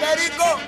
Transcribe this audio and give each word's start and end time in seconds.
Perico, 0.00 0.58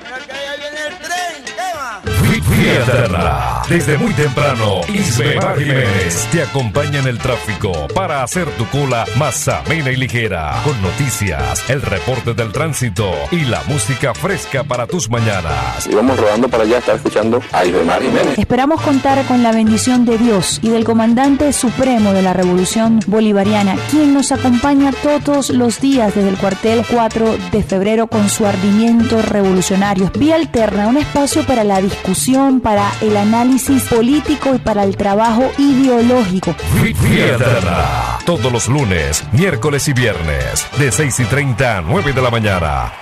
Vía 2.74 2.82
Eterna. 2.82 3.62
Desde 3.68 3.96
muy 3.96 4.12
temprano, 4.12 4.80
Isbemar 4.92 5.58
Jiménez 5.58 6.28
te 6.30 6.42
acompaña 6.42 6.98
en 6.98 7.06
el 7.06 7.18
tráfico 7.18 7.72
para 7.94 8.22
hacer 8.22 8.46
tu 8.58 8.66
cola 8.66 9.06
más 9.16 9.48
amena 9.48 9.90
y 9.90 9.96
ligera. 9.96 10.60
Con 10.64 10.80
noticias, 10.82 11.70
el 11.70 11.80
reporte 11.80 12.34
del 12.34 12.52
tránsito 12.52 13.10
y 13.30 13.44
la 13.44 13.62
música 13.68 14.12
fresca 14.12 14.64
para 14.64 14.86
tus 14.86 15.08
mañanas. 15.08 15.86
Íbamos 15.90 16.18
rodando 16.18 16.48
para 16.48 16.64
allá, 16.64 16.78
estaba 16.78 16.96
escuchando 16.96 17.40
a 17.52 17.64
Isbemar 17.64 18.02
Jiménez. 18.02 18.38
Esperamos 18.38 18.82
contar 18.82 19.24
con 19.26 19.42
la 19.42 19.52
bendición 19.52 20.04
de 20.04 20.18
Dios 20.18 20.58
y 20.62 20.68
del 20.68 20.84
comandante 20.84 21.52
supremo 21.52 22.12
de 22.12 22.22
la 22.22 22.32
Revolución 22.32 23.00
Bolivariana, 23.06 23.76
quien 23.90 24.12
nos 24.12 24.32
acompaña 24.32 24.92
todos 25.02 25.50
los 25.50 25.80
días 25.80 26.14
desde 26.14 26.28
el 26.28 26.36
cuartel 26.36 26.84
4 26.90 27.36
de 27.50 27.62
febrero 27.62 28.08
con 28.08 28.28
su 28.28 28.44
ardimiento 28.46 29.22
revolucionario. 29.22 30.10
Vía 30.18 30.34
Alterna, 30.34 30.88
un 30.88 30.98
espacio 30.98 31.46
para 31.46 31.64
la 31.64 31.80
discusión, 31.80 32.60
para 32.64 32.90
el 33.02 33.14
análisis 33.14 33.82
político 33.84 34.54
y 34.54 34.58
para 34.58 34.84
el 34.84 34.96
trabajo 34.96 35.52
ideológico. 35.58 36.56
Eterna. 36.82 38.18
Todos 38.24 38.50
los 38.50 38.68
lunes, 38.68 39.22
miércoles 39.32 39.86
y 39.88 39.92
viernes, 39.92 40.66
de 40.78 40.90
6 40.90 41.20
y 41.20 41.24
30 41.26 41.78
a 41.78 41.82
9 41.82 42.14
de 42.14 42.22
la 42.22 42.30
mañana. 42.30 42.94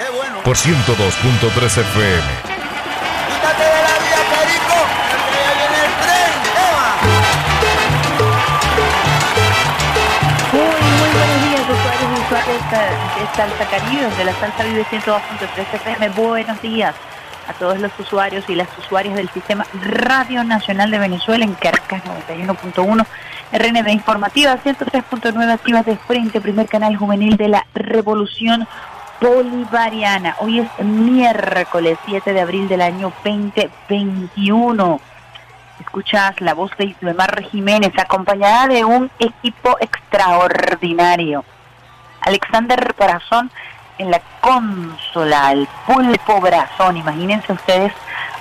Por 0.44 0.56
102.3 0.56 1.64
FM. 1.64 2.22
Quítate 3.28 3.62
de 13.20 13.36
Salsa 13.36 13.64
Caribe, 13.70 14.10
de 14.16 14.24
la 14.24 14.34
Salsa 14.34 14.64
Vive 14.64 14.84
102.3 14.90 15.74
FM. 15.74 16.08
Buenos 16.08 16.60
días 16.60 16.96
a 17.48 17.52
todos 17.54 17.78
los 17.78 17.92
usuarios 17.98 18.48
y 18.48 18.54
las 18.54 18.68
usuarias 18.78 19.14
del 19.14 19.28
Sistema 19.30 19.66
Radio 19.82 20.44
Nacional 20.44 20.90
de 20.90 20.98
Venezuela 20.98 21.44
en 21.44 21.54
Caracas 21.54 22.02
91.1, 22.04 23.06
RNB 23.52 23.88
Informativa 23.88 24.56
103.9 24.56 25.52
activas 25.52 25.86
de 25.86 25.96
frente, 25.96 26.40
primer 26.40 26.68
canal 26.68 26.96
juvenil 26.96 27.36
de 27.36 27.48
la 27.48 27.66
Revolución 27.74 28.66
Bolivariana. 29.20 30.36
Hoy 30.40 30.60
es 30.60 30.84
miércoles 30.84 31.98
7 32.06 32.32
de 32.32 32.40
abril 32.40 32.68
del 32.68 32.82
año 32.82 33.12
2021. 33.24 35.00
Escuchas 35.80 36.40
la 36.40 36.54
voz 36.54 36.70
de 36.76 36.86
Isbemar 36.86 37.42
Jiménez, 37.44 37.92
acompañada 37.98 38.68
de 38.68 38.84
un 38.84 39.10
equipo 39.18 39.76
extraordinario. 39.80 41.44
Alexander 42.20 42.94
Brazón 42.96 43.50
en 43.98 44.10
la 44.10 44.20
consola, 44.40 45.52
el 45.52 45.68
pulpo 45.86 46.40
Brazón. 46.40 46.96
Imagínense 46.96 47.52
ustedes 47.52 47.92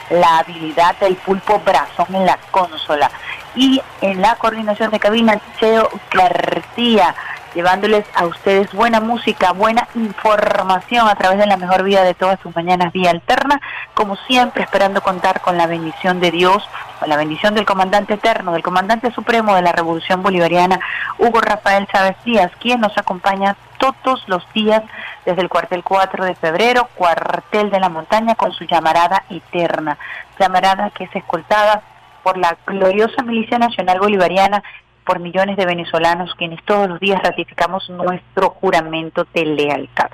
la 0.09 0.39
habilidad 0.39 0.95
del 0.99 1.15
pulpo 1.15 1.59
Brazón 1.59 2.07
en 2.13 2.25
la 2.25 2.37
consola. 2.51 3.09
Y 3.55 3.81
en 4.01 4.21
la 4.21 4.35
coordinación 4.35 4.91
de 4.91 4.99
cabina, 4.99 5.39
Cheo 5.59 5.89
García, 6.11 7.15
llevándoles 7.53 8.05
a 8.15 8.25
ustedes 8.25 8.71
buena 8.73 8.99
música, 8.99 9.51
buena 9.51 9.87
información 9.95 11.07
a 11.07 11.15
través 11.15 11.39
de 11.39 11.47
la 11.47 11.57
mejor 11.57 11.83
vida 11.83 12.03
de 12.03 12.13
todas 12.13 12.39
sus 12.39 12.55
mañanas, 12.55 12.93
vía 12.93 13.11
alterna, 13.11 13.61
como 13.93 14.15
siempre 14.27 14.63
esperando 14.63 15.01
contar 15.01 15.41
con 15.41 15.57
la 15.57 15.67
bendición 15.67 16.19
de 16.19 16.31
Dios, 16.31 16.67
con 16.99 17.09
la 17.09 17.17
bendición 17.17 17.53
del 17.55 17.65
comandante 17.65 18.13
eterno, 18.13 18.53
del 18.53 18.63
comandante 18.63 19.11
supremo 19.11 19.55
de 19.55 19.61
la 19.61 19.71
Revolución 19.71 20.23
Bolivariana, 20.23 20.79
Hugo 21.17 21.41
Rafael 21.41 21.87
Chávez 21.87 22.15
Díaz, 22.23 22.51
quien 22.59 22.81
nos 22.81 22.97
acompaña 22.97 23.55
todos 23.77 24.23
los 24.27 24.45
días 24.53 24.83
desde 25.25 25.41
el 25.41 25.49
cuartel 25.49 25.83
4 25.83 26.25
de 26.25 26.35
febrero, 26.35 26.87
cuartel 26.95 27.69
de 27.69 27.79
la 27.79 27.89
montaña, 27.89 28.35
con 28.35 28.51
su 28.51 28.65
llamarada 28.65 29.23
eterna, 29.29 29.97
llamarada 30.39 30.89
que 30.91 31.05
es 31.05 31.15
escoltada 31.15 31.81
por 32.23 32.37
la 32.37 32.55
gloriosa 32.65 33.23
milicia 33.23 33.57
nacional 33.57 33.99
bolivariana 33.99 34.63
por 35.05 35.19
millones 35.19 35.57
de 35.57 35.65
venezolanos 35.65 36.33
quienes 36.35 36.63
todos 36.65 36.87
los 36.87 36.99
días 36.99 37.21
ratificamos 37.23 37.89
nuestro 37.89 38.49
juramento 38.49 39.25
de 39.33 39.45
lealtad. 39.45 40.11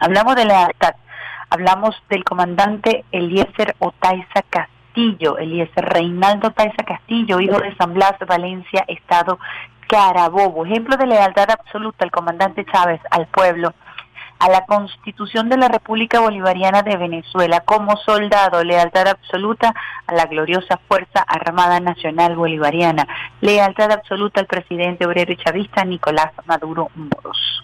Hablamos 0.00 0.36
de 0.36 0.44
lealtad, 0.44 0.94
hablamos 1.50 1.94
del 2.08 2.24
comandante 2.24 3.04
Eliezer 3.12 3.74
Otaiza 3.78 4.42
Castillo, 4.50 5.38
Eliezer 5.38 5.84
Reinaldo 5.84 6.48
Otaiza 6.48 6.84
Castillo, 6.84 7.40
hijo 7.40 7.58
de 7.58 7.74
San 7.76 7.94
Blas, 7.94 8.14
Valencia, 8.26 8.84
Estado 8.88 9.38
Carabobo, 9.88 10.64
ejemplo 10.64 10.96
de 10.96 11.06
lealtad 11.06 11.50
absoluta 11.50 12.04
al 12.04 12.10
comandante 12.10 12.64
Chávez, 12.64 13.00
al 13.10 13.26
pueblo, 13.26 13.74
a 14.42 14.48
la 14.48 14.66
Constitución 14.66 15.48
de 15.48 15.56
la 15.56 15.68
República 15.68 16.18
Bolivariana 16.18 16.82
de 16.82 16.96
Venezuela 16.96 17.60
como 17.60 17.96
soldado, 17.98 18.64
lealtad 18.64 19.06
absoluta 19.06 19.72
a 20.04 20.14
la 20.14 20.26
gloriosa 20.26 20.80
Fuerza 20.88 21.20
Armada 21.28 21.78
Nacional 21.78 22.34
Bolivariana, 22.34 23.06
lealtad 23.40 23.92
absoluta 23.92 24.40
al 24.40 24.48
presidente 24.48 25.06
obrero 25.06 25.32
y 25.32 25.36
chavista 25.36 25.84
Nicolás 25.84 26.32
Maduro 26.46 26.90
Moros. 26.96 27.62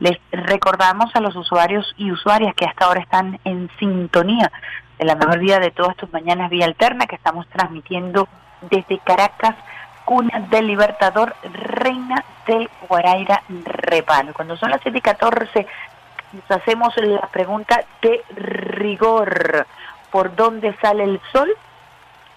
Les 0.00 0.18
recordamos 0.32 1.14
a 1.14 1.20
los 1.20 1.36
usuarios 1.36 1.94
y 1.96 2.10
usuarias 2.10 2.56
que 2.56 2.64
hasta 2.64 2.86
ahora 2.86 3.02
están 3.02 3.38
en 3.44 3.70
sintonía 3.78 4.50
de 4.98 5.04
la 5.04 5.14
mejor 5.14 5.38
vida 5.38 5.60
de 5.60 5.70
todas 5.70 5.94
tus 5.94 6.12
mañanas 6.12 6.50
vía 6.50 6.64
alterna 6.64 7.06
que 7.06 7.14
estamos 7.14 7.46
transmitiendo 7.46 8.26
desde 8.62 8.98
Caracas, 8.98 9.54
cuna 10.04 10.40
del 10.50 10.66
Libertador, 10.66 11.36
reina 11.44 12.24
del 12.46 12.68
Guaraira 12.88 13.42
Repano. 13.64 14.32
Cuando 14.32 14.56
son 14.56 14.70
las 14.70 14.80
7 14.82 14.98
y 14.98 15.00
14 15.00 15.66
nos 16.32 16.50
hacemos 16.50 16.94
la 16.96 17.28
pregunta 17.28 17.84
de 18.00 18.22
rigor. 18.34 19.66
¿Por 20.10 20.34
dónde 20.34 20.74
sale 20.80 21.04
el 21.04 21.20
sol? 21.32 21.50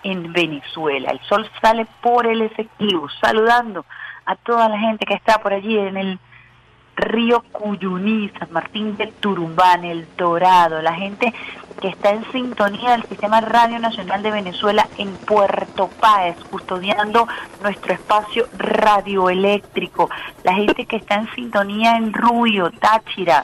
En 0.04 0.34
Venezuela. 0.34 1.12
El 1.12 1.20
sol 1.22 1.50
sale 1.62 1.88
por 2.02 2.28
el 2.28 2.42
efectivo, 2.42 3.08
saludando 3.22 3.86
a 4.26 4.36
toda 4.36 4.70
la 4.70 4.78
gente 4.78 5.06
que 5.06 5.16
está 5.16 5.40
por 5.40 5.54
allí 5.54 5.78
en 5.78 5.98
el 5.98 6.20
río 6.96 7.44
Cuyuní, 7.52 8.32
San 8.40 8.52
Martín 8.52 8.96
del 8.98 9.12
Turumbán, 9.14 9.84
El 9.84 10.08
Dorado, 10.16 10.82
la 10.82 10.94
gente 10.94 11.34
que 11.82 11.90
está 11.90 12.12
en 12.12 12.24
sintonía 12.32 12.92
del 12.92 13.04
Sistema 13.04 13.42
Radio 13.42 13.80
Nacional 13.80 14.24
de 14.24 14.32
Venezuela 14.32 14.88
en 14.98 15.14
Puerto 15.18 15.90
Páez, 16.00 16.38
custodiando 16.50 17.28
nuestro 17.62 17.94
espacio 17.94 18.48
radioeléctrico, 18.58 20.10
la 20.44 20.54
gente 20.54 20.86
que 20.86 20.98
está 20.98 21.16
en 21.16 21.30
sintonía 21.36 21.98
en 21.98 22.14
Rubio, 22.14 22.72
Táchira, 22.72 23.44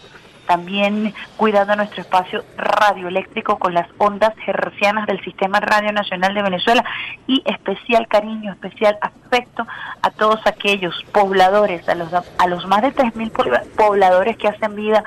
también 0.51 1.13
cuidando 1.37 1.77
nuestro 1.77 2.01
espacio 2.01 2.43
radioeléctrico 2.57 3.57
con 3.57 3.73
las 3.73 3.87
ondas 3.97 4.33
hercianas 4.45 5.07
del 5.07 5.23
Sistema 5.23 5.61
Radio 5.61 5.93
Nacional 5.93 6.33
de 6.33 6.43
Venezuela. 6.43 6.83
Y 7.25 7.41
especial 7.45 8.05
cariño, 8.09 8.51
especial 8.51 8.97
afecto 8.99 9.65
a 10.01 10.09
todos 10.11 10.45
aquellos 10.45 10.93
pobladores, 11.13 11.87
a 11.87 11.95
los, 11.95 12.13
a 12.13 12.47
los 12.47 12.65
más 12.67 12.81
de 12.81 12.93
3.000 12.93 13.31
pobladores 13.77 14.35
que 14.35 14.49
hacen 14.49 14.75
vida 14.75 15.05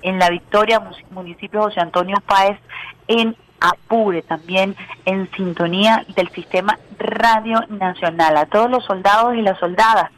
en 0.00 0.18
La 0.18 0.30
Victoria, 0.30 0.80
municipio 1.10 1.60
José 1.60 1.80
Antonio 1.80 2.16
Páez, 2.26 2.58
en 3.08 3.36
Apure, 3.60 4.22
también 4.22 4.74
en 5.04 5.30
sintonía 5.32 6.06
del 6.16 6.30
Sistema 6.30 6.78
Radio 6.98 7.60
Nacional, 7.68 8.38
a 8.38 8.46
todos 8.46 8.70
los 8.70 8.86
soldados 8.86 9.34
y 9.34 9.42
las 9.42 9.58
soldadas 9.58 10.10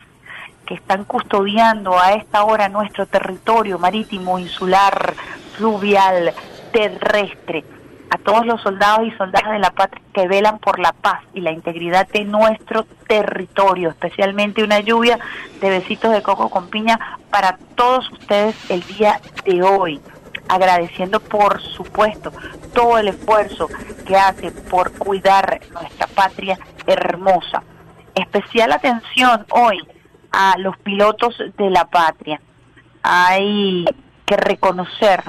que 0.68 0.74
están 0.74 1.04
custodiando 1.04 1.98
a 1.98 2.12
esta 2.12 2.44
hora 2.44 2.68
nuestro 2.68 3.06
territorio 3.06 3.78
marítimo, 3.78 4.38
insular, 4.38 5.14
fluvial, 5.56 6.34
terrestre, 6.72 7.64
a 8.10 8.18
todos 8.18 8.44
los 8.44 8.60
soldados 8.60 9.06
y 9.06 9.10
soldadas 9.12 9.52
de 9.52 9.60
la 9.60 9.70
patria 9.70 10.02
que 10.12 10.28
velan 10.28 10.58
por 10.58 10.78
la 10.78 10.92
paz 10.92 11.22
y 11.32 11.40
la 11.40 11.52
integridad 11.52 12.06
de 12.08 12.24
nuestro 12.26 12.84
territorio, 13.06 13.88
especialmente 13.88 14.62
una 14.62 14.80
lluvia 14.80 15.18
de 15.58 15.70
besitos 15.70 16.12
de 16.12 16.22
coco 16.22 16.50
con 16.50 16.68
piña 16.68 17.00
para 17.30 17.58
todos 17.74 18.12
ustedes 18.12 18.54
el 18.70 18.82
día 18.82 19.22
de 19.46 19.62
hoy 19.62 19.98
agradeciendo 20.50 21.20
por 21.20 21.62
supuesto 21.62 22.30
todo 22.74 22.98
el 22.98 23.08
esfuerzo 23.08 23.68
que 24.06 24.16
hace 24.16 24.50
por 24.50 24.92
cuidar 24.92 25.60
nuestra 25.72 26.06
patria 26.08 26.58
hermosa. 26.86 27.62
Especial 28.14 28.72
atención 28.72 29.46
hoy 29.50 29.78
a 30.32 30.56
los 30.58 30.76
pilotos 30.78 31.36
de 31.56 31.70
la 31.70 31.84
patria. 31.86 32.40
Hay 33.02 33.84
que 34.26 34.36
reconocer 34.36 35.22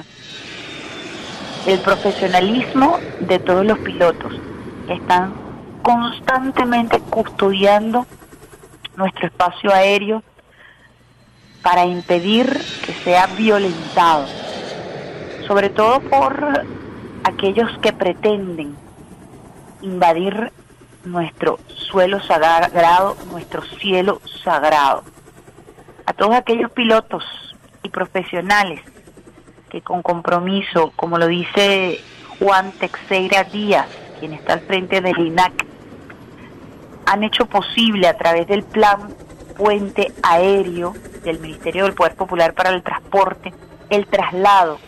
el 1.66 1.78
profesionalismo 1.80 2.98
de 3.20 3.38
todos 3.38 3.64
los 3.64 3.78
pilotos 3.78 4.32
que 4.86 4.94
están 4.94 5.34
constantemente 5.82 7.00
custodiando 7.00 8.06
nuestro 8.96 9.26
espacio 9.26 9.72
aéreo 9.72 10.22
para 11.62 11.84
impedir 11.84 12.46
que 12.84 12.92
sea 13.04 13.26
violentado, 13.26 14.26
sobre 15.46 15.68
todo 15.68 16.00
por 16.00 16.64
aquellos 17.24 17.70
que 17.78 17.92
pretenden 17.92 18.76
invadir 19.82 20.52
nuestro 21.04 21.58
suelo 21.68 22.20
sagrado, 22.20 23.16
nuestro 23.30 23.62
cielo 23.80 24.20
sagrado. 24.44 25.02
A 26.06 26.12
todos 26.12 26.34
aquellos 26.34 26.70
pilotos 26.72 27.24
y 27.82 27.88
profesionales 27.88 28.80
que 29.70 29.80
con 29.82 30.02
compromiso, 30.02 30.92
como 30.96 31.18
lo 31.18 31.26
dice 31.26 32.00
Juan 32.38 32.72
Texeira 32.72 33.44
Díaz, 33.44 33.86
quien 34.18 34.32
está 34.32 34.54
al 34.54 34.60
frente 34.60 35.00
del 35.00 35.18
INAC, 35.18 35.66
han 37.06 37.24
hecho 37.24 37.46
posible 37.46 38.08
a 38.08 38.16
través 38.16 38.46
del 38.46 38.62
plan 38.64 39.14
puente 39.56 40.12
aéreo 40.22 40.94
del 41.22 41.38
Ministerio 41.38 41.84
del 41.84 41.94
Poder 41.94 42.14
Popular 42.14 42.54
para 42.54 42.70
el 42.70 42.82
Transporte 42.82 43.52
el 43.88 44.06
traslado 44.06 44.78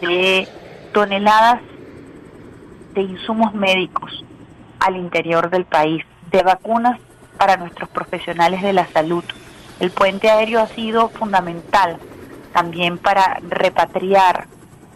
de 0.00 0.48
toneladas 0.92 1.60
de 2.94 3.02
insumos 3.02 3.54
médicos 3.54 4.24
al 4.80 4.96
interior 4.96 5.50
del 5.50 5.64
país, 5.64 6.04
de 6.30 6.42
vacunas 6.42 7.00
para 7.38 7.56
nuestros 7.56 7.88
profesionales 7.88 8.62
de 8.62 8.72
la 8.72 8.86
salud. 8.86 9.24
El 9.80 9.90
puente 9.90 10.30
aéreo 10.30 10.60
ha 10.60 10.68
sido 10.68 11.08
fundamental 11.08 11.98
también 12.52 12.98
para 12.98 13.38
repatriar 13.48 14.46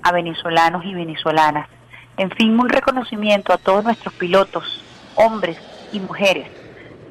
a 0.02 0.12
venezolanos 0.12 0.84
y 0.84 0.94
venezolanas. 0.94 1.68
En 2.16 2.30
fin, 2.30 2.58
un 2.58 2.68
reconocimiento 2.68 3.52
a 3.52 3.58
todos 3.58 3.84
nuestros 3.84 4.14
pilotos, 4.14 4.82
hombres 5.16 5.58
y 5.92 6.00
mujeres, 6.00 6.48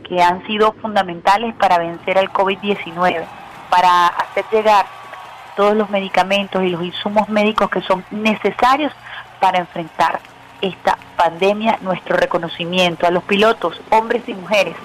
que 0.07 0.21
han 0.21 0.45
sido 0.47 0.73
fundamentales 0.73 1.53
para 1.55 1.77
vencer 1.77 2.17
al 2.17 2.31
COVID-19, 2.31 3.25
para 3.69 4.07
hacer 4.07 4.45
llegar 4.51 4.85
todos 5.55 5.75
los 5.75 5.89
medicamentos 5.89 6.63
y 6.63 6.69
los 6.69 6.83
insumos 6.83 7.27
médicos 7.29 7.69
que 7.69 7.81
son 7.81 8.05
necesarios 8.11 8.93
para 9.39 9.59
enfrentar 9.59 10.19
esta 10.61 10.97
pandemia, 11.15 11.79
nuestro 11.81 12.15
reconocimiento 12.17 13.05
a 13.05 13.11
los 13.11 13.23
pilotos, 13.23 13.79
hombres 13.89 14.23
y 14.27 14.33
mujeres, 14.33 14.75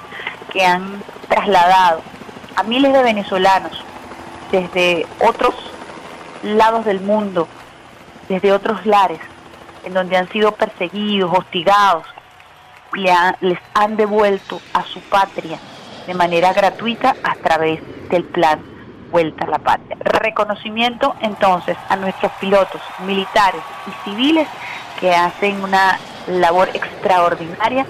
que 0.53 0.65
han 0.65 1.03
trasladado 1.29 2.03
a 2.57 2.63
miles 2.63 2.93
de 2.93 3.03
venezolanos 3.03 3.73
desde 4.51 5.07
otros 5.21 5.55
lados 6.43 6.85
del 6.85 7.01
mundo, 7.01 7.49
desde 8.29 8.53
otros 8.53 8.85
lares, 8.85 9.21
en 9.85 9.95
donde 9.95 10.17
han 10.17 10.29
sido 10.29 10.53
perseguidos, 10.53 11.33
hostigados, 11.33 12.05
y 12.95 13.07
les 13.41 13.59
han 13.75 13.97
devuelto 13.97 14.61
a 14.75 14.83
su 14.85 15.01
patria 15.01 15.59
de 16.07 16.15
manera 16.15 16.53
gratuita 16.53 17.17
a 17.23 17.35
través 17.37 17.81
del 18.11 18.25
plan 18.25 18.61
Vuelta 19.11 19.45
a 19.45 19.49
la 19.49 19.59
Patria. 19.59 19.97
Reconocimiento 20.01 21.15
entonces 21.21 21.77
a 21.91 21.97
nuestros 21.97 22.33
pilotos 22.41 22.81
militares 23.05 23.61
y 23.87 24.11
civiles 24.11 24.49
que 25.03 25.13
hacen 25.13 25.65
una 25.65 25.99
labor 26.29 26.69
extraordinaria, 26.75 27.85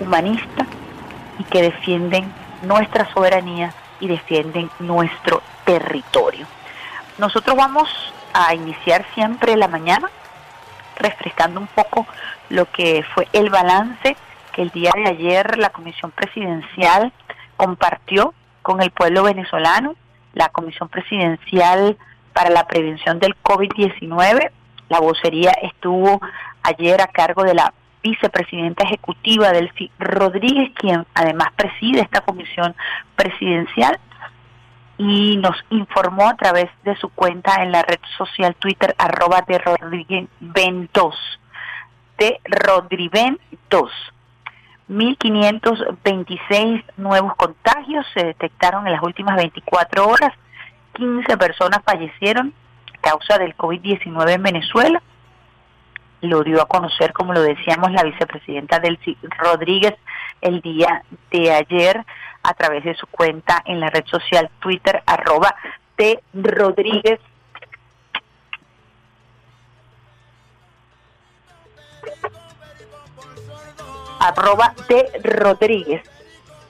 humanista 0.00 0.66
y 1.38 1.44
que 1.44 1.60
defienden 1.60 2.32
nuestra 2.62 3.12
soberanía 3.12 3.74
y 4.00 4.08
defienden 4.08 4.70
nuestro 4.78 5.42
territorio. 5.66 6.46
Nosotros 7.18 7.54
vamos 7.54 7.90
a 8.32 8.54
iniciar 8.54 9.04
siempre 9.14 9.54
la 9.54 9.68
mañana 9.68 10.08
refrescando 10.96 11.60
un 11.60 11.66
poco 11.66 12.06
lo 12.48 12.70
que 12.72 13.04
fue 13.14 13.28
el 13.34 13.50
balance 13.50 14.16
que 14.54 14.62
el 14.62 14.70
día 14.70 14.92
de 14.94 15.06
ayer 15.06 15.58
la 15.58 15.68
Comisión 15.68 16.10
Presidencial 16.10 17.12
compartió 17.58 18.32
con 18.62 18.80
el 18.80 18.90
pueblo 18.92 19.24
venezolano, 19.24 19.94
la 20.32 20.48
Comisión 20.48 20.88
Presidencial 20.88 21.98
para 22.32 22.48
la 22.48 22.66
Prevención 22.66 23.18
del 23.18 23.36
COVID-19. 23.42 24.50
La 24.88 25.00
vocería 25.00 25.52
estuvo 25.62 26.20
ayer 26.62 27.00
a 27.00 27.06
cargo 27.06 27.44
de 27.44 27.54
la 27.54 27.72
vicepresidenta 28.02 28.84
ejecutiva 28.84 29.50
Delcy 29.52 29.90
Rodríguez, 29.98 30.72
quien 30.74 31.06
además 31.14 31.48
preside 31.56 32.02
esta 32.02 32.20
comisión 32.20 32.74
presidencial 33.16 33.98
y 34.98 35.38
nos 35.38 35.56
informó 35.70 36.28
a 36.28 36.36
través 36.36 36.70
de 36.84 36.94
su 36.96 37.08
cuenta 37.08 37.62
en 37.62 37.72
la 37.72 37.82
red 37.82 37.98
social 38.16 38.54
Twitter 38.56 38.94
arroba 38.98 39.42
de 39.46 39.58
Rodríguez 39.58 40.28
2 40.40 41.14
de 42.18 42.40
Rodriben 42.44 43.40
2. 43.70 43.90
1.526 44.88 46.84
nuevos 46.98 47.34
contagios 47.36 48.06
se 48.14 48.24
detectaron 48.26 48.86
en 48.86 48.92
las 48.92 49.02
últimas 49.02 49.36
24 49.36 50.06
horas. 50.06 50.32
15 50.92 51.36
personas 51.38 51.80
fallecieron 51.84 52.52
causa 53.04 53.38
del 53.38 53.56
COVID-19 53.56 54.30
en 54.30 54.42
Venezuela. 54.42 55.02
Lo 56.22 56.42
dio 56.42 56.62
a 56.62 56.66
conocer, 56.66 57.12
como 57.12 57.34
lo 57.34 57.42
decíamos, 57.42 57.92
la 57.92 58.02
vicepresidenta 58.02 58.80
Delcy 58.80 59.16
Rodríguez 59.38 59.94
el 60.40 60.60
día 60.62 61.02
de 61.30 61.52
ayer 61.52 62.04
a 62.42 62.54
través 62.54 62.84
de 62.84 62.94
su 62.94 63.06
cuenta 63.06 63.62
en 63.64 63.80
la 63.80 63.90
red 63.90 64.04
social 64.06 64.50
Twitter, 64.60 65.02
arroba 65.06 65.54
de 65.96 66.22
Rodríguez. 66.32 67.20
arroba 74.20 74.74
de 74.88 75.20
Rodríguez. 75.22 76.02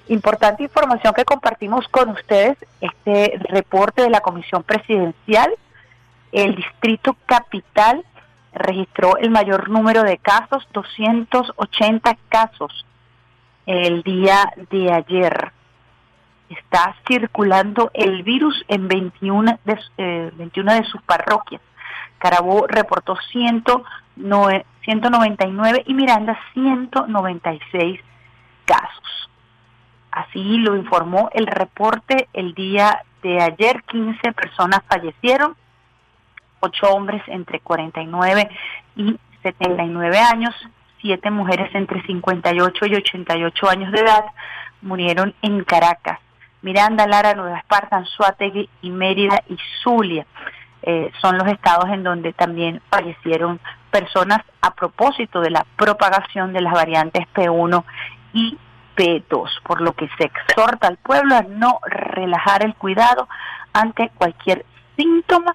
Importante 0.08 0.64
información 0.64 1.14
que 1.14 1.24
compartimos 1.24 1.86
con 1.88 2.10
ustedes, 2.10 2.58
este 2.80 3.38
reporte 3.48 4.02
de 4.02 4.10
la 4.10 4.20
Comisión 4.20 4.64
Presidencial, 4.64 5.54
el 6.34 6.56
Distrito 6.56 7.16
Capital 7.26 8.04
registró 8.52 9.16
el 9.16 9.30
mayor 9.30 9.68
número 9.68 10.02
de 10.02 10.18
casos, 10.18 10.66
280 10.72 12.16
casos 12.28 12.84
el 13.66 14.02
día 14.02 14.52
de 14.70 14.92
ayer 14.92 15.52
está 16.48 16.96
circulando 17.08 17.90
el 17.94 18.22
virus 18.22 18.62
en 18.68 18.86
21 18.88 19.58
de, 19.64 19.78
eh, 19.98 20.30
de 20.36 20.84
sus 20.84 21.02
parroquias. 21.02 21.60
Carabó 22.18 22.66
reportó 22.66 23.16
199 23.30 25.84
y 25.86 25.94
Miranda 25.94 26.38
196 26.52 28.00
casos. 28.64 29.30
Así 30.10 30.58
lo 30.58 30.76
informó 30.76 31.30
el 31.32 31.46
reporte 31.46 32.28
el 32.32 32.54
día 32.54 33.02
de 33.22 33.40
ayer. 33.42 33.82
15 33.84 34.32
personas 34.32 34.80
fallecieron, 34.88 35.54
8 36.64 36.86
hombres 36.90 37.22
entre 37.26 37.60
49 37.60 38.48
y 38.96 39.18
79 39.42 40.18
años, 40.18 40.54
7 41.00 41.30
mujeres 41.30 41.74
entre 41.74 42.02
58 42.02 42.86
y 42.86 42.94
88 42.94 43.70
años 43.70 43.92
de 43.92 44.00
edad 44.00 44.24
murieron 44.82 45.34
en 45.42 45.64
Caracas. 45.64 46.18
Miranda, 46.62 47.06
Lara, 47.06 47.34
Nueva 47.34 47.58
Esparta, 47.58 47.96
Anzuategui 47.96 48.68
y 48.80 48.90
Mérida 48.90 49.42
y 49.48 49.56
Zulia. 49.82 50.26
Eh, 50.82 51.10
son 51.20 51.38
los 51.38 51.46
estados 51.48 51.90
en 51.90 52.02
donde 52.02 52.32
también 52.32 52.80
fallecieron 52.90 53.60
personas 53.90 54.40
a 54.60 54.74
propósito 54.74 55.40
de 55.40 55.50
la 55.50 55.66
propagación 55.76 56.52
de 56.52 56.60
las 56.60 56.72
variantes 56.72 57.26
P1 57.34 57.84
y 58.32 58.58
P2, 58.96 59.48
por 59.62 59.80
lo 59.80 59.92
que 59.92 60.08
se 60.18 60.24
exhorta 60.24 60.88
al 60.88 60.96
pueblo 60.98 61.36
a 61.36 61.42
no 61.42 61.80
relajar 61.86 62.64
el 62.64 62.74
cuidado 62.74 63.28
ante 63.72 64.10
cualquier 64.16 64.64
síntoma 64.96 65.54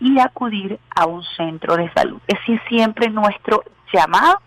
y 0.00 0.18
acudir 0.18 0.78
a 0.94 1.06
un 1.06 1.22
centro 1.36 1.76
de 1.76 1.92
salud. 1.92 2.20
Ese 2.26 2.54
es 2.54 2.60
siempre 2.68 3.08
nuestro 3.10 3.62
llamado. 3.92 4.40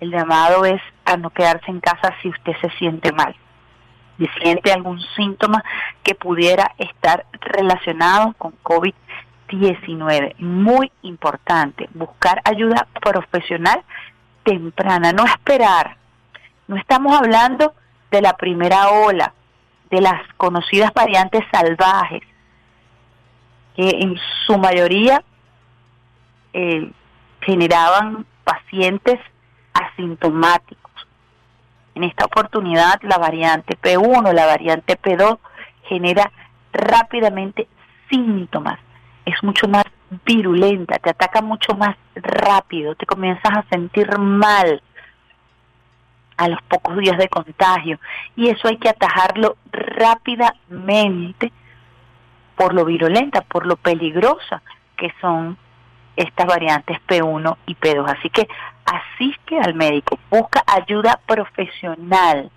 El 0.00 0.10
llamado 0.10 0.64
es 0.64 0.80
a 1.04 1.16
no 1.16 1.30
quedarse 1.30 1.70
en 1.70 1.80
casa 1.80 2.14
si 2.22 2.28
usted 2.28 2.52
se 2.60 2.70
siente 2.78 3.12
mal 3.12 3.34
si 4.18 4.26
siente 4.40 4.72
algún 4.72 5.00
síntoma 5.16 5.62
que 6.02 6.14
pudiera 6.14 6.72
estar 6.78 7.26
relacionado 7.40 8.34
con 8.38 8.54
COVID-19. 8.62 10.36
Muy 10.38 10.92
importante, 11.02 11.88
buscar 11.94 12.40
ayuda 12.44 12.86
profesional 13.00 13.82
temprana, 14.44 15.12
no 15.12 15.24
esperar. 15.24 15.96
No 16.68 16.76
estamos 16.76 17.16
hablando 17.16 17.74
de 18.10 18.22
la 18.22 18.36
primera 18.36 18.90
ola, 18.90 19.32
de 19.90 20.00
las 20.00 20.22
conocidas 20.36 20.92
variantes 20.94 21.42
salvajes, 21.50 22.22
que 23.76 23.88
en 23.88 24.16
su 24.46 24.58
mayoría 24.58 25.22
eh, 26.52 26.90
generaban 27.40 28.26
pacientes 28.44 29.18
asintomáticos 29.72 30.84
en 31.94 32.04
esta 32.04 32.24
oportunidad, 32.24 33.00
la 33.02 33.18
variante 33.18 33.78
P1, 33.80 34.32
la 34.32 34.46
variante 34.46 34.98
P2 35.00 35.38
genera 35.84 36.30
rápidamente 36.72 37.68
síntomas. 38.10 38.78
Es 39.24 39.42
mucho 39.42 39.68
más 39.68 39.84
virulenta, 40.24 40.98
te 40.98 41.10
ataca 41.10 41.40
mucho 41.40 41.74
más 41.74 41.96
rápido, 42.14 42.94
te 42.94 43.06
comienzas 43.06 43.56
a 43.56 43.64
sentir 43.70 44.18
mal 44.18 44.82
a 46.36 46.48
los 46.48 46.60
pocos 46.62 46.96
días 46.98 47.16
de 47.16 47.28
contagio. 47.28 47.98
Y 48.36 48.48
eso 48.48 48.68
hay 48.68 48.76
que 48.76 48.88
atajarlo 48.88 49.56
rápidamente 49.70 51.52
por 52.56 52.74
lo 52.74 52.84
virulenta, 52.84 53.42
por 53.42 53.66
lo 53.66 53.76
peligrosa 53.76 54.62
que 54.96 55.12
son 55.20 55.56
estas 56.16 56.46
variantes 56.46 56.98
P1 57.08 57.56
y 57.66 57.74
P2. 57.74 58.16
Así 58.18 58.30
que 58.30 58.48
asiste 58.84 59.58
al 59.58 59.74
médico, 59.74 60.18
busca 60.30 60.62
ayuda 60.66 61.20
profesional. 61.26 62.50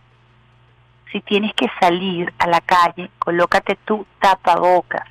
Si 1.12 1.22
tienes 1.22 1.54
que 1.54 1.68
salir 1.80 2.34
a 2.38 2.48
la 2.48 2.62
calle, 2.62 3.10
colócate 3.20 3.78
tu 3.86 4.06
tapabocas. 4.20 5.08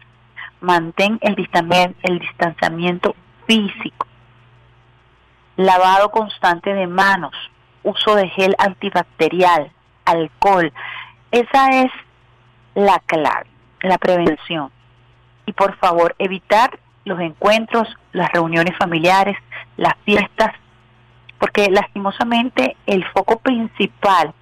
mantén 0.60 1.18
el 1.22 2.18
distanciamiento 2.18 3.14
físico, 3.46 4.06
lavado 5.56 6.10
constante 6.10 6.72
de 6.74 6.86
manos, 6.86 7.34
uso 7.82 8.14
de 8.16 8.28
gel 8.30 8.54
antibacterial, 8.58 9.70
alcohol. 10.04 10.72
Esa 11.30 11.82
es 11.82 11.92
la 12.74 12.98
clave, 13.06 13.46
la 13.82 13.98
prevención. 13.98 14.70
Y 15.46 15.52
por 15.52 15.76
favor, 15.76 16.14
evitar 16.18 16.78
los 17.04 17.20
encuentros, 17.20 17.88
las 18.12 18.30
reuniones 18.32 18.76
familiares, 18.76 19.36
las 19.76 19.94
fiestas, 20.04 20.52
porque 21.38 21.70
lastimosamente 21.70 22.76
el 22.86 23.04
foco 23.06 23.38
principal 23.38 24.34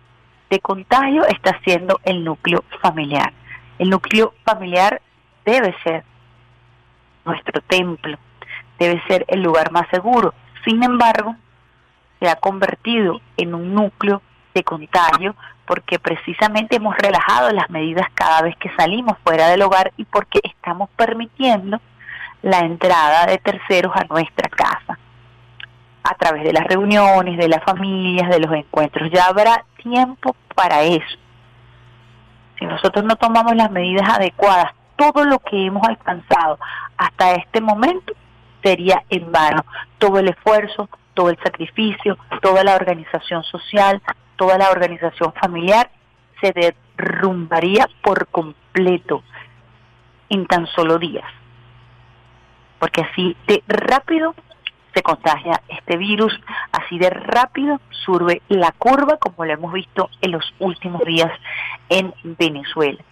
de 0.51 0.61
contagio 0.61 1.25
está 1.27 1.61
siendo 1.65 2.01
el 2.05 2.25
núcleo 2.25 2.65
familiar. 2.81 3.33
El 3.79 3.91
núcleo 3.91 4.35
familiar 4.45 5.03
debe 5.45 5.75
ser 5.83 6.05
nuestro 7.25 7.61
templo, 7.63 8.17
debe 8.79 9.03
ser 9.07 9.25
el 9.29 9.43
lugar 9.43 9.71
más 9.73 9.89
seguro. 9.91 10.33
Sin 10.65 10.83
embargo, 10.83 11.37
se 12.21 12.29
ha 12.29 12.37
convertido 12.37 13.21
en 13.37 13.55
un 13.55 13.75
núcleo 13.75 14.23
de 14.55 14.65
contagio 14.65 15.35
porque 15.67 15.99
precisamente 15.99 16.77
hemos 16.77 16.97
relajado 16.97 17.51
las 17.51 17.71
medidas 17.71 18.07
cada 18.15 18.43
vez 18.43 18.57
que 18.57 18.71
salimos 18.77 19.17
fuera 19.25 19.49
del 19.49 19.63
hogar 19.63 19.93
y 19.97 20.05
porque 20.05 20.41
estamos 20.43 20.91
permitiendo 20.97 21.81
la 22.43 22.61
entrada 22.61 23.27
de 23.27 23.39
terceros 23.39 23.93
a 23.97 24.05
nuestra 24.05 24.49
casa 24.51 24.99
a 26.03 26.15
través 26.17 26.45
de 26.45 26.53
las 26.53 26.65
reuniones, 26.65 27.39
de 27.39 27.49
las 27.49 27.65
familias, 27.65 28.29
de 28.29 28.39
los 28.39 28.53
encuentros. 28.53 29.11
Ya 29.11 29.25
habrá 29.25 29.65
tiempo 29.83 30.37
para 30.55 30.83
eso. 30.83 31.19
Si 32.59 32.67
nosotros 32.67 33.05
no 33.05 33.17
tomamos 33.17 33.57
las 33.57 33.71
medidas 33.71 34.07
adecuadas, 34.09 34.73
todo 34.97 35.25
lo 35.25 35.39
que 35.39 35.67
hemos 35.67 35.87
alcanzado 35.89 36.59
hasta 36.99 37.33
este 37.33 37.61
momento 37.61 38.13
sería 38.63 39.03
en 39.09 39.33
vano. 39.33 39.65
Todo 39.99 40.19
el 40.19 40.29
esfuerzo, 40.29 40.89
todo 41.15 41.31
el 41.31 41.39
sacrificio, 41.43 42.19
toda 42.43 42.63
la 42.63 42.77
organización 42.77 43.43
social, 43.45 44.03
toda 44.37 44.59
la 44.59 44.71
organización 44.71 45.33
familiar 45.35 45.91
se 46.41 46.53
derrumbaría 46.53 47.89
por 48.03 48.27
completo 48.29 49.23
en 50.29 50.47
tan 50.47 50.67
solo 50.69 50.99
días. 50.99 51.25
Porque 52.79 53.03
así 53.03 53.37
de 53.47 53.63
rápido 53.67 54.35
se 54.95 55.03
contagia 55.03 55.61
este 55.69 55.97
virus, 55.97 56.33
así 56.71 56.99
de 56.99 57.11
rápido 57.11 57.81
surbe 58.05 58.43
la 58.49 58.73
curva 58.73 59.17
como 59.17 59.45
lo 59.45 59.53
hemos 59.53 59.73
visto 59.73 60.09
en 60.21 60.33
los 60.33 60.55
últimos 60.59 61.03
días 61.05 61.33
en 61.89 62.15
Venezuela. 62.23 63.03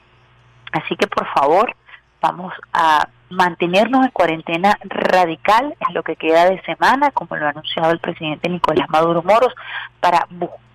Así 0.72 0.96
que 0.96 1.06
por 1.06 1.26
favor, 1.34 1.74
vamos 2.20 2.54
a 2.72 3.08
mantenernos 3.30 4.04
en 4.04 4.10
cuarentena 4.10 4.78
radical 4.84 5.74
en 5.88 5.94
lo 5.94 6.02
que 6.02 6.16
queda 6.16 6.48
de 6.48 6.62
semana, 6.62 7.10
como 7.10 7.36
lo 7.36 7.46
ha 7.46 7.50
anunciado 7.50 7.90
el 7.90 7.98
presidente 7.98 8.48
Nicolás 8.48 8.88
Maduro 8.88 9.22
Moros, 9.22 9.54
para 10.00 10.26
buscar 10.30 10.71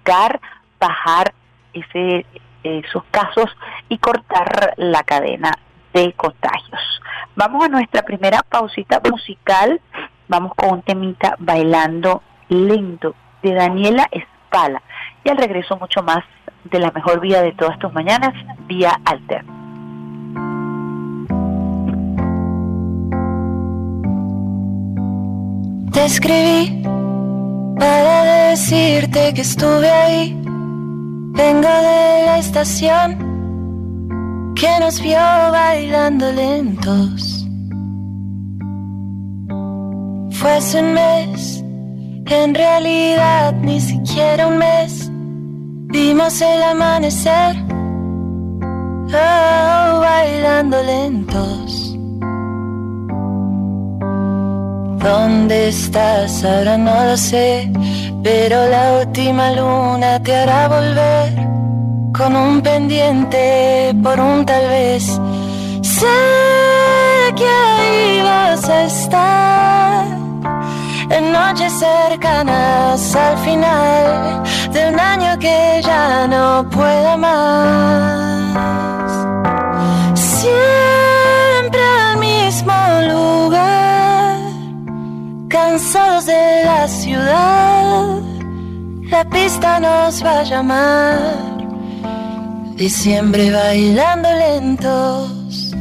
bajar 0.80 1.34
ese, 1.74 2.26
esos 2.64 3.04
casos 3.12 3.50
y 3.90 3.98
cortar 3.98 4.74
la 4.78 5.04
cadena 5.04 5.52
de 5.94 6.14
contagios. 6.14 6.82
Vamos 7.36 7.66
a 7.66 7.70
nuestra 7.70 8.04
primera 8.04 8.42
pausita 8.44 9.02
musical, 9.10 9.82
vamos 10.28 10.54
con 10.56 10.72
un 10.72 10.82
temita 10.82 11.36
bailando 11.40 12.22
lento 12.50 13.16
de 13.42 13.54
Daniela 13.54 14.08
Espala 14.12 14.82
y 15.24 15.30
al 15.30 15.38
regreso 15.38 15.78
mucho 15.78 16.02
más 16.04 16.24
de 16.64 16.80
la 16.80 16.92
mejor 16.92 17.20
vida 17.20 17.42
de 17.42 17.54
todas 17.54 17.78
tus 17.80 17.94
mañanas, 17.94 18.34
vía 18.68 19.00
alterna. 19.06 19.54
Te 25.94 26.06
escribí 26.06 26.84
para 27.80 28.50
decirte 28.50 29.34
que 29.34 29.42
estuve 29.42 29.90
ahí. 29.90 30.34
Vengo 30.44 31.68
de 31.68 32.26
la 32.26 32.38
estación 32.40 33.28
que 34.56 34.80
nos 34.80 35.00
vio 35.02 35.20
bailando 35.52 36.32
lentos. 36.32 37.46
Fue 40.32 40.52
hace 40.52 40.80
un 40.80 40.94
mes, 40.94 41.64
en 42.26 42.56
realidad 42.56 43.54
ni 43.62 43.80
siquiera 43.80 44.48
un 44.48 44.58
mes. 44.58 45.12
Vimos 45.90 46.42
el 46.42 46.62
amanecer, 46.64 47.56
oh, 49.14 50.00
bailando 50.00 50.84
lentos. 50.84 51.87
¿Dónde 54.98 55.70
estás? 55.70 56.44
Ahora 56.44 56.78
no 56.78 57.06
lo 57.06 57.18
sé, 57.18 57.72
pero 58.24 58.68
la 58.68 59.00
última 59.02 59.52
luna 59.52 60.22
te 60.22 60.36
hará 60.36 60.68
volver 60.68 61.48
con 62.18 62.36
un 62.36 62.62
pendiente 62.62 63.94
por 64.04 64.20
un 64.20 64.46
tal 64.46 64.68
vez. 64.68 65.04
Sé 65.82 66.18
que 67.36 67.48
ahí 67.48 68.22
vas 68.24 68.68
a 68.70 68.84
estar 68.86 70.06
en 71.10 71.32
noches 71.32 71.74
cercanas 71.74 73.16
al 73.16 73.38
final 73.38 74.44
de 74.74 74.90
un 74.90 75.00
año 75.00 75.38
que 75.40 75.82
ya 75.84 76.28
no 76.28 76.68
pueda 76.70 77.16
más. 77.18 78.58
Siempre 80.16 81.82
al 81.82 82.18
mismo 82.18 82.74
lugar 83.12 83.77
cansados 85.48 86.26
de 86.26 86.64
la 86.66 86.88
ciudad, 86.88 88.22
la 89.10 89.24
pista 89.30 89.80
nos 89.80 90.24
va 90.24 90.40
a 90.40 90.44
llamar. 90.44 91.18
Diciembre 92.76 93.52
bailando 93.52 94.30
lentos. 94.32 95.74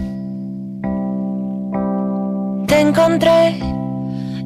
Te 2.67 2.81
encontré, 2.81 3.59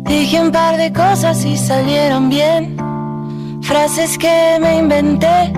dije 0.05 0.41
un 0.41 0.51
par 0.51 0.77
de 0.77 0.93
cosas 0.93 1.45
y 1.45 1.57
salieron 1.57 2.29
bien. 2.29 2.77
Frases 3.63 4.19
que 4.19 4.59
me 4.61 4.79
inventé, 4.79 5.53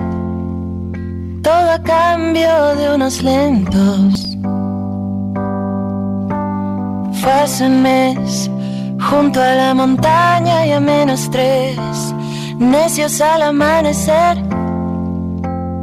todo 1.41 1.71
a 1.71 1.79
cambio 1.81 2.75
de 2.75 2.95
unos 2.95 3.23
lentos. 3.23 4.37
Fue 7.21 7.31
hace 7.31 7.65
un 7.65 7.81
mes 7.81 8.49
junto 9.09 9.41
a 9.41 9.53
la 9.55 9.73
montaña 9.73 10.65
y 10.65 10.71
a 10.71 10.79
menos 10.79 11.29
tres, 11.29 11.77
necios 12.57 13.19
al 13.21 13.41
amanecer, 13.41 14.37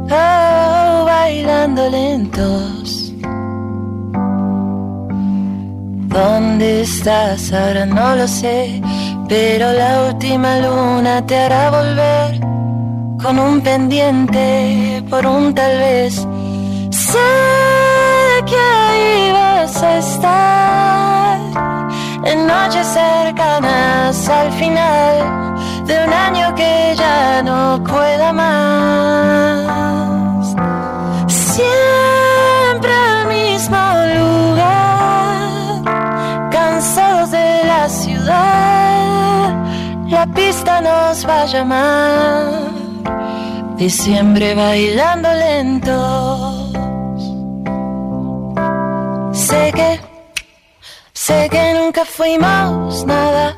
oh, 0.09 1.05
bailando 1.05 1.89
lentos. 1.89 3.13
¿Dónde 6.07 6.81
estás? 6.81 7.53
Ahora 7.53 7.85
no 7.85 8.15
lo 8.15 8.27
sé, 8.27 8.81
pero 9.29 9.71
la 9.71 10.07
última 10.09 10.59
luna 10.59 11.25
te 11.25 11.37
hará 11.37 11.69
volver 11.69 12.41
con 13.21 13.39
un 13.39 13.61
pendiente 13.61 15.03
por 15.09 15.25
un 15.25 15.53
tal 15.53 15.77
vez. 15.77 16.27
Sé 16.89 17.40
cercanas 23.31 24.27
al 24.29 24.51
final 24.53 25.55
de 25.85 26.03
un 26.05 26.13
año 26.13 26.53
que 26.55 26.93
ya 26.97 27.41
no 27.43 27.81
pueda 27.83 28.33
más. 28.33 29.61
Siempre 31.27 32.91
al 32.93 33.27
mismo 33.27 33.77
lugar, 34.19 35.81
cansados 36.51 37.31
de 37.31 37.63
la 37.65 37.87
ciudad, 37.89 39.55
la 40.09 40.25
pista 40.27 40.81
nos 40.81 41.25
va 41.27 41.41
a 41.43 41.45
llamar. 41.45 42.71
Diciembre 43.77 44.55
bailando 44.55 45.29
lentos. 45.33 46.71
Sé 49.33 49.71
que 49.73 50.10
Sé 51.31 51.47
que 51.49 51.73
nunca 51.75 52.03
fuimos 52.03 53.05
nada, 53.05 53.57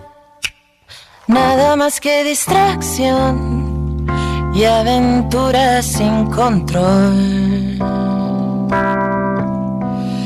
nada 1.26 1.76
más 1.76 2.00
que 2.00 2.24
distracción 2.24 4.06
y 4.54 4.64
aventuras 4.64 5.84
sin 5.84 6.30
control. 6.30 7.18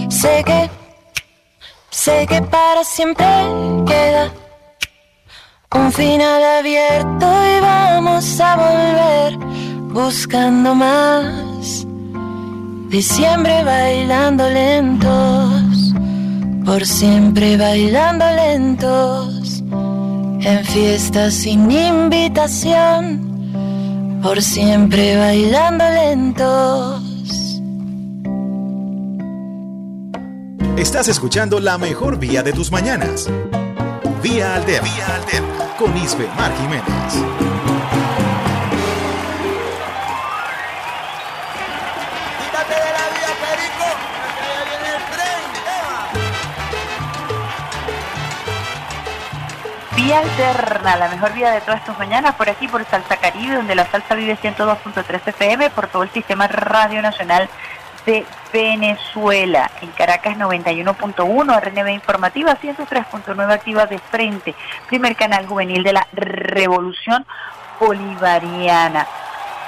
Sé 0.09 0.43
que, 0.45 0.69
sé 1.89 2.27
que 2.27 2.41
para 2.41 2.83
siempre 2.83 3.25
queda 3.85 4.29
un 5.73 5.89
final 5.93 6.43
abierto 6.59 7.27
y 7.53 7.61
vamos 7.61 8.41
a 8.41 8.51
volver 8.57 9.37
buscando 9.99 10.75
más. 10.75 11.87
Diciembre 12.89 13.63
bailando 13.63 14.49
lentos 14.49 15.66
por 16.67 16.85
siempre 16.85 17.55
bailando 17.55 18.25
lentos, 18.29 19.63
en 20.41 20.65
fiestas 20.65 21.33
sin 21.33 21.71
invitación, 21.71 23.21
por 24.21 24.41
siempre 24.41 25.15
bailando 25.15 25.85
lentos. 25.89 27.01
Estás 30.75 31.07
escuchando 31.07 31.61
la 31.61 31.77
mejor 31.77 32.19
vía 32.19 32.43
de 32.43 32.51
tus 32.51 32.69
mañanas. 32.69 33.29
Vía 34.21 34.55
Alterna, 34.55 34.89
vía 34.93 35.15
Alterna 35.15 35.73
con 35.77 35.95
Isbe 35.95 36.27
Mar 36.35 36.51
Jiménez. 36.57 37.56
Vía 50.07 50.19
alterna, 50.19 50.95
la 50.95 51.09
mejor 51.09 51.33
vía 51.33 51.51
de 51.51 51.59
todas 51.59 51.83
tus 51.83 51.99
mañanas, 51.99 52.33
por 52.35 52.49
aquí 52.49 52.65
por 52.69 52.85
Salsa 52.85 53.17
Caribe, 53.17 53.55
donde 53.55 53.75
la 53.75 53.85
salsa 53.87 54.15
vive 54.15 54.37
102.3 54.37 55.19
FM, 55.27 55.69
por 55.71 55.87
todo 55.87 56.03
el 56.03 56.09
sistema 56.11 56.47
Radio 56.47 57.01
Nacional 57.01 57.49
de 58.05 58.25
Venezuela. 58.53 59.69
En 59.81 59.91
Caracas 59.91 60.37
91.1, 60.37 61.61
RNB 61.61 61.89
Informativa 61.89 62.55
103.9 62.55 63.51
activa 63.51 63.85
de 63.85 63.99
frente, 63.99 64.55
primer 64.87 65.13
canal 65.17 65.45
juvenil 65.45 65.83
de 65.83 65.91
la 65.91 66.07
Revolución 66.13 67.25
Bolivariana. 67.77 69.05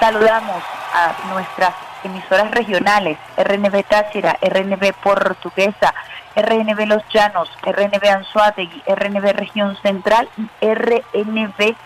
Saludamos 0.00 0.64
a 0.94 1.34
nuestras 1.34 1.74
emisoras 2.02 2.50
regionales, 2.52 3.18
RNB 3.36 3.84
Táchira, 3.84 4.38
RNB 4.40 4.94
Portuguesa, 5.02 5.92
RNB 6.36 6.86
Los 6.86 7.02
Llanos, 7.12 7.50
RNB 7.62 8.04
Anzuategui, 8.04 8.82
RNB 8.86 9.32
Región 9.32 9.76
Central 9.82 10.28
y 10.36 10.48
RNB 10.64 11.76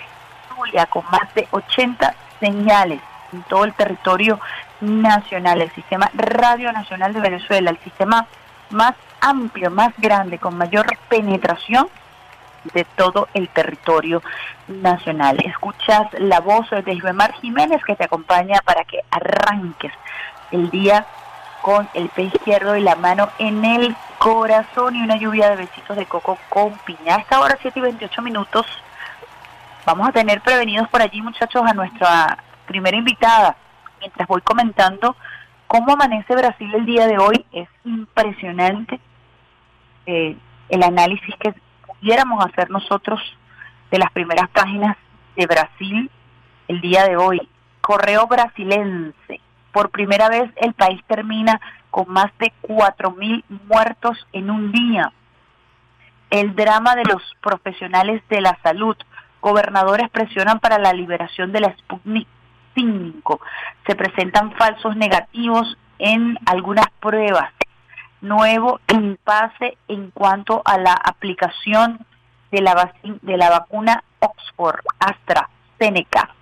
Zulia, 0.49 0.87
con 0.87 1.05
más 1.11 1.33
de 1.35 1.49
80 1.51 2.15
señales 2.41 3.01
en 3.33 3.43
todo 3.45 3.65
el 3.65 3.75
territorio 3.75 4.39
nacional, 4.81 5.63
el 5.63 5.71
sistema 5.73 6.11
Radio 6.15 6.73
Nacional 6.73 7.13
de 7.13 7.21
Venezuela, 7.21 7.71
el 7.71 7.79
sistema 7.79 8.27
más 8.71 8.95
amplio, 9.21 9.71
más 9.71 9.93
grande, 9.99 10.39
con 10.39 10.57
mayor 10.57 10.87
penetración 11.09 11.89
de 12.73 12.85
todo 12.97 13.29
el 13.35 13.49
territorio 13.49 14.23
nacional. 14.69 15.39
Escuchas 15.45 16.09
la 16.19 16.41
voz 16.41 16.69
de 16.71 16.93
Isbemar 16.93 17.33
Jiménez 17.35 17.83
que 17.85 17.97
te 17.97 18.05
acompaña 18.05 18.61
para 18.65 18.85
que 18.85 19.01
arranques 19.11 19.93
el 20.51 20.71
día 20.71 21.07
con 21.65 21.89
el 21.95 22.11
pie 22.11 22.27
izquierdo 22.27 22.77
y 22.77 22.83
la 22.83 22.95
mano 22.95 23.31
en 23.39 23.65
el 23.65 23.97
corazón 24.19 24.97
y 24.97 25.03
una 25.03 25.17
lluvia 25.17 25.49
de 25.49 25.57
besitos 25.57 25.97
de 25.97 26.05
coco 26.05 26.37
con 26.51 26.77
piña. 26.85 27.17
A 27.17 27.21
esta 27.21 27.41
hora, 27.41 27.57
7 27.63 27.79
y 27.79 27.83
28 27.83 28.21
minutos, 28.21 28.67
vamos 29.87 30.07
a 30.07 30.13
tener 30.13 30.43
prevenidos 30.43 30.87
por 30.91 31.01
allí, 31.01 31.23
muchachos, 31.23 31.63
a 31.65 31.73
nuestra 31.73 32.37
primera 32.67 32.99
invitada. 32.99 33.57
Mientras 33.99 34.29
voy 34.29 34.43
comentando 34.43 35.17
cómo 35.67 35.95
amanece 35.95 36.37
Brasil 36.37 36.71
el 36.75 36.85
día 36.85 37.07
de 37.07 37.17
hoy, 37.17 37.47
es 37.51 37.67
impresionante 37.87 39.01
eh, 40.05 40.37
el 40.69 40.83
análisis 40.83 41.35
que 41.37 41.55
pudiéramos 41.87 42.45
hacer 42.45 42.71
nosotros 42.71 43.23
de 43.91 43.99
las 44.01 44.13
primeras 44.13 44.51
páginas 44.51 44.99
de 45.35 45.47
Brasil 45.47 46.11
el 46.69 46.83
día 46.83 47.05
de 47.05 47.17
hoy. 47.17 47.49
Correo 47.81 48.27
brasilense. 48.27 49.41
Por 49.75 49.91
primera 49.91 50.29
vez 50.29 50.49
el 50.55 50.73
país 50.73 51.03
termina 51.09 51.61
con 51.91 52.09
más 52.09 52.31
de 52.39 52.53
4.000 52.63 53.43
muertos 53.67 54.17
en 54.33 54.49
un 54.49 54.71
día. 54.71 55.13
El 56.31 56.55
drama 56.55 56.95
de 56.95 57.03
los 57.03 57.21
profesionales 57.43 58.23
de 58.29 58.41
la 58.41 58.57
salud. 58.63 58.97
Gobernadores 59.41 60.09
presionan 60.11 60.61
para 60.61 60.79
la 60.79 60.93
liberación 60.93 61.51
de 61.51 61.61
la 61.61 61.77
Sputnik 61.77 62.29
5. 62.77 63.41
Se 63.85 63.97
presentan 63.97 64.53
falsos 64.53 64.95
negativos 64.95 65.77
en 65.99 66.39
algunas 66.47 66.87
pruebas. 67.01 67.53
Nuevo 68.21 68.79
impasse 68.87 69.77
en 69.89 70.13
cuanto 70.13 70.63
a 70.65 70.79
la 70.79 70.93
aplicación 70.93 71.99
de 72.53 72.63
la, 72.63 72.95
de 73.03 73.37
la 73.37 73.51
vacuna 73.51 74.05
Oxford 74.21 74.85
AstraZeneca. 75.01 76.34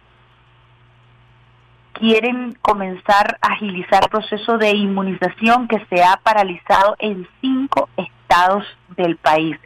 Quieren 1.92 2.56
comenzar 2.62 3.38
a 3.42 3.52
agilizar 3.52 4.04
el 4.04 4.10
proceso 4.10 4.58
de 4.58 4.70
inmunización 4.70 5.68
que 5.68 5.84
se 5.90 6.02
ha 6.02 6.16
paralizado 6.16 6.96
en 6.98 7.28
cinco 7.40 7.88
estados 7.96 8.64
del 8.96 9.16
país. 9.16 9.56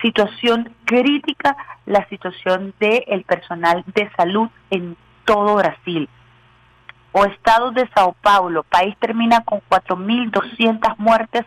Situación 0.00 0.74
crítica, 0.84 1.56
la 1.86 2.06
situación 2.08 2.74
del 2.80 3.24
personal 3.24 3.84
de 3.94 4.10
salud 4.16 4.48
en 4.70 4.96
todo 5.24 5.56
Brasil. 5.56 6.08
O 7.12 7.24
estado 7.26 7.70
de 7.70 7.88
Sao 7.94 8.16
Paulo, 8.20 8.64
país 8.64 8.96
termina 8.98 9.44
con 9.44 9.60
4.200 9.70 10.96
muertes 10.98 11.46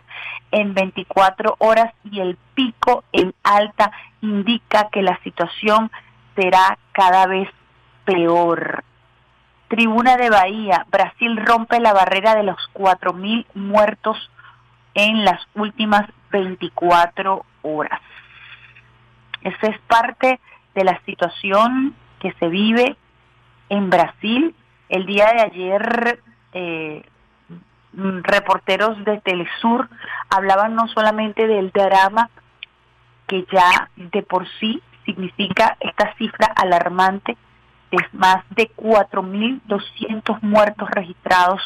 en 0.50 0.72
24 0.72 1.56
horas 1.58 1.92
y 2.04 2.20
el 2.20 2.38
pico 2.54 3.04
en 3.12 3.34
alta 3.42 3.92
indica 4.22 4.88
que 4.90 5.02
la 5.02 5.18
situación 5.22 5.90
será 6.34 6.78
cada 6.92 7.26
vez 7.26 7.50
peor. 8.04 8.82
Tribuna 9.68 10.16
de 10.16 10.30
Bahía, 10.30 10.86
Brasil 10.90 11.36
rompe 11.44 11.78
la 11.78 11.92
barrera 11.92 12.34
de 12.34 12.42
los 12.42 12.56
4.000 12.74 13.46
muertos 13.54 14.16
en 14.94 15.24
las 15.24 15.40
últimas 15.54 16.08
24 16.30 17.44
horas. 17.62 18.00
Esa 19.42 19.66
es 19.68 19.78
parte 19.82 20.40
de 20.74 20.84
la 20.84 20.98
situación 21.04 21.94
que 22.20 22.32
se 22.40 22.48
vive 22.48 22.96
en 23.68 23.90
Brasil. 23.90 24.54
El 24.88 25.06
día 25.06 25.26
de 25.32 25.40
ayer, 25.42 26.22
eh, 26.54 27.04
reporteros 27.92 29.04
de 29.04 29.20
Telesur 29.20 29.88
hablaban 30.30 30.74
no 30.74 30.88
solamente 30.88 31.46
del 31.46 31.70
drama 31.70 32.30
que 33.26 33.44
ya 33.52 33.90
de 33.96 34.22
por 34.22 34.46
sí 34.58 34.82
significa 35.04 35.76
esta 35.80 36.14
cifra 36.14 36.46
alarmante 36.56 37.36
más 38.12 38.44
de 38.50 38.70
4.200 38.76 40.40
muertos 40.42 40.90
registrados 40.90 41.60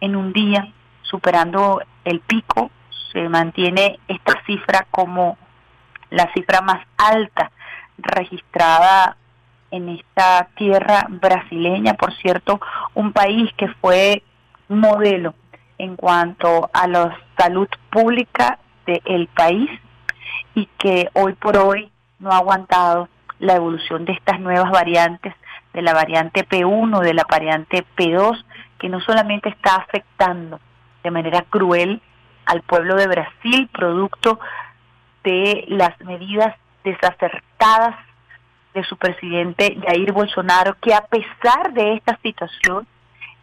en 0.00 0.16
un 0.16 0.32
día, 0.32 0.72
superando 1.02 1.80
el 2.04 2.20
pico. 2.20 2.70
Se 3.12 3.28
mantiene 3.28 3.98
esta 4.08 4.42
cifra 4.44 4.86
como 4.90 5.38
la 6.10 6.30
cifra 6.34 6.60
más 6.60 6.84
alta 6.96 7.50
registrada 7.98 9.16
en 9.70 9.88
esta 9.88 10.48
tierra 10.56 11.06
brasileña, 11.08 11.94
por 11.94 12.14
cierto, 12.16 12.60
un 12.94 13.12
país 13.12 13.50
que 13.56 13.68
fue 13.68 14.22
modelo 14.68 15.34
en 15.78 15.96
cuanto 15.96 16.70
a 16.72 16.86
la 16.86 17.16
salud 17.36 17.68
pública 17.90 18.58
del 18.86 19.28
país 19.28 19.68
y 20.54 20.66
que 20.78 21.08
hoy 21.12 21.34
por 21.34 21.56
hoy 21.56 21.90
no 22.18 22.30
ha 22.30 22.38
aguantado 22.38 23.08
la 23.38 23.56
evolución 23.56 24.04
de 24.04 24.12
estas 24.12 24.40
nuevas 24.40 24.70
variantes, 24.70 25.34
de 25.72 25.82
la 25.82 25.92
variante 25.92 26.46
P1, 26.46 27.00
de 27.00 27.14
la 27.14 27.24
variante 27.28 27.84
P2, 27.96 28.44
que 28.78 28.88
no 28.88 29.00
solamente 29.00 29.48
está 29.48 29.76
afectando 29.76 30.60
de 31.02 31.10
manera 31.10 31.42
cruel 31.42 32.00
al 32.46 32.62
pueblo 32.62 32.96
de 32.96 33.06
Brasil, 33.06 33.68
producto 33.72 34.38
de 35.22 35.64
las 35.68 35.98
medidas 36.00 36.54
desacertadas 36.84 37.96
de 38.74 38.84
su 38.84 38.96
presidente 38.96 39.76
Jair 39.86 40.12
Bolsonaro, 40.12 40.76
que 40.80 40.94
a 40.94 41.02
pesar 41.02 41.72
de 41.72 41.94
esta 41.94 42.18
situación 42.22 42.86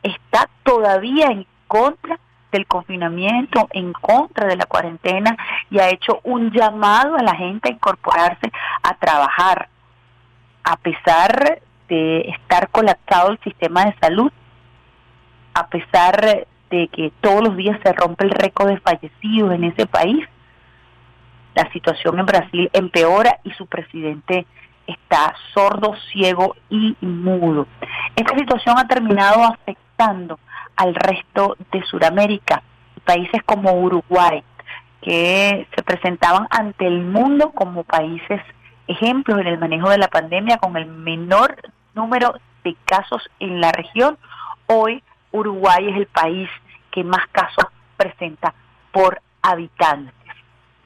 está 0.01 0.49
todavía 0.63 1.27
en 1.27 1.45
contra 1.67 2.19
del 2.51 2.67
confinamiento, 2.67 3.67
en 3.71 3.93
contra 3.93 4.47
de 4.47 4.55
la 4.55 4.65
cuarentena 4.65 5.35
y 5.69 5.79
ha 5.79 5.89
hecho 5.89 6.19
un 6.23 6.51
llamado 6.51 7.17
a 7.17 7.23
la 7.23 7.35
gente 7.35 7.69
a 7.69 7.73
incorporarse 7.73 8.51
a 8.83 8.93
trabajar, 8.95 9.69
a 10.63 10.77
pesar 10.77 11.59
de 11.89 12.21
estar 12.21 12.69
colapsado 12.69 13.31
el 13.31 13.39
sistema 13.39 13.85
de 13.85 13.95
salud, 14.01 14.31
a 15.53 15.67
pesar 15.67 16.47
de 16.69 16.87
que 16.87 17.11
todos 17.21 17.43
los 17.43 17.55
días 17.55 17.79
se 17.83 17.93
rompe 17.93 18.25
el 18.25 18.31
récord 18.31 18.69
de 18.69 18.79
fallecidos 18.79 19.53
en 19.53 19.65
ese 19.65 19.85
país, 19.85 20.27
la 21.53 21.71
situación 21.71 22.19
en 22.19 22.25
Brasil 22.25 22.69
empeora 22.73 23.39
y 23.43 23.51
su 23.51 23.67
presidente 23.67 24.45
está 24.87 25.35
sordo, 25.53 25.95
ciego 26.11 26.55
y 26.69 26.95
mudo. 27.01 27.67
Esta 28.15 28.35
situación 28.37 28.77
ha 28.77 28.87
terminado 28.87 29.43
afectando 29.43 30.39
al 30.75 30.95
resto 30.95 31.55
de 31.71 31.83
Sudamérica, 31.83 32.63
países 33.05 33.43
como 33.43 33.71
Uruguay, 33.73 34.43
que 35.01 35.67
se 35.75 35.83
presentaban 35.83 36.47
ante 36.49 36.87
el 36.87 37.01
mundo 37.01 37.51
como 37.51 37.83
países 37.83 38.41
ejemplos 38.87 39.39
en 39.39 39.47
el 39.47 39.57
manejo 39.57 39.89
de 39.89 39.97
la 39.97 40.07
pandemia 40.07 40.57
con 40.57 40.75
el 40.77 40.85
menor 40.85 41.55
número 41.93 42.35
de 42.63 42.75
casos 42.85 43.21
en 43.39 43.61
la 43.61 43.71
región. 43.71 44.17
Hoy 44.67 45.03
Uruguay 45.31 45.89
es 45.89 45.97
el 45.97 46.07
país 46.07 46.49
que 46.91 47.03
más 47.03 47.25
casos 47.31 47.65
presenta 47.97 48.53
por 48.91 49.21
habitantes. 49.41 50.13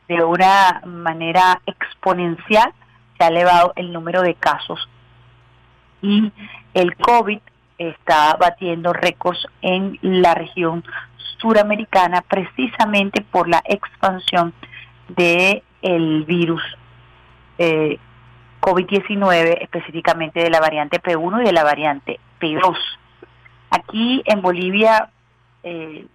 de 0.08 0.24
una 0.24 0.82
manera 0.86 1.62
exponencial 1.66 2.74
se 3.18 3.24
ha 3.26 3.28
elevado 3.28 3.74
el 3.76 3.92
número 3.92 4.22
de 4.22 4.36
casos 4.36 4.88
y 6.02 6.32
el 6.74 6.96
COVID 6.96 7.40
está 7.78 8.38
batiendo 8.40 8.94
récords 8.94 9.46
en 9.62 10.00
la 10.02 10.34
región 10.34 10.84
suramericana 11.40 12.22
precisamente 12.22 13.22
por 13.22 13.50
la 13.50 13.62
expansión 13.66 14.54
de 15.10 15.62
el 15.82 16.24
virus 16.24 16.62
eh, 17.58 17.98
COVID-19, 18.62 19.60
específicamente 19.62 20.42
de 20.42 20.50
la 20.50 20.60
variante 20.60 21.02
P1 21.02 21.42
y 21.42 21.46
de 21.46 21.54
la 21.54 21.64
variante 21.64 22.20
P2. 22.40 22.78
Aquí 23.70 24.24
en 24.26 24.42
Bolivia, 24.42 25.10
eh, 25.64 26.06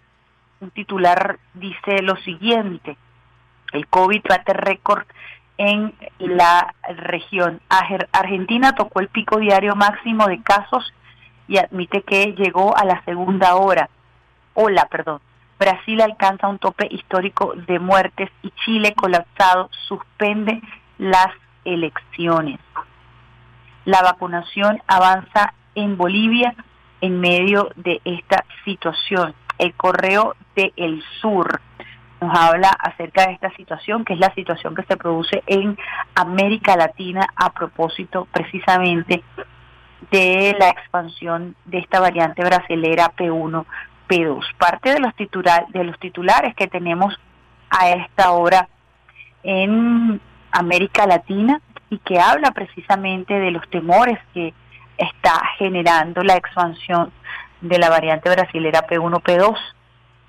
un 0.60 0.70
titular 0.70 1.38
dice 1.54 2.02
lo 2.02 2.16
siguiente, 2.16 2.96
el 3.72 3.86
COVID 3.86 4.22
bate 4.28 4.52
récord 4.52 5.04
en 5.58 5.94
la 6.18 6.74
región. 6.96 7.60
Argentina 8.12 8.72
tocó 8.72 9.00
el 9.00 9.08
pico 9.08 9.38
diario 9.38 9.74
máximo 9.74 10.26
de 10.26 10.42
casos 10.42 10.92
y 11.48 11.58
admite 11.58 12.02
que 12.02 12.32
llegó 12.32 12.76
a 12.76 12.84
la 12.84 13.04
segunda 13.04 13.56
hora. 13.56 13.88
Hola, 14.54 14.86
perdón. 14.90 15.20
Brasil 15.58 16.00
alcanza 16.00 16.48
un 16.48 16.58
tope 16.58 16.88
histórico 16.90 17.54
de 17.54 17.78
muertes 17.78 18.30
y 18.42 18.50
Chile 18.64 18.94
colapsado 18.94 19.70
suspende 19.86 20.60
las 21.02 21.32
elecciones. 21.64 22.60
La 23.84 24.02
vacunación 24.02 24.80
avanza 24.86 25.52
en 25.74 25.96
Bolivia 25.96 26.54
en 27.00 27.20
medio 27.20 27.70
de 27.74 28.00
esta 28.04 28.44
situación. 28.64 29.34
El 29.58 29.74
correo 29.74 30.36
de 30.54 30.72
El 30.76 31.02
Sur 31.20 31.60
nos 32.20 32.38
habla 32.38 32.68
acerca 32.68 33.26
de 33.26 33.32
esta 33.32 33.50
situación, 33.56 34.04
que 34.04 34.12
es 34.12 34.20
la 34.20 34.32
situación 34.34 34.76
que 34.76 34.84
se 34.84 34.96
produce 34.96 35.42
en 35.46 35.76
América 36.14 36.76
Latina 36.76 37.26
a 37.34 37.50
propósito 37.50 38.28
precisamente 38.30 39.24
de 40.12 40.54
la 40.56 40.68
expansión 40.68 41.56
de 41.64 41.78
esta 41.78 41.98
variante 41.98 42.44
brasilera 42.44 43.12
P1, 43.16 43.64
P2. 44.08 44.44
Parte 44.56 44.92
de 44.92 45.00
los, 45.00 45.12
titular, 45.16 45.66
de 45.70 45.82
los 45.82 45.98
titulares 45.98 46.54
que 46.54 46.68
tenemos 46.68 47.18
a 47.70 47.90
esta 47.90 48.30
hora 48.30 48.68
en 49.42 50.20
América 50.52 51.06
Latina 51.06 51.60
y 51.90 51.98
que 51.98 52.20
habla 52.20 52.52
precisamente 52.52 53.34
de 53.34 53.50
los 53.50 53.68
temores 53.70 54.18
que 54.32 54.54
está 54.96 55.42
generando 55.58 56.22
la 56.22 56.36
expansión 56.36 57.10
de 57.60 57.78
la 57.78 57.90
variante 57.90 58.30
brasilera 58.30 58.86
P1, 58.86 59.22
P2, 59.22 59.56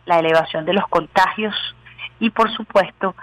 la 0.06 0.20
elevación 0.20 0.66
de 0.66 0.74
los 0.74 0.88
contagios 0.88 1.56
y 2.20 2.30
por 2.30 2.52
supuesto 2.56 3.16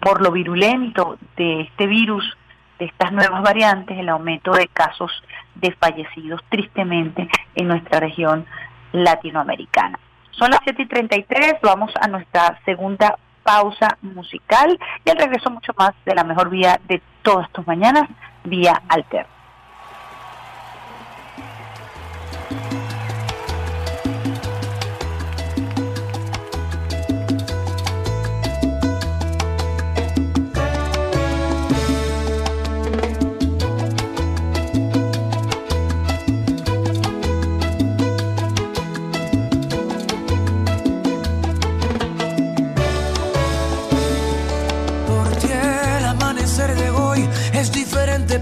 por 0.00 0.22
lo 0.22 0.32
virulento 0.32 1.18
de 1.36 1.62
este 1.62 1.86
virus, 1.86 2.36
de 2.78 2.86
estas 2.86 3.12
nuevas 3.12 3.42
variantes, 3.42 3.98
el 3.98 4.08
aumento 4.08 4.52
de 4.52 4.68
casos 4.68 5.12
de 5.54 5.72
fallecidos 5.72 6.40
tristemente 6.48 7.28
en 7.54 7.68
nuestra 7.68 8.00
región 8.00 8.46
latinoamericana. 8.92 9.98
Son 10.30 10.50
las 10.50 10.60
7 10.64 10.82
y 10.82 10.86
33, 10.86 11.54
vamos 11.62 11.92
a 12.00 12.08
nuestra 12.08 12.58
segunda 12.64 13.18
pausa 13.42 13.98
musical 14.02 14.78
y 15.04 15.10
al 15.10 15.18
regreso 15.18 15.50
mucho 15.50 15.72
más 15.76 15.92
de 16.04 16.14
la 16.14 16.24
mejor 16.24 16.50
vía 16.50 16.80
de 16.88 17.02
todas 17.22 17.50
tus 17.52 17.66
mañanas, 17.66 18.08
vía 18.44 18.82
alterna. 18.88 19.39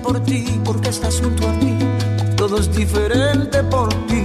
Por 0.09 0.21
ti, 0.21 0.43
porque 0.65 0.89
estás 0.89 1.21
junto 1.21 1.47
a 1.47 1.53
mí. 1.53 1.77
Todo 2.35 2.59
es 2.59 2.75
diferente 2.75 3.63
por 3.65 3.91
ti, 4.07 4.25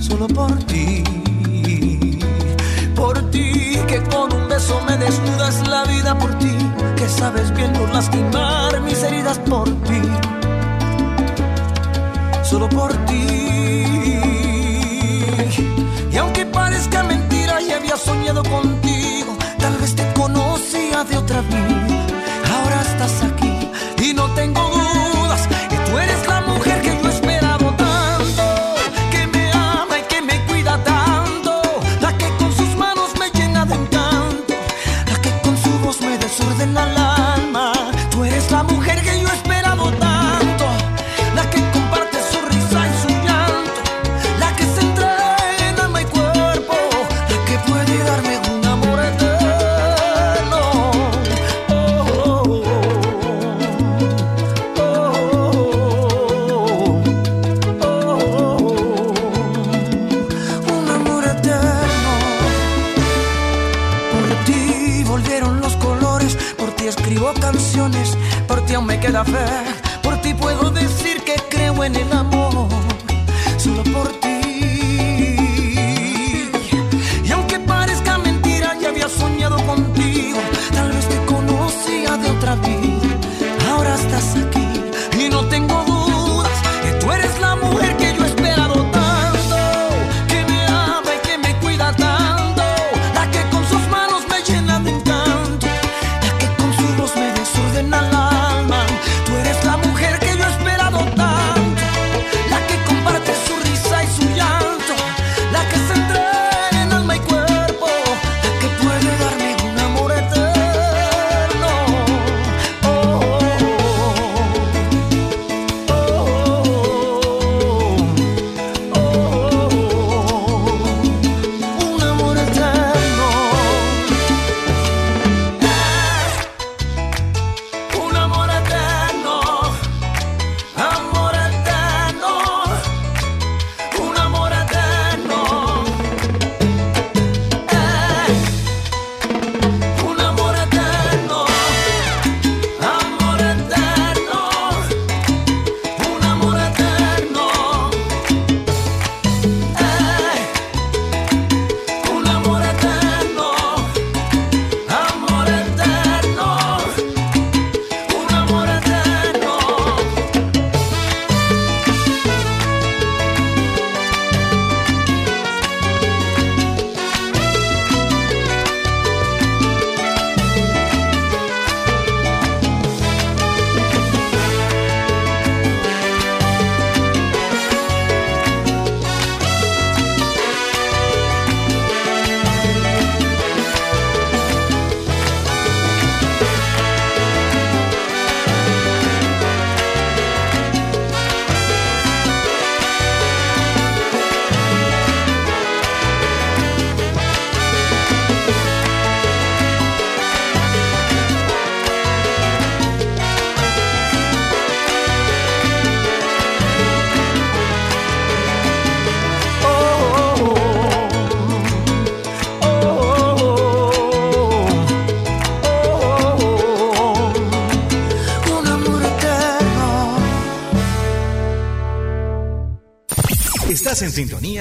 solo 0.00 0.26
por 0.26 0.52
ti. 0.64 1.04
Por 2.96 3.16
ti, 3.30 3.78
que 3.86 4.02
con 4.12 4.32
un 4.32 4.48
beso 4.48 4.74
me 4.88 4.96
desnudas 4.96 5.68
la 5.68 5.84
vida 5.84 6.18
por 6.18 6.36
ti, 6.40 6.56
que 6.96 7.08
sabes 7.08 7.54
bien 7.54 7.72
no 7.74 7.86
lastimar 7.86 8.80
mis 8.80 9.00
heridas 9.04 9.38
por 9.50 9.68
ti. 9.86 10.02
Solo 12.42 12.68
por 12.68 12.92
ti. 13.06 13.24
Y 16.12 16.16
aunque 16.16 16.44
parezca 16.46 17.04
mentira, 17.04 17.60
ya 17.60 17.76
había 17.76 17.96
soñado 17.96 18.42
contigo. 18.42 19.36
Tal 19.58 19.76
vez 19.76 19.94
te 19.94 20.04
conocía 20.14 21.04
de 21.04 21.16
otra 21.18 21.40
vida. 21.42 21.86
Ahora 22.52 22.80
estás 22.82 23.22
aquí 23.22 23.37
tengo 24.38 24.77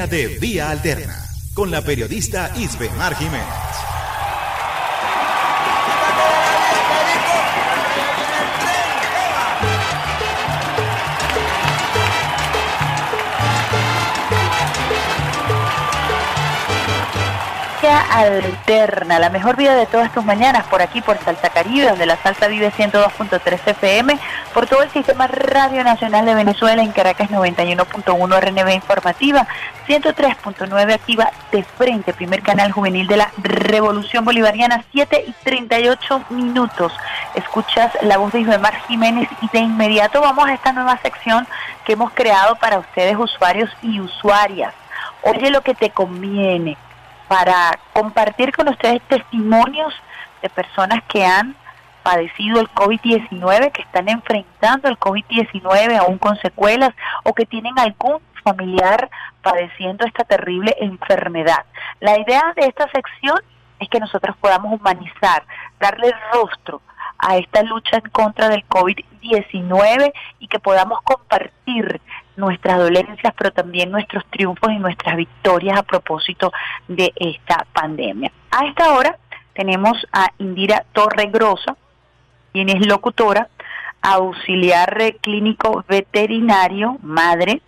de 0.05 0.37
Vía 0.39 0.69
Alterna 0.69 1.17
con 1.55 1.71
la 1.71 1.81
periodista 1.81 2.51
Isbe 2.55 2.87
Mar 2.91 3.15
Jiménez. 3.15 3.77
Alterna, 18.17 19.19
la 19.19 19.29
mejor 19.29 19.55
vida 19.57 19.75
de 19.75 19.85
todas 19.85 20.11
tus 20.11 20.25
mañanas, 20.25 20.65
por 20.65 20.81
aquí 20.81 21.01
por 21.01 21.19
Salta 21.19 21.49
Caribe, 21.49 21.89
donde 21.89 22.07
la 22.07 22.17
salsa 22.17 22.47
vive 22.47 22.71
102.3 22.71 23.59
FM, 23.63 24.17
por 24.55 24.65
todo 24.65 24.81
el 24.81 24.89
sistema 24.89 25.27
Radio 25.27 25.83
Nacional 25.83 26.25
de 26.25 26.33
Venezuela 26.33 26.81
en 26.81 26.91
Caracas 26.91 27.29
91.1 27.29 28.41
RNB 28.41 28.73
Informativa, 28.73 29.47
103.9 29.87 30.93
activa 30.93 31.31
de 31.51 31.63
frente, 31.63 32.13
primer 32.13 32.41
canal 32.41 32.73
juvenil 32.73 33.07
de 33.07 33.15
la 33.15 33.31
Revolución 33.37 34.25
Bolivariana, 34.25 34.83
7 34.91 35.23
y 35.25 35.31
38 35.43 36.25
minutos. 36.29 36.91
Escuchas 37.35 37.91
la 38.01 38.17
voz 38.17 38.33
de 38.33 38.41
Ismael 38.41 38.75
Jiménez 38.87 39.29
y 39.41 39.47
de 39.47 39.59
inmediato 39.59 40.19
vamos 40.19 40.45
a 40.45 40.53
esta 40.53 40.73
nueva 40.73 40.97
sección 41.01 41.47
que 41.85 41.93
hemos 41.93 42.11
creado 42.11 42.55
para 42.57 42.79
ustedes 42.79 43.15
usuarios 43.17 43.69
y 43.81 44.01
usuarias. 44.01 44.73
Oye 45.21 45.49
lo 45.51 45.61
que 45.61 45.73
te 45.73 45.89
conviene 45.89 46.77
para 47.29 47.79
compartir 47.93 48.51
con 48.51 48.67
ustedes 48.67 49.01
testimonios 49.03 49.93
de 50.41 50.49
personas 50.49 51.01
que 51.07 51.25
han 51.25 51.55
padecido 52.03 52.61
el 52.61 52.69
COVID-19, 52.69 53.71
que 53.71 53.81
están 53.81 54.07
enfrentando 54.07 54.87
el 54.87 54.97
COVID-19 54.97 55.97
aún 55.97 56.17
con 56.17 56.37
secuelas 56.39 56.93
o 57.23 57.33
que 57.33 57.45
tienen 57.45 57.77
algún 57.77 58.19
familiar 58.47 59.09
padeciendo 59.41 60.05
esta 60.05 60.23
terrible 60.23 60.75
enfermedad. 60.79 61.65
La 61.99 62.17
idea 62.17 62.53
de 62.55 62.67
esta 62.67 62.89
sección 62.91 63.37
es 63.79 63.89
que 63.89 63.99
nosotros 63.99 64.35
podamos 64.37 64.79
humanizar, 64.79 65.43
darle 65.79 66.13
rostro 66.33 66.81
a 67.19 67.37
esta 67.37 67.63
lucha 67.63 67.97
en 67.97 68.09
contra 68.11 68.49
del 68.49 68.65
COVID-19 68.67 70.13
y 70.39 70.47
que 70.47 70.59
podamos 70.59 71.01
compartir 71.01 71.99
nuestras 72.35 72.77
dolencias, 72.77 73.33
pero 73.37 73.51
también 73.51 73.91
nuestros 73.91 74.23
triunfos 74.27 74.71
y 74.71 74.77
nuestras 74.77 75.17
victorias 75.17 75.77
a 75.77 75.83
propósito 75.83 76.51
de 76.87 77.11
esta 77.15 77.65
pandemia. 77.73 78.31
A 78.51 78.65
esta 78.65 78.93
hora 78.93 79.17
tenemos 79.53 79.97
a 80.13 80.29
Indira 80.37 80.85
Torregrosa, 80.93 81.75
quien 82.53 82.69
es 82.69 82.85
locutora, 82.85 83.49
auxiliar 84.01 84.95
clínico 85.21 85.83
veterinario, 85.87 86.97
madre 87.01 87.61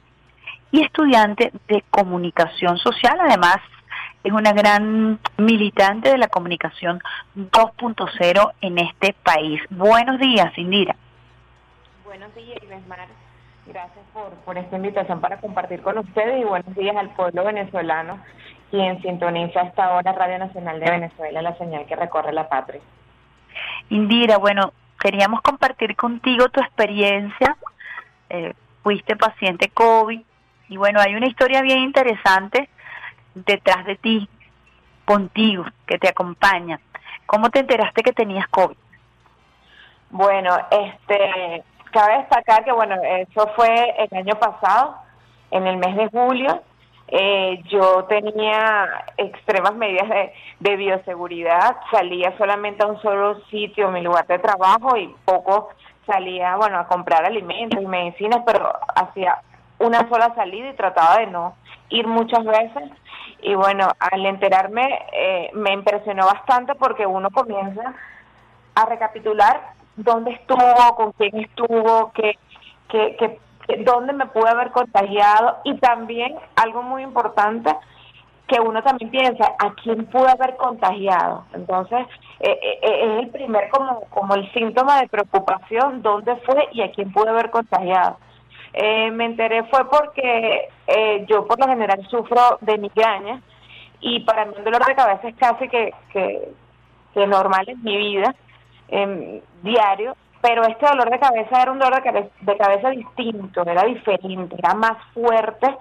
y 0.72 0.82
estudiante 0.84 1.52
de 1.68 1.84
comunicación 1.90 2.78
social. 2.78 3.18
Además, 3.20 3.58
es 4.24 4.32
una 4.32 4.54
gran 4.54 5.20
militante 5.38 6.10
de 6.10 6.18
la 6.18 6.28
comunicación 6.28 7.00
2.0 7.36 8.54
en 8.62 8.78
este 8.80 9.16
país. 9.24 9.62
Buenos 9.70 10.20
días, 10.20 10.56
Indira. 10.58 10.96
Buenos 12.04 12.34
días, 12.36 12.88
Mar. 12.88 13.08
Gracias 13.66 14.06
por, 14.14 14.32
por 14.46 14.58
esta 14.58 14.76
invitación 14.76 15.22
para 15.22 15.38
compartir 15.38 15.82
con 15.82 15.98
ustedes 16.00 16.42
y 16.42 16.44
buenos 16.44 16.76
días 16.76 16.96
al 16.96 17.10
pueblo 17.12 17.44
venezolano 17.44 18.20
quien 18.70 19.02
sintoniza 19.02 19.62
esta 19.62 19.94
hora 19.94 20.12
Radio 20.12 20.38
Nacional 20.40 20.80
de 20.80 20.92
Venezuela, 20.92 21.42
la 21.42 21.58
señal 21.58 21.86
que 21.86 21.96
recorre 21.96 22.34
la 22.34 22.50
patria. 22.50 22.82
Indira, 23.90 24.38
bueno, 24.38 24.74
queríamos 25.00 25.42
compartir 25.42 25.96
contigo 25.96 26.50
tu 26.50 26.62
experiencia. 26.62 27.58
Eh, 28.30 28.54
fuiste 28.84 29.16
paciente 29.16 29.70
COVID 29.70 30.22
y 30.70 30.78
bueno, 30.78 31.00
hay 31.02 31.16
una 31.16 31.28
historia 31.28 31.62
bien 31.62 31.80
interesante 31.80 32.70
detrás 33.36 33.86
de 33.86 33.96
ti, 33.96 34.30
contigo, 35.06 35.66
que 35.86 35.98
te 35.98 36.08
acompaña. 36.08 36.80
¿Cómo 37.26 37.50
te 37.50 37.60
enteraste 37.60 38.04
que 38.04 38.14
tenías 38.14 38.48
COVID? 38.48 38.78
Bueno, 40.12 40.58
este, 40.72 41.64
Cabe 41.92 42.20
destacar 42.20 42.64
que, 42.64 42.72
bueno, 42.72 42.96
eso 43.04 43.48
fue 43.56 43.96
el 43.98 44.18
año 44.18 44.36
pasado, 44.36 44.96
en 45.50 45.66
el 45.66 45.78
mes 45.78 45.96
de 45.96 46.08
julio. 46.10 46.62
Eh, 47.08 47.64
yo 47.68 48.04
tenía 48.04 49.04
extremas 49.18 49.74
medidas 49.74 50.08
de, 50.08 50.32
de, 50.60 50.76
bioseguridad, 50.76 51.78
salía 51.90 52.38
solamente 52.38 52.84
a 52.84 52.88
un 52.88 53.02
solo 53.02 53.42
sitio, 53.50 53.90
mi 53.90 54.02
lugar 54.02 54.28
de 54.28 54.38
trabajo, 54.38 54.96
y 54.96 55.16
poco 55.26 55.70
salía, 56.06 56.56
bueno, 56.58 56.78
a 56.78 56.88
comprar 56.88 57.26
alimentos 57.26 57.82
y 57.82 57.88
medicinas, 57.88 58.42
pero 58.46 58.72
hacía 58.96 59.42
una 59.80 60.08
sola 60.10 60.34
salida 60.36 60.70
y 60.70 60.76
trataba 60.76 61.20
de 61.20 61.28
no 61.28 61.56
ir 61.90 62.08
muchas 62.08 62.44
veces. 62.46 62.92
Y 63.42 63.56
bueno, 63.56 63.88
al 64.00 64.26
enterarme 64.26 65.06
eh, 65.14 65.50
me 65.54 65.72
impresionó 65.72 66.26
bastante 66.26 66.76
porque 66.76 67.06
uno 67.06 67.30
comienza 67.32 67.94
a 68.76 68.86
recapitular 68.86 69.74
dónde 69.96 70.32
estuvo, 70.32 70.96
con 70.96 71.12
quién 71.14 71.38
estuvo, 71.38 72.12
que, 72.14 72.38
que, 72.90 73.40
dónde 73.86 74.14
me 74.14 74.26
pude 74.28 74.50
haber 74.50 74.72
contagiado 74.72 75.58
y 75.64 75.78
también 75.78 76.36
algo 76.56 76.82
muy 76.82 77.04
importante 77.04 77.76
que 78.48 78.60
uno 78.60 78.82
también 78.82 79.12
piensa 79.12 79.46
a 79.60 79.74
quién 79.76 80.06
pude 80.08 80.30
haber 80.30 80.56
contagiado. 80.58 81.46
Entonces, 81.54 82.08
eh, 82.40 82.58
eh, 82.62 82.80
eh, 82.82 83.04
es 83.04 83.24
el 83.26 83.30
primer 83.30 83.70
como, 83.70 84.02
como 84.10 84.34
el 84.34 84.52
síntoma 84.54 85.00
de 85.02 85.08
preocupación, 85.08 86.02
dónde 86.02 86.36
fue 86.38 86.68
y 86.72 86.82
a 86.82 86.92
quién 86.92 87.12
pude 87.12 87.30
haber 87.30 87.52
contagiado. 87.52 88.18
Me 88.74 89.26
enteré 89.26 89.64
fue 89.66 89.90
porque 89.90 90.70
yo 91.28 91.46
por 91.48 91.60
lo 91.60 91.68
general 91.68 92.06
sufro 92.10 92.58
de 92.62 92.78
migraña 92.78 93.42
y 94.02 94.22
para 94.22 94.46
mí 94.46 94.54
un 94.58 94.64
dolor 94.64 94.86
de 94.86 94.96
cabeza 94.96 95.28
es 95.28 95.36
casi 95.36 95.68
que, 95.68 95.94
que, 96.14 96.48
normal 97.28 97.68
en 97.68 97.84
mi 97.84 97.98
vida 97.98 98.34
eh, 98.88 99.44
diario, 99.62 100.16
pero 100.42 100.64
este 100.64 100.86
dolor 100.86 101.10
de 101.10 101.20
cabeza 101.20 101.62
era 101.62 101.72
un 101.72 101.80
dolor 101.80 101.96
de 101.96 102.02
cabeza, 102.02 102.30
de 102.40 102.58
cabeza 102.58 102.90
distinto, 102.92 103.62
era 103.64 103.84
diferente, 103.84 104.56
era 104.58 104.74
más 104.74 104.98
fuerte 105.14 105.76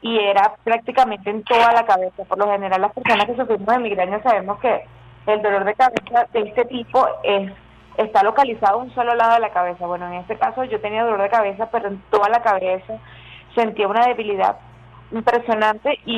y 0.00 0.16
era 0.16 0.54
prácticamente 0.62 1.28
en 1.28 1.42
toda 1.42 1.72
la 1.72 1.84
cabeza. 1.84 2.24
Por 2.24 2.38
lo 2.38 2.48
general, 2.48 2.80
las 2.80 2.92
personas 2.92 3.26
que 3.26 3.34
sufrimos 3.34 3.66
de 3.66 3.78
migraña 3.80 4.22
sabemos 4.22 4.60
que 4.60 4.84
el 5.26 5.42
dolor 5.42 5.64
de 5.64 5.74
cabeza 5.74 6.28
de 6.32 6.40
este 6.40 6.64
tipo 6.66 7.04
es 7.24 7.50
está 7.96 8.22
localizado 8.22 8.78
un 8.78 8.94
solo 8.94 9.14
lado 9.14 9.34
de 9.34 9.40
la 9.40 9.50
cabeza. 9.50 9.86
Bueno, 9.86 10.06
en 10.06 10.14
este 10.14 10.36
caso 10.36 10.64
yo 10.64 10.80
tenía 10.80 11.04
dolor 11.04 11.22
de 11.22 11.28
cabeza, 11.28 11.68
pero 11.70 11.88
en 11.88 12.02
toda 12.10 12.28
la 12.28 12.42
cabeza 12.42 12.98
sentía 13.54 13.88
una 13.88 14.06
debilidad 14.06 14.56
impresionante 15.12 15.98
y, 16.04 16.16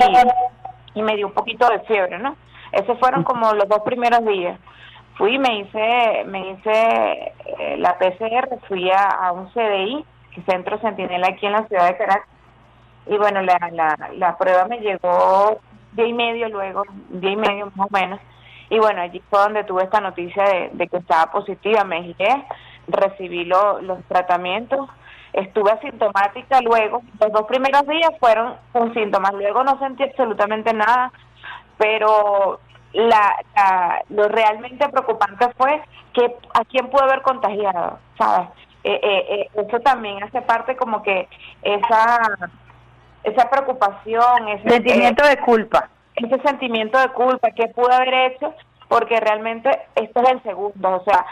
y 0.95 1.03
me 1.03 1.17
dio 1.17 1.27
un 1.27 1.35
poquito 1.35 1.69
de 1.69 1.81
fiebre, 1.81 2.19
¿no? 2.19 2.37
Esos 2.73 2.99
fueron 2.99 3.23
como 3.25 3.53
los 3.55 3.69
dos 3.69 3.81
primeros 3.81 4.25
días 4.25 4.59
fui, 5.19 5.37
me 5.39 5.59
hice, 5.59 6.25
me 6.27 6.53
hice 6.53 7.33
eh, 7.59 7.77
la 7.79 7.99
PCR, 7.99 8.61
fui 8.69 8.89
a, 8.91 9.33
un 9.33 9.49
CDI, 9.53 10.05
Centro 10.47 10.79
Centinela 10.79 11.27
aquí 11.27 11.47
en 11.47 11.53
la 11.53 11.67
ciudad 11.67 11.89
de 11.89 11.97
Caracas, 11.97 12.29
y 13.07 13.17
bueno, 13.17 13.43
la, 13.43 13.59
la, 13.73 14.11
la 14.15 14.39
prueba 14.39 14.67
me 14.67 14.79
llegó 14.79 15.59
día 15.93 16.07
y 16.07 16.13
medio 16.13 16.49
luego, 16.49 16.85
día 17.11 17.33
y 17.33 17.37
medio 17.37 17.73
más 17.75 17.89
o 17.91 17.93
menos, 17.93 18.21
y 18.71 18.79
bueno, 18.79 19.03
allí 19.03 19.23
fue 19.31 19.41
donde 19.41 19.65
tuve 19.65 19.85
esta 19.85 20.01
noticia 20.01 20.45
de, 20.73 20.89
que 20.89 20.97
estaba 20.99 21.31
positiva, 21.31 21.85
me 21.85 22.03
dije, 22.03 22.45
recibí 22.87 23.45
los 23.45 24.05
tratamientos, 24.09 24.89
estuve 25.33 25.73
asintomática 25.73 26.61
luego, 26.61 27.03
los 27.21 27.33
dos 27.33 27.47
primeros 27.47 27.87
días 27.87 28.11
fueron 28.21 28.57
con 28.73 28.93
síntomas, 28.95 29.33
luego 29.35 29.65
no 29.65 29.79
sentí 29.79 30.03
absolutamente 30.03 30.73
nada, 30.73 31.13
pero 31.77 32.61
la, 32.93 33.37
lo 34.11 34.29
realmente 34.29 34.89
preocupante 34.89 35.49
fue 35.57 35.83
que 36.13 36.35
a 36.55 36.65
quién 36.65 36.89
pudo 36.91 37.05
haber 37.05 37.23
contagiado, 37.23 37.99
¿sabes? 38.19 38.49
Eh, 38.85 39.01
eh, 39.03 39.27
eh, 39.29 39.51
eso 39.55 39.81
también 39.81 40.23
hace 40.23 40.41
parte 40.43 40.77
como 40.77 41.03
que 41.03 41.29
esa 41.63 42.21
esa 43.25 43.51
preocupación, 43.51 44.49
ese 44.49 44.71
sentimiento 44.71 45.27
de 45.27 45.37
culpa, 45.39 45.91
ese 46.25 46.41
sentimiento 46.43 46.99
de 46.99 47.09
culpa 47.11 47.51
que 47.51 47.69
pudo 47.69 47.93
haber 47.93 48.33
hecho, 48.33 48.55
porque 48.89 49.21
realmente 49.21 49.71
esto 49.95 50.23
es 50.23 50.31
el 50.31 50.43
segundo, 50.43 50.97
o 50.97 51.05
sea, 51.05 51.25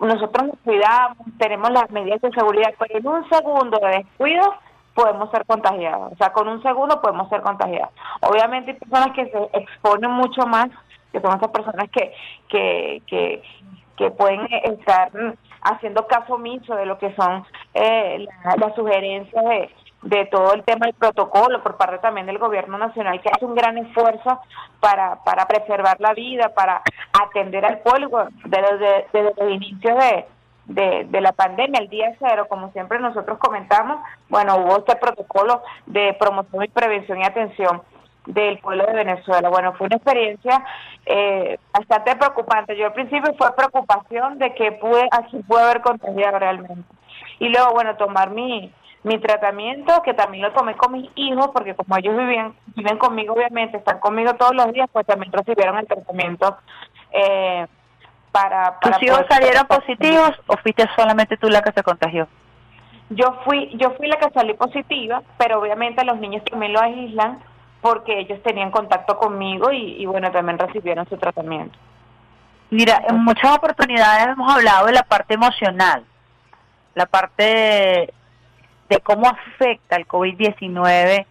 nosotros 0.00 0.48
nos 0.48 0.58
cuidamos, 0.64 1.18
tenemos 1.38 1.70
las 1.70 1.90
medidas 1.90 2.20
de 2.20 2.30
seguridad, 2.32 2.74
pero 2.78 2.98
en 2.98 3.06
un 3.06 3.28
segundo 3.28 3.78
de 3.78 3.98
descuido 3.98 4.42
podemos 4.94 5.30
ser 5.30 5.44
contagiados, 5.46 6.12
o 6.12 6.16
sea, 6.16 6.32
con 6.32 6.48
un 6.48 6.62
segundo 6.62 7.00
podemos 7.00 7.28
ser 7.28 7.42
contagiados. 7.42 7.90
Obviamente 8.22 8.72
hay 8.72 8.78
personas 8.78 9.14
que 9.14 9.26
se 9.26 9.58
exponen 9.58 10.10
mucho 10.10 10.46
más 10.46 10.68
que 11.12 11.20
son 11.20 11.36
esas 11.36 11.50
personas 11.50 11.88
que, 11.90 12.12
que, 12.48 13.02
que, 13.06 13.42
que 13.96 14.10
pueden 14.10 14.46
estar 14.64 15.10
haciendo 15.62 16.06
caso 16.06 16.34
omiso 16.34 16.74
de 16.74 16.86
lo 16.86 16.98
que 16.98 17.14
son 17.14 17.44
eh, 17.74 18.26
las 18.58 18.74
sugerencias 18.74 19.44
de, 19.44 19.70
de 20.06 20.26
todo 20.26 20.54
el 20.54 20.62
tema 20.62 20.86
del 20.86 20.94
protocolo 20.94 21.62
por 21.62 21.76
parte 21.76 21.98
también 21.98 22.26
del 22.26 22.38
gobierno 22.38 22.78
nacional 22.78 23.20
que 23.20 23.28
hace 23.28 23.44
un 23.44 23.56
gran 23.56 23.76
esfuerzo 23.76 24.40
para, 24.78 25.16
para 25.24 25.46
preservar 25.46 26.00
la 26.00 26.14
vida, 26.14 26.54
para 26.54 26.80
atender 27.12 27.64
al 27.64 27.78
pueblo 27.80 28.28
desde, 28.44 29.06
desde 29.12 29.34
los 29.36 29.50
inicios 29.50 29.98
de, 30.66 31.04
de, 31.06 31.20
la 31.20 31.32
pandemia, 31.32 31.80
el 31.80 31.88
día 31.88 32.14
cero, 32.20 32.46
como 32.48 32.70
siempre 32.70 33.00
nosotros 33.00 33.38
comentamos, 33.38 33.98
bueno, 34.28 34.56
hubo 34.58 34.78
este 34.78 34.94
protocolo 34.94 35.62
de 35.86 36.14
promoción 36.18 36.62
y 36.64 36.68
prevención 36.68 37.20
y 37.20 37.24
atención 37.24 37.82
del 38.26 38.58
pueblo 38.58 38.86
de 38.86 38.92
Venezuela. 38.92 39.48
Bueno, 39.48 39.72
fue 39.74 39.86
una 39.88 39.96
experiencia 39.96 40.64
eh, 41.04 41.58
bastante 41.72 42.14
preocupante. 42.14 42.76
Yo 42.76 42.86
al 42.86 42.92
principio 42.92 43.34
fue 43.36 43.54
preocupación 43.56 44.38
de 44.38 44.54
que 44.54 44.72
pude, 44.72 45.08
así 45.10 45.38
pude 45.48 45.62
haber 45.62 45.80
contagiado 45.80 46.38
realmente. 46.38 46.84
Y 47.38 47.48
luego, 47.48 47.72
bueno, 47.72 47.96
tomar 47.96 48.30
mi, 48.30 48.72
mi 49.02 49.18
tratamiento, 49.18 50.02
que 50.02 50.14
también 50.14 50.42
lo 50.42 50.52
tomé 50.52 50.74
con 50.76 50.92
mis 50.92 51.10
hijos, 51.14 51.50
porque 51.52 51.74
como 51.74 51.96
ellos 51.96 52.16
vivían, 52.16 52.54
viven 52.74 52.98
conmigo 52.98 53.34
obviamente, 53.34 53.76
están 53.76 54.00
conmigo 54.00 54.34
todos 54.34 54.54
los 54.54 54.72
días, 54.72 54.88
pues 54.92 55.06
también 55.06 55.32
recibieron 55.32 55.78
el 55.78 55.86
tratamiento 55.86 56.56
eh, 57.12 57.66
para, 58.32 58.80
para... 58.80 58.98
¿Tus 58.98 59.02
hijos 59.02 59.24
salieron 59.28 59.66
positivos 59.66 60.32
o 60.46 60.56
fuiste 60.56 60.88
solamente 60.96 61.36
tú 61.36 61.48
la 61.48 61.62
que 61.62 61.72
se 61.72 61.82
contagió? 61.82 62.26
Yo 63.10 63.38
fui, 63.44 63.70
yo 63.76 63.92
fui 63.92 64.08
la 64.08 64.16
que 64.16 64.30
salí 64.30 64.54
positiva, 64.54 65.22
pero 65.38 65.60
obviamente 65.60 66.04
los 66.04 66.18
niños 66.18 66.42
también 66.44 66.72
lo 66.72 66.80
aíslan 66.80 67.38
porque 67.80 68.18
ellos 68.18 68.42
tenían 68.42 68.72
contacto 68.72 69.16
conmigo 69.16 69.70
y, 69.70 70.02
y 70.02 70.06
bueno, 70.06 70.32
también 70.32 70.58
recibieron 70.58 71.08
su 71.08 71.16
tratamiento. 71.16 71.78
Mira, 72.70 73.00
en 73.08 73.22
muchas 73.22 73.56
oportunidades 73.56 74.26
hemos 74.26 74.52
hablado 74.52 74.86
de 74.86 74.92
la 74.92 75.04
parte 75.04 75.34
emocional, 75.34 76.04
la 76.96 77.06
parte 77.06 78.12
de 78.88 79.00
cómo 79.00 79.28
afecta 79.28 79.96
el 79.96 80.06
COVID-19 80.06 81.26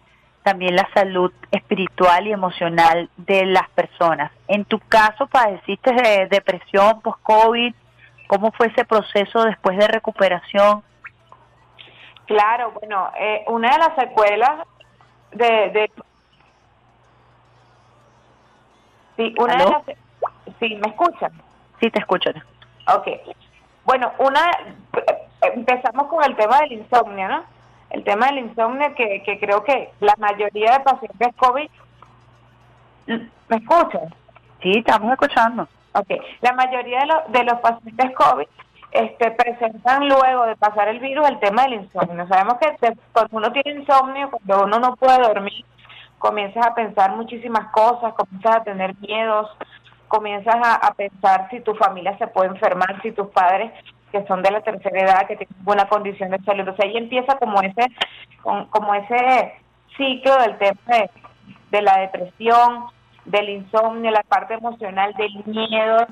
también 0.46 0.76
la 0.76 0.88
salud 0.94 1.32
espiritual 1.50 2.28
y 2.28 2.32
emocional 2.32 3.10
de 3.16 3.46
las 3.46 3.68
personas. 3.70 4.30
En 4.46 4.64
tu 4.64 4.78
caso, 4.78 5.26
padeciste 5.26 5.92
de 5.92 6.28
depresión 6.30 7.00
post-COVID, 7.00 7.74
¿cómo 8.28 8.52
fue 8.52 8.68
ese 8.68 8.84
proceso 8.84 9.42
después 9.42 9.76
de 9.76 9.88
recuperación? 9.88 10.84
Claro, 12.26 12.70
bueno, 12.78 13.10
eh, 13.18 13.42
una 13.48 13.72
de 13.72 13.78
las 13.78 13.96
secuelas 13.96 14.68
de... 15.32 15.46
de 15.46 15.90
sí, 19.16 19.34
una 19.36 19.56
de 19.56 19.64
las... 19.64 19.82
Sí, 20.60 20.76
¿me 20.76 20.90
escuchan? 20.90 21.32
Sí, 21.80 21.90
te 21.90 21.98
escucho. 21.98 22.30
Ok. 22.86 23.08
Bueno, 23.84 24.12
una... 24.20 24.48
Empezamos 25.54 26.08
con 26.08 26.24
el 26.24 26.36
tema 26.36 26.60
del 26.60 26.72
insomnio, 26.72 27.28
¿no? 27.28 27.56
el 27.90 28.04
tema 28.04 28.26
del 28.26 28.38
insomnio 28.38 28.94
que, 28.94 29.22
que 29.24 29.38
creo 29.38 29.62
que 29.62 29.90
la 30.00 30.14
mayoría 30.18 30.72
de 30.72 30.80
pacientes 30.80 31.34
COVID 31.36 31.70
¿me 33.06 33.56
escuchan? 33.56 34.14
Sí, 34.60 34.72
estamos 34.76 35.12
escuchando. 35.12 35.68
Ok, 35.92 36.08
la 36.40 36.52
mayoría 36.52 37.00
de, 37.00 37.06
los 37.06 37.32
de 37.32 37.44
los 37.44 37.60
pacientes 37.60 38.14
COVID 38.14 38.46
este, 38.90 39.30
presentan 39.30 40.08
luego 40.08 40.46
de 40.46 40.56
pasar 40.56 40.88
el 40.88 41.00
virus 41.00 41.28
el 41.28 41.38
tema 41.38 41.62
del 41.62 41.74
insomnio. 41.74 42.26
Sabemos 42.28 42.54
que 42.58 42.96
cuando 43.12 43.36
uno 43.36 43.52
tiene 43.52 43.80
insomnio, 43.80 44.30
cuando 44.30 44.64
uno 44.64 44.78
no 44.80 44.96
puede 44.96 45.18
dormir, 45.22 45.64
comienzas 46.18 46.66
a 46.66 46.74
pensar 46.74 47.14
muchísimas 47.16 47.70
cosas, 47.70 48.14
comienzas 48.14 48.56
a 48.56 48.64
tener 48.64 48.94
miedos, 49.00 49.48
comienzas 50.08 50.56
a, 50.56 50.74
a 50.74 50.94
pensar 50.94 51.48
si 51.50 51.60
tu 51.60 51.74
familia 51.74 52.16
se 52.18 52.26
puede 52.26 52.50
enfermar, 52.50 53.00
si 53.02 53.12
tus 53.12 53.28
padres 53.28 53.72
que 54.16 54.26
son 54.26 54.42
de 54.42 54.50
la 54.50 54.60
tercera 54.60 55.00
edad, 55.00 55.26
que 55.26 55.36
tienen 55.36 55.64
buena 55.64 55.88
condición 55.88 56.30
de 56.30 56.38
salud. 56.38 56.68
O 56.68 56.76
sea, 56.76 56.86
ahí 56.86 56.96
empieza 56.96 57.36
como 57.38 57.60
ese, 57.60 57.86
como 58.42 58.94
ese 58.94 59.54
ciclo 59.96 60.36
del 60.38 60.58
tema 60.58 61.08
de, 61.70 61.82
la 61.82 61.98
depresión, 61.98 62.86
del 63.24 63.48
insomnio, 63.48 64.10
la 64.10 64.22
parte 64.22 64.54
emocional, 64.54 65.12
del 65.14 65.44
miedo, 65.44 66.06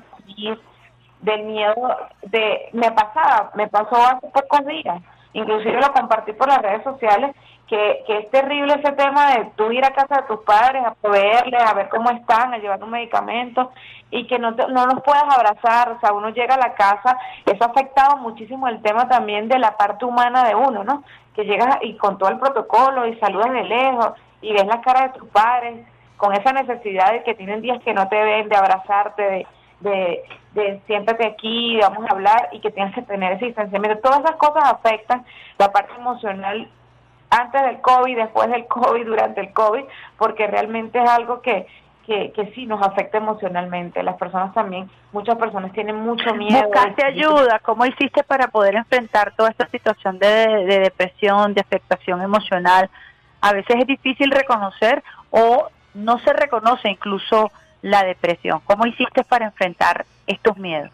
del 1.21 1.43
miedo 1.43 1.97
de... 2.23 2.69
Me 2.73 2.91
pasaba, 2.91 3.51
me 3.55 3.67
pasó 3.67 3.95
hace 3.95 4.27
pocos 4.27 4.65
días, 4.67 5.01
inclusive 5.35 5.81
lo 5.81 5.91
compartí 5.91 6.33
por 6.33 6.47
las 6.47 6.61
redes 6.61 6.83
sociales, 6.83 7.35
que, 7.67 8.03
que 8.07 8.17
es 8.19 8.31
terrible 8.31 8.73
ese 8.73 8.93
tema 8.93 9.35
de 9.35 9.51
tú 9.55 9.71
ir 9.71 9.83
a 9.83 9.93
casa 9.93 10.21
de 10.21 10.27
tus 10.27 10.39
padres 10.45 10.83
a 10.85 10.93
proveerles, 10.93 11.61
a 11.61 11.73
ver 11.73 11.89
cómo 11.89 12.09
están, 12.09 12.53
a 12.53 12.57
llevar 12.57 12.81
un 12.83 12.91
medicamento 12.91 13.71
y 14.11 14.27
que 14.27 14.39
no, 14.39 14.51
no 14.51 14.85
los 14.85 15.01
puedas 15.03 15.23
abrazar, 15.23 15.91
o 15.91 15.99
sea, 15.99 16.13
uno 16.13 16.29
llega 16.29 16.55
a 16.55 16.59
la 16.59 16.73
casa, 16.75 17.17
eso 17.45 17.63
ha 17.63 17.67
afectado 17.67 18.17
muchísimo 18.17 18.67
el 18.67 18.81
tema 18.81 19.09
también 19.09 19.49
de 19.49 19.59
la 19.59 19.75
parte 19.75 20.05
humana 20.05 20.47
de 20.47 20.55
uno, 20.55 20.83
¿no? 20.83 21.03
Que 21.35 21.43
llegas 21.43 21.79
y 21.81 21.97
con 21.97 22.17
todo 22.17 22.29
el 22.29 22.39
protocolo 22.39 23.05
y 23.05 23.17
saludas 23.19 23.51
de 23.51 23.63
lejos 23.63 24.13
y 24.41 24.53
ves 24.53 24.65
la 24.65 24.79
cara 24.81 25.07
de 25.07 25.19
tus 25.19 25.27
padres 25.29 25.85
con 26.17 26.33
esa 26.33 26.53
necesidad 26.53 27.11
de 27.11 27.23
que 27.23 27.33
tienen 27.33 27.61
días 27.61 27.81
que 27.83 27.93
no 27.93 28.07
te 28.07 28.23
ven, 28.23 28.47
de 28.47 28.55
abrazarte, 28.55 29.21
de, 29.21 29.47
de, 29.79 30.23
de 30.53 30.81
siéntate 30.87 31.25
aquí, 31.25 31.77
vamos 31.81 32.09
a 32.09 32.13
hablar 32.13 32.49
y 32.51 32.59
que 32.59 32.71
tienes 32.71 32.93
que 32.95 33.01
tener 33.01 33.33
ese 33.33 33.45
distanciamiento. 33.45 33.99
Todas 33.99 34.19
esas 34.19 34.35
cosas 34.37 34.63
afectan 34.65 35.25
la 35.57 35.71
parte 35.71 35.93
emocional 35.97 36.69
antes 37.29 37.61
del 37.61 37.81
COVID, 37.81 38.15
después 38.15 38.49
del 38.49 38.65
COVID, 38.67 39.05
durante 39.05 39.41
el 39.41 39.53
COVID, 39.53 39.83
porque 40.17 40.47
realmente 40.47 41.01
es 41.01 41.09
algo 41.09 41.41
que, 41.41 41.67
que, 42.05 42.31
que 42.31 42.51
sí 42.53 42.65
nos 42.65 42.85
afecta 42.85 43.17
emocionalmente. 43.17 44.03
Las 44.03 44.15
personas 44.15 44.53
también, 44.53 44.89
muchas 45.11 45.35
personas 45.37 45.73
tienen 45.73 45.95
mucho 45.95 46.33
miedo. 46.35 46.63
¿Buscaste 46.63 47.05
ayuda? 47.05 47.59
¿Cómo 47.59 47.85
hiciste 47.85 48.23
para 48.23 48.47
poder 48.47 48.75
enfrentar 48.75 49.33
toda 49.35 49.49
esta 49.49 49.67
situación 49.67 50.19
de, 50.19 50.27
de 50.27 50.79
depresión, 50.79 51.53
de 51.53 51.61
afectación 51.61 52.21
emocional? 52.21 52.89
A 53.41 53.53
veces 53.53 53.75
es 53.77 53.87
difícil 53.87 54.31
reconocer 54.31 55.03
o 55.31 55.67
no 55.93 56.19
se 56.19 56.33
reconoce 56.33 56.89
incluso 56.89 57.51
la 57.85 58.03
depresión. 58.03 58.61
¿Cómo 58.65 58.87
hiciste 58.87 59.23
para 59.23 59.45
enfrentar 59.45 60.07
estos 60.25 60.57
miedos? 60.57 60.89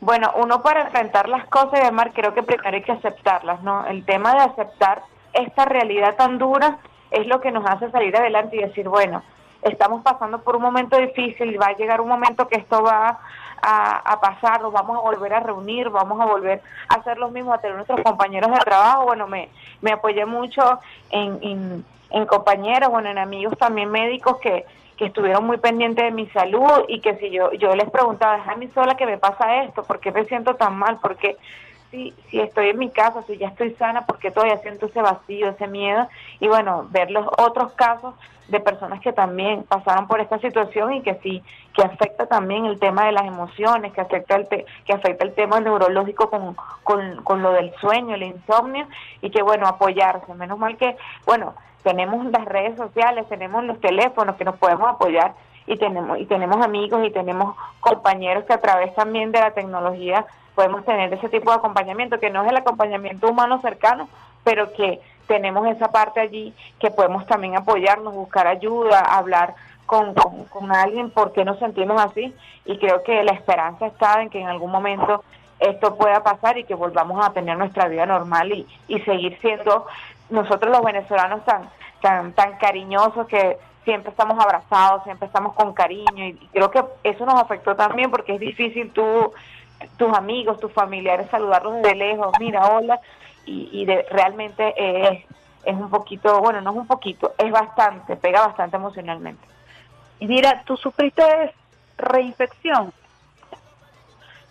Bueno, 0.00 0.32
uno 0.34 0.60
para 0.60 0.82
enfrentar 0.82 1.28
las 1.28 1.46
cosas 1.46 1.80
y 1.80 1.84
demás, 1.84 2.08
creo 2.12 2.34
que 2.34 2.42
primero 2.42 2.74
hay 2.74 2.82
que 2.82 2.90
aceptarlas, 2.90 3.62
¿no? 3.62 3.86
El 3.86 4.04
tema 4.04 4.34
de 4.34 4.40
aceptar 4.40 5.02
esta 5.32 5.64
realidad 5.66 6.16
tan 6.16 6.36
dura 6.38 6.78
es 7.12 7.28
lo 7.28 7.40
que 7.40 7.52
nos 7.52 7.64
hace 7.64 7.92
salir 7.92 8.16
adelante 8.16 8.56
y 8.56 8.62
decir, 8.62 8.88
bueno, 8.88 9.22
estamos 9.62 10.02
pasando 10.02 10.42
por 10.42 10.56
un 10.56 10.62
momento 10.62 10.98
difícil, 10.98 11.62
va 11.62 11.66
a 11.66 11.76
llegar 11.76 12.00
un 12.00 12.08
momento 12.08 12.48
que 12.48 12.58
esto 12.58 12.82
va 12.82 13.20
a, 13.62 14.20
pasar, 14.20 14.62
nos 14.62 14.72
vamos 14.72 14.98
a 14.98 15.00
volver 15.00 15.32
a 15.32 15.40
reunir, 15.40 15.90
vamos 15.90 16.20
a 16.20 16.26
volver 16.26 16.60
a 16.88 16.96
hacer 16.96 17.18
lo 17.18 17.30
mismo, 17.30 17.54
a 17.54 17.58
tener 17.58 17.76
nuestros 17.76 18.02
compañeros 18.02 18.50
de 18.50 18.58
trabajo. 18.58 19.04
Bueno, 19.04 19.28
me, 19.28 19.48
apoyé 19.92 20.26
mucho 20.26 20.80
en, 21.10 21.84
en, 22.10 22.26
compañeros, 22.26 22.90
bueno, 22.90 23.10
en 23.10 23.18
amigos 23.18 23.56
también 23.56 23.90
médicos 23.90 24.38
que, 24.38 24.66
que 24.96 25.06
estuvieron 25.06 25.46
muy 25.46 25.58
pendientes 25.58 26.04
de 26.04 26.10
mi 26.10 26.26
salud 26.28 26.84
y 26.88 27.00
que 27.00 27.16
si 27.16 27.30
yo, 27.30 27.52
yo 27.52 27.74
les 27.74 27.90
preguntaba, 27.90 28.38
es 28.38 28.48
a 28.48 28.56
mí 28.56 28.68
sola 28.68 28.96
que 28.96 29.06
me 29.06 29.18
pasa 29.18 29.64
esto, 29.64 29.82
¿por 29.82 30.00
qué 30.00 30.12
me 30.12 30.24
siento 30.24 30.54
tan 30.54 30.76
mal? 30.78 30.98
Porque 31.00 31.36
si, 31.90 32.14
estoy 32.32 32.70
en 32.70 32.78
mi 32.78 32.90
casa, 32.90 33.22
si 33.22 33.36
ya 33.36 33.48
estoy 33.48 33.72
sana, 33.72 34.06
porque 34.06 34.30
todavía 34.30 34.58
siento 34.58 34.86
ese 34.86 35.02
vacío, 35.02 35.48
ese 35.48 35.66
miedo, 35.66 36.08
y 36.40 36.48
bueno, 36.48 36.86
ver 36.90 37.10
los 37.10 37.26
otros 37.38 37.72
casos 37.72 38.14
de 38.48 38.60
personas 38.60 39.00
que 39.00 39.12
también 39.12 39.64
pasaron 39.64 40.06
por 40.06 40.20
esta 40.20 40.38
situación 40.38 40.92
y 40.94 41.02
que 41.02 41.14
sí, 41.22 41.42
que 41.72 41.82
afecta 41.82 42.26
también 42.26 42.66
el 42.66 42.78
tema 42.78 43.06
de 43.06 43.12
las 43.12 43.24
emociones, 43.24 43.92
que 43.92 44.00
afecta 44.00 44.36
el, 44.36 44.46
que 44.48 44.92
afecta 44.92 45.24
el 45.24 45.34
tema 45.34 45.60
neurológico 45.60 46.28
con, 46.28 46.56
con, 46.82 47.22
con 47.24 47.42
lo 47.42 47.52
del 47.52 47.74
sueño, 47.76 48.14
el 48.14 48.24
insomnio, 48.24 48.86
y 49.22 49.30
que 49.30 49.42
bueno, 49.42 49.66
apoyarse, 49.66 50.34
menos 50.34 50.58
mal 50.58 50.76
que, 50.76 50.96
bueno, 51.26 51.54
tenemos 51.82 52.24
las 52.26 52.44
redes 52.44 52.76
sociales, 52.76 53.28
tenemos 53.28 53.64
los 53.64 53.80
teléfonos 53.80 54.36
que 54.36 54.44
nos 54.44 54.56
podemos 54.56 54.88
apoyar 54.88 55.34
y 55.66 55.76
tenemos 55.76 56.18
y 56.18 56.26
tenemos 56.26 56.64
amigos 56.64 57.06
y 57.06 57.10
tenemos 57.10 57.56
compañeros 57.80 58.44
que 58.44 58.52
a 58.52 58.60
través 58.60 58.94
también 58.94 59.32
de 59.32 59.40
la 59.40 59.52
tecnología 59.52 60.26
podemos 60.54 60.84
tener 60.84 61.12
ese 61.12 61.28
tipo 61.28 61.50
de 61.50 61.56
acompañamiento, 61.56 62.18
que 62.20 62.30
no 62.30 62.42
es 62.42 62.50
el 62.50 62.56
acompañamiento 62.56 63.28
humano 63.28 63.60
cercano, 63.60 64.08
pero 64.44 64.72
que 64.72 65.00
tenemos 65.26 65.66
esa 65.68 65.88
parte 65.88 66.20
allí 66.20 66.54
que 66.78 66.90
podemos 66.90 67.26
también 67.26 67.56
apoyarnos, 67.56 68.14
buscar 68.14 68.46
ayuda, 68.46 69.00
hablar 69.00 69.54
con, 69.86 70.14
con, 70.14 70.72
alguien 70.72 71.10
por 71.10 71.32
qué 71.32 71.44
nos 71.44 71.58
sentimos 71.58 72.00
así 72.00 72.34
y 72.64 72.78
creo 72.78 73.02
que 73.02 73.22
la 73.22 73.32
esperanza 73.32 73.86
está 73.86 74.22
en 74.22 74.30
que 74.30 74.40
en 74.40 74.48
algún 74.48 74.70
momento 74.70 75.22
esto 75.60 75.96
pueda 75.96 76.22
pasar 76.22 76.58
y 76.58 76.64
que 76.64 76.74
volvamos 76.74 77.24
a 77.24 77.32
tener 77.32 77.56
nuestra 77.56 77.88
vida 77.88 78.06
normal 78.06 78.52
y, 78.52 78.66
y 78.88 79.00
seguir 79.00 79.38
siendo 79.40 79.86
nosotros 80.30 80.70
los 80.70 80.84
venezolanos 80.84 81.44
tan, 81.44 81.68
tan, 82.00 82.32
tan 82.32 82.56
cariñosos 82.56 83.26
que 83.26 83.58
siempre 83.84 84.10
estamos 84.10 84.42
abrazados, 84.42 85.04
siempre 85.04 85.26
estamos 85.26 85.54
con 85.54 85.74
cariño 85.74 86.26
y 86.26 86.34
creo 86.52 86.70
que 86.70 86.82
eso 87.04 87.26
nos 87.26 87.40
afectó 87.40 87.76
también 87.76 88.10
porque 88.10 88.34
es 88.34 88.40
difícil 88.40 88.90
tú 88.92 89.32
tus 89.98 90.16
amigos, 90.16 90.58
tus 90.60 90.72
familiares, 90.72 91.28
saludarlos 91.30 91.76
desde 91.76 91.94
lejos, 91.94 92.32
mira, 92.40 92.66
hola, 92.70 93.00
y, 93.46 93.68
y 93.72 93.84
de, 93.84 94.06
realmente 94.10 94.74
es, 94.76 95.74
un 95.74 95.90
poquito, 95.90 96.40
bueno, 96.40 96.60
no 96.60 96.70
es 96.70 96.76
un 96.76 96.86
poquito, 96.86 97.34
es 97.38 97.50
bastante, 97.50 98.16
pega 98.16 98.46
bastante 98.46 98.76
emocionalmente. 98.76 99.46
Y 100.20 100.26
mira, 100.26 100.62
¿tú 100.64 100.76
sufriste 100.76 101.54
reinfección? 101.96 102.92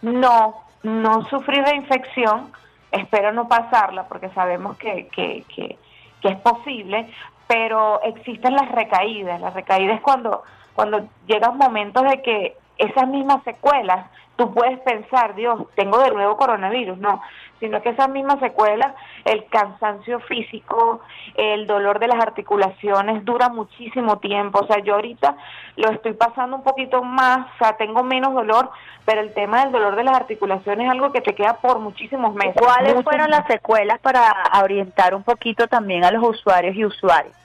No, 0.01 0.63
no 0.83 1.25
sufrí 1.29 1.61
reinfección, 1.61 2.51
espero 2.91 3.31
no 3.31 3.47
pasarla 3.47 4.07
porque 4.07 4.29
sabemos 4.29 4.77
que, 4.77 5.07
que, 5.07 5.43
que, 5.53 5.77
que 6.21 6.27
es 6.27 6.37
posible, 6.37 7.09
pero 7.47 8.01
existen 8.03 8.53
las 8.53 8.71
recaídas, 8.71 9.39
las 9.39 9.53
recaídas 9.53 10.01
cuando, 10.01 10.43
cuando 10.73 11.07
llegan 11.27 11.57
momentos 11.57 12.03
de 12.03 12.21
que 12.21 12.57
esas 12.85 13.07
mismas 13.07 13.43
secuelas, 13.43 14.07
tú 14.35 14.53
puedes 14.53 14.79
pensar, 14.79 15.35
Dios, 15.35 15.61
tengo 15.75 15.99
de 15.99 16.11
nuevo 16.11 16.37
coronavirus, 16.37 16.97
no, 16.97 17.21
sino 17.59 17.81
que 17.81 17.89
esas 17.89 18.09
mismas 18.09 18.39
secuelas, 18.39 18.93
el 19.25 19.45
cansancio 19.45 20.19
físico, 20.21 21.01
el 21.35 21.67
dolor 21.67 21.99
de 21.99 22.07
las 22.07 22.19
articulaciones 22.19 23.23
dura 23.23 23.49
muchísimo 23.49 24.17
tiempo, 24.17 24.59
o 24.59 24.67
sea, 24.67 24.79
yo 24.79 24.95
ahorita 24.95 25.35
lo 25.77 25.91
estoy 25.91 26.13
pasando 26.13 26.57
un 26.57 26.63
poquito 26.63 27.03
más, 27.03 27.47
o 27.55 27.57
sea, 27.59 27.77
tengo 27.77 28.03
menos 28.03 28.33
dolor, 28.33 28.69
pero 29.05 29.21
el 29.21 29.33
tema 29.33 29.63
del 29.63 29.71
dolor 29.71 29.95
de 29.95 30.03
las 30.03 30.15
articulaciones 30.15 30.85
es 30.85 30.91
algo 30.91 31.11
que 31.11 31.21
te 31.21 31.35
queda 31.35 31.57
por 31.57 31.79
muchísimos 31.79 32.33
meses. 32.33 32.55
¿Cuáles 32.59 33.03
fueron 33.03 33.29
las 33.29 33.45
secuelas 33.47 33.99
para 33.99 34.33
orientar 34.61 35.13
un 35.13 35.23
poquito 35.23 35.67
también 35.67 36.03
a 36.03 36.11
los 36.11 36.23
usuarios 36.23 36.75
y 36.75 36.85
usuarias? 36.85 37.35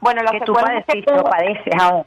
Bueno, 0.00 0.22
las 0.22 0.32
que 0.32 0.40
tú 0.40 0.54
secuelas 0.54 0.84
padeciste 0.84 1.12
o 1.12 1.24
padeces 1.24 1.74
aún. 1.80 2.04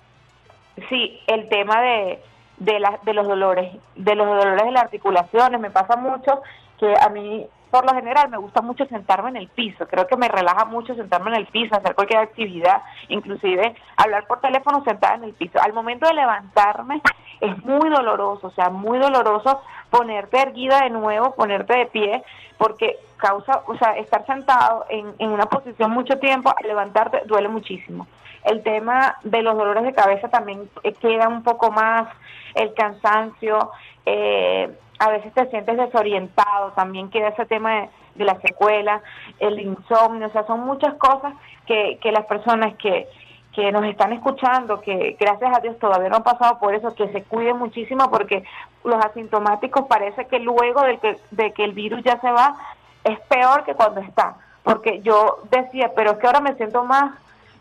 Sí, 0.90 1.20
el 1.28 1.50
tema 1.50 1.82
de, 1.82 2.20
de, 2.58 2.80
la, 2.80 3.00
de 3.04 3.14
los 3.14 3.28
dolores, 3.28 3.76
de 3.96 4.16
los 4.16 4.28
dolores 4.28 4.64
de 4.64 4.72
las 4.72 4.84
articulaciones, 4.84 5.60
me 5.60 5.72
pasa 5.72 5.96
mucho 5.96 6.42
que 6.80 6.94
a 7.00 7.10
mí 7.10 7.48
por 7.70 7.86
lo 7.86 7.94
general 7.94 8.30
me 8.30 8.38
gusta 8.38 8.62
mucho 8.62 8.86
sentarme 8.86 9.30
en 9.30 9.36
el 9.36 9.50
piso, 9.50 9.88
creo 9.88 10.08
que 10.08 10.16
me 10.16 10.30
relaja 10.30 10.66
mucho 10.66 10.96
sentarme 10.96 11.32
en 11.32 11.38
el 11.38 11.48
piso, 11.48 11.76
hacer 11.76 11.96
cualquier 11.96 12.22
actividad, 12.22 12.82
inclusive 13.10 13.76
hablar 13.98 14.26
por 14.26 14.40
teléfono 14.40 14.84
sentada 14.84 15.16
en 15.16 15.26
el 15.26 15.34
piso. 15.34 15.60
Al 15.62 15.74
momento 15.74 16.08
de 16.08 16.14
levantarme 16.14 17.02
es 17.42 17.64
muy 17.66 17.90
doloroso, 17.90 18.48
o 18.48 18.52
sea, 18.52 18.70
muy 18.70 19.00
doloroso 19.00 19.62
ponerte 19.90 20.40
erguida 20.40 20.82
de 20.82 20.90
nuevo, 20.90 21.36
ponerte 21.36 21.78
de 21.78 21.86
pie, 21.88 22.24
porque 22.58 22.98
causa, 23.18 23.64
o 23.68 23.78
sea, 23.78 23.98
estar 23.98 24.26
sentado 24.26 24.86
en, 24.90 25.14
en 25.20 25.32
una 25.32 25.46
posición 25.46 25.92
mucho 25.92 26.18
tiempo, 26.20 26.54
levantarte 26.64 27.24
duele 27.26 27.50
muchísimo. 27.50 28.08
El 28.48 28.64
tema 28.64 29.18
de 29.24 29.42
los 29.42 29.58
dolores 29.58 29.84
de 29.84 29.94
cabeza 29.94 30.30
también 30.30 30.70
eh, 30.84 30.94
queda 30.94 31.28
un 31.28 31.44
poco 31.44 31.72
más, 31.72 32.08
el 32.56 32.74
cansancio, 32.74 33.72
eh, 34.06 34.70
a 35.00 35.10
veces 35.10 35.34
te 35.34 35.50
sientes 35.50 35.78
desorientado, 35.78 36.72
también 36.72 37.10
queda 37.10 37.30
ese 37.30 37.46
tema 37.46 37.82
de, 37.82 37.90
de 38.16 38.26
la 38.26 38.40
secuela, 38.40 39.02
el 39.40 39.60
insomnio, 39.60 40.28
o 40.28 40.32
sea, 40.32 40.46
son 40.48 40.62
muchas 40.62 40.96
cosas 40.96 41.34
que, 41.66 42.00
que 42.02 42.12
las 42.12 42.26
personas 42.26 42.76
que, 42.78 43.08
que 43.54 43.72
nos 43.72 43.86
están 43.86 44.14
escuchando, 44.14 44.82
que 44.82 45.18
gracias 45.20 45.58
a 45.58 45.60
Dios 45.60 45.78
todavía 45.80 46.10
no 46.10 46.18
han 46.18 46.24
pasado 46.24 46.60
por 46.60 46.74
eso, 46.74 46.96
que 46.96 47.10
se 47.10 47.24
cuiden 47.24 47.58
muchísimo 47.58 48.10
porque 48.10 48.44
los 48.84 49.04
asintomáticos 49.04 49.88
parece 49.88 50.26
que 50.28 50.40
luego 50.40 50.84
de 50.84 50.98
que, 51.00 51.18
de 51.32 51.52
que 51.54 51.64
el 51.64 51.74
virus 51.74 52.04
ya 52.04 52.20
se 52.22 52.32
va, 52.32 52.56
es 53.04 53.20
peor 53.22 53.64
que 53.64 53.74
cuando 53.74 54.02
está. 54.02 54.36
Porque 54.64 55.02
yo 55.02 55.40
decía, 55.50 55.92
pero 55.96 56.12
es 56.12 56.18
que 56.18 56.28
ahora 56.28 56.42
me 56.42 56.56
siento 56.56 56.84
más 56.84 57.14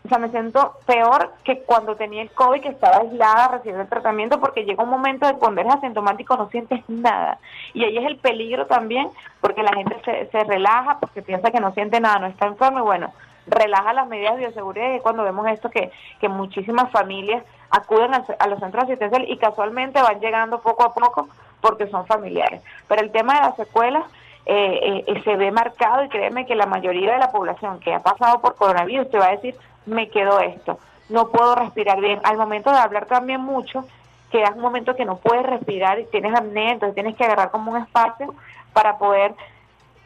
o 0.07 0.09
sea, 0.09 0.19
me 0.19 0.29
siento 0.29 0.77
peor 0.85 1.33
que 1.43 1.59
cuando 1.63 1.97
tenía 1.97 2.21
el 2.21 2.31
COVID, 2.31 2.61
que 2.61 2.69
estaba 2.69 2.99
aislada 2.99 3.49
recibiendo 3.49 3.83
el 3.83 3.89
tratamiento, 3.89 4.39
porque 4.39 4.63
llega 4.63 4.83
un 4.83 4.89
momento 4.89 5.27
de 5.27 5.33
cuando 5.33 5.59
eres 5.59 5.75
asintomático 5.75 6.37
no 6.37 6.49
sientes 6.49 6.81
nada. 6.87 7.39
Y 7.73 7.83
ahí 7.83 7.97
es 7.97 8.05
el 8.05 8.15
peligro 8.15 8.67
también, 8.67 9.09
porque 9.41 9.63
la 9.63 9.73
gente 9.73 9.97
se, 10.05 10.27
se 10.27 10.43
relaja, 10.45 10.97
porque 11.01 11.21
piensa 11.21 11.51
que 11.51 11.59
no 11.59 11.73
siente 11.73 11.99
nada, 11.99 12.19
no 12.19 12.27
está 12.27 12.45
enfermo, 12.45 12.79
y 12.79 12.83
bueno, 12.83 13.11
relaja 13.47 13.91
las 13.91 14.07
medidas 14.07 14.35
de 14.35 14.45
bioseguridad, 14.45 14.95
y 14.95 15.01
cuando 15.01 15.23
vemos 15.23 15.45
esto 15.47 15.69
que, 15.69 15.91
que 16.21 16.29
muchísimas 16.29 16.89
familias 16.91 17.43
acuden 17.69 18.13
a, 18.13 18.23
a 18.39 18.47
los 18.47 18.61
centros 18.61 18.85
asistenciales 18.85 19.29
y 19.29 19.37
casualmente 19.37 20.01
van 20.01 20.21
llegando 20.21 20.61
poco 20.61 20.85
a 20.85 20.93
poco 20.93 21.27
porque 21.59 21.87
son 21.87 22.05
familiares. 22.05 22.61
Pero 22.87 23.01
el 23.01 23.11
tema 23.11 23.33
de 23.33 23.41
las 23.41 23.55
secuelas 23.57 24.05
eh, 24.49 25.03
eh, 25.05 25.21
se 25.25 25.35
ve 25.35 25.51
marcado 25.51 26.05
y 26.05 26.07
créeme 26.07 26.45
que 26.45 26.55
la 26.55 26.65
mayoría 26.67 27.11
de 27.11 27.19
la 27.19 27.33
población 27.33 27.81
que 27.81 27.93
ha 27.93 27.99
pasado 27.99 28.39
por 28.39 28.55
coronavirus 28.55 29.09
te 29.09 29.19
va 29.19 29.25
a 29.25 29.31
decir, 29.31 29.55
me 29.87 30.09
quedó 30.09 30.39
esto, 30.39 30.79
no 31.09 31.29
puedo 31.29 31.55
respirar 31.55 31.99
bien. 31.99 32.19
Al 32.23 32.37
momento 32.37 32.71
de 32.71 32.77
hablar 32.77 33.05
también 33.07 33.41
mucho, 33.41 33.85
quedas 34.31 34.55
un 34.55 34.61
momento 34.61 34.95
que 34.95 35.05
no 35.05 35.17
puedes 35.17 35.45
respirar 35.45 35.99
y 35.99 36.05
tienes 36.05 36.35
apnea, 36.35 36.73
entonces 36.73 36.95
tienes 36.95 37.15
que 37.15 37.23
agarrar 37.23 37.51
como 37.51 37.71
un 37.71 37.77
espacio 37.77 38.35
para 38.73 38.97
poder 38.97 39.33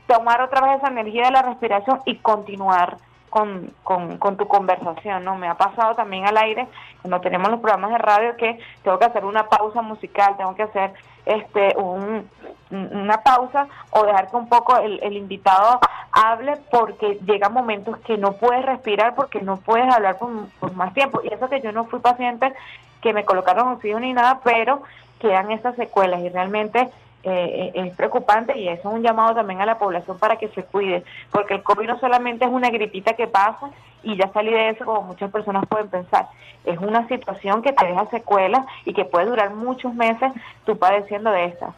tomar 0.08 0.42
otra 0.42 0.62
vez 0.62 0.78
esa 0.78 0.88
energía 0.88 1.26
de 1.26 1.32
la 1.32 1.42
respiración 1.42 2.00
y 2.06 2.16
continuar 2.18 2.98
con, 3.32 3.74
con, 3.84 4.18
con, 4.18 4.36
tu 4.36 4.46
conversación, 4.48 5.24
¿no? 5.24 5.38
Me 5.38 5.48
ha 5.48 5.56
pasado 5.56 5.96
también 5.96 6.28
al 6.28 6.38
aire, 6.38 6.68
cuando 7.02 7.22
tenemos 7.22 7.50
los 7.50 7.62
programas 7.62 7.92
de 7.92 7.98
radio, 7.98 8.36
que 8.36 8.60
tengo 8.84 9.00
que 9.00 9.06
hacer 9.06 9.24
una 9.24 9.48
pausa 9.48 9.82
musical, 9.82 10.36
tengo 10.38 10.54
que 10.54 10.64
hacer 10.64 10.94
este 11.26 11.74
un, 11.78 12.30
una 12.70 13.24
pausa 13.24 13.68
o 13.92 14.04
dejar 14.04 14.30
que 14.30 14.36
un 14.36 14.50
poco 14.50 14.78
el, 14.78 15.00
el 15.02 15.16
invitado 15.16 15.80
hable 16.12 16.58
porque 16.70 17.20
llegan 17.26 17.54
momentos 17.54 17.98
que 18.00 18.18
no 18.18 18.34
puedes 18.34 18.66
respirar 18.66 19.16
porque 19.16 19.40
no 19.42 19.58
puedes 19.58 19.92
hablar 19.94 20.18
por, 20.18 20.74
más 20.74 20.94
tiempo. 20.94 21.22
Y 21.24 21.34
eso 21.34 21.48
que 21.50 21.62
yo 21.62 21.72
no 21.72 21.86
fui 21.86 22.00
paciente 22.00 22.54
que 23.02 23.14
me 23.14 23.24
colocaron 23.24 23.70
oxígeno 23.70 24.02
ni 24.02 24.12
nada, 24.12 24.42
pero 24.44 24.84
quedan 25.20 25.52
esas 25.52 25.76
secuelas 25.78 26.20
y 26.20 26.28
realmente 26.28 26.90
eh, 27.24 27.72
es 27.74 27.96
preocupante 27.96 28.58
y 28.58 28.68
eso 28.68 28.90
es 28.90 28.96
un 28.96 29.04
llamado 29.04 29.36
también 29.36 29.62
a 29.62 29.66
la 29.66 29.78
población 29.78 30.18
para 30.18 30.38
que 30.38 30.48
se 30.50 30.64
cuide, 30.64 31.04
porque 31.32 31.56
el 31.56 31.64
COVID 31.64 31.88
no 31.88 32.00
solamente 32.00 32.46
es 32.46 32.52
una 32.52 32.70
gripita 32.70 33.14
que 33.14 33.28
pasa 33.28 33.70
y 34.04 34.16
ya 34.16 34.32
salí 34.34 34.52
de 34.52 34.70
eso 34.70 34.86
como 34.86 35.04
muchas 35.04 35.32
personas 35.32 35.66
pueden 35.68 35.90
pensar, 35.90 36.28
es 36.66 36.80
una 36.80 37.08
situación 37.08 37.62
que 37.62 37.74
te 37.74 37.86
deja 37.86 38.06
secuelas 38.08 38.66
y 38.86 38.94
que 38.94 39.06
puede 39.06 39.28
durar 39.28 39.54
muchos 39.54 39.94
meses 39.94 40.32
tú 40.66 40.78
padeciendo 40.78 41.32
de 41.32 41.46
estas. 41.46 41.76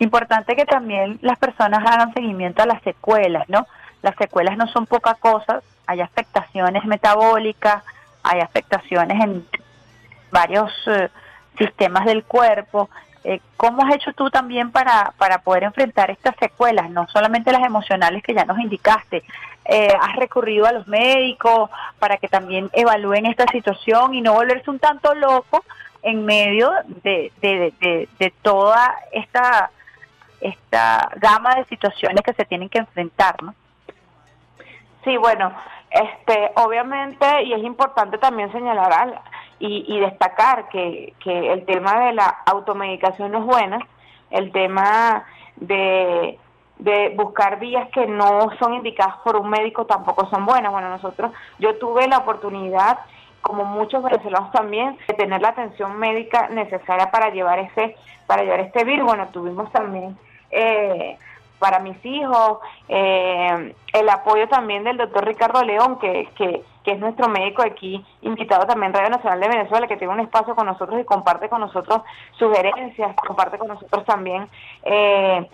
Importante 0.00 0.56
que 0.56 0.64
también 0.64 1.18
las 1.22 1.38
personas 1.38 1.80
hagan 1.86 2.12
seguimiento 2.14 2.62
a 2.62 2.66
las 2.66 2.82
secuelas, 2.82 3.48
¿no? 3.48 3.66
Las 4.02 4.16
secuelas 4.16 4.56
no 4.56 4.66
son 4.68 4.86
poca 4.86 5.14
cosa, 5.14 5.60
hay 5.86 6.00
afectaciones 6.00 6.84
metabólicas, 6.86 7.84
hay 8.22 8.40
afectaciones 8.40 9.22
en 9.22 9.46
varios 10.32 10.72
eh, 10.86 11.08
sistemas 11.58 12.06
del 12.06 12.24
cuerpo 12.24 12.88
eh, 13.22 13.40
¿Cómo 13.56 13.84
has 13.84 13.94
hecho 13.94 14.12
tú 14.14 14.30
también 14.30 14.70
para, 14.70 15.12
para 15.18 15.38
poder 15.42 15.64
enfrentar 15.64 16.10
estas 16.10 16.34
secuelas, 16.36 16.90
no 16.90 17.06
solamente 17.08 17.52
las 17.52 17.62
emocionales 17.62 18.22
que 18.22 18.34
ya 18.34 18.44
nos 18.44 18.58
indicaste? 18.58 19.22
Eh, 19.66 19.94
¿Has 20.00 20.16
recurrido 20.16 20.66
a 20.66 20.72
los 20.72 20.86
médicos 20.86 21.70
para 21.98 22.16
que 22.16 22.28
también 22.28 22.70
evalúen 22.72 23.26
esta 23.26 23.46
situación 23.52 24.14
y 24.14 24.22
no 24.22 24.32
volverse 24.32 24.70
un 24.70 24.78
tanto 24.78 25.14
loco 25.14 25.62
en 26.02 26.24
medio 26.24 26.72
de, 27.02 27.30
de, 27.42 27.74
de, 28.18 28.32
toda 28.40 28.96
esta, 29.12 29.70
esta 30.40 31.10
gama 31.16 31.56
de 31.56 31.66
situaciones 31.66 32.22
que 32.24 32.32
se 32.32 32.46
tienen 32.46 32.70
que 32.70 32.78
enfrentar? 32.78 33.42
¿no? 33.42 33.54
Sí, 35.04 35.16
bueno, 35.18 35.52
este, 35.90 36.52
obviamente, 36.56 37.42
y 37.42 37.52
es 37.52 37.62
importante 37.62 38.18
también 38.18 38.50
señalar 38.52 38.92
al, 38.92 39.20
y, 39.58 39.84
y 39.88 40.00
destacar 40.00 40.68
que, 40.68 41.14
que 41.22 41.52
el 41.52 41.64
tema 41.66 42.00
de 42.06 42.12
la 42.14 42.38
automedicación 42.46 43.32
no 43.32 43.38
es 43.38 43.44
buena, 43.44 43.78
el 44.30 44.52
tema 44.52 45.24
de, 45.56 46.38
de 46.78 47.08
buscar 47.16 47.58
vías 47.58 47.88
que 47.90 48.06
no 48.06 48.50
son 48.58 48.74
indicadas 48.74 49.16
por 49.24 49.36
un 49.36 49.50
médico 49.50 49.86
tampoco 49.86 50.28
son 50.30 50.46
buenas. 50.46 50.72
Bueno, 50.72 50.88
nosotros, 50.88 51.32
yo 51.58 51.76
tuve 51.78 52.06
la 52.06 52.18
oportunidad, 52.18 53.00
como 53.42 53.64
muchos 53.64 54.02
venezolanos 54.02 54.52
también, 54.52 54.96
de 55.08 55.14
tener 55.14 55.42
la 55.42 55.48
atención 55.48 55.98
médica 55.98 56.48
necesaria 56.48 57.10
para 57.10 57.30
llevar 57.30 57.58
ese, 57.58 57.96
para 58.26 58.42
llevar 58.42 58.60
este 58.60 58.84
virus. 58.84 59.06
Bueno, 59.06 59.28
tuvimos 59.28 59.70
también 59.72 60.16
eh, 60.50 61.18
para 61.60 61.78
mis 61.78 62.04
hijos, 62.04 62.58
eh, 62.88 63.74
el 63.92 64.08
apoyo 64.08 64.48
también 64.48 64.82
del 64.82 64.96
doctor 64.96 65.24
Ricardo 65.26 65.62
León, 65.62 65.98
que, 66.00 66.28
que, 66.34 66.64
que, 66.82 66.92
es 66.92 66.98
nuestro 66.98 67.28
médico 67.28 67.62
aquí, 67.62 68.04
invitado 68.22 68.66
también 68.66 68.94
Radio 68.94 69.10
Nacional 69.10 69.38
de 69.40 69.48
Venezuela, 69.48 69.86
que 69.86 69.98
tiene 69.98 70.14
un 70.14 70.20
espacio 70.20 70.56
con 70.56 70.66
nosotros 70.66 70.98
y 70.98 71.04
comparte 71.04 71.48
con 71.48 71.60
nosotros 71.60 72.00
sugerencias, 72.38 73.14
comparte 73.14 73.58
con 73.58 73.68
nosotros 73.68 74.04
también 74.06 74.48
eh, 74.82 75.46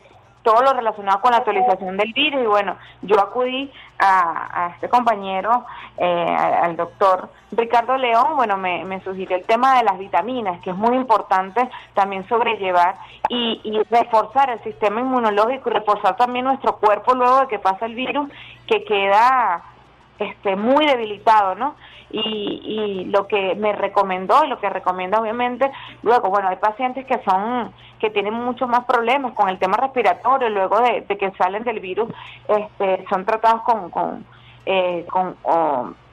todo 0.47 0.62
lo 0.62 0.74
relacionado 0.74 1.20
con 1.20 1.32
la 1.32 1.38
actualización 1.38 1.97
del 1.97 2.12
virus. 2.12 2.40
Y 2.40 2.47
bueno, 2.47 2.76
yo 3.03 3.18
acudí 3.18 3.68
a, 3.99 4.66
a 4.66 4.68
este 4.68 4.88
compañero, 4.88 5.66
eh, 5.99 6.36
al 6.62 6.76
doctor 6.76 7.28
Ricardo 7.51 7.97
León, 7.97 8.36
bueno, 8.36 8.57
me, 8.57 8.84
me, 8.84 9.01
sugirió 9.01 9.36
el 9.36 9.44
tema 9.44 9.76
de 9.78 9.82
las 9.82 9.99
vitaminas, 9.99 10.61
que 10.61 10.70
es 10.70 10.76
muy 10.76 10.94
importante 10.94 11.68
también 11.94 12.28
sobrellevar 12.28 12.94
y, 13.28 13.61
y 13.64 13.82
reforzar 13.90 14.51
el 14.51 14.62
sistema 14.62 15.01
inmunológico 15.01 15.68
y 15.68 15.72
reforzar 15.72 16.16
también 16.16 16.44
nuestro 16.44 16.76
cuerpo 16.76 17.16
luego 17.16 17.40
de 17.40 17.49
que 17.49 17.59
pasa 17.59 17.86
el 17.86 17.97
virus, 17.97 18.30
que 18.68 18.84
queda 18.84 19.64
este 20.20 20.55
muy 20.55 20.86
debilitado, 20.86 21.57
¿no? 21.57 21.74
Y, 22.11 22.20
y 22.20 23.04
lo 23.07 23.26
que 23.26 23.57
me 23.57 23.72
recomendó 23.72 24.44
y 24.44 24.48
lo 24.48 24.61
que 24.61 24.70
recomienda 24.70 25.20
obviamente, 25.20 25.70
luego, 26.02 26.30
bueno, 26.30 26.48
hay 26.48 26.57
pacientes 26.57 27.04
que 27.04 27.18
son, 27.24 27.72
que 27.98 28.11
tienen 28.11 28.32
muchos 28.32 28.68
más 28.68 28.84
problemas 28.84 29.32
con 29.32 29.48
el 29.48 29.59
tema 29.59 29.76
respiratorio, 29.76 30.48
luego 30.48 30.80
de, 30.80 31.04
que 31.04 31.32
salen 31.32 31.64
del 31.64 31.80
virus, 31.80 32.09
este, 32.46 33.04
son 33.11 33.24
tratados 33.24 33.62
con, 33.62 33.90
con, 33.90 34.24
eh, 34.66 35.04
con 35.11 35.36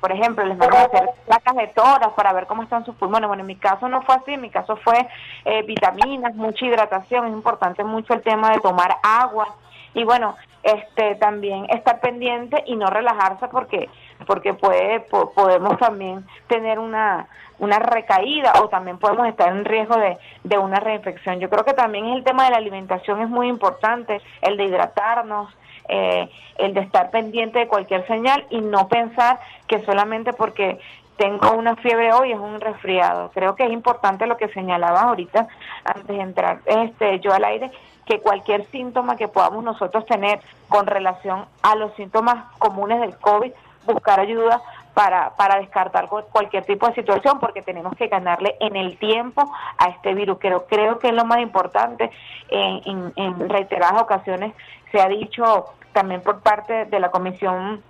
por 0.04 0.12
ejemplo, 0.12 0.44
les 0.44 0.58
vamos 0.58 0.76
a 0.76 0.84
hacer 0.84 1.10
placas 1.26 1.56
de 1.56 1.68
toras 1.68 2.10
para 2.14 2.34
ver 2.34 2.46
cómo 2.46 2.64
están 2.64 2.84
sus 2.84 2.94
pulmones. 2.96 3.30
Bueno, 3.30 3.40
en 3.40 3.48
mi 3.48 3.56
caso 3.56 3.88
no 3.88 4.02
fue 4.02 4.16
así, 4.16 4.34
en 4.34 4.42
mi 4.42 4.50
caso 4.50 4.76
fue 4.76 5.08
eh, 5.46 5.64
vitaminas, 5.64 6.36
mucha 6.36 6.66
hidratación, 6.66 7.28
es 7.28 7.34
importante 7.34 7.86
mucho 7.86 8.14
el 8.14 8.22
tema 8.22 8.50
de 8.50 8.60
tomar 8.60 8.98
agua, 9.02 9.56
y 9.94 10.04
bueno, 10.04 10.36
este 10.64 11.16
también 11.16 11.68
estar 11.70 12.00
pendiente 12.00 12.64
y 12.66 12.76
no 12.76 12.88
relajarse 12.88 13.48
porque 13.48 13.90
porque 14.26 14.54
puede 14.54 15.02
podemos 15.02 15.78
también 15.78 16.26
tener 16.48 16.80
una 16.80 17.28
una 17.60 17.80
recaída 17.80 18.54
o 18.62 18.68
también 18.68 18.98
podemos 18.98 19.28
estar 19.28 19.50
en 19.50 19.64
riesgo 19.64 19.96
de, 19.96 20.18
de 20.44 20.58
una 20.58 20.80
reinfección. 20.80 21.40
Yo 21.40 21.50
creo 21.50 21.64
que 21.64 21.74
también 21.74 22.08
el 22.08 22.24
tema 22.24 22.46
de 22.46 22.52
la 22.52 22.58
alimentación 22.58 23.22
es 23.22 23.30
muy 23.30 23.48
importante, 23.48 24.22
el 24.42 24.58
de 24.58 24.66
hidratarnos, 24.66 25.54
eh, 25.88 26.30
el 26.58 26.74
de 26.74 26.82
estar 26.82 27.12
pendiente 27.12 27.60
de 27.60 27.68
cualquier 27.68 28.06
señal 28.08 28.46
y 28.50 28.62
no 28.62 28.88
pensar 28.88 29.40
que 29.68 29.80
solamente 29.84 30.34
porque 30.34 30.80
tengo 31.18 31.52
una 31.52 31.76
fiebre 31.76 32.12
hoy 32.14 32.32
es 32.32 32.40
un 32.40 32.60
resfriado. 32.60 33.32
Creo 33.34 33.56
que 33.56 33.66
es 33.66 33.72
importante 33.72 34.26
lo 34.26 34.38
que 34.38 34.48
señalabas 34.50 35.04
ahorita 35.04 35.48
antes 35.86 36.08
de 36.08 36.22
entrar 36.22 36.60
este 36.66 37.20
yo 37.20 37.34
al 37.34 37.44
aire 37.44 37.72
que 38.06 38.20
cualquier 38.20 38.66
síntoma 38.68 39.16
que 39.16 39.28
podamos 39.28 39.64
nosotros 39.64 40.06
tener 40.06 40.40
con 40.68 40.88
relación 40.88 41.46
a 41.62 41.76
los 41.76 41.94
síntomas 41.96 42.46
comunes 42.60 43.00
del 43.00 43.18
COVID, 43.18 43.52
buscar 43.86 44.20
ayuda 44.20 44.62
para, 44.94 45.32
para 45.36 45.60
descartar 45.60 46.08
cualquier 46.08 46.66
tipo 46.66 46.88
de 46.88 46.94
situación 46.94 47.40
porque 47.40 47.62
tenemos 47.62 47.96
que 47.96 48.08
ganarle 48.08 48.56
en 48.60 48.76
el 48.76 48.98
tiempo 48.98 49.52
a 49.78 49.90
este 49.90 50.14
virus. 50.14 50.38
Creo, 50.40 50.66
creo 50.68 51.00
que 51.00 51.10
es 51.10 51.14
lo 51.14 51.26
más 51.26 51.40
importante. 51.40 52.12
En, 52.50 53.12
en 53.16 53.50
reiteradas 53.50 54.02
ocasiones 54.02 54.54
se 54.92 55.02
ha 55.02 55.08
dicho 55.08 55.66
también 55.94 56.22
por 56.22 56.42
parte 56.42 56.86
de 56.86 57.00
la 57.00 57.12
Comisión 57.12 57.82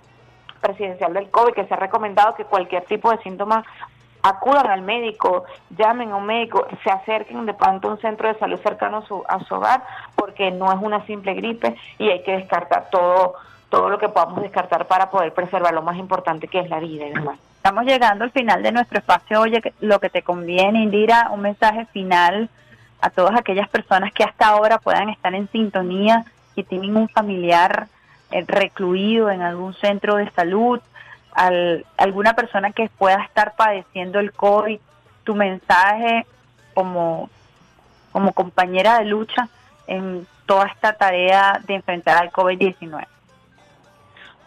Presidencial 0.60 1.12
del 1.12 1.30
COVID 1.30 1.52
que 1.52 1.66
se 1.66 1.74
ha 1.74 1.76
recomendado 1.76 2.34
que 2.34 2.44
cualquier 2.46 2.84
tipo 2.84 3.10
de 3.10 3.18
síntoma 3.18 3.64
acudan 4.22 4.70
al 4.70 4.80
médico, 4.80 5.44
llamen 5.76 6.10
a 6.10 6.16
un 6.16 6.24
médico, 6.24 6.66
se 6.82 6.90
acerquen 6.90 7.44
de 7.44 7.52
pronto 7.52 7.88
a 7.88 7.90
un 7.92 8.00
centro 8.00 8.26
de 8.26 8.38
salud 8.38 8.58
cercano 8.62 8.98
a 8.98 9.02
su, 9.02 9.22
a 9.28 9.38
su 9.40 9.54
hogar, 9.54 9.84
porque 10.16 10.50
no 10.50 10.72
es 10.72 10.78
una 10.80 11.04
simple 11.04 11.34
gripe 11.34 11.76
y 11.98 12.08
hay 12.08 12.22
que 12.22 12.32
descartar 12.32 12.88
todo 12.90 13.34
todo 13.74 13.88
lo 13.88 13.98
que 13.98 14.08
podamos 14.08 14.40
descartar 14.40 14.86
para 14.86 15.10
poder 15.10 15.34
preservar 15.34 15.74
lo 15.74 15.82
más 15.82 15.96
importante 15.96 16.46
que 16.46 16.60
es 16.60 16.70
la 16.70 16.78
vida. 16.78 17.06
Estamos 17.56 17.84
llegando 17.84 18.22
al 18.22 18.30
final 18.30 18.62
de 18.62 18.70
nuestro 18.70 18.98
espacio. 18.98 19.40
Oye, 19.40 19.60
lo 19.80 19.98
que 19.98 20.10
te 20.10 20.22
conviene, 20.22 20.80
Indira, 20.80 21.28
un 21.32 21.40
mensaje 21.40 21.84
final 21.86 22.48
a 23.00 23.10
todas 23.10 23.36
aquellas 23.36 23.68
personas 23.68 24.12
que 24.12 24.22
hasta 24.22 24.46
ahora 24.46 24.78
puedan 24.78 25.08
estar 25.08 25.34
en 25.34 25.50
sintonía, 25.50 26.24
que 26.54 26.62
tienen 26.62 26.96
un 26.96 27.08
familiar 27.08 27.88
eh, 28.30 28.44
recluido 28.46 29.28
en 29.28 29.42
algún 29.42 29.74
centro 29.74 30.16
de 30.16 30.30
salud, 30.30 30.80
al, 31.32 31.84
alguna 31.96 32.34
persona 32.34 32.70
que 32.70 32.88
pueda 32.96 33.24
estar 33.24 33.56
padeciendo 33.56 34.20
el 34.20 34.32
COVID, 34.32 34.78
tu 35.24 35.34
mensaje 35.34 36.26
como, 36.74 37.28
como 38.12 38.32
compañera 38.34 39.00
de 39.00 39.06
lucha 39.06 39.48
en 39.88 40.28
toda 40.46 40.66
esta 40.66 40.92
tarea 40.92 41.60
de 41.66 41.74
enfrentar 41.74 42.18
al 42.18 42.30
COVID-19. 42.30 43.04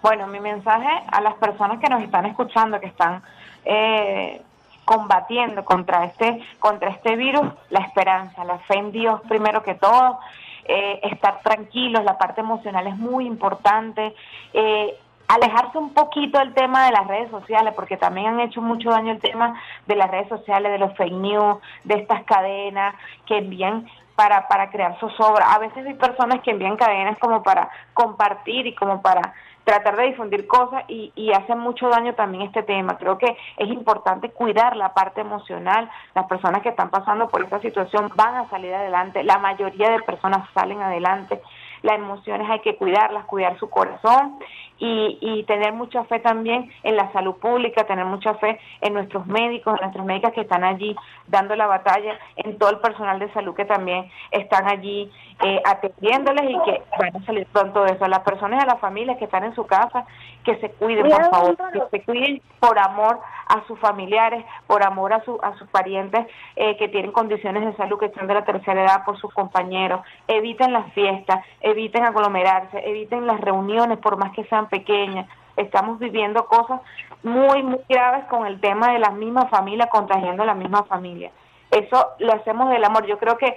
Bueno, 0.02 0.28
mi 0.28 0.40
mensaje 0.40 0.88
a 1.12 1.22
las 1.22 1.34
personas 1.36 1.80
que 1.80 1.90
nos 1.90 2.02
están 2.02 2.26
escuchando, 2.26 2.80
que 2.80 2.88
están 2.88 3.24
eh, 3.66 4.42
combatiendo 4.86 5.66
contra 5.66 6.06
este, 6.06 6.42
contra 6.60 6.92
este 6.92 7.16
virus, 7.16 7.46
la 7.70 7.80
esperanza, 7.80 8.46
la 8.46 8.60
fe 8.60 8.78
en 8.78 8.92
Dios 8.92 9.22
primero 9.28 9.64
que 9.64 9.76
todo, 9.76 10.20
eh, 10.66 11.00
estar 11.04 11.42
tranquilos, 11.42 12.04
la 12.04 12.18
parte 12.18 12.42
emocional 12.42 12.88
es 12.88 12.98
muy 12.98 13.26
importante. 13.26 14.14
Eh, 14.54 14.96
alejarse 15.28 15.78
un 15.78 15.94
poquito 15.94 16.40
del 16.40 16.54
tema 16.54 16.86
de 16.86 16.92
las 16.92 17.08
redes 17.08 17.30
sociales, 17.30 17.74
porque 17.76 17.98
también 17.98 18.28
han 18.28 18.40
hecho 18.40 18.62
mucho 18.62 18.92
daño 18.92 19.12
el 19.12 19.20
tema 19.20 19.60
de 19.86 19.96
las 19.96 20.10
redes 20.10 20.30
sociales, 20.30 20.72
de 20.72 20.78
los 20.78 20.96
fake 20.96 21.14
news, 21.14 21.58
de 21.84 21.96
estas 21.96 22.24
cadenas 22.24 22.96
que 23.26 23.40
envían 23.40 23.88
para, 24.16 24.48
para 24.48 24.70
crear 24.70 24.98
zozobra. 25.00 25.54
A 25.54 25.60
veces 25.60 25.86
hay 25.86 25.96
personas 25.96 26.42
que 26.42 26.52
envían 26.52 26.78
cadenas 26.78 27.18
como 27.20 27.44
para 27.44 27.70
compartir 27.94 28.68
y 28.68 28.74
como 28.74 29.02
para 29.02 29.34
tratar 29.68 29.98
de 29.98 30.04
difundir 30.04 30.48
cosas 30.48 30.86
y, 30.88 31.12
y 31.14 31.34
hace 31.34 31.54
mucho 31.54 31.90
daño 31.90 32.14
también 32.16 32.44
este 32.44 32.64
tema. 32.64 32.98
Creo 32.98 33.18
que 33.18 33.36
es 33.58 33.68
importante 33.68 34.30
cuidar 34.30 34.78
la 34.78 34.94
parte 34.94 35.20
emocional. 35.20 35.90
Las 36.16 36.26
personas 36.28 36.62
que 36.62 36.70
están 36.70 36.90
pasando 36.90 37.28
por 37.28 37.44
esta 37.44 37.60
situación 37.60 38.10
van 38.16 38.36
a 38.36 38.50
salir 38.50 38.74
adelante. 38.74 39.26
La 39.26 39.40
mayoría 39.40 39.92
de 39.92 40.02
personas 40.04 40.48
salen 40.54 40.82
adelante. 40.82 41.42
Las 41.82 41.98
emociones 41.98 42.50
hay 42.50 42.62
que 42.62 42.78
cuidarlas, 42.78 43.26
cuidar 43.26 43.60
su 43.60 43.70
corazón 43.70 44.40
y, 44.80 45.18
y 45.22 45.44
tener 45.44 45.74
mucha 45.74 46.04
fe 46.06 46.20
también 46.20 46.72
en 46.84 46.96
la 46.96 47.12
salud 47.12 47.36
pública, 47.36 47.86
tener 47.86 48.06
mucha 48.06 48.36
fe 48.36 48.60
en 48.82 48.94
nuestros 48.94 49.26
médicos, 49.28 49.76
en 49.76 49.82
nuestras 49.82 50.06
médicas 50.06 50.34
que 50.34 50.42
están 50.42 50.64
allí 50.64 50.96
dando 51.28 51.56
la 51.56 51.68
batalla, 51.68 52.18
en 52.36 52.58
todo 52.58 52.70
el 52.70 52.80
personal 52.80 53.20
de 53.20 53.32
salud 53.34 53.56
que 53.56 53.66
también 53.66 54.10
están 54.32 54.68
allí 54.68 55.12
eh, 55.44 55.62
atendiéndoles 55.66 56.50
y 56.50 56.60
que 56.64 56.82
van 57.00 57.16
a 57.16 57.26
salir 57.26 57.46
pronto 57.48 57.84
de 57.84 57.94
eso. 57.94 58.06
A 58.06 58.10
las 58.10 58.22
personas 58.22 58.64
a 58.64 58.68
las 58.68 58.80
familias 58.80 59.18
que 59.18 59.26
están 59.26 59.44
en 59.44 59.56
su 59.56 59.66
casa, 59.66 60.06
que 60.44 60.58
se 60.58 60.70
cuiden, 60.72 61.10
por 61.10 61.30
favor, 61.30 61.58
que 61.72 61.82
se 61.92 62.04
cuiden 62.04 62.42
por 62.60 62.80
amor 62.80 63.20
a 63.48 63.66
sus 63.68 63.80
familiares, 63.80 64.44
por 64.66 64.84
amor 64.84 65.14
a, 65.14 65.24
su, 65.24 65.40
a 65.42 65.58
sus 65.58 65.68
parientes 65.70 66.26
eh, 66.56 66.76
que 66.78 66.88
tienen 66.88 67.12
condiciones 67.12 67.66
de 67.66 67.76
salud, 67.76 68.00
que 68.00 68.08
están 68.08 68.28
de 68.28 68.34
la 68.34 68.46
tercera 68.46 68.84
edad, 68.84 69.06
por 69.06 69.18
sus 69.20 69.34
compañeros. 69.34 70.02
Eviten 70.28 70.74
las 70.74 70.92
fiestas, 70.94 71.44
eviten 71.62 72.04
aglomerarse, 72.04 72.80
eviten 72.86 73.28
las 73.28 73.40
reuniones, 73.42 74.00
por 74.00 74.18
más 74.18 74.32
que 74.34 74.44
sean 74.46 74.67
pequeñas. 74.70 75.28
Estamos 75.56 76.00
viviendo 76.00 76.46
cosas 76.46 76.82
muy, 77.24 77.64
muy 77.64 77.80
graves 77.90 78.26
con 78.26 78.46
el 78.46 78.60
tema 78.60 78.94
de 78.94 79.00
las 79.00 79.14
mismas 79.14 79.50
familias 79.50 79.90
contagiando 79.90 80.44
a 80.44 80.48
la 80.48 80.54
misma 80.54 80.84
familia. 80.84 81.32
Eso 81.72 82.12
lo 82.20 82.34
hacemos 82.34 82.70
del 82.70 82.84
amor. 82.84 83.06
Yo 83.08 83.18
creo 83.18 83.38
que 83.38 83.56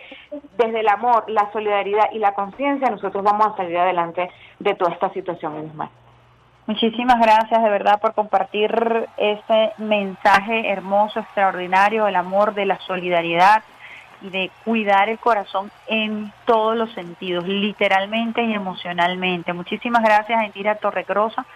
desde 0.56 0.80
el 0.80 0.88
amor, 0.88 1.24
la 1.28 1.50
solidaridad 1.52 2.10
y 2.12 2.18
la 2.18 2.34
conciencia 2.34 2.90
nosotros 2.90 3.22
vamos 3.22 3.46
a 3.46 3.56
salir 3.56 3.78
adelante 3.78 4.30
de 4.58 4.74
toda 4.74 4.92
esta 4.92 5.12
situación, 5.12 5.62
misma. 5.62 5.90
Muchísimas 6.66 7.20
gracias 7.20 7.62
de 7.62 7.68
verdad 7.68 8.00
por 8.00 8.14
compartir 8.14 8.72
ese 9.16 9.72
mensaje 9.78 10.70
hermoso, 10.70 11.20
extraordinario, 11.20 12.04
del 12.04 12.16
amor, 12.16 12.54
de 12.54 12.66
la 12.66 12.78
solidaridad 12.80 13.62
y 14.22 14.30
de 14.30 14.50
cuidar 14.64 15.08
el 15.08 15.18
corazón 15.18 15.70
en 15.86 16.32
todos 16.44 16.76
los 16.76 16.92
sentidos, 16.92 17.46
literalmente 17.46 18.42
y 18.42 18.52
emocionalmente. 18.52 19.52
Muchísimas 19.52 20.02
gracias 20.02 20.40
a 20.40 20.46
Indira 20.46 20.76
Torregrosa, 20.76 21.46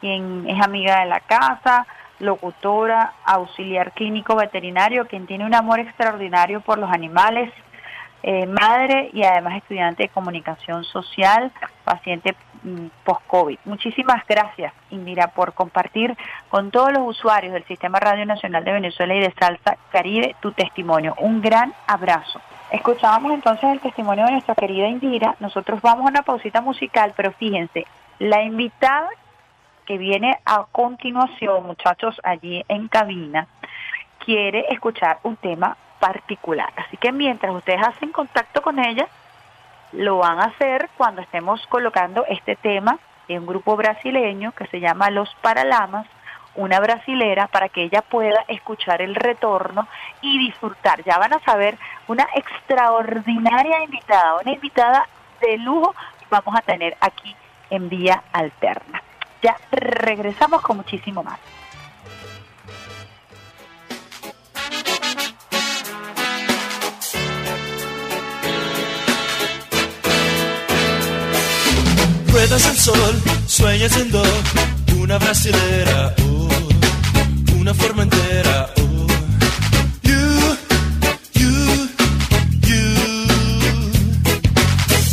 quien 0.00 0.48
es 0.48 0.60
amiga 0.60 1.00
de 1.00 1.06
la 1.06 1.20
casa, 1.20 1.86
locutora, 2.18 3.14
auxiliar 3.24 3.92
clínico 3.92 4.36
veterinario, 4.36 5.06
quien 5.06 5.26
tiene 5.26 5.44
un 5.44 5.54
amor 5.54 5.80
extraordinario 5.80 6.60
por 6.60 6.78
los 6.78 6.90
animales, 6.90 7.52
eh, 8.22 8.46
madre 8.46 9.10
y 9.12 9.24
además 9.24 9.56
estudiante 9.56 10.04
de 10.04 10.08
comunicación 10.08 10.84
social, 10.84 11.50
paciente 11.84 12.34
mm, 12.62 12.86
post-COVID. 13.04 13.58
Muchísimas 13.64 14.24
gracias, 14.26 14.72
Indira, 14.90 15.28
por 15.28 15.54
compartir 15.54 16.16
con 16.48 16.70
todos 16.70 16.92
los 16.92 17.02
usuarios 17.08 17.52
del 17.52 17.64
Sistema 17.64 17.98
Radio 17.98 18.24
Nacional 18.24 18.64
de 18.64 18.72
Venezuela 18.72 19.14
y 19.14 19.20
de 19.20 19.34
Salsa 19.38 19.76
Caribe 19.90 20.36
tu 20.40 20.52
testimonio. 20.52 21.14
Un 21.18 21.40
gran 21.42 21.74
abrazo. 21.86 22.40
Escuchábamos 22.70 23.32
entonces 23.32 23.64
el 23.64 23.80
testimonio 23.80 24.24
de 24.24 24.32
nuestra 24.32 24.54
querida 24.54 24.86
Indira. 24.86 25.34
Nosotros 25.40 25.82
vamos 25.82 26.06
a 26.06 26.10
una 26.10 26.22
pausita 26.22 26.60
musical, 26.60 27.12
pero 27.16 27.32
fíjense, 27.32 27.86
la 28.18 28.42
invitada 28.42 29.08
que 29.84 29.98
viene 29.98 30.38
a 30.44 30.64
continuación, 30.70 31.66
muchachos, 31.66 32.20
allí 32.22 32.64
en 32.68 32.88
cabina, 32.88 33.48
quiere 34.24 34.66
escuchar 34.70 35.18
un 35.24 35.36
tema 35.36 35.76
particular. 36.02 36.72
Así 36.74 36.96
que 36.96 37.12
mientras 37.12 37.54
ustedes 37.54 37.80
hacen 37.80 38.10
contacto 38.10 38.60
con 38.60 38.80
ella, 38.80 39.06
lo 39.92 40.18
van 40.18 40.40
a 40.40 40.46
hacer 40.46 40.90
cuando 40.96 41.22
estemos 41.22 41.64
colocando 41.68 42.24
este 42.26 42.56
tema 42.56 42.98
en 43.28 43.42
un 43.42 43.46
grupo 43.46 43.76
brasileño 43.76 44.50
que 44.50 44.66
se 44.66 44.80
llama 44.80 45.10
Los 45.10 45.32
Paralamas, 45.36 46.08
una 46.56 46.80
brasilera 46.80 47.46
para 47.46 47.68
que 47.68 47.84
ella 47.84 48.02
pueda 48.02 48.44
escuchar 48.48 49.00
el 49.00 49.14
retorno 49.14 49.86
y 50.22 50.40
disfrutar. 50.40 51.04
Ya 51.04 51.18
van 51.18 51.34
a 51.34 51.38
saber 51.38 51.78
una 52.08 52.26
extraordinaria 52.34 53.84
invitada, 53.84 54.40
una 54.42 54.52
invitada 54.52 55.06
de 55.40 55.56
lujo 55.58 55.94
que 56.18 56.26
vamos 56.30 56.56
a 56.56 56.62
tener 56.62 56.96
aquí 57.00 57.36
en 57.70 57.88
Vía 57.88 58.24
Alterna. 58.32 59.00
Ya 59.40 59.56
regresamos 59.70 60.62
con 60.62 60.78
muchísimo 60.78 61.22
más. 61.22 61.38
Ruedas 72.32 72.66
el 72.66 72.78
sol, 72.78 73.22
sueñas 73.46 73.94
en 73.98 74.10
do, 74.10 74.22
una 74.98 75.18
brasilera, 75.18 76.14
oh, 76.24 76.48
una 77.60 77.74
forma 77.74 78.04
entera, 78.04 78.70
oh. 78.78 79.06
You, 80.02 80.56
you, 81.34 81.88
you. 82.62 82.82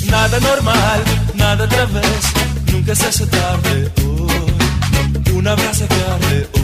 Nada 0.10 0.40
normal, 0.40 1.04
nada 1.36 1.66
otra 1.66 1.86
vez, 1.88 2.24
nunca 2.72 2.96
se 2.96 3.08
hace 3.08 3.26
tarde, 3.26 3.92
oh, 4.06 5.36
una 5.38 5.56
brasa 5.56 5.86
que 5.90 5.96
oh. 6.54 6.59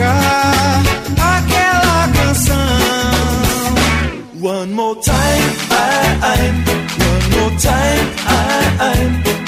Tocar 0.00 0.82
aquela 1.36 2.08
canção. 2.08 2.54
One 4.42 4.72
more 4.72 4.96
time, 4.96 5.56
I, 5.70 6.18
I, 6.22 6.52
one 6.98 7.28
more 7.36 7.50
time, 7.58 8.06
I, 8.26 8.38
I, 8.80 9.39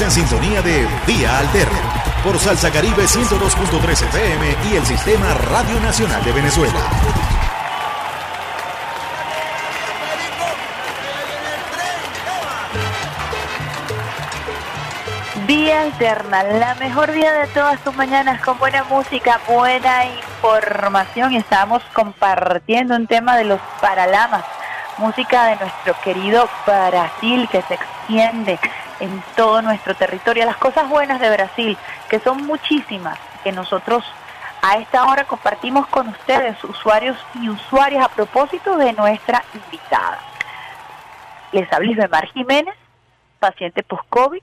En 0.00 0.10
sintonía 0.10 0.60
de 0.60 0.88
Vía 1.06 1.38
Alterna 1.38 1.78
por 2.24 2.36
Salsa 2.40 2.68
Caribe 2.68 3.04
102.3 3.04 3.92
FM 4.08 4.56
y 4.68 4.74
el 4.74 4.84
Sistema 4.84 5.32
Radio 5.34 5.78
Nacional 5.78 6.24
de 6.24 6.32
Venezuela. 6.32 6.80
Vía 15.46 15.82
Alterna, 15.82 16.42
la 16.42 16.74
mejor 16.74 17.12
vía 17.12 17.32
de 17.32 17.46
todas 17.48 17.78
tus 17.84 17.94
mañanas 17.94 18.40
con 18.40 18.58
buena 18.58 18.82
música, 18.84 19.40
buena 19.46 20.06
información 20.06 21.34
estamos 21.34 21.84
compartiendo 21.92 22.96
un 22.96 23.06
tema 23.06 23.36
de 23.36 23.44
los 23.44 23.60
Paralamas, 23.80 24.44
música 24.98 25.46
de 25.46 25.56
nuestro 25.56 25.94
querido 26.02 26.48
Brasil 26.66 27.48
que 27.52 27.62
se 27.62 27.74
extiende 27.74 28.58
en 29.00 29.22
todo 29.36 29.62
nuestro 29.62 29.94
territorio. 29.94 30.44
Las 30.44 30.56
cosas 30.56 30.88
buenas 30.88 31.20
de 31.20 31.30
Brasil, 31.30 31.76
que 32.08 32.20
son 32.20 32.46
muchísimas, 32.46 33.18
que 33.42 33.52
nosotros 33.52 34.04
a 34.62 34.78
esta 34.78 35.04
hora 35.04 35.24
compartimos 35.24 35.86
con 35.88 36.08
ustedes, 36.08 36.62
usuarios 36.64 37.18
y 37.34 37.50
usuarias, 37.50 38.04
a 38.04 38.08
propósito 38.08 38.76
de 38.78 38.92
nuestra 38.94 39.44
invitada. 39.52 40.18
Les 41.52 41.70
habla 41.72 41.90
Isbemar 41.90 42.26
Jiménez, 42.28 42.74
paciente 43.38 43.82
post-COVID. 43.82 44.42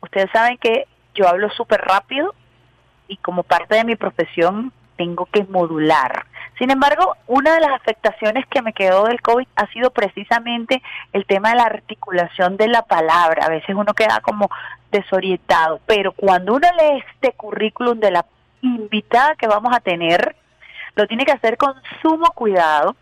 Ustedes 0.00 0.30
saben 0.32 0.56
que 0.56 0.86
yo 1.14 1.28
hablo 1.28 1.50
súper 1.50 1.82
rápido 1.82 2.34
y 3.08 3.18
como 3.18 3.42
parte 3.42 3.74
de 3.74 3.84
mi 3.84 3.94
profesión 3.94 4.72
tengo 4.96 5.26
que 5.26 5.44
modular. 5.44 6.24
Sin 6.58 6.70
embargo, 6.70 7.16
una 7.26 7.54
de 7.54 7.60
las 7.60 7.72
afectaciones 7.72 8.46
que 8.46 8.62
me 8.62 8.72
quedó 8.72 9.04
del 9.04 9.20
COVID 9.20 9.46
ha 9.56 9.66
sido 9.72 9.90
precisamente 9.90 10.82
el 11.12 11.26
tema 11.26 11.50
de 11.50 11.56
la 11.56 11.64
articulación 11.64 12.56
de 12.56 12.68
la 12.68 12.82
palabra. 12.82 13.44
A 13.44 13.50
veces 13.50 13.74
uno 13.76 13.92
queda 13.92 14.20
como 14.20 14.48
desorientado, 14.90 15.80
pero 15.86 16.12
cuando 16.12 16.54
uno 16.54 16.66
lee 16.78 17.04
este 17.06 17.32
currículum 17.32 18.00
de 18.00 18.10
la 18.10 18.24
invitada 18.62 19.34
que 19.36 19.46
vamos 19.46 19.74
a 19.74 19.80
tener, 19.80 20.34
lo 20.94 21.06
tiene 21.06 21.26
que 21.26 21.32
hacer 21.32 21.58
con 21.58 21.74
sumo 22.00 22.30
cuidado. 22.34 22.96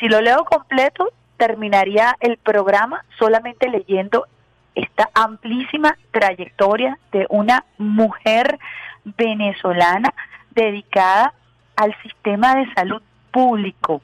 Si 0.00 0.08
lo 0.08 0.20
leo 0.20 0.44
completo, 0.44 1.12
terminaría 1.36 2.16
el 2.18 2.36
programa 2.36 3.04
solamente 3.16 3.68
leyendo 3.68 4.26
esta 4.74 5.08
amplísima 5.14 5.96
trayectoria 6.10 6.98
de 7.12 7.26
una 7.30 7.64
mujer 7.78 8.58
venezolana 9.04 10.12
dedicada 10.50 11.32
al 11.78 11.94
sistema 12.02 12.56
de 12.56 12.72
salud 12.74 13.00
público 13.30 14.02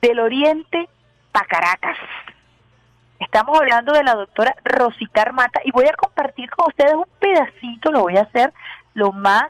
del 0.00 0.18
Oriente 0.18 0.88
a 1.32 1.44
Caracas. 1.44 1.96
Estamos 3.20 3.56
hablando 3.56 3.92
de 3.92 4.02
la 4.02 4.16
doctora 4.16 4.56
Rositar 4.64 5.32
Mata 5.32 5.60
y 5.64 5.70
voy 5.70 5.86
a 5.86 5.92
compartir 5.92 6.50
con 6.50 6.66
ustedes 6.66 6.94
un 6.94 7.06
pedacito, 7.20 7.92
lo 7.92 8.00
voy 8.00 8.16
a 8.16 8.22
hacer 8.22 8.52
lo 8.94 9.12
más 9.12 9.44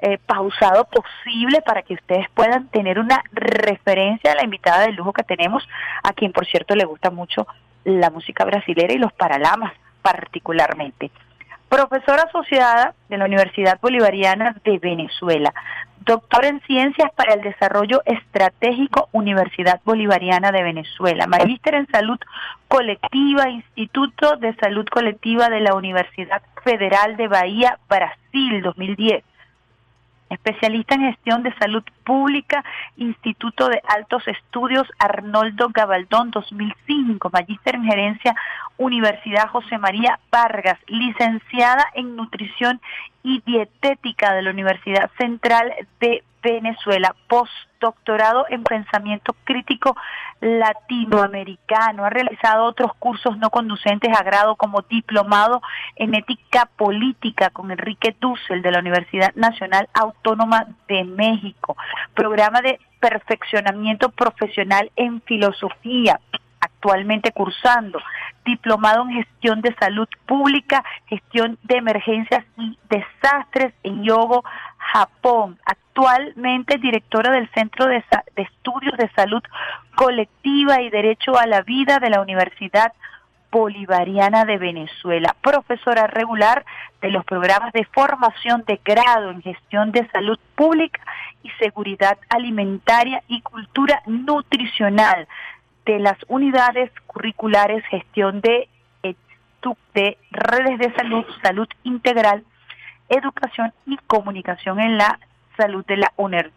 eh, 0.00 0.16
pausado 0.24 0.86
posible 0.86 1.60
para 1.60 1.82
que 1.82 1.94
ustedes 1.94 2.26
puedan 2.30 2.66
tener 2.68 2.98
una 2.98 3.22
referencia 3.32 4.32
a 4.32 4.36
la 4.36 4.44
invitada 4.44 4.86
de 4.86 4.92
lujo 4.92 5.12
que 5.12 5.24
tenemos, 5.24 5.68
a 6.02 6.14
quien 6.14 6.32
por 6.32 6.46
cierto 6.46 6.74
le 6.74 6.86
gusta 6.86 7.10
mucho 7.10 7.46
la 7.84 8.08
música 8.08 8.46
brasilera 8.46 8.94
y 8.94 8.98
los 8.98 9.12
paralamas 9.12 9.74
particularmente. 10.00 11.10
Profesora 11.68 12.22
asociada 12.22 12.94
de 13.10 13.18
la 13.18 13.26
Universidad 13.26 13.78
Bolivariana 13.80 14.56
de 14.64 14.78
Venezuela, 14.78 15.52
doctor 16.04 16.44
en 16.44 16.60
Ciencias 16.62 17.10
para 17.14 17.34
el 17.34 17.42
Desarrollo 17.42 18.02
Estratégico, 18.04 19.08
Universidad 19.12 19.80
Bolivariana 19.84 20.50
de 20.52 20.62
Venezuela, 20.62 21.26
magíster 21.26 21.74
en 21.74 21.86
Salud 21.88 22.18
Colectiva, 22.68 23.50
Instituto 23.50 24.36
de 24.36 24.54
Salud 24.56 24.86
Colectiva 24.88 25.48
de 25.48 25.60
la 25.60 25.74
Universidad 25.74 26.42
Federal 26.64 27.16
de 27.16 27.28
Bahía, 27.28 27.78
Brasil, 27.88 28.62
2010 28.62 29.24
especialista 30.32 30.94
en 30.94 31.02
gestión 31.12 31.42
de 31.42 31.54
salud 31.54 31.82
pública, 32.04 32.64
Instituto 32.96 33.68
de 33.68 33.80
Altos 33.88 34.26
Estudios 34.26 34.88
Arnoldo 34.98 35.68
Gabaldón 35.70 36.30
2005, 36.30 37.30
magíster 37.32 37.74
en 37.74 37.84
gerencia 37.84 38.34
Universidad 38.78 39.48
José 39.48 39.78
María 39.78 40.18
Vargas, 40.30 40.78
licenciada 40.86 41.86
en 41.94 42.16
nutrición 42.16 42.80
y 43.22 43.40
dietética 43.46 44.32
de 44.34 44.42
la 44.42 44.50
Universidad 44.50 45.10
Central 45.18 45.72
de 46.00 46.24
Venezuela, 46.42 47.14
postdoctorado 47.28 48.46
en 48.48 48.64
pensamiento 48.64 49.34
crítico 49.44 49.96
latinoamericano. 50.40 52.04
Ha 52.04 52.10
realizado 52.10 52.64
otros 52.64 52.92
cursos 52.98 53.38
no 53.38 53.50
conducentes 53.50 54.16
a 54.16 54.22
grado 54.22 54.56
como 54.56 54.82
diplomado 54.82 55.62
en 55.96 56.14
ética 56.14 56.68
política 56.76 57.50
con 57.50 57.70
Enrique 57.70 58.16
Dussel 58.20 58.62
de 58.62 58.70
la 58.72 58.80
Universidad 58.80 59.34
Nacional 59.34 59.88
Autónoma 59.94 60.66
de 60.88 61.04
México, 61.04 61.76
programa 62.14 62.60
de 62.60 62.78
perfeccionamiento 63.00 64.10
profesional 64.10 64.90
en 64.96 65.20
filosofía 65.22 66.20
actualmente 66.62 67.32
cursando, 67.32 68.00
diplomado 68.44 69.02
en 69.02 69.24
gestión 69.24 69.60
de 69.60 69.74
salud 69.74 70.08
pública, 70.26 70.84
gestión 71.06 71.58
de 71.64 71.76
emergencias 71.76 72.44
y 72.56 72.78
desastres 72.88 73.74
en 73.82 74.04
Yogo, 74.04 74.44
Japón. 74.78 75.58
Actualmente 75.66 76.78
directora 76.78 77.32
del 77.32 77.50
Centro 77.50 77.86
de, 77.86 78.02
de 78.36 78.42
Estudios 78.42 78.96
de 78.96 79.10
Salud 79.10 79.42
Colectiva 79.96 80.80
y 80.80 80.88
Derecho 80.88 81.36
a 81.36 81.46
la 81.46 81.62
Vida 81.62 81.98
de 81.98 82.10
la 82.10 82.20
Universidad 82.20 82.92
Bolivariana 83.50 84.46
de 84.46 84.56
Venezuela, 84.56 85.36
profesora 85.42 86.06
regular 86.06 86.64
de 87.02 87.10
los 87.10 87.24
programas 87.24 87.72
de 87.74 87.84
formación 87.84 88.64
de 88.66 88.80
grado 88.82 89.30
en 89.30 89.42
gestión 89.42 89.92
de 89.92 90.08
salud 90.08 90.38
pública 90.54 91.02
y 91.42 91.50
seguridad 91.62 92.16
alimentaria 92.30 93.22
y 93.28 93.42
cultura 93.42 94.00
nutricional 94.06 95.28
de 95.84 95.98
las 95.98 96.16
unidades 96.28 96.90
curriculares 97.06 97.84
gestión 97.86 98.40
de, 98.40 98.68
de 99.94 100.18
redes 100.30 100.78
de 100.78 100.92
salud, 100.94 101.24
salud 101.42 101.68
integral, 101.84 102.44
educación 103.08 103.72
y 103.86 103.96
comunicación 104.06 104.80
en 104.80 104.98
la 104.98 105.18
salud 105.56 105.84
de 105.86 105.98
la 105.98 106.12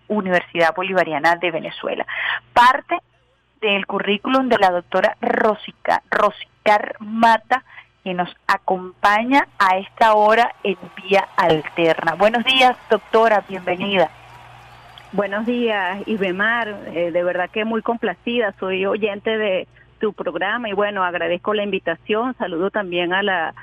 Universidad 0.07 0.73
Bolivariana 0.73 1.35
de 1.35 1.51
Venezuela. 1.51 2.05
Parte 2.53 2.97
del 3.61 3.85
currículum 3.85 4.47
de 4.47 4.57
la 4.57 4.71
doctora 4.71 5.17
Rosica, 5.21 6.01
Rosicar 6.09 6.95
Mata, 6.99 7.63
que 8.03 8.13
nos 8.13 8.29
acompaña 8.47 9.47
a 9.57 9.77
esta 9.77 10.13
hora 10.13 10.53
en 10.63 10.77
Vía 11.03 11.27
Alterna. 11.35 12.13
Buenos 12.13 12.43
días, 12.43 12.77
doctora, 12.89 13.43
bienvenida. 13.49 14.09
Buenos 15.11 15.45
días, 15.45 16.05
Ibemar. 16.07 16.75
Eh, 16.93 17.11
de 17.11 17.23
verdad 17.23 17.49
que 17.49 17.63
muy 17.63 17.81
complacida. 17.81 18.53
Soy 18.59 18.85
oyente 18.85 19.37
de 19.37 19.67
tu 19.99 20.13
programa 20.13 20.69
y 20.69 20.73
bueno, 20.73 21.03
agradezco 21.03 21.53
la 21.53 21.63
invitación. 21.63 22.35
Saludo 22.37 22.69
también 22.69 23.13
a 23.13 23.23
la, 23.23 23.53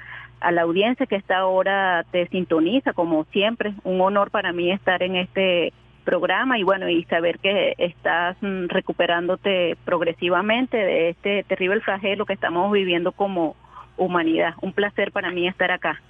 a 0.40 0.52
la 0.52 0.62
audiencia 0.62 1.06
que 1.06 1.16
esta 1.16 1.44
hora 1.46 2.04
te 2.10 2.26
sintoniza, 2.28 2.92
como 2.92 3.24
siempre. 3.32 3.74
Un 3.84 4.00
honor 4.00 4.30
para 4.30 4.52
mí 4.52 4.70
estar 4.70 5.02
en 5.02 5.16
este 5.16 5.72
programa 6.04 6.58
y 6.58 6.62
bueno, 6.62 6.88
y 6.88 7.04
saber 7.04 7.38
que 7.38 7.74
estás 7.78 8.36
mm, 8.40 8.68
recuperándote 8.68 9.76
progresivamente 9.84 10.76
de 10.76 11.10
este 11.10 11.44
terrible 11.44 11.80
flagelo 11.80 12.26
que 12.26 12.32
estamos 12.32 12.72
viviendo 12.72 13.12
como 13.12 13.56
humanidad. 13.96 14.54
Un 14.62 14.72
placer 14.72 15.12
para 15.12 15.30
mí 15.30 15.46
estar 15.46 15.70
acá. 15.70 16.00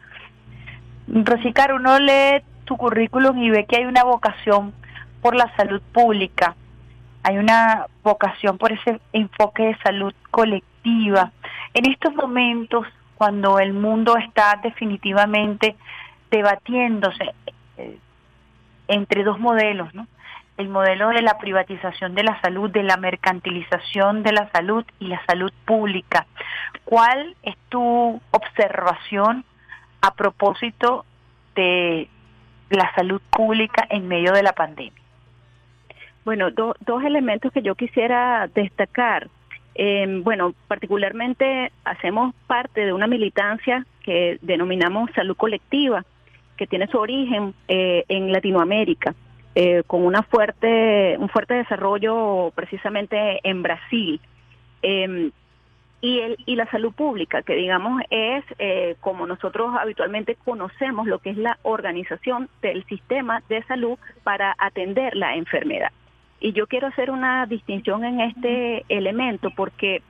Rosicar, 1.09 1.75
uno 1.75 1.99
lee 1.99 2.43
tu 2.65 2.77
currículum 2.77 3.37
y 3.43 3.51
ve 3.51 3.67
que 3.67 3.77
hay 3.77 3.85
una 3.85 4.05
vocación 4.05 4.73
por 5.23 5.35
la 5.37 5.55
salud 5.57 5.81
pública, 5.93 6.57
hay 7.23 7.39
una 7.39 7.87
vocación 8.03 8.59
por 8.59 8.73
ese 8.73 9.01
enfoque 9.13 9.63
de 9.63 9.79
salud 9.79 10.13
colectiva. 10.31 11.31
En 11.73 11.91
estos 11.91 12.15
momentos, 12.15 12.87
cuando 13.15 13.61
el 13.61 13.73
mundo 13.73 14.17
está 14.17 14.59
definitivamente 14.63 15.77
debatiéndose 16.31 17.33
eh, 17.77 17.99
entre 18.89 19.23
dos 19.23 19.39
modelos, 19.39 19.95
¿no? 19.95 20.09
El 20.57 20.69
modelo 20.69 21.09
de 21.11 21.23
la 21.23 21.39
privatización 21.39 22.15
de 22.15 22.25
la 22.25 22.41
salud, 22.43 22.69
de 22.71 22.83
la 22.83 22.97
mercantilización 22.97 24.23
de 24.23 24.33
la 24.33 24.51
salud 24.51 24.85
y 24.99 25.07
la 25.07 25.25
salud 25.27 25.53
pública. 25.65 26.27
¿Cuál 26.85 27.37
es 27.43 27.57
tu 27.69 28.21
observación 28.33 29.45
a 30.03 30.15
propósito 30.15 31.07
de 31.55 32.09
la 32.71 32.93
salud 32.95 33.23
pública 33.31 33.87
en 33.89 34.09
medio 34.09 34.33
de 34.33 34.43
la 34.43 34.53
pandemia? 34.53 35.02
Bueno, 36.25 36.51
dos 36.51 37.05
elementos 37.05 37.53
que 37.53 37.63
yo 37.63 37.75
quisiera 37.75 38.49
destacar. 38.55 39.29
Eh, 39.75 40.21
bueno, 40.23 40.55
particularmente 40.69 41.73
hacemos 41.85 42.35
parte 42.47 42.85
de 42.85 42.93
una 42.93 43.07
militancia 43.07 43.87
que 44.05 44.39
denominamos 44.43 45.11
salud 45.15 45.37
colectiva, 45.37 46.05
que 46.57 46.67
tiene 46.67 46.87
su 46.87 46.99
origen 46.99 47.55
eh, 47.69 48.05
en 48.09 48.31
Latinoamérica, 48.31 49.15
eh, 49.55 49.83
con 49.87 50.05
una 50.05 50.23
fuerte, 50.23 51.17
un 51.19 51.29
fuerte 51.29 51.55
desarrollo 51.55 52.53
precisamente 52.55 53.41
en 53.43 53.63
Brasil. 53.63 54.21
Em, 54.83 55.33
y, 56.03 56.19
el, 56.19 56.37
y 56.47 56.57
la 56.57 56.69
salud 56.71 56.93
pública, 56.93 57.43
que 57.43 57.55
digamos 57.55 58.03
es 58.11 58.45
eh, 58.59 58.97
como 59.01 59.27
nosotros 59.27 59.73
habitualmente 59.79 60.37
conocemos 60.45 61.07
lo 61.07 61.21
que 61.21 61.31
es 61.31 61.37
la 61.37 61.59
organización 61.63 62.49
del 62.61 62.85
sistema 62.87 63.43
de 63.49 63.63
salud 63.65 63.99
para 64.25 64.55
atender 64.59 65.17
la 65.17 65.37
enfermedad. 65.37 65.93
Y 66.43 66.53
yo 66.53 66.67
quiero 66.67 66.89
hacer 66.89 67.13
una 67.13 67.47
distinción 67.47 68.05
en 68.05 68.21
este 68.21 68.85
elemento 68.89 69.51
porque 69.51 70.03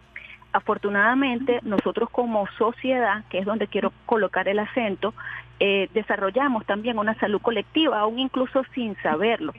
afortunadamente 0.55 1.61
nosotros 1.63 2.09
como 2.09 2.47
sociedad, 2.57 3.23
que 3.29 3.39
es 3.39 3.45
donde 3.45 3.67
quiero 3.67 3.93
colocar 4.07 4.49
el 4.49 4.59
acento, 4.59 5.13
eh, 5.61 5.91
desarrollamos 5.93 6.65
también 6.65 6.99
una 6.99 7.15
salud 7.17 7.43
colectiva, 7.43 8.01
aún 8.01 8.19
incluso 8.19 8.65
sin 8.75 8.97
saberlo. 9.03 9.53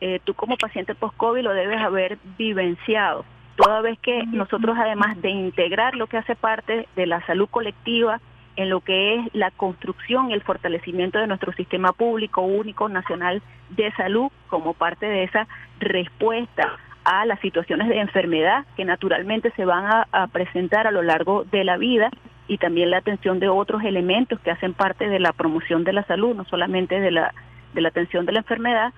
Eh, 0.00 0.18
tú 0.24 0.34
como 0.34 0.56
paciente 0.56 0.96
post-COVID 0.96 1.44
lo 1.44 1.54
debes 1.54 1.80
haber 1.80 2.18
vivenciado. 2.36 3.24
Toda 3.54 3.80
vez 3.80 3.96
que 4.00 4.24
nosotros, 4.26 4.76
además 4.76 5.22
de 5.22 5.30
integrar 5.30 5.94
lo 5.94 6.08
que 6.08 6.16
hace 6.16 6.34
parte 6.34 6.88
de 6.96 7.06
la 7.06 7.24
salud 7.26 7.48
colectiva, 7.48 8.20
en 8.56 8.70
lo 8.70 8.80
que 8.80 9.16
es 9.16 9.34
la 9.34 9.50
construcción 9.50 10.30
y 10.30 10.34
el 10.34 10.42
fortalecimiento 10.42 11.18
de 11.18 11.26
nuestro 11.26 11.52
sistema 11.52 11.92
público 11.92 12.42
único 12.42 12.88
nacional 12.88 13.42
de 13.70 13.92
salud 13.92 14.30
como 14.48 14.74
parte 14.74 15.06
de 15.06 15.24
esa 15.24 15.46
respuesta 15.78 16.72
a 17.04 17.24
las 17.24 17.38
situaciones 17.40 17.88
de 17.88 18.00
enfermedad 18.00 18.64
que 18.76 18.84
naturalmente 18.84 19.52
se 19.52 19.64
van 19.64 20.04
a, 20.10 20.26
presentar 20.28 20.86
a 20.86 20.90
lo 20.90 21.02
largo 21.02 21.44
de 21.44 21.62
la 21.62 21.76
vida 21.76 22.10
y 22.48 22.58
también 22.58 22.90
la 22.90 22.98
atención 22.98 23.38
de 23.38 23.48
otros 23.48 23.84
elementos 23.84 24.40
que 24.40 24.50
hacen 24.50 24.74
parte 24.74 25.08
de 25.08 25.20
la 25.20 25.32
promoción 25.32 25.84
de 25.84 25.92
la 25.92 26.04
salud, 26.04 26.34
no 26.34 26.44
solamente 26.46 27.00
de 27.00 27.10
la, 27.10 27.32
de 27.74 27.80
la 27.80 27.88
atención 27.88 28.26
de 28.26 28.32
la 28.32 28.40
enfermedad. 28.40 28.92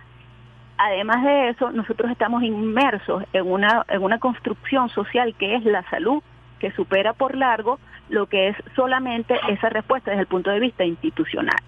Además 0.78 1.24
de 1.24 1.48
eso, 1.50 1.70
nosotros 1.72 2.11
estamos 2.11 2.42
inmersos 2.42 3.24
en 3.32 3.50
una, 3.50 3.84
en 3.88 4.02
una 4.02 4.18
construcción 4.18 4.88
social 4.90 5.34
que 5.34 5.56
es 5.56 5.64
la 5.64 5.82
salud, 5.90 6.22
que 6.61 6.70
supera 6.72 7.12
por 7.12 7.36
largo 7.36 7.78
lo 8.09 8.26
que 8.26 8.48
es 8.48 8.56
solamente 8.74 9.38
esa 9.48 9.68
respuesta 9.68 10.11
desde 10.11 10.22
el 10.22 10.28
punto 10.28 10.50
de 10.50 10.61
vista 10.61 10.84
institucional. 10.84 11.59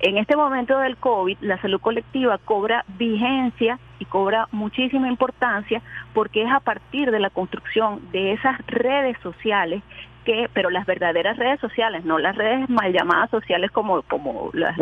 En 0.00 0.16
este 0.16 0.36
momento 0.36 0.78
del 0.78 0.96
COVID, 0.96 1.38
la 1.40 1.60
salud 1.60 1.80
colectiva 1.80 2.38
cobra 2.38 2.84
vigencia 2.98 3.80
y 3.98 4.04
cobra 4.04 4.46
muchísima 4.52 5.08
importancia 5.08 5.82
porque 6.14 6.42
es 6.42 6.52
a 6.52 6.60
partir 6.60 7.10
de 7.10 7.18
la 7.18 7.30
construcción 7.30 8.00
de 8.12 8.32
esas 8.32 8.64
redes 8.68 9.16
sociales 9.22 9.82
que, 10.24 10.48
pero 10.52 10.70
las 10.70 10.86
verdaderas 10.86 11.36
redes 11.36 11.58
sociales, 11.58 12.04
no 12.04 12.18
las 12.18 12.36
redes 12.36 12.68
mal 12.68 12.92
llamadas 12.92 13.30
sociales 13.30 13.72
como, 13.72 14.02
como 14.02 14.50
las, 14.52 14.76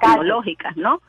tecnológicas, 0.00 0.76
¿no? 0.76 1.00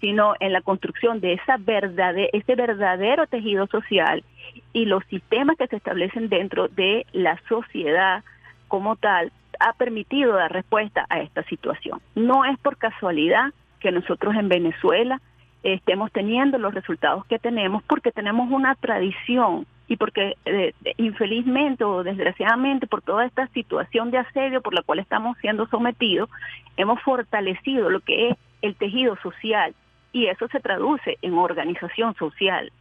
sino 0.00 0.34
en 0.40 0.52
la 0.52 0.62
construcción 0.62 1.20
de 1.20 1.34
esa 1.34 1.58
verdade, 1.58 2.28
ese 2.32 2.56
verdadero 2.56 3.26
tejido 3.28 3.66
social 3.68 4.24
y 4.72 4.86
los 4.86 5.04
sistemas 5.04 5.56
que 5.56 5.68
se 5.68 5.76
establecen 5.76 6.28
dentro 6.28 6.68
de 6.68 7.06
la 7.12 7.38
sociedad 7.48 8.24
como 8.72 8.96
tal 8.96 9.30
ha 9.60 9.74
permitido 9.74 10.32
dar 10.32 10.50
respuesta 10.50 11.04
a 11.10 11.20
esta 11.20 11.42
situación. 11.42 12.00
No 12.14 12.46
es 12.46 12.58
por 12.60 12.78
casualidad 12.78 13.52
que 13.80 13.92
nosotros 13.92 14.34
en 14.34 14.48
Venezuela 14.48 15.20
estemos 15.62 16.10
teniendo 16.10 16.56
los 16.56 16.72
resultados 16.72 17.26
que 17.26 17.38
tenemos 17.38 17.82
porque 17.82 18.12
tenemos 18.12 18.50
una 18.50 18.74
tradición 18.76 19.66
y 19.88 19.98
porque 19.98 20.38
eh, 20.46 20.72
infelizmente 20.96 21.84
o 21.84 22.02
desgraciadamente 22.02 22.86
por 22.86 23.02
toda 23.02 23.26
esta 23.26 23.46
situación 23.48 24.10
de 24.10 24.16
asedio 24.16 24.62
por 24.62 24.72
la 24.72 24.80
cual 24.80 25.00
estamos 25.00 25.36
siendo 25.42 25.66
sometidos, 25.66 26.30
hemos 26.78 26.98
fortalecido 27.02 27.90
lo 27.90 28.00
que 28.00 28.30
es 28.30 28.38
el 28.62 28.74
tejido 28.76 29.18
social 29.22 29.74
y 30.14 30.28
eso 30.28 30.48
se 30.48 30.60
traduce 30.60 31.18
en 31.20 31.34
organización 31.34 32.14
social. 32.14 32.72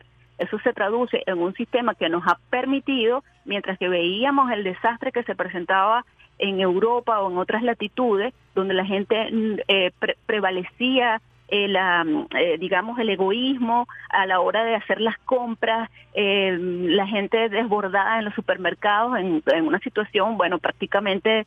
Eso 0.41 0.59
se 0.59 0.73
traduce 0.73 1.23
en 1.25 1.39
un 1.39 1.53
sistema 1.53 1.95
que 1.95 2.09
nos 2.09 2.25
ha 2.27 2.37
permitido, 2.49 3.23
mientras 3.45 3.77
que 3.77 3.89
veíamos 3.89 4.51
el 4.51 4.63
desastre 4.63 5.11
que 5.11 5.23
se 5.23 5.35
presentaba 5.35 6.05
en 6.39 6.59
Europa 6.59 7.21
o 7.21 7.31
en 7.31 7.37
otras 7.37 7.63
latitudes, 7.63 8.33
donde 8.55 8.73
la 8.73 8.85
gente 8.85 9.29
mm, 9.31 9.59
eh, 9.67 9.91
prevalecía 10.25 11.21
eh, 11.53 11.67
la, 11.67 12.05
eh, 12.39 12.57
digamos, 12.57 12.97
el 12.97 13.09
egoísmo 13.09 13.85
a 14.09 14.25
la 14.25 14.39
hora 14.39 14.63
de 14.63 14.73
hacer 14.73 15.01
las 15.01 15.17
compras, 15.17 15.89
eh, 16.13 16.57
la 16.57 17.05
gente 17.07 17.49
desbordada 17.49 18.19
en 18.19 18.23
los 18.23 18.33
supermercados 18.35 19.19
en, 19.19 19.43
una 19.67 19.79
situación, 19.79 20.37
bueno, 20.37 20.59
prácticamente 20.59 21.45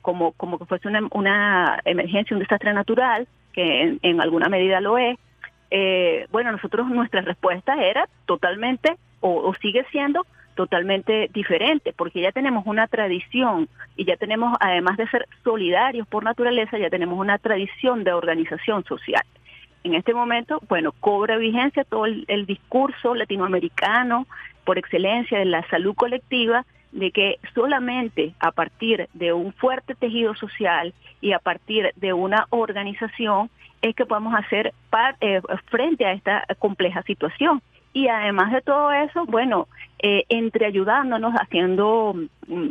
como, 0.00 0.32
como 0.32 0.58
que 0.58 0.64
fuese 0.64 0.88
una, 0.88 1.06
una, 1.12 1.80
emergencia, 1.84 2.34
un 2.34 2.42
desastre 2.42 2.72
natural, 2.72 3.28
que 3.52 3.98
en, 4.02 4.20
alguna 4.20 4.48
medida 4.48 4.80
lo 4.80 4.98
es. 4.98 5.16
Bueno, 6.30 6.52
nosotros 6.52 6.88
nuestra 6.88 7.20
respuesta 7.22 7.82
era 7.82 8.08
totalmente, 8.26 8.96
o 9.20 9.52
sigue 9.60 9.84
siendo, 9.90 10.24
totalmente 10.56 11.30
diferente, 11.32 11.92
porque 11.92 12.20
ya 12.20 12.32
tenemos 12.32 12.66
una 12.66 12.88
tradición 12.88 13.68
y 13.94 14.04
ya 14.04 14.16
tenemos, 14.16 14.56
además 14.58 14.96
de 14.96 15.06
ser 15.08 15.28
solidarios 15.44 16.08
por 16.08 16.24
naturaleza, 16.24 16.78
ya 16.78 16.90
tenemos 16.90 17.16
una 17.18 17.38
tradición 17.38 18.02
de 18.02 18.12
organización 18.12 18.82
social. 18.84 19.22
En 19.84 19.94
este 19.94 20.14
momento, 20.14 20.60
bueno, 20.68 20.90
cobra 20.90 21.36
vigencia 21.36 21.84
todo 21.84 22.06
el, 22.06 22.46
discurso 22.46 23.14
latinoamericano 23.14 24.26
por 24.64 24.78
excelencia 24.78 25.38
de 25.38 25.44
la 25.44 25.62
salud 25.68 25.94
colectiva, 25.94 26.64
de 26.90 27.12
que 27.12 27.38
solamente 27.54 28.34
a 28.40 28.50
partir 28.50 29.08
de 29.12 29.32
un 29.32 29.52
fuerte 29.52 29.94
tejido 29.94 30.34
social 30.34 30.94
y 31.20 31.32
a 31.32 31.38
partir 31.38 31.92
de 31.96 32.12
una 32.14 32.46
organización 32.50 33.50
es 33.82 33.94
que 33.94 34.06
podemos 34.06 34.34
hacer 34.34 34.72
eh, 35.20 35.40
frente 35.66 36.04
a 36.04 36.12
esta 36.12 36.44
compleja 36.58 37.02
situación. 37.02 37.62
Y 37.92 38.08
además 38.08 38.52
de 38.52 38.60
todo 38.60 38.92
eso, 38.92 39.24
bueno, 39.26 39.68
eh, 39.98 40.24
entre 40.28 40.66
ayudándonos, 40.66 41.34
haciendo... 41.34 42.14
Mm, 42.46 42.70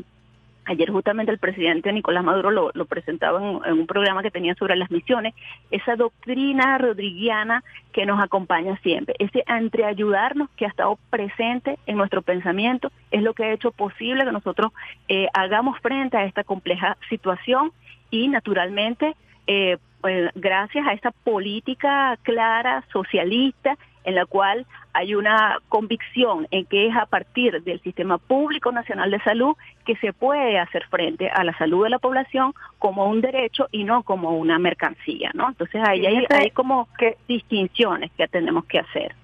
ayer 0.65 0.89
justamente 0.89 1.31
el 1.31 1.37
presidente 1.37 1.93
Nicolás 1.93 2.23
Maduro 2.23 2.51
lo, 2.51 2.85
presentaba 2.85 3.39
en, 3.39 3.73
un 3.73 3.87
programa 3.87 4.23
que 4.23 4.31
tenía 4.31 4.55
sobre 4.55 4.75
las 4.75 4.91
misiones, 4.91 5.33
esa 5.71 5.95
doctrina 5.95 6.77
rodriguiana 6.77 7.63
que 7.93 8.05
nos 8.05 8.21
acompaña 8.21 8.77
siempre, 8.77 9.15
ese 9.19 9.43
entre 9.47 9.85
ayudarnos 9.85 10.49
que 10.57 10.65
ha 10.65 10.69
estado 10.69 10.97
presente 11.09 11.77
en 11.85 11.97
nuestro 11.97 12.21
pensamiento, 12.21 12.91
es 13.11 13.21
lo 13.21 13.33
que 13.33 13.45
ha 13.45 13.53
hecho 13.53 13.71
posible 13.71 14.25
que 14.25 14.31
nosotros 14.31 14.71
eh, 15.07 15.27
hagamos 15.33 15.79
frente 15.79 16.17
a 16.17 16.25
esta 16.25 16.43
compleja 16.43 16.97
situación 17.09 17.71
y 18.09 18.27
naturalmente 18.27 19.15
eh, 19.47 19.77
pues, 20.05 20.29
gracias 20.35 20.85
a 20.85 20.93
esta 20.93 21.09
política 21.09 22.15
clara, 22.21 22.83
socialista, 22.93 23.75
en 24.03 24.13
la 24.13 24.27
cual 24.27 24.67
hay 24.93 25.15
una 25.15 25.57
convicción 25.67 26.47
en 26.51 26.67
que 26.67 26.85
es 26.85 26.95
a 26.95 27.07
partir 27.07 27.63
del 27.63 27.81
Sistema 27.81 28.19
Público 28.19 28.71
Nacional 28.71 29.09
de 29.09 29.19
Salud 29.21 29.55
que 29.83 29.95
se 29.95 30.13
puede 30.13 30.59
hacer 30.59 30.85
frente 30.91 31.27
a 31.27 31.43
la 31.43 31.57
salud 31.57 31.85
de 31.85 31.89
la 31.89 31.97
población 31.97 32.53
como 32.77 33.09
un 33.09 33.19
derecho 33.19 33.67
y 33.71 33.83
no 33.83 34.03
como 34.03 34.37
una 34.37 34.59
mercancía, 34.59 35.31
¿no? 35.33 35.47
Entonces 35.47 35.81
ahí 35.83 36.05
hay, 36.05 36.23
hay 36.29 36.51
como 36.51 36.87
que 36.99 37.17
distinciones 37.27 38.11
que 38.11 38.27
tenemos 38.27 38.65
que 38.65 38.81
hacer. 38.81 39.15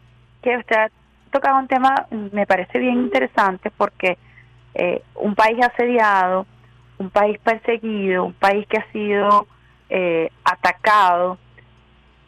Que 0.41 0.57
usted 0.57 0.75
ha 0.77 0.89
tocado 1.31 1.59
un 1.59 1.67
tema, 1.67 1.93
me 2.31 2.47
parece 2.47 2.79
bien 2.79 3.01
interesante 3.01 3.69
porque 3.69 4.17
eh, 4.73 5.03
un 5.13 5.35
país 5.35 5.63
asediado, 5.63 6.47
un 6.97 7.11
país 7.11 7.37
perseguido, 7.37 8.25
un 8.25 8.33
país 8.33 8.65
que 8.65 8.77
ha 8.77 8.91
sido 8.91 9.45
eh, 9.93 10.29
atacado, 10.45 11.37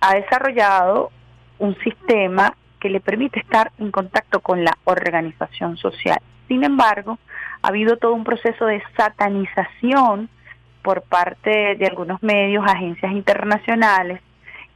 ha 0.02 0.16
desarrollado 0.16 1.12
un 1.60 1.76
sistema 1.80 2.56
que 2.82 2.90
le 2.90 3.00
permite 3.00 3.40
estar 3.40 3.72
en 3.80 3.90
contacto 3.90 4.42
con 4.42 4.66
la 4.66 4.78
organización 4.84 5.78
social. 5.78 6.20
Sin 6.50 6.66
embargo, 6.66 7.20
ha 7.62 7.70
habido 7.70 7.96
todo 7.96 8.14
un 8.14 8.26
proceso 8.26 8.66
de 8.66 8.84
satanización 8.98 10.28
por 10.82 11.04
parte 11.04 11.76
de 11.76 11.86
algunos 11.88 12.22
medios, 12.22 12.66
agencias 12.68 13.14
internacionales, 13.14 14.20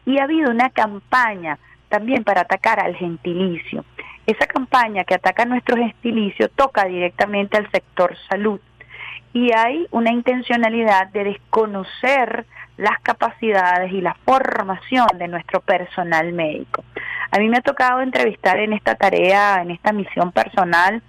y 0.05 0.19
ha 0.19 0.23
habido 0.23 0.49
una 0.49 0.69
campaña 0.69 1.59
también 1.89 2.23
para 2.23 2.41
atacar 2.41 2.79
al 2.79 2.95
gentilicio. 2.95 3.83
Esa 4.25 4.47
campaña 4.47 5.03
que 5.03 5.15
ataca 5.15 5.43
a 5.43 5.45
nuestro 5.45 5.75
gentilicio 5.75 6.47
toca 6.47 6.85
directamente 6.85 7.57
al 7.57 7.69
sector 7.69 8.15
salud 8.29 8.61
y 9.33 9.51
hay 9.53 9.87
una 9.91 10.11
intencionalidad 10.11 11.07
de 11.09 11.25
desconocer 11.25 12.45
las 12.77 12.99
capacidades 13.01 13.91
y 13.91 14.01
la 14.01 14.15
formación 14.25 15.07
de 15.17 15.27
nuestro 15.27 15.61
personal 15.61 16.31
médico. 16.31 16.83
A 17.31 17.39
mí 17.39 17.49
me 17.49 17.57
ha 17.57 17.61
tocado 17.61 18.01
entrevistar 18.01 18.59
en 18.59 18.73
esta 18.73 18.95
tarea, 18.95 19.61
en 19.61 19.71
esta 19.71 19.91
misión 19.91 20.31
personal 20.31 21.01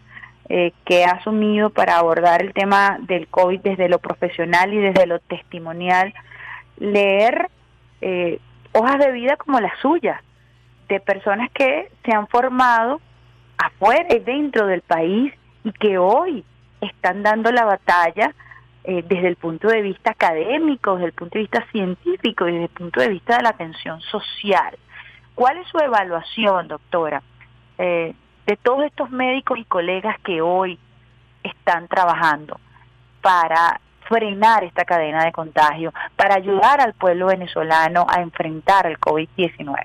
eh, 0.48 0.72
que 0.86 1.00
he 1.00 1.04
asumido 1.04 1.68
para 1.70 1.98
abordar 1.98 2.42
el 2.42 2.54
tema 2.54 2.96
del 3.02 3.28
COVID 3.28 3.60
desde 3.60 3.88
lo 3.88 3.98
profesional 3.98 4.72
y 4.72 4.78
desde 4.78 5.06
lo 5.06 5.18
testimonial, 5.18 6.14
leer 6.78 7.50
eh, 8.00 8.40
hojas 8.72 8.98
de 8.98 9.12
vida 9.12 9.36
como 9.36 9.60
las 9.60 9.78
suyas, 9.80 10.20
de 10.88 11.00
personas 11.00 11.50
que 11.52 11.90
se 12.02 12.12
han 12.12 12.26
formado 12.28 13.00
afuera 13.58 14.06
y 14.08 14.20
dentro 14.20 14.66
del 14.66 14.80
país 14.80 15.34
y 15.64 15.72
que 15.72 15.98
hoy 15.98 16.44
están 16.80 17.22
dando 17.22 17.52
la 17.52 17.64
batalla 17.64 18.34
eh, 18.90 19.04
desde 19.06 19.28
el 19.28 19.36
punto 19.36 19.68
de 19.68 19.82
vista 19.82 20.12
académico, 20.12 20.94
desde 20.94 21.08
el 21.08 21.12
punto 21.12 21.34
de 21.34 21.40
vista 21.40 21.62
científico 21.70 22.48
y 22.48 22.52
desde 22.52 22.64
el 22.64 22.70
punto 22.70 23.00
de 23.02 23.08
vista 23.08 23.36
de 23.36 23.42
la 23.42 23.50
atención 23.50 24.00
social. 24.00 24.78
¿Cuál 25.34 25.58
es 25.58 25.68
su 25.68 25.76
evaluación, 25.78 26.68
doctora, 26.68 27.22
eh, 27.76 28.14
de 28.46 28.56
todos 28.56 28.84
estos 28.84 29.10
médicos 29.10 29.58
y 29.58 29.64
colegas 29.66 30.18
que 30.20 30.40
hoy 30.40 30.78
están 31.42 31.86
trabajando 31.86 32.58
para 33.20 33.78
frenar 34.08 34.64
esta 34.64 34.86
cadena 34.86 35.22
de 35.22 35.32
contagio, 35.32 35.92
para 36.16 36.36
ayudar 36.36 36.80
al 36.80 36.94
pueblo 36.94 37.26
venezolano 37.26 38.06
a 38.08 38.22
enfrentar 38.22 38.86
el 38.86 38.98
COVID-19? 38.98 39.84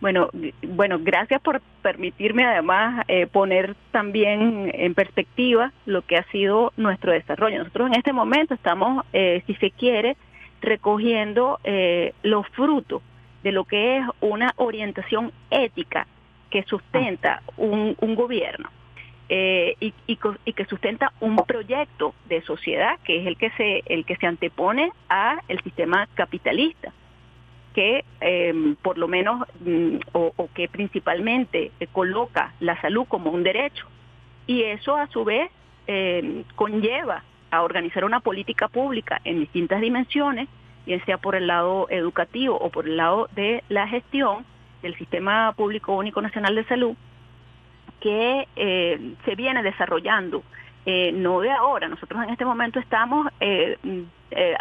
Bueno, 0.00 0.28
bueno, 0.62 0.98
gracias 1.00 1.40
por 1.40 1.60
permitirme 1.82 2.44
además 2.44 3.04
eh, 3.08 3.26
poner 3.26 3.74
también 3.90 4.70
en 4.72 4.94
perspectiva 4.94 5.72
lo 5.86 6.02
que 6.02 6.16
ha 6.16 6.22
sido 6.30 6.72
nuestro 6.76 7.12
desarrollo. 7.12 7.58
Nosotros 7.58 7.88
en 7.88 7.96
este 7.96 8.12
momento 8.12 8.54
estamos, 8.54 9.04
eh, 9.12 9.42
si 9.46 9.54
se 9.54 9.72
quiere, 9.72 10.16
recogiendo 10.60 11.58
eh, 11.64 12.14
los 12.22 12.46
frutos 12.50 13.02
de 13.42 13.50
lo 13.50 13.64
que 13.64 13.98
es 13.98 14.04
una 14.20 14.52
orientación 14.56 15.32
ética 15.50 16.06
que 16.50 16.62
sustenta 16.62 17.42
un, 17.56 17.94
gobierno 18.14 18.70
y, 19.28 19.92
y, 20.06 20.16
que 20.16 20.64
sustenta 20.64 21.12
un 21.20 21.36
proyecto 21.36 22.14
de 22.28 22.40
sociedad 22.42 22.98
que 23.04 23.20
es 23.20 23.26
el 23.26 23.36
que 23.36 23.50
se 23.50 23.82
el 23.86 24.06
que 24.06 24.16
se 24.16 24.26
antepone 24.26 24.90
a 25.10 25.38
el 25.48 25.62
sistema 25.62 26.08
capitalista 26.14 26.92
que 27.78 28.04
em, 28.20 28.74
por 28.74 28.98
lo 28.98 29.06
menos 29.06 29.46
mm, 29.60 29.98
o, 30.12 30.48
que 30.52 30.68
principalmente 30.68 31.70
eh, 31.78 31.86
coloca 31.92 32.52
la 32.58 32.80
salud 32.80 33.06
como 33.06 33.30
un 33.30 33.44
derecho. 33.44 33.86
Y 34.48 34.64
eso 34.64 34.96
a 34.96 35.06
su 35.06 35.24
vez 35.24 35.48
em, 35.86 36.42
conlleva 36.56 37.22
a 37.52 37.62
organizar 37.62 38.04
una 38.04 38.18
política 38.18 38.66
pública 38.66 39.20
en 39.22 39.38
distintas 39.38 39.80
dimensiones, 39.80 40.48
bien 40.86 41.04
sea 41.04 41.18
por 41.18 41.36
el 41.36 41.46
lado 41.46 41.86
educativo 41.88 42.58
o 42.58 42.68
por 42.68 42.88
el 42.88 42.96
lado 42.96 43.28
de 43.36 43.62
la 43.68 43.86
gestión 43.86 44.44
del 44.82 44.96
Sistema 44.96 45.52
Público 45.52 45.94
Único 45.94 46.20
Nacional 46.20 46.56
de 46.56 46.64
Salud, 46.64 46.96
que 48.00 48.48
eh, 48.56 49.14
se 49.24 49.36
viene 49.36 49.62
desarrollando, 49.62 50.42
eh, 50.84 51.12
no 51.12 51.38
de 51.42 51.52
ahora, 51.52 51.86
nosotros 51.86 52.24
en 52.24 52.30
este 52.30 52.44
momento 52.44 52.80
estamos 52.80 53.28
mm, 53.40 54.02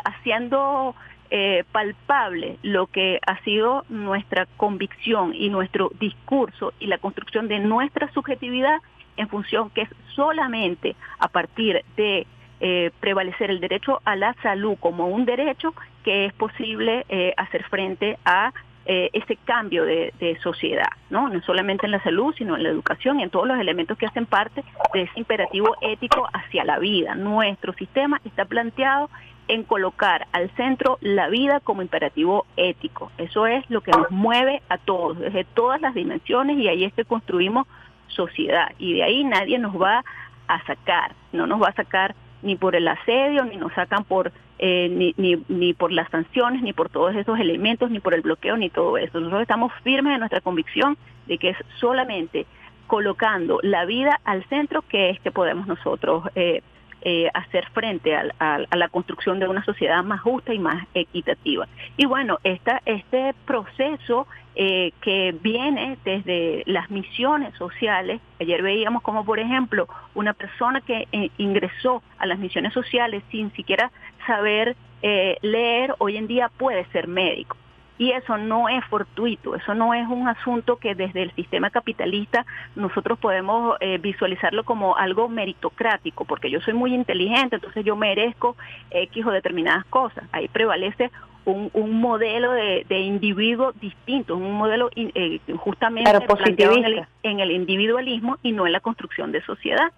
haciendo 0.05 0.93
eh, 1.30 1.65
palpable 1.73 2.57
lo 2.61 2.88
que 2.88 3.19
ha 3.28 3.38
sido 3.43 3.84
nuestra 3.89 4.45
convicción 4.55 5.34
y 5.36 5.49
nuestro 5.49 5.91
discurso 5.99 6.71
y 6.80 6.88
la 6.88 6.99
construcción 6.99 7.49
de 7.49 7.59
nuestra 7.59 8.09
subjetividad 8.13 8.78
en 9.17 9.28
función 9.28 9.69
que 9.71 9.82
es 9.82 9.89
solamente 10.15 10.95
a 11.19 11.28
partir 11.28 11.84
de 11.97 12.25
eh, 12.61 12.91
prevalecer 13.01 13.51
el 13.51 13.59
derecho 13.59 13.99
a 14.05 14.15
la 14.15 14.36
salud 14.41 14.78
como 14.80 15.07
un 15.07 15.25
derecho 15.25 15.73
que 16.05 16.28
es 16.28 16.34
posible 16.34 17.05
eh, 17.09 17.34
hacer 17.36 17.63
frente 17.65 18.17
a 18.23 18.53
ese 18.89 19.36
cambio 19.43 19.84
de, 19.84 20.13
de, 20.17 20.39
sociedad, 20.39 20.88
¿no? 21.09 21.28
no 21.28 21.41
solamente 21.41 21.86
en 21.86 21.91
la 21.91 22.01
salud, 22.03 22.34
sino 22.38 22.55
en 22.55 22.63
la 22.63 22.69
educación 22.69 23.19
y 23.19 23.23
en 23.23 23.30
todos 23.30 23.45
los 23.45 23.59
elementos 23.59 23.97
que 23.97 24.05
hacen 24.05 24.25
parte 24.25 24.63
de 24.93 25.01
ese 25.01 25.19
imperativo 25.19 25.75
ético 25.82 26.25
hacia 26.32 26.63
la 26.63 26.80
vida. 26.80 27.13
Nuestro 27.13 27.73
sistema 27.73 28.21
está 28.23 28.45
planteado 28.45 29.09
en 29.47 29.63
colocar 29.63 30.27
al 30.31 30.49
centro 30.55 30.97
la 31.01 31.29
vida 31.29 31.59
como 31.59 31.81
imperativo 31.81 32.45
ético. 32.57 33.11
Eso 33.17 33.47
es 33.47 33.67
lo 33.69 33.81
que 33.81 33.91
nos 33.91 34.11
mueve 34.11 34.61
a 34.69 34.77
todos, 34.77 35.19
desde 35.19 35.43
todas 35.43 35.81
las 35.81 35.93
dimensiones, 35.93 36.57
y 36.57 36.67
ahí 36.67 36.83
es 36.83 36.93
que 36.93 37.05
construimos 37.05 37.67
sociedad. 38.07 38.71
Y 38.77 38.93
de 38.93 39.03
ahí 39.03 39.23
nadie 39.23 39.59
nos 39.59 39.79
va 39.79 40.03
a 40.47 40.65
sacar, 40.65 41.13
no 41.31 41.47
nos 41.47 41.61
va 41.61 41.69
a 41.69 41.73
sacar 41.73 42.15
ni 42.41 42.55
por 42.55 42.75
el 42.75 42.87
asedio, 42.87 43.45
ni 43.45 43.57
nos 43.57 43.73
sacan 43.73 44.03
por 44.03 44.31
eh, 44.59 44.89
ni, 44.89 45.13
ni, 45.17 45.43
ni 45.49 45.73
por 45.73 45.91
las 45.91 46.09
sanciones, 46.09 46.63
ni 46.63 46.73
por 46.73 46.89
todos 46.89 47.15
esos 47.15 47.39
elementos, 47.39 47.91
ni 47.91 47.99
por 47.99 48.13
el 48.13 48.21
bloqueo, 48.21 48.57
ni 48.57 48.69
todo 48.69 48.97
eso. 48.97 49.19
Nosotros 49.19 49.43
estamos 49.43 49.71
firmes 49.83 50.13
en 50.13 50.19
nuestra 50.19 50.41
convicción 50.41 50.97
de 51.27 51.37
que 51.37 51.49
es 51.49 51.57
solamente 51.79 52.47
colocando 52.87 53.59
la 53.61 53.85
vida 53.85 54.19
al 54.23 54.43
centro 54.45 54.81
que 54.81 55.09
es 55.11 55.19
que 55.19 55.31
podemos 55.31 55.67
nosotros 55.67 56.23
eh, 56.35 56.63
eh, 57.10 57.32
hacer 57.34 57.66
frente 57.70 58.14
a, 58.18 58.26
a, 58.38 58.76
la 58.76 58.89
construcción 58.89 59.39
de 59.39 59.47
una 59.47 59.64
sociedad 59.64 60.03
más 60.03 60.20
justa 60.20 60.53
y 60.53 60.60
más 60.60 60.86
equitativa. 60.93 61.66
Y 61.95 62.05
bueno, 62.05 62.38
esta, 62.43 62.82
este 62.86 63.34
proceso 63.45 64.28
eh, 64.55 64.91
que 64.99 65.34
viene 65.41 65.97
desde 66.03 66.64
las 66.66 66.91
misiones 66.91 67.53
sociales, 67.55 68.20
ayer 68.41 68.62
veíamos 68.62 69.03
como 69.03 69.24
por 69.24 69.39
ejemplo 69.39 69.88
una 70.16 70.34
persona 70.34 70.82
que 70.82 71.08
eh, 71.14 71.30
ingresó 71.38 72.03
a 72.18 72.26
las 72.26 72.39
misiones 72.39 72.74
sociales 72.74 73.24
sin 73.32 73.53
siquiera 73.53 73.89
saber 74.26 74.76
leer, 75.01 75.95
hoy 75.99 76.18
en 76.18 76.28
día 76.28 76.49
puede 76.58 76.84
ser 76.88 77.08
médico 77.08 77.55
y 77.97 78.11
eso 78.11 78.37
no 78.37 78.69
es 78.69 78.83
fortuito, 78.85 79.55
eso 79.55 79.73
no 79.73 79.93
es 79.93 80.07
un 80.07 80.27
asunto 80.27 80.77
que 80.77 80.93
desde 80.93 81.23
el 81.23 81.31
sistema 81.31 81.69
capitalista 81.69 82.45
nosotros 82.75 83.17
podemos 83.17 83.75
eh, 83.79 83.97
visualizarlo 83.97 84.63
como 84.63 84.95
algo 84.97 85.29
meritocrático, 85.29 86.25
porque 86.25 86.51
yo 86.51 86.61
soy 86.61 86.73
muy 86.73 86.93
inteligente, 86.93 87.55
entonces 87.55 87.83
yo 87.83 87.95
merezco 87.95 88.55
X 88.91 89.25
o 89.25 89.31
determinadas 89.31 89.85
cosas. 89.85 90.25
Ahí 90.31 90.47
prevalece 90.47 91.11
un, 91.45 91.71
un 91.73 91.99
modelo 91.99 92.51
de, 92.51 92.99
individuo 92.99 93.71
distinto, 93.73 94.35
un 94.35 94.53
modelo 94.53 94.89
eh, 94.95 95.39
justamente 95.57 96.11
planteado 96.19 96.75
en 96.75 96.85
el, 96.85 97.07
en 97.23 97.39
el 97.39 97.51
individualismo 97.51 98.37
y 98.43 98.51
no 98.51 98.67
en 98.67 98.73
la 98.73 98.79
construcción 98.79 99.31
de 99.31 99.41
sociedad. 99.43 99.91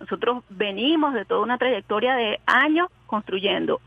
Nosotros 0.00 0.42
venimos 0.50 1.14
de 1.14 1.24
toda 1.24 1.40
una 1.40 1.56
trayectoria 1.56 2.16
de 2.16 2.40
años 2.44 2.88
construyendo 3.06 3.80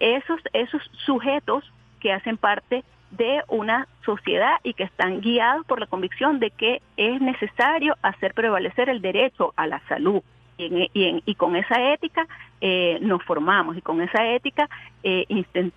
esos, 0.00 0.40
esos 0.52 0.82
sujetos 1.06 1.64
que 2.02 2.12
hacen 2.12 2.36
parte 2.36 2.82
de 3.12 3.42
una 3.48 3.86
sociedad 4.04 4.56
y 4.64 4.74
que 4.74 4.82
están 4.82 5.20
guiados 5.20 5.64
por 5.66 5.78
la 5.78 5.86
convicción 5.86 6.40
de 6.40 6.50
que 6.50 6.82
es 6.96 7.20
necesario 7.20 7.96
hacer 8.02 8.34
prevalecer 8.34 8.88
el 8.88 9.00
derecho 9.00 9.52
a 9.56 9.66
la 9.66 9.80
salud. 9.88 10.22
Y, 10.58 10.90
y, 11.24 11.34
con 11.34 11.56
esa 11.56 11.92
ética 11.92 12.26
eh, 12.60 12.98
nos 13.00 13.22
formamos 13.24 13.76
y 13.76 13.80
con 13.80 14.00
esa 14.00 14.28
ética 14.28 14.68
eh, 15.02 15.24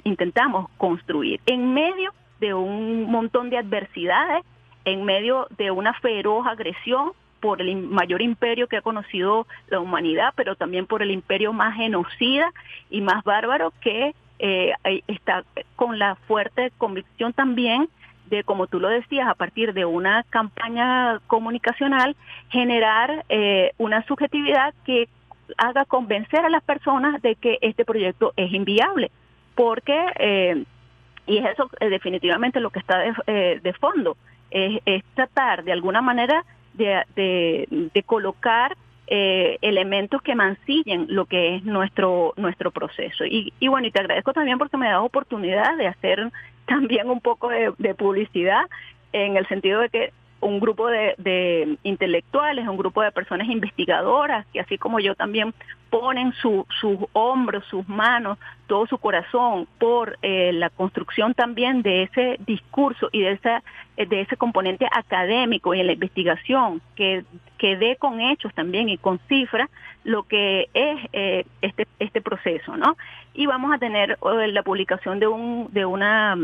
intentamos 0.04 0.70
construir 0.78 1.40
en 1.48 1.74
medio 1.74 2.14
de 2.40 2.54
un 2.54 3.10
montón 3.10 3.50
de 3.50 3.58
adversidades, 3.58 4.44
en 4.84 5.04
medio 5.04 5.48
de 5.58 5.72
una 5.72 5.94
feroz 5.94 6.46
agresión 6.46 7.14
por 7.40 7.62
el 7.62 7.76
mayor 7.78 8.22
imperio 8.22 8.68
que 8.68 8.78
ha 8.78 8.82
conocido 8.82 9.48
la 9.70 9.80
humanidad, 9.80 10.34
pero 10.36 10.56
también 10.56 10.86
por 10.86 11.02
el 11.02 11.10
imperio 11.10 11.52
más 11.52 11.76
genocida 11.76 12.52
y 12.90 13.02
más 13.02 13.24
bárbaro 13.24 13.74
que 13.82 14.14
eh, 14.40 14.74
está 15.08 15.44
con 15.76 16.00
la 16.00 16.16
fuerte 16.28 16.72
convicción 16.78 17.34
también 17.34 17.90
de, 18.30 18.44
como 18.44 18.68
tú 18.68 18.80
lo 18.80 18.90
decías, 18.90 19.28
a 19.28 19.36
partir 19.36 19.74
de 19.74 19.86
una 19.86 20.24
campaña 20.30 21.20
comunicacional, 21.28 22.16
generar 22.50 23.26
eh, 23.30 23.72
una 23.78 24.06
subjetividad 24.06 24.74
que 24.86 25.08
haga 25.58 25.86
convencer 25.86 26.44
a 26.44 26.50
las 26.50 26.64
personas 26.64 27.22
de 27.22 27.36
que 27.36 27.60
este 27.62 27.86
proyecto 27.86 28.34
es 28.36 28.52
inviable, 28.52 29.12
porque, 29.54 30.06
eh, 30.20 30.64
y 31.28 31.38
es 31.38 31.46
eso 31.46 31.70
eh, 31.80 31.90
definitivamente 31.90 32.60
lo 32.60 32.72
que 32.72 32.80
está 32.80 33.00
de, 33.00 33.60
de 33.62 33.74
fondo, 33.74 34.18
es, 34.50 34.82
es, 34.86 35.04
tratar 35.14 35.64
de 35.64 35.72
alguna 35.72 36.02
manera 36.02 36.44
de, 36.74 37.04
de 37.94 38.04
colocar 38.04 38.76
eh, 39.08 39.58
elementos 39.62 40.22
que 40.22 40.36
mancillen 40.36 41.08
lo 41.10 41.26
que 41.26 41.56
es 41.56 41.64
nuestro 41.64 42.34
nuestro 42.38 42.72
proceso. 42.72 43.26
Y, 43.26 43.54
y, 43.60 43.68
bueno, 43.68 43.88
y 43.88 43.92
te 43.92 44.00
agradezco 44.00 44.34
también 44.34 44.58
porque 44.58 44.78
me 44.78 44.88
da 44.88 45.02
oportunidad 45.02 45.78
de 45.78 45.88
hacer 45.88 46.32
también 46.66 47.10
un 47.10 47.22
poco 47.22 47.50
de 47.50 47.96
publicidad 47.96 48.66
en 49.14 49.38
el 49.38 49.48
sentido 49.48 49.82
de 49.82 49.90
que 49.90 50.14
un 50.46 50.60
grupo 50.60 50.88
de, 50.88 51.78
intelectuales, 51.82 52.68
un 52.68 52.78
grupo 52.78 53.02
de 53.02 53.12
personas 53.12 53.48
investigadoras 53.50 54.46
que 54.54 54.60
así 54.60 54.78
como 54.78 55.00
yo 55.00 55.16
también 55.16 55.54
ponen 55.90 56.34
sus 56.34 56.66
hombros, 57.14 57.66
sus 57.66 57.88
manos, 57.90 58.38
todo 58.68 58.86
su 58.86 58.98
corazón 59.00 59.68
por 59.80 60.18
eh, 60.22 60.52
la 60.54 60.70
construcción 60.70 61.34
también 61.34 61.82
de 61.82 62.04
ese 62.04 62.38
discurso 62.46 63.10
y 63.12 63.22
de, 63.22 63.32
esa, 63.32 63.64
de 63.98 64.22
ese 64.22 64.38
componente 64.38 64.88
académico 64.92 65.74
y 65.74 65.80
en 65.80 65.88
la 65.88 65.94
investigación 65.94 66.80
que, 66.96 67.24
que 67.58 67.76
dé 67.78 67.96
con 67.96 68.22
hechos 68.22 68.54
también 68.54 68.88
y 68.90 68.98
con 68.98 69.20
cifras 69.28 69.70
lo 70.04 70.24
que 70.24 70.70
es 70.76 71.00
eh, 71.14 71.46
este, 71.62 71.88
este 71.98 72.22
proceso, 72.22 72.78
¿no? 72.78 72.98
Y 73.34 73.48
vamos 73.48 73.74
a 73.74 73.80
tener 73.80 74.12
eh, 74.12 74.48
la 74.50 74.62
publicación 74.62 75.20
de 75.20 75.28
un, 75.28 75.70
de 75.72 75.86
una 75.86 76.38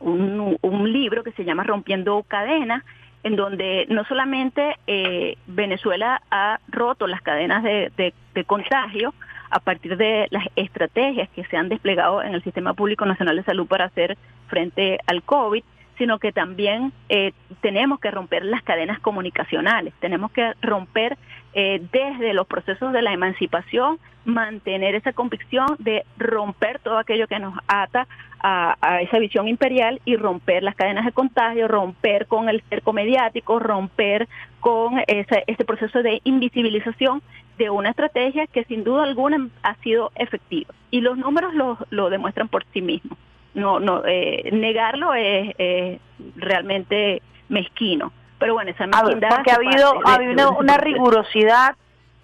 un, 0.00 0.58
un 0.60 0.92
libro 0.92 1.24
que 1.24 1.32
se 1.32 1.44
llama 1.44 1.64
Rompiendo 1.64 2.22
Cadenas, 2.28 2.84
en 3.26 3.34
donde 3.34 3.86
no 3.88 4.04
solamente 4.04 4.76
eh, 4.86 5.36
Venezuela 5.48 6.22
ha 6.30 6.60
roto 6.68 7.08
las 7.08 7.22
cadenas 7.22 7.64
de, 7.64 7.90
de, 7.96 8.44
contagio 8.44 9.14
a 9.50 9.58
partir 9.58 9.96
de 9.96 10.28
las 10.30 10.44
estrategias 10.54 11.28
que 11.30 11.44
se 11.46 11.56
han 11.56 11.68
desplegado 11.68 12.22
en 12.22 12.34
el 12.34 12.44
Sistema 12.44 12.74
Público 12.74 13.04
Nacional 13.04 13.34
de 13.34 13.42
Salud 13.42 13.66
para 13.66 13.86
hacer 13.86 14.16
frente 14.46 15.00
al 15.08 15.24
COVID, 15.24 15.64
sino 15.98 16.18
que 16.18 16.32
también 16.32 16.92
eh, 17.08 17.32
tenemos 17.60 18.00
que 18.00 18.10
romper 18.10 18.44
las 18.44 18.62
cadenas 18.62 19.00
comunicacionales, 19.00 19.94
tenemos 20.00 20.30
que 20.32 20.52
romper 20.60 21.16
eh, 21.54 21.80
desde 21.90 22.34
los 22.34 22.46
procesos 22.46 22.92
de 22.92 23.02
la 23.02 23.12
emancipación, 23.12 23.98
mantener 24.24 24.94
esa 24.94 25.12
convicción 25.12 25.76
de 25.78 26.04
romper 26.18 26.80
todo 26.80 26.98
aquello 26.98 27.28
que 27.28 27.38
nos 27.38 27.54
ata 27.66 28.06
a, 28.40 29.00
esa 29.00 29.18
visión 29.18 29.48
imperial 29.48 30.00
y 30.04 30.16
romper 30.16 30.62
las 30.62 30.74
cadenas 30.74 31.04
de 31.04 31.12
contagio, 31.12 31.66
romper 31.66 32.26
con 32.26 32.48
el 32.48 32.62
cerco 32.68 32.92
mediático, 32.92 33.58
romper 33.58 34.28
con 34.60 35.00
ese, 35.06 35.44
ese 35.46 35.64
proceso 35.64 36.02
de 36.02 36.20
invisibilización 36.24 37.22
de 37.58 37.70
una 37.70 37.90
estrategia 37.90 38.46
que 38.46 38.64
sin 38.64 38.84
duda 38.84 39.04
alguna 39.04 39.48
ha 39.62 39.74
sido 39.76 40.12
efectiva. 40.14 40.74
Y 40.90 41.00
los 41.00 41.16
números 41.16 41.54
lo, 41.54 41.78
lo 41.90 42.10
demuestran 42.10 42.48
por 42.48 42.64
sí 42.72 42.82
mismos. 42.82 43.18
No, 43.56 43.80
no, 43.80 44.02
eh, 44.06 44.50
negarlo 44.52 45.14
es, 45.14 45.98
realmente 46.36 47.22
mezquino. 47.48 48.12
Pero 48.38 48.54
bueno, 48.54 48.70
esa 48.70 48.86
mezquindad... 48.86 49.30
Porque 49.30 49.50
ha 49.50 49.56
habido, 49.56 50.00
ha 50.06 50.14
habido 50.14 50.52
una 50.52 50.76
rigurosidad, 50.76 51.74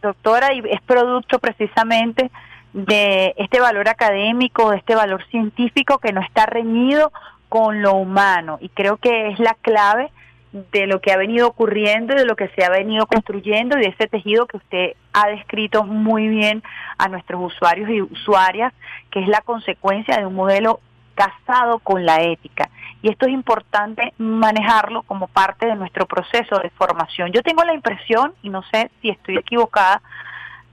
doctora, 0.02 0.52
y 0.52 0.62
es 0.70 0.80
producto 0.82 1.38
precisamente 1.38 2.30
de 2.72 3.34
este 3.36 3.60
valor 3.60 3.88
académico, 3.88 4.70
de 4.70 4.78
este 4.78 4.94
valor 4.94 5.24
científico 5.30 5.98
que 5.98 6.12
no 6.12 6.20
está 6.20 6.46
reñido 6.46 7.12
con 7.48 7.82
lo 7.82 7.94
humano. 7.94 8.58
Y 8.60 8.68
creo 8.68 8.96
que 8.96 9.28
es 9.28 9.38
la 9.38 9.56
clave 9.60 10.10
de 10.52 10.86
lo 10.86 11.00
que 11.00 11.12
ha 11.12 11.16
venido 11.16 11.48
ocurriendo 11.48 12.14
y 12.14 12.18
de 12.18 12.24
lo 12.26 12.36
que 12.36 12.48
se 12.48 12.64
ha 12.64 12.70
venido 12.70 13.06
construyendo 13.06 13.78
y 13.78 13.82
de 13.82 13.88
ese 13.88 14.06
tejido 14.06 14.46
que 14.46 14.58
usted 14.58 14.92
ha 15.14 15.28
descrito 15.28 15.84
muy 15.84 16.28
bien 16.28 16.62
a 16.98 17.08
nuestros 17.08 17.52
usuarios 17.52 17.88
y 17.88 18.02
usuarias, 18.02 18.72
que 19.10 19.20
es 19.20 19.28
la 19.28 19.40
consecuencia 19.40 20.18
de 20.18 20.26
un 20.26 20.34
modelo 20.34 20.80
casado 21.14 21.78
con 21.78 22.04
la 22.04 22.22
ética. 22.22 22.68
Y 23.02 23.10
esto 23.10 23.26
es 23.26 23.32
importante 23.32 24.14
manejarlo 24.18 25.02
como 25.02 25.26
parte 25.28 25.66
de 25.66 25.74
nuestro 25.74 26.06
proceso 26.06 26.58
de 26.58 26.70
formación. 26.70 27.32
Yo 27.32 27.42
tengo 27.42 27.64
la 27.64 27.74
impresión, 27.74 28.34
y 28.42 28.48
no 28.48 28.62
sé 28.70 28.90
si 29.00 29.10
estoy 29.10 29.36
equivocada, 29.38 30.02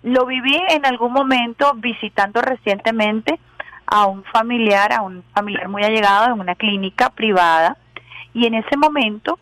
lo 0.04 0.26
viví 0.26 0.56
en 0.70 0.86
algún 0.86 1.12
momento 1.12 1.74
visitando 1.76 2.42
recientemente 2.42 3.40
a 3.86 4.06
un 4.06 4.24
familiar, 4.24 4.94
a 4.94 5.02
un 5.02 5.24
familiar 5.34 5.68
muy 5.68 5.84
allegado 5.84 6.28
en 6.28 6.40
una 6.40 6.56
clínica 6.56 7.10
privada 7.10 7.78
y 8.34 8.46
en 8.46 8.54
ese 8.54 8.78
momento 8.78 9.40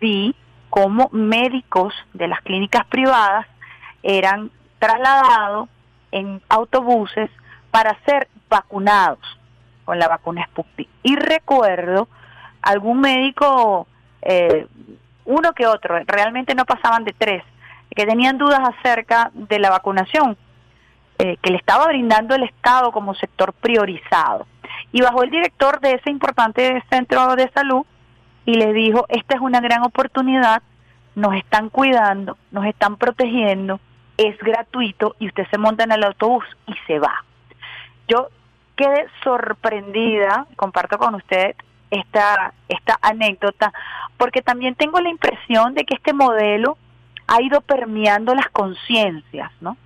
vi 0.00 0.34
cómo 0.70 1.10
médicos 1.12 1.92
de 2.14 2.28
las 2.28 2.40
clínicas 2.40 2.86
privadas 2.86 3.46
eran 4.02 4.50
trasladados 4.78 5.68
en 6.12 6.40
autobuses 6.48 7.30
para 7.70 7.96
ser 8.04 8.28
vacunados 8.48 9.20
con 9.90 9.98
la 9.98 10.06
vacuna 10.06 10.46
Sputnik. 10.46 10.88
Y 11.02 11.16
recuerdo 11.16 12.06
algún 12.62 13.00
médico, 13.00 13.88
eh, 14.22 14.68
uno 15.24 15.52
que 15.52 15.66
otro, 15.66 15.98
realmente 16.06 16.54
no 16.54 16.64
pasaban 16.64 17.04
de 17.04 17.12
tres, 17.12 17.42
que 17.96 18.06
tenían 18.06 18.38
dudas 18.38 18.60
acerca 18.60 19.32
de 19.34 19.58
la 19.58 19.68
vacunación 19.68 20.36
eh, 21.18 21.38
que 21.42 21.50
le 21.50 21.56
estaba 21.56 21.88
brindando 21.88 22.36
el 22.36 22.44
Estado 22.44 22.92
como 22.92 23.16
sector 23.16 23.52
priorizado. 23.52 24.46
Y 24.92 25.00
bajó 25.00 25.24
el 25.24 25.30
director 25.30 25.80
de 25.80 25.94
ese 25.94 26.08
importante 26.08 26.84
centro 26.88 27.34
de 27.34 27.50
salud 27.50 27.84
y 28.44 28.54
le 28.54 28.72
dijo, 28.72 29.06
esta 29.08 29.34
es 29.34 29.40
una 29.40 29.60
gran 29.60 29.82
oportunidad, 29.82 30.62
nos 31.16 31.34
están 31.34 31.68
cuidando, 31.68 32.38
nos 32.52 32.64
están 32.64 32.94
protegiendo, 32.94 33.80
es 34.16 34.38
gratuito 34.38 35.16
y 35.18 35.26
usted 35.26 35.48
se 35.50 35.58
monta 35.58 35.82
en 35.82 35.90
el 35.90 36.04
autobús 36.04 36.44
y 36.68 36.74
se 36.86 37.00
va. 37.00 37.24
Yo 38.06 38.28
quedé 38.80 39.06
sorprendida, 39.22 40.46
comparto 40.56 40.96
con 40.96 41.14
usted 41.14 41.54
esta, 41.90 42.54
esta 42.68 42.98
anécdota, 43.02 43.72
porque 44.16 44.40
también 44.40 44.74
tengo 44.74 45.00
la 45.00 45.10
impresión 45.10 45.74
de 45.74 45.84
que 45.84 45.94
este 45.94 46.14
modelo 46.14 46.78
ha 47.26 47.42
ido 47.42 47.60
permeando 47.60 48.34
las 48.34 48.48
conciencias, 48.48 49.50
¿no? 49.60 49.76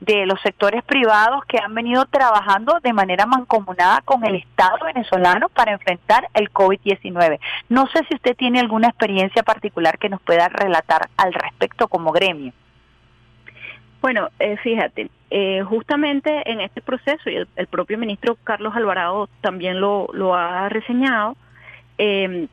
de 0.00 0.26
los 0.26 0.40
sectores 0.40 0.82
privados 0.82 1.44
que 1.44 1.58
han 1.58 1.72
venido 1.74 2.04
trabajando 2.06 2.80
de 2.82 2.92
manera 2.92 3.24
mancomunada 3.24 4.00
con 4.04 4.24
el 4.24 4.34
Estado 4.34 4.84
venezolano 4.84 5.48
para 5.48 5.72
enfrentar 5.72 6.28
el 6.34 6.52
COVID-19. 6.52 7.38
No 7.68 7.86
sé 7.86 8.00
si 8.08 8.16
usted 8.16 8.34
tiene 8.36 8.58
alguna 8.58 8.88
experiencia 8.88 9.44
particular 9.44 9.98
que 9.98 10.08
nos 10.08 10.20
pueda 10.20 10.48
relatar 10.48 11.08
al 11.16 11.32
respecto 11.32 11.86
como 11.86 12.10
gremio. 12.10 12.52
Bueno, 14.00 14.28
eh, 14.40 14.56
fíjate, 14.56 15.08
eh, 15.34 15.62
justamente 15.62 16.42
en 16.50 16.60
este 16.60 16.82
proceso, 16.82 17.30
y 17.30 17.36
el, 17.36 17.66
propio 17.68 17.96
ministro 17.96 18.36
Carlos 18.44 18.76
Alvarado 18.76 19.30
también 19.40 19.80
lo, 19.80 20.34
ha 20.34 20.68
reseñado, 20.68 21.36
eh, 21.96 22.48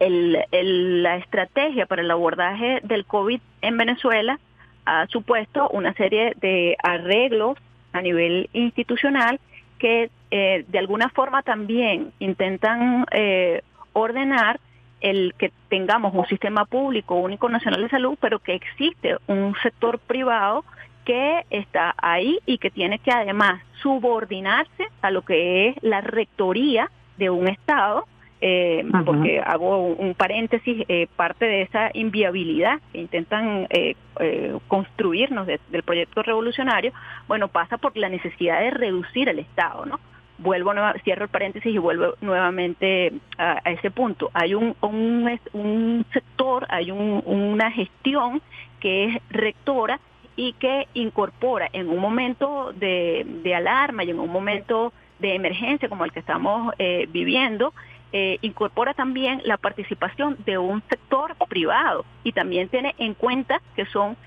la 0.00 1.16
estrategia 1.16 1.84
para 1.84 2.00
el 2.00 2.10
abordaje 2.10 2.80
del 2.82 3.04
COVID 3.04 3.40
en 3.60 3.76
Venezuela 3.76 4.40
ha 4.86 5.06
supuesto 5.08 5.68
una 5.68 5.92
serie 5.92 6.34
de 6.40 6.76
arreglos 6.82 7.58
a 7.92 8.00
nivel 8.00 8.48
institucional 8.54 9.38
que 9.78 10.10
eh, 10.30 10.64
de 10.66 10.78
alguna 10.78 11.10
forma 11.10 11.42
también 11.42 12.14
intentan 12.20 13.04
eh, 13.10 13.60
ordenar 13.92 14.60
el 15.02 15.34
que 15.36 15.52
tengamos 15.68 16.14
un 16.14 16.26
sistema 16.26 16.64
público 16.64 17.16
único 17.16 17.50
nacional 17.50 17.82
de 17.82 17.90
salud, 17.90 18.16
pero 18.18 18.38
que 18.38 18.54
existe 18.54 19.18
un 19.26 19.54
sector 19.62 19.98
privado 19.98 20.64
que 21.04 21.44
está 21.50 21.94
ahí 21.98 22.38
y 22.46 22.58
que 22.58 22.70
tiene 22.70 22.98
que 22.98 23.10
además 23.10 23.62
subordinarse 23.82 24.88
a 25.00 25.10
lo 25.10 25.22
que 25.22 25.68
es 25.68 25.76
la 25.82 26.00
rectoría 26.00 26.90
de 27.18 27.30
un 27.30 27.48
Estado 27.48 28.06
eh, 28.44 28.84
porque 29.06 29.40
hago 29.40 29.86
un, 29.86 30.14
paréntesis, 30.14 30.84
eh, 30.88 31.06
parte 31.14 31.44
de 31.44 31.62
esa 31.62 31.92
inviabilidad 31.94 32.80
que 32.92 32.98
intentan 32.98 33.68
eh, 33.70 33.94
eh 34.18 34.58
construirnos 34.66 35.46
del 35.46 35.82
proyecto 35.84 36.24
revolucionario, 36.24 36.92
bueno, 37.28 37.46
pasa 37.46 37.78
por 37.78 37.96
la 37.96 38.08
necesidad 38.08 38.58
de 38.58 38.70
reducir 38.70 39.28
el 39.28 39.38
Estado, 39.38 39.86
¿no? 39.86 40.00
Vuelvo, 40.38 40.72
cierro 41.04 41.26
el 41.26 41.30
paréntesis 41.30 41.72
y 41.72 41.78
vuelvo 41.78 42.14
nuevamente 42.20 43.12
a, 43.38 43.58
ese 43.70 43.92
punto. 43.92 44.28
Hay 44.34 44.54
un, 44.54 44.74
un, 44.80 46.04
sector, 46.12 46.66
hay 46.68 46.90
una 46.90 47.70
gestión 47.70 48.42
que 48.80 49.04
es 49.04 49.22
rectora 49.30 50.00
y 50.36 50.54
que 50.54 50.88
incorpora 50.94 51.68
en 51.72 51.88
un 51.88 51.98
momento 51.98 52.72
de, 52.74 53.54
alarma 53.54 54.04
y 54.04 54.10
en 54.10 54.18
un 54.18 54.30
momento 54.30 54.92
de 55.18 55.34
emergencia 55.34 55.88
como 55.88 56.04
el 56.04 56.12
que 56.12 56.20
estamos 56.20 56.74
viviendo, 57.10 57.72
eh, 58.14 58.36
incorpora 58.42 58.92
también 58.92 59.40
la 59.44 59.56
participación 59.56 60.36
de 60.44 60.58
un 60.58 60.82
sector 60.90 61.34
privado 61.48 62.04
y 62.24 62.32
también 62.32 62.68
tiene 62.68 62.94
en 62.98 63.14
cuenta 63.14 63.62
que 63.74 63.86
son 63.86 64.18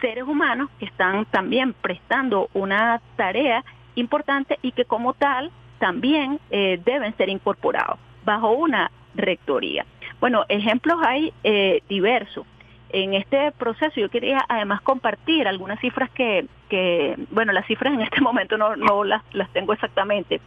seres 0.00 0.22
humanos 0.22 0.70
que 0.78 0.84
están 0.84 1.24
también 1.24 1.72
prestando 1.72 2.48
una 2.54 3.00
tarea 3.16 3.64
importante 3.96 4.60
y 4.62 4.70
que 4.70 4.84
como 4.84 5.14
tal 5.14 5.50
también 5.80 6.38
eh, 6.50 6.80
deben 6.84 7.16
ser 7.16 7.30
incorporados 7.30 7.98
bajo 8.24 8.52
una 8.52 8.92
rectoría. 9.16 9.86
Bueno, 10.20 10.44
ejemplos 10.48 11.00
hay 11.04 11.32
eh, 11.42 11.82
diversos. 11.88 12.46
En 12.92 13.14
este 13.14 13.52
proceso 13.52 14.00
yo 14.00 14.10
quería 14.10 14.44
además 14.48 14.82
compartir 14.82 15.48
algunas 15.48 15.80
cifras 15.80 16.10
que, 16.10 16.46
que 16.68 17.16
bueno, 17.30 17.52
las 17.52 17.66
cifras 17.66 17.94
en 17.94 18.02
este 18.02 18.20
momento 18.22 18.56
no, 18.58 18.76
no 18.76 19.04
las, 19.04 19.22
las 19.32 19.50
tengo 19.52 19.72
exactamente, 19.72 20.40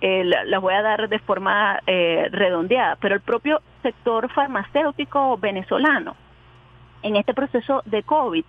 eh, 0.00 0.24
las 0.24 0.60
voy 0.60 0.74
a 0.74 0.82
dar 0.82 1.08
de 1.08 1.18
forma 1.18 1.80
eh, 1.86 2.28
redondeada, 2.30 2.96
pero 2.96 3.14
el 3.14 3.20
propio 3.20 3.60
sector 3.82 4.30
farmacéutico 4.32 5.36
venezolano 5.36 6.16
en 7.02 7.16
este 7.16 7.34
proceso 7.34 7.82
de 7.86 8.02
COVID 8.02 8.44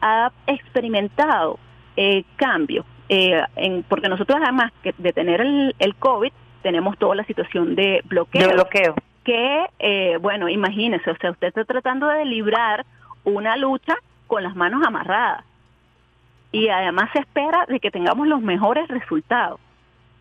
ha 0.00 0.30
experimentado 0.46 1.58
eh, 1.96 2.24
cambios, 2.36 2.86
eh, 3.08 3.42
en, 3.56 3.82
porque 3.84 4.08
nosotros 4.08 4.38
además 4.42 4.72
de 4.82 5.12
tener 5.12 5.40
el, 5.40 5.74
el, 5.78 5.94
COVID, 5.96 6.32
tenemos 6.62 6.98
toda 6.98 7.14
la 7.14 7.24
situación. 7.24 7.74
De 7.74 8.00
bloqueo. 8.04 8.94
Que, 9.24 9.66
eh, 9.78 10.18
bueno, 10.20 10.48
imagínese, 10.48 11.10
o 11.10 11.16
sea, 11.16 11.30
usted 11.30 11.48
está 11.48 11.64
tratando 11.64 12.06
de 12.08 12.24
librar 12.24 12.84
una 13.24 13.56
lucha 13.56 13.96
con 14.26 14.42
las 14.42 14.54
manos 14.54 14.86
amarradas. 14.86 15.44
Y 16.52 16.68
además 16.68 17.10
se 17.12 17.20
espera 17.20 17.66
de 17.66 17.80
que 17.80 17.90
tengamos 17.90 18.28
los 18.28 18.40
mejores 18.40 18.86
resultados. 18.88 19.58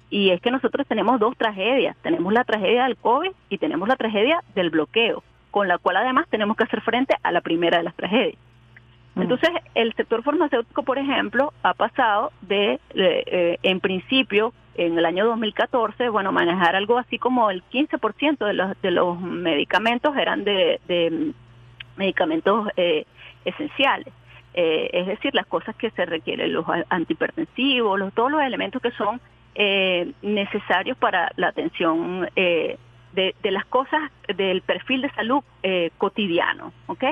Y 0.09 0.29
es 0.29 0.41
que 0.41 0.51
nosotros 0.51 0.87
tenemos 0.87 1.19
dos 1.19 1.35
tragedias. 1.37 1.97
Tenemos 2.01 2.31
la 2.33 2.43
tragedia 2.43 2.83
del 2.83 2.97
COVID 2.97 3.31
y 3.49 3.57
tenemos 3.57 3.87
la 3.87 3.95
tragedia 3.95 4.41
del 4.55 4.69
bloqueo, 4.69 5.23
con 5.51 5.67
la 5.67 5.77
cual 5.77 5.97
además 5.97 6.27
tenemos 6.29 6.55
que 6.55 6.63
hacer 6.63 6.81
frente 6.81 7.15
a 7.21 7.31
la 7.31 7.41
primera 7.41 7.77
de 7.77 7.83
las 7.83 7.95
tragedias. 7.95 8.37
Mm. 9.15 9.21
Entonces, 9.21 9.49
el 9.75 9.93
sector 9.93 10.23
farmacéutico, 10.23 10.83
por 10.83 10.97
ejemplo, 10.97 11.53
ha 11.63 11.73
pasado 11.73 12.31
de, 12.41 12.79
eh, 12.95 13.57
en 13.63 13.79
principio, 13.79 14.53
en 14.75 14.97
el 14.97 15.05
año 15.05 15.25
2014, 15.27 16.09
bueno, 16.09 16.31
manejar 16.31 16.75
algo 16.75 16.97
así 16.97 17.19
como 17.19 17.51
el 17.51 17.63
15% 17.71 18.45
de 18.45 18.53
los, 18.53 18.81
de 18.81 18.91
los 18.91 19.19
medicamentos 19.21 20.15
eran 20.17 20.43
de, 20.43 21.33
medicamentos 21.95 22.69
eh, 22.75 23.05
esenciales. 23.45 24.11
Eh, 24.55 24.89
es 24.93 25.07
decir, 25.07 25.33
las 25.33 25.45
cosas 25.47 25.75
que 25.75 25.91
se 25.91 26.05
requieren, 26.05 26.53
los 26.53 26.65
antihipertensivos, 26.89 27.99
los, 27.99 28.13
todos 28.13 28.31
los 28.31 28.41
elementos 28.41 28.81
que 28.81 28.91
son 28.91 29.19
eh, 29.55 30.11
necesarios 30.23 30.97
para 30.97 31.31
la 31.35 31.49
atención 31.49 32.27
eh, 32.35 32.77
de, 33.13 33.35
las 33.51 33.65
cosas 33.65 34.01
del 34.35 34.63
perfil 34.63 35.03
de 35.03 35.11
salud 35.11 35.43
eh, 35.61 35.91
cotidiano. 35.99 36.73
¿ok? 36.87 37.03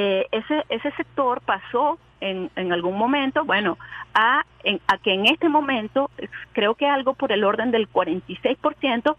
Eh, 0.00 0.28
ese, 0.30 0.64
ese 0.68 0.92
sector 0.92 1.40
pasó 1.40 1.98
en, 2.20 2.50
en 2.54 2.72
algún 2.72 2.96
momento, 2.96 3.44
bueno, 3.44 3.78
a, 4.14 4.44
a 4.86 4.98
que 4.98 5.12
en 5.12 5.26
este 5.26 5.48
momento 5.48 6.08
creo 6.52 6.76
que 6.76 6.86
algo 6.86 7.14
por 7.14 7.32
el 7.32 7.42
orden 7.42 7.72
del 7.72 7.90
46% 7.90 9.16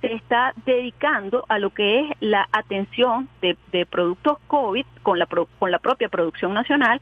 se 0.00 0.14
está 0.14 0.54
dedicando 0.64 1.44
a 1.48 1.58
lo 1.58 1.70
que 1.70 2.00
es 2.00 2.10
la 2.20 2.48
atención 2.52 3.28
de, 3.42 3.56
de 3.72 3.86
productos 3.86 4.38
COVID 4.46 4.86
con 5.02 5.18
la, 5.18 5.26
con 5.26 5.70
la 5.72 5.80
propia 5.80 6.08
producción 6.08 6.54
nacional 6.54 7.00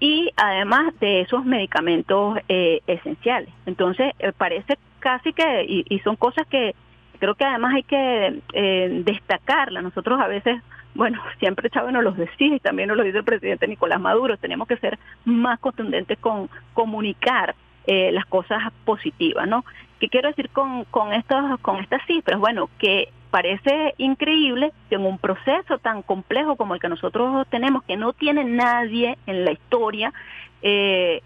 y 0.00 0.30
además 0.36 0.98
de 0.98 1.20
esos 1.20 1.44
medicamentos 1.44 2.38
eh, 2.48 2.80
esenciales. 2.86 3.50
Entonces, 3.66 4.14
eh, 4.18 4.32
parece 4.32 4.78
casi 4.98 5.34
que, 5.34 5.66
y, 5.68 5.98
son 6.00 6.16
cosas 6.16 6.46
que 6.46 6.74
creo 7.18 7.34
que 7.34 7.44
además 7.44 7.74
hay 7.74 7.82
que 7.82 8.40
eh, 8.54 9.02
destacarlas. 9.04 9.82
Nosotros 9.84 10.18
a 10.18 10.26
veces, 10.26 10.62
bueno, 10.94 11.22
siempre 11.38 11.70
Chávez 11.70 11.92
nos 11.92 12.04
los 12.04 12.16
decía 12.16 12.56
y 12.56 12.60
también 12.60 12.88
nos 12.88 12.96
lo 12.96 13.04
dice 13.04 13.18
el 13.18 13.24
presidente 13.24 13.66
Nicolás 13.66 14.00
Maduro, 14.00 14.36
tenemos 14.36 14.68
que 14.68 14.76
ser 14.76 14.98
más 15.24 15.58
contundentes 15.58 16.18
con 16.18 16.50
comunicar 16.74 17.54
eh, 17.86 18.12
las 18.12 18.26
cosas 18.26 18.60
positivas, 18.84 19.48
¿no? 19.48 19.64
¿Qué 19.98 20.08
quiero 20.08 20.28
decir 20.28 20.50
con, 20.50 20.84
con, 20.84 21.12
estos, 21.12 21.58
con 21.60 21.76
estas 21.78 22.04
cifras? 22.06 22.38
Bueno, 22.38 22.68
que 22.78 23.08
parece 23.30 23.94
increíble 23.98 24.72
que 24.88 24.96
en 24.96 25.06
un 25.06 25.18
proceso 25.18 25.78
tan 25.78 26.02
complejo 26.02 26.56
como 26.56 26.74
el 26.74 26.80
que 26.80 26.88
nosotros 26.88 27.46
tenemos, 27.48 27.82
que 27.84 27.96
no 27.96 28.12
tiene 28.12 28.44
nadie 28.44 29.16
en 29.26 29.44
la 29.44 29.52
historia, 29.52 30.12
eh, 30.60 31.22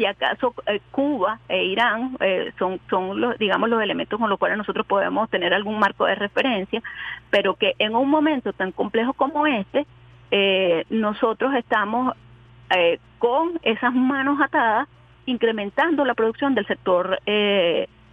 si 0.00 0.06
acaso 0.06 0.54
eh, 0.64 0.80
Cuba 0.90 1.40
e 1.46 1.62
Irán 1.62 2.16
eh, 2.20 2.52
son, 2.58 2.80
son 2.88 3.20
los, 3.20 3.36
digamos, 3.38 3.68
los 3.68 3.82
elementos 3.82 4.18
con 4.18 4.30
los 4.30 4.38
cuales 4.38 4.56
nosotros 4.56 4.86
podemos 4.86 5.28
tener 5.28 5.52
algún 5.52 5.78
marco 5.78 6.06
de 6.06 6.14
referencia, 6.14 6.82
pero 7.28 7.54
que 7.54 7.74
en 7.78 7.94
un 7.94 8.08
momento 8.08 8.54
tan 8.54 8.72
complejo 8.72 9.12
como 9.12 9.46
este, 9.46 9.86
nosotros 10.88 11.52
estamos 11.54 12.14
con 13.18 13.58
esas 13.62 13.92
manos 13.92 14.40
atadas 14.40 14.88
incrementando 15.26 16.04
la 16.04 16.14
producción 16.14 16.54
del 16.54 16.66
sector 16.66 17.18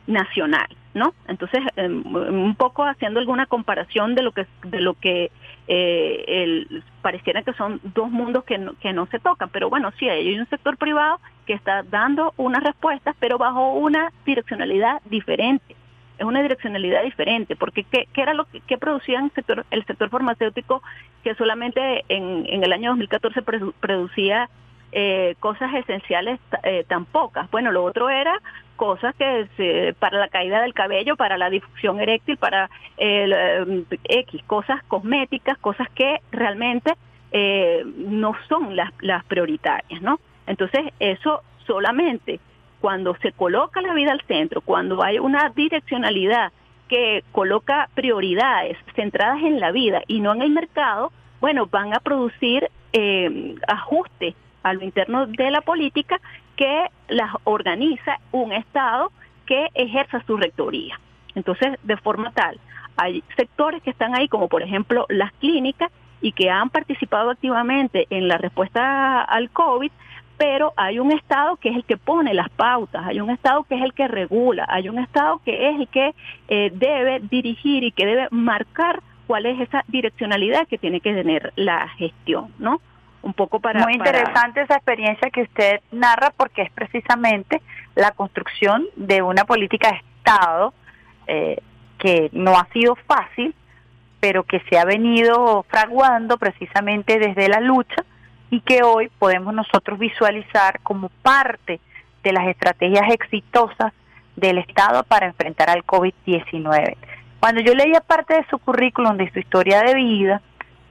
nacional. 0.08 0.68
¿no? 0.98 1.14
Entonces, 1.28 1.62
em, 1.76 2.04
un 2.06 2.56
poco 2.56 2.84
haciendo 2.84 3.20
alguna 3.20 3.46
comparación 3.46 4.16
de 4.16 4.24
lo 4.24 4.32
que 4.32 4.48
de 4.64 4.82
lo 4.82 4.96
que 4.96 5.32
eh, 5.68 6.26
el, 6.28 6.84
pareciera 7.02 7.44
que 7.44 7.54
son 7.54 7.80
dos 7.84 8.10
mundos 8.10 8.44
que 8.44 8.58
no, 8.58 8.74
que 8.80 8.94
no 8.94 9.06
se 9.06 9.20
tocan, 9.20 9.50
pero 9.50 9.70
bueno, 9.70 9.92
sí, 10.00 10.10
hay 10.10 10.38
un 10.38 10.50
sector 10.50 10.76
privado 10.78 11.20
que 11.48 11.54
está 11.54 11.82
dando 11.84 12.34
unas 12.38 12.64
respuestas, 12.64 13.16
pero 13.20 13.38
bajo 13.38 13.74
una 13.74 14.12
direccionalidad 14.26 15.02
diferente. 15.06 15.76
Es 16.20 16.26
una 16.26 16.42
direccionalidad 16.42 17.04
diferente, 17.04 17.56
porque 17.56 17.84
¿qué, 17.84 18.08
qué 18.14 18.22
era 18.22 18.34
lo 18.34 18.46
que, 18.46 18.60
que 18.62 18.78
producía 18.78 19.20
el 19.20 19.32
sector, 19.32 19.66
el 19.72 19.86
sector 19.86 20.10
farmacéutico 20.10 20.84
que 21.24 21.36
solamente 21.36 22.06
en, 22.10 22.64
el 22.64 22.74
año 22.74 22.92
2014 22.92 23.42
producía 23.80 24.50
eh, 24.92 25.36
cosas 25.40 25.74
esenciales 25.74 26.40
eh, 26.64 26.86
tan 26.88 27.06
pocas. 27.06 27.50
Bueno, 27.52 27.72
lo 27.72 27.84
otro 27.84 28.10
era 28.10 28.40
cosas 28.78 29.14
que 29.16 29.94
para 30.00 30.20
la 30.20 30.30
caída 30.30 30.62
del 30.62 30.74
cabello, 30.74 31.16
para 31.18 31.38
la 31.38 31.50
difusión 31.50 32.00
eréctil, 32.00 32.38
para 32.38 32.70
el 32.98 33.34
eh, 33.34 33.86
X, 34.06 34.42
cosas 34.46 34.82
cosméticas, 34.88 35.58
cosas 35.58 35.90
que 35.90 36.22
realmente 36.32 36.94
eh, 37.32 37.84
no 37.98 38.36
son 38.48 38.76
las, 38.76 38.92
las 39.02 39.26
prioritarias, 39.26 40.02
¿no? 40.02 40.20
Entonces, 40.48 40.82
eso 41.00 41.42
solamente 41.66 42.40
cuando 42.82 43.16
se 43.18 43.32
coloca 43.32 43.82
la 43.82 43.94
vida 43.94 44.12
al 44.12 44.22
centro, 44.22 44.62
cuando 44.62 45.04
hay 45.04 45.20
una 45.20 45.52
direccionalidad 45.56 46.52
que 46.88 47.24
coloca 47.32 47.90
prioridades 47.94 48.78
centradas 48.96 49.44
en 49.44 49.60
la 49.60 49.72
vida 49.72 50.02
y 50.08 50.22
no 50.22 50.34
en 50.34 50.42
el 50.42 50.52
mercado, 50.52 51.12
bueno, 51.42 51.68
van 51.68 51.94
a 51.94 52.00
producir 52.00 52.70
eh, 52.94 53.56
ajustes 53.68 54.36
a 54.64 54.74
lo 54.74 54.84
interno 54.84 55.28
de 55.28 55.52
la 55.52 55.62
política 55.62 56.20
que 56.56 56.86
las 57.10 57.32
organiza 57.44 58.20
un 58.32 58.54
Estado 58.54 59.12
que 59.46 59.68
ejerza 59.74 60.24
su 60.26 60.38
rectoría. 60.38 61.00
Entonces, 61.36 61.78
de 61.84 61.98
forma 61.98 62.32
tal, 62.32 62.60
hay 62.96 63.24
sectores 63.36 63.82
que 63.84 63.92
están 63.92 64.16
ahí, 64.16 64.28
como 64.28 64.48
por 64.48 64.64
ejemplo 64.64 65.06
las 65.10 65.32
clínicas, 65.34 65.92
y 66.20 66.32
que 66.32 66.50
han 66.50 66.70
participado 66.70 67.30
activamente 67.30 68.08
en 68.10 68.28
la 68.28 68.38
respuesta 68.38 69.22
al 69.22 69.50
COVID, 69.52 69.92
pero 70.38 70.74
hay 70.78 71.00
un 71.00 71.12
Estado 71.12 71.56
que 71.58 71.70
es 71.70 71.76
el 71.76 71.84
que 71.84 71.98
pone 71.98 72.34
las 72.34 72.50
pautas, 72.50 73.06
hay 73.06 73.20
un 73.20 73.30
Estado 73.32 73.64
que 73.64 73.76
es 73.76 73.82
el 73.82 73.94
que 73.94 74.08
regula, 74.08 74.66
hay 74.70 74.88
un 74.88 75.00
Estado 75.00 75.42
que 75.44 75.70
es 75.70 75.80
el 75.80 75.88
que 75.88 76.14
eh, 76.48 76.72
debe 76.74 77.20
dirigir 77.20 77.84
y 77.84 77.92
que 77.92 78.06
debe 78.06 78.28
marcar 78.30 79.02
cuál 79.26 79.46
es 79.46 79.60
esa 79.60 79.84
direccionalidad 79.88 80.68
que 80.68 80.78
tiene 80.78 81.02
que 81.02 81.14
tener 81.14 81.52
la 81.56 81.90
gestión, 81.90 82.54
¿no? 82.60 82.82
Un 83.24 83.34
poco 83.34 83.60
para... 83.60 83.82
Muy 83.82 83.94
interesante 83.94 84.62
esa 84.62 84.76
experiencia 84.76 85.30
que 85.32 85.42
usted 85.42 85.82
narra 85.92 86.32
porque 86.38 86.62
es 86.62 86.72
precisamente 86.72 87.62
la 87.96 88.12
construcción 88.12 88.86
de 88.96 89.22
una 89.22 89.44
política 89.44 89.90
de 89.92 89.98
Estado 90.20 90.74
eh, 91.26 91.62
que 91.98 92.30
no 92.32 92.52
ha 92.52 92.68
sido 92.68 92.96
fácil, 92.96 93.56
pero 94.20 94.44
que 94.44 94.62
se 94.70 94.78
ha 94.78 94.86
venido 94.86 95.66
fraguando 95.68 96.38
precisamente 96.38 97.18
desde 97.20 97.50
la 97.50 97.60
lucha 97.60 98.06
y 98.50 98.62
que 98.62 98.84
hoy 98.84 99.10
podemos 99.20 99.54
nosotros 99.54 100.00
visualizar 100.00 100.80
como 100.82 101.10
parte 101.10 101.80
de 102.24 102.32
las 102.32 102.48
estrategias 102.48 103.12
exitosas 103.12 103.94
del 104.36 104.60
Estado 104.60 105.04
para 105.04 105.28
enfrentar 105.28 105.70
al 105.70 105.86
COVID-19. 105.86 106.96
Cuando 107.40 107.62
yo 107.62 107.74
leía 107.74 108.02
parte 108.02 108.36
de 108.36 108.46
su 108.50 108.58
currículum, 108.60 109.18
de 109.18 109.32
su 109.32 109.40
historia 109.40 109.82
de 109.82 109.96
vida, 109.96 110.42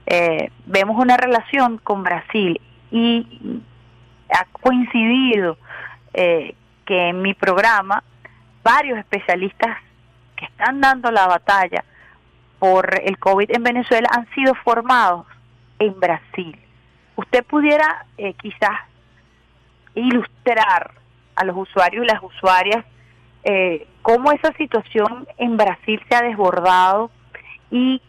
eh, 0.05 0.51
vemos 0.65 0.97
una 0.97 1.17
relación 1.17 1.77
con 1.79 2.03
Brasil 2.03 2.61
y 2.91 3.61
ha 4.29 4.45
coincidido 4.51 5.57
eh, 6.13 6.55
que 6.85 7.09
en 7.09 7.21
mi 7.21 7.33
programa 7.33 8.03
varios 8.63 8.97
especialistas 8.99 9.77
que 10.35 10.45
están 10.45 10.79
dando 10.79 11.11
la 11.11 11.27
batalla 11.27 11.83
por 12.59 13.01
el 13.03 13.17
COVID 13.17 13.51
en 13.51 13.63
Venezuela 13.63 14.09
han 14.11 14.29
sido 14.33 14.53
formados 14.55 15.25
en 15.79 15.99
Brasil 15.99 16.57
usted 17.17 17.43
pudiera 17.43 18.05
eh, 18.17 18.33
quizás 18.33 18.79
ilustrar 19.93 20.91
a 21.35 21.43
los 21.43 21.57
usuarios 21.57 22.05
y 22.05 22.07
las 22.07 22.23
usuarias 22.23 22.85
eh, 23.43 23.87
cómo 24.01 24.31
esa 24.31 24.51
situación 24.53 25.27
en 25.37 25.57
Brasil 25.57 26.01
se 26.09 26.15
ha 26.15 26.21
desbordado 26.21 27.11
y 27.71 28.01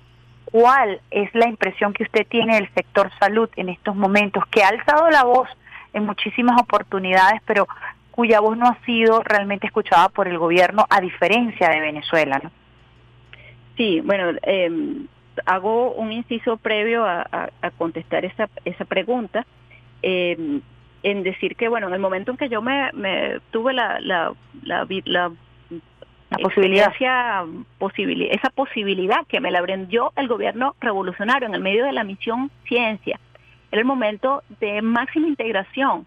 cuál 0.46 1.00
es 1.10 1.32
la 1.34 1.48
impresión 1.48 1.92
que 1.92 2.04
usted 2.04 2.26
tiene 2.26 2.56
del 2.56 2.72
sector 2.74 3.10
salud 3.18 3.48
en 3.56 3.68
estos 3.68 3.94
momentos, 3.94 4.44
que 4.50 4.62
ha 4.62 4.68
alzado 4.68 5.10
la 5.10 5.24
voz 5.24 5.48
en 5.92 6.06
muchísimas 6.06 6.60
oportunidades, 6.60 7.40
pero 7.46 7.68
cuya 8.10 8.40
voz 8.40 8.56
no 8.56 8.66
ha 8.66 8.78
sido 8.84 9.22
realmente 9.22 9.66
escuchada 9.66 10.08
por 10.08 10.26
el 10.26 10.38
gobierno, 10.38 10.86
a 10.90 11.00
diferencia 11.00 11.68
de 11.68 11.80
Venezuela. 11.80 12.40
¿no? 12.42 12.50
Sí, 13.76 14.00
bueno, 14.00 14.36
eh, 14.42 14.70
hago 15.46 15.92
un 15.92 16.12
inciso 16.12 16.56
previo 16.56 17.04
a, 17.06 17.50
contestar 17.76 18.24
esa, 18.24 18.48
esa 18.64 18.84
pregunta. 18.84 19.46
Eh, 20.02 20.60
en 21.02 21.22
decir 21.22 21.56
que, 21.56 21.68
bueno, 21.68 21.88
en 21.88 21.94
el 21.94 22.00
momento 22.00 22.30
en 22.30 22.36
que 22.36 22.48
yo 22.48 22.62
me, 22.62 22.90
tuve 23.50 23.72
la, 23.72 24.00
la, 24.00 24.32
la, 24.62 24.86
la, 25.04 25.30
posibilidad. 26.42 26.92
esa 28.30 28.50
posibilidad 28.50 29.26
que 29.26 29.40
me 29.40 29.50
la 29.50 29.60
brindó 29.62 30.12
el 30.16 30.28
gobierno 30.28 30.74
revolucionario 30.80 31.48
en 31.48 31.54
el 31.54 31.60
medio 31.60 31.84
de 31.84 31.92
la 31.92 32.04
misión 32.04 32.50
ciencia, 32.66 33.18
era 33.70 33.80
el 33.80 33.86
momento 33.86 34.42
de 34.60 34.82
máxima 34.82 35.28
integración 35.28 36.06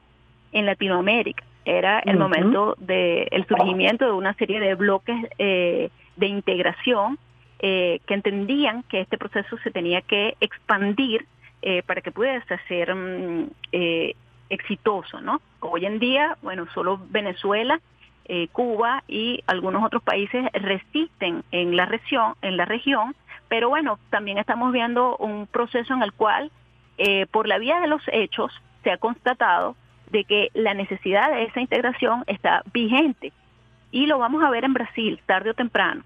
en 0.51 0.65
Latinoamérica, 0.65 1.43
era 1.63 1.99
el 1.99 2.17
momento 2.17 2.75
del 2.79 3.27
el 3.31 3.45
surgimiento 3.47 4.05
de 4.05 4.11
una 4.11 4.33
serie 4.33 4.59
de 4.59 4.75
bloques 4.75 5.15
eh, 5.37 5.89
de 6.15 6.27
integración 6.27 7.17
eh, 7.63 7.99
que 8.07 8.15
entendían 8.15 8.81
que 8.81 9.01
este 9.01 9.19
proceso 9.19 9.55
se 9.59 9.69
tenía 9.69 10.01
que 10.01 10.35
expandir 10.41 11.27
eh, 11.61 11.83
para 11.83 12.01
que 12.01 12.11
pudiese 12.11 12.57
ser 12.67 12.95
mm, 12.95 13.51
eh, 13.71 14.15
exitoso, 14.49 15.21
¿no? 15.21 15.41
Hoy 15.59 15.85
en 15.85 15.99
día, 15.99 16.37
bueno, 16.41 16.65
solo 16.73 16.99
Venezuela, 17.09 17.79
Cuba 18.53 19.03
y 19.09 19.43
algunos 19.45 19.83
otros 19.83 20.01
países 20.03 20.45
resisten 20.53 21.43
en 21.51 21.75
la 21.75 21.85
región, 21.85 22.35
en 22.41 22.55
la 22.55 22.63
región, 22.63 23.13
pero 23.49 23.67
bueno, 23.67 23.99
también 24.09 24.37
estamos 24.37 24.71
viendo 24.71 25.17
un 25.17 25.47
proceso 25.47 25.93
en 25.93 26.01
el 26.01 26.13
cual, 26.13 26.49
por 27.31 27.45
la 27.45 27.57
vía 27.57 27.81
de 27.81 27.87
los 27.87 28.01
hechos, 28.07 28.53
se 28.85 28.91
ha 28.91 28.97
constatado 28.97 29.75
de 30.11 30.23
que 30.23 30.49
la 30.53 30.73
necesidad 30.73 31.29
de 31.29 31.43
esa 31.43 31.59
integración 31.59 32.23
está 32.27 32.63
vigente 32.71 33.33
y 33.91 34.05
lo 34.05 34.17
vamos 34.17 34.41
a 34.45 34.49
ver 34.49 34.63
en 34.63 34.73
Brasil 34.73 35.19
tarde 35.25 35.49
o 35.49 35.53
temprano 35.53 36.03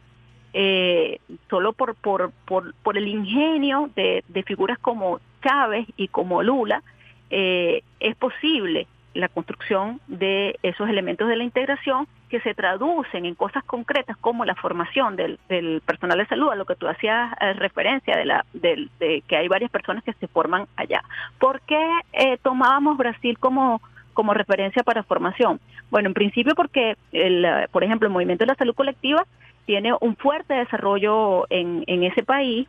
eh, 0.57 1.19
solo 1.49 1.73
por, 1.73 1.95
por, 1.95 2.31
por, 2.45 2.73
por, 2.75 2.97
el 2.97 3.09
ingenio 3.09 3.89
de, 3.93 4.23
figuras 4.47 4.79
como 4.79 5.19
Chávez 5.43 5.85
y 5.97 6.07
como 6.07 6.41
Lula, 6.43 6.81
eh, 7.29 7.83
es 7.99 8.15
posible 8.15 8.87
la 9.13 9.27
construcción 9.27 9.99
de 10.07 10.57
esos 10.63 10.87
elementos 10.87 11.27
de 11.27 11.35
la 11.35 11.43
integración 11.43 12.07
que 12.29 12.39
se 12.39 12.53
traducen 12.53 13.25
en 13.25 13.35
cosas 13.35 13.65
concretas 13.65 14.15
como 14.15 14.45
la 14.45 14.55
formación 14.55 15.17
del, 15.17 15.39
del 15.49 15.81
personal 15.81 16.17
de 16.17 16.25
salud, 16.25 16.49
a 16.49 16.55
lo 16.55 16.63
que 16.63 16.75
tú 16.75 16.87
hacías 16.87 17.33
eh, 17.41 17.51
referencia 17.53 18.15
de, 18.15 18.23
la, 18.23 18.45
de, 18.53 19.23
que 19.27 19.35
hay 19.35 19.49
varias 19.49 19.71
personas 19.71 20.05
que 20.05 20.13
se 20.13 20.27
forman 20.29 20.67
allá. 20.77 21.03
¿Por 21.37 21.59
qué 21.61 21.85
eh, 22.13 22.37
tomábamos 22.41 22.97
Brasil 22.97 23.37
como, 23.39 23.81
como 24.13 24.33
referencia 24.33 24.83
para 24.83 25.03
formación? 25.03 25.59
Bueno, 25.91 26.07
en 26.07 26.13
principio 26.13 26.55
porque, 26.55 26.95
el, 27.11 27.45
por 27.73 27.83
ejemplo, 27.83 28.07
el 28.07 28.13
movimiento 28.13 28.45
de 28.45 28.51
la 28.53 28.55
salud 28.55 28.73
colectiva 28.73 29.25
tiene 29.65 29.93
un 29.99 30.15
fuerte 30.15 30.53
desarrollo 30.53 31.45
en, 31.49 31.83
en 31.87 32.03
ese 32.03 32.23
país 32.23 32.67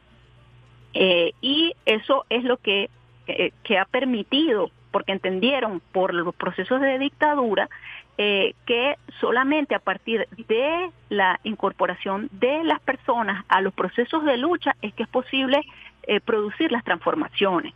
eh, 0.98 1.34
y 1.42 1.74
eso 1.84 2.24
es 2.30 2.42
lo 2.44 2.56
que, 2.56 2.88
que, 3.26 3.78
ha 3.78 3.84
permitido, 3.84 4.70
porque 4.90 5.12
entendieron 5.12 5.82
por 5.92 6.14
los 6.14 6.34
procesos 6.34 6.80
de 6.80 6.98
dictadura, 6.98 7.68
eh, 8.16 8.54
que 8.64 8.96
solamente 9.20 9.74
a 9.74 9.78
partir 9.78 10.26
de 10.48 10.90
la 11.10 11.38
incorporación 11.44 12.30
de 12.32 12.64
las 12.64 12.80
personas 12.80 13.44
a 13.48 13.60
los 13.60 13.74
procesos 13.74 14.24
de 14.24 14.38
lucha 14.38 14.74
es 14.80 14.94
que 14.94 15.02
es 15.02 15.08
posible 15.10 15.60
eh, 16.04 16.20
producir 16.20 16.72
las 16.72 16.82
transformaciones. 16.82 17.74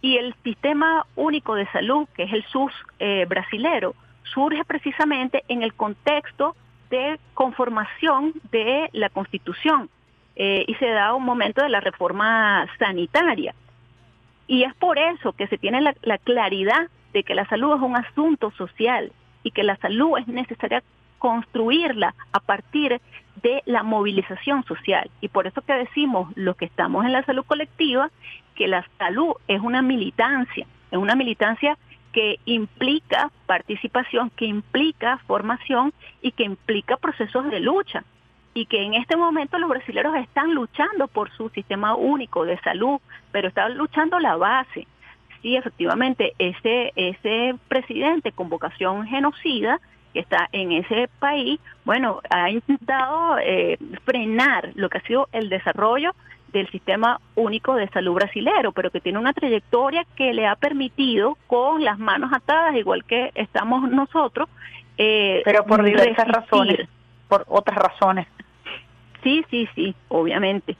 Y 0.00 0.18
el 0.18 0.32
sistema 0.44 1.06
único 1.16 1.56
de 1.56 1.66
salud, 1.72 2.06
que 2.14 2.22
es 2.22 2.32
el 2.32 2.44
SUS 2.44 2.72
brasilero, 3.26 3.96
surge 4.22 4.64
precisamente 4.64 5.42
en 5.48 5.62
el 5.62 5.74
contexto 5.74 6.54
de 6.90 7.18
conformación 7.34 8.34
de 8.50 8.90
la 8.92 9.08
Constitución 9.08 9.88
eh, 10.36 10.64
y 10.66 10.74
se 10.74 10.86
da 10.86 11.14
un 11.14 11.24
momento 11.24 11.62
de 11.62 11.68
la 11.68 11.80
reforma 11.80 12.66
sanitaria. 12.78 13.54
Y 14.46 14.64
es 14.64 14.74
por 14.74 14.98
eso 14.98 15.32
que 15.32 15.46
se 15.46 15.58
tiene 15.58 15.80
la, 15.80 15.94
la 16.02 16.18
claridad 16.18 16.88
de 17.12 17.22
que 17.22 17.34
la 17.34 17.46
salud 17.46 17.76
es 17.76 17.82
un 17.82 17.96
asunto 17.96 18.50
social 18.52 19.12
y 19.42 19.52
que 19.52 19.62
la 19.62 19.76
salud 19.76 20.18
es 20.18 20.26
necesaria 20.28 20.82
construirla 21.18 22.14
a 22.32 22.40
partir 22.40 23.00
de 23.42 23.62
la 23.66 23.82
movilización 23.82 24.64
social. 24.64 25.10
Y 25.20 25.28
por 25.28 25.46
eso 25.46 25.62
que 25.62 25.74
decimos 25.74 26.32
los 26.34 26.56
que 26.56 26.64
estamos 26.64 27.04
en 27.04 27.12
la 27.12 27.24
salud 27.24 27.44
colectiva, 27.46 28.10
que 28.54 28.68
la 28.68 28.84
salud 28.98 29.34
es 29.46 29.60
una 29.60 29.82
militancia, 29.82 30.66
es 30.90 30.98
una 30.98 31.14
militancia 31.14 31.78
que 32.12 32.38
implica 32.44 33.30
participación, 33.46 34.30
que 34.30 34.46
implica 34.46 35.18
formación 35.26 35.92
y 36.22 36.32
que 36.32 36.44
implica 36.44 36.96
procesos 36.96 37.50
de 37.50 37.60
lucha. 37.60 38.04
Y 38.52 38.66
que 38.66 38.82
en 38.82 38.94
este 38.94 39.16
momento 39.16 39.58
los 39.58 39.70
brasileños 39.70 40.16
están 40.16 40.54
luchando 40.54 41.06
por 41.06 41.30
su 41.30 41.50
sistema 41.50 41.94
único 41.94 42.44
de 42.44 42.58
salud, 42.60 43.00
pero 43.30 43.48
están 43.48 43.76
luchando 43.76 44.18
la 44.18 44.36
base. 44.36 44.86
Sí, 45.40 45.56
efectivamente, 45.56 46.34
ese, 46.38 46.92
ese 46.96 47.54
presidente 47.68 48.32
con 48.32 48.48
vocación 48.48 49.06
genocida 49.06 49.80
que 50.12 50.20
está 50.20 50.48
en 50.52 50.72
ese 50.72 51.08
país, 51.20 51.60
bueno, 51.84 52.20
ha 52.30 52.50
intentado 52.50 53.38
eh, 53.38 53.78
frenar 54.04 54.72
lo 54.74 54.88
que 54.88 54.98
ha 54.98 55.02
sido 55.02 55.28
el 55.32 55.48
desarrollo 55.48 56.12
del 56.52 56.68
sistema 56.70 57.20
único 57.34 57.74
de 57.74 57.88
salud 57.88 58.14
brasilero, 58.14 58.72
pero 58.72 58.90
que 58.90 59.00
tiene 59.00 59.18
una 59.18 59.32
trayectoria 59.32 60.04
que 60.16 60.32
le 60.32 60.46
ha 60.46 60.56
permitido 60.56 61.36
con 61.46 61.84
las 61.84 61.98
manos 61.98 62.32
atadas, 62.32 62.76
igual 62.76 63.04
que 63.04 63.30
estamos 63.34 63.90
nosotros. 63.90 64.48
Eh, 64.98 65.42
pero 65.44 65.64
por 65.64 65.82
diversas 65.82 66.28
razones, 66.28 66.88
por 67.28 67.44
otras 67.48 67.78
razones. 67.78 68.26
Sí, 69.22 69.44
sí, 69.50 69.68
sí, 69.74 69.94
obviamente. 70.08 70.76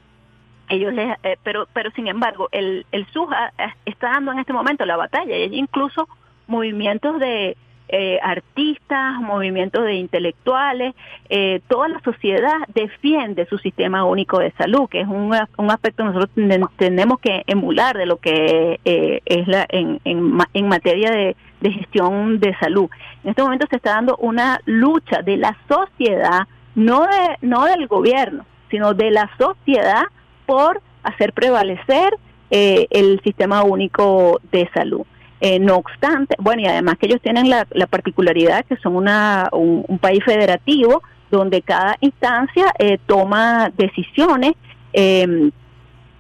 Ellos 0.69 0.93
les, 0.93 1.17
eh, 1.23 1.37
pero, 1.43 1.67
pero 1.73 1.91
sin 1.93 2.07
embargo, 2.07 2.49
el, 2.53 2.87
el 2.93 3.07
SUJA 3.07 3.53
está 3.85 4.11
dando 4.13 4.33
en 4.33 4.39
este 4.39 4.53
momento 4.53 4.85
la 4.87 4.97
batalla 4.97 5.37
y 5.37 5.43
hay 5.43 5.59
incluso 5.59 6.09
movimientos 6.47 7.19
de, 7.19 7.57
eh, 7.93 8.19
artistas, 8.23 9.21
movimientos 9.21 9.85
de 9.85 9.95
intelectuales, 9.95 10.95
eh, 11.29 11.61
toda 11.69 11.89
la 11.89 12.01
sociedad 12.01 12.55
defiende 12.75 13.47
su 13.47 13.59
sistema 13.59 14.05
único 14.05 14.39
de 14.39 14.53
salud, 14.53 14.89
que 14.89 15.01
es 15.01 15.09
un, 15.09 15.35
un 15.57 15.71
aspecto 15.71 16.03
que 16.03 16.09
nosotros 16.13 16.31
tenemos 16.77 17.21
que 17.21 17.43
emular 17.47 17.97
de 17.97 18.07
lo 18.07 18.17
que 18.19 18.81
eh, 18.85 19.21
es 19.25 19.49
la, 19.49 19.67
en, 19.69 20.01
en, 20.05 20.39
en 20.55 20.69
materia 20.69 21.11
de, 21.11 21.37
de 21.61 21.73
gestión 21.73 22.41
de 22.41 22.57
salud. 22.59 22.89
En 23.25 23.31
este 23.31 23.43
momento 23.43 23.67
se 23.69 23.77
está 23.77 23.95
dando 23.95 24.17
una 24.17 24.61
lucha 24.65 25.23
de 25.23 25.37
la 25.37 25.57
sociedad, 25.69 26.47
no, 26.75 27.03
de, 27.03 27.37
no 27.43 27.65
del 27.65 27.87
gobierno, 27.87 28.45
sino 28.71 28.95
de 28.95 29.11
la 29.11 29.31
sociedad 29.39 30.05
por 30.47 30.81
hacer 31.03 31.33
prevalecer 31.33 32.15
el 32.51 33.21
sistema 33.23 33.63
único 33.63 34.41
de 34.51 34.69
salud. 34.75 35.07
Eh, 35.41 35.59
no 35.59 35.77
obstante, 35.77 36.37
bueno, 36.39 36.61
y 36.61 36.67
además 36.67 36.99
que 36.99 37.07
ellos 37.07 37.23
tienen 37.23 37.49
la, 37.49 37.67
la 37.71 37.87
particularidad 37.87 38.65
que 38.67 38.77
son 38.77 38.95
una, 38.95 39.49
un, 39.53 39.99
país 39.99 40.23
federativo 40.23 41.03
donde 41.31 41.63
cada 41.63 41.97
instancia 42.01 42.67
eh, 42.79 42.99
toma 43.07 43.71
decisiones 43.75 44.53
em, 44.93 45.51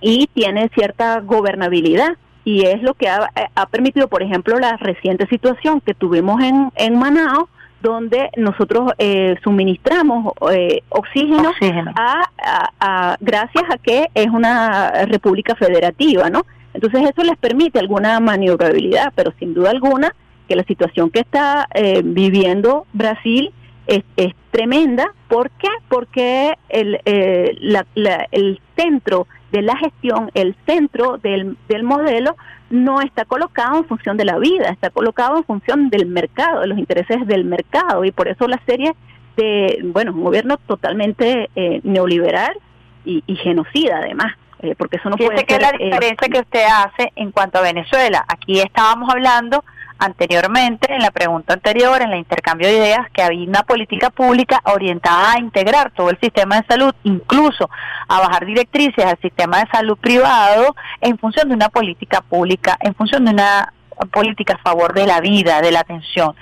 y 0.00 0.26
tiene 0.28 0.70
cierta 0.74 1.20
gobernabilidad. 1.20 2.16
Y 2.44 2.64
es 2.64 2.82
lo 2.82 2.94
que 2.94 3.08
ha, 3.08 3.30
ha, 3.54 3.66
permitido, 3.66 4.08
por 4.08 4.22
ejemplo, 4.22 4.58
la 4.58 4.78
reciente 4.78 5.26
situación 5.26 5.82
que 5.82 5.92
tuvimos 5.92 6.42
en, 6.42 6.72
en 6.76 6.98
Manao, 6.98 7.50
donde 7.82 8.30
nosotros 8.36 8.92
eh, 8.98 9.36
suministramos 9.42 10.32
eh, 10.52 10.82
oxígeno, 10.88 11.52
A, 11.96 13.16
gracias 13.20 13.64
a 13.70 13.78
que 13.78 14.08
es 14.14 14.28
una 14.28 15.04
república 15.06 15.54
federativa, 15.54 16.30
¿no? 16.30 16.44
Entonces 16.74 17.02
eso 17.02 17.22
les 17.22 17.36
permite 17.36 17.78
alguna 17.78 18.20
maniobrabilidad, 18.20 19.12
pero 19.14 19.32
sin 19.38 19.54
duda 19.54 19.70
alguna 19.70 20.14
que 20.48 20.56
la 20.56 20.64
situación 20.64 21.10
que 21.10 21.20
está 21.20 21.68
eh, 21.74 22.02
viviendo 22.04 22.86
Brasil 22.92 23.52
es, 23.86 24.02
es, 24.16 24.34
tremenda. 24.50 25.12
¿Por 25.28 25.50
qué? 25.50 25.68
Porque 25.88 26.54
el, 26.68 27.00
el 27.04 28.60
centro 28.76 29.28
de 29.52 29.62
la 29.62 29.76
gestión, 29.76 30.30
el 30.34 30.56
centro 30.66 31.18
del, 31.18 31.56
del 31.68 31.84
modelo 31.84 32.36
no 32.70 33.00
está 33.00 33.24
colocado 33.24 33.78
en 33.78 33.84
función 33.84 34.16
de 34.16 34.24
la 34.24 34.38
vida, 34.38 34.68
está 34.70 34.90
colocado 34.90 35.36
en 35.36 35.44
función 35.44 35.90
del 35.90 36.06
mercado, 36.06 36.60
de 36.60 36.68
los 36.68 36.78
intereses 36.78 37.26
del 37.26 37.44
mercado 37.44 38.04
y 38.04 38.12
por 38.12 38.28
eso 38.28 38.46
la 38.46 38.60
serie 38.64 38.94
de, 39.36 39.80
bueno, 39.84 40.12
un 40.12 40.22
gobierno 40.22 40.56
totalmente 40.56 41.50
eh, 41.56 41.80
neoliberal 41.82 42.54
y, 43.04 43.22
genocida 43.36 43.98
además. 43.98 44.34
Eh, 44.62 44.74
porque 44.76 44.96
eso 44.96 45.08
no 45.08 45.16
puede 45.16 45.44
que 45.44 45.54
es 45.54 45.62
la 45.62 45.72
diferencia 45.72 46.28
que 46.28 46.40
usted 46.40 46.64
hace 46.64 47.12
en 47.16 47.32
cuanto 47.32 47.58
a 47.58 47.62
Venezuela. 47.62 48.24
Aquí 48.28 48.60
estábamos 48.60 49.08
hablando 49.10 49.64
anteriormente, 49.98 50.92
en 50.92 51.02
la 51.02 51.10
pregunta 51.10 51.54
anterior, 51.54 52.00
en 52.00 52.10
el 52.10 52.18
intercambio 52.18 52.68
de 52.68 52.76
ideas, 52.76 53.10
que 53.12 53.22
había 53.22 53.46
una 53.46 53.62
política 53.62 54.10
pública 54.10 54.60
orientada 54.64 55.32
a 55.32 55.38
integrar 55.38 55.92
todo 55.92 56.10
el 56.10 56.18
sistema 56.20 56.60
de 56.60 56.66
salud, 56.66 56.94
incluso 57.04 57.68
a 58.08 58.20
bajar 58.20 58.46
directrices 58.46 59.04
al 59.04 59.18
sistema 59.20 59.60
de 59.60 59.70
salud 59.70 59.98
privado 59.98 60.74
en 61.00 61.18
función 61.18 61.48
de 61.48 61.54
una 61.54 61.68
política 61.68 62.22
pública, 62.22 62.76
en 62.80 62.94
función 62.94 63.26
de 63.26 63.32
una 63.32 63.72
política 64.06 64.54
a 64.54 64.62
favor 64.62 64.94
de 64.94 65.06
la 65.06 65.20
vida, 65.20 65.60
de 65.60 65.72
la 65.72 65.80
atención. 65.80 66.34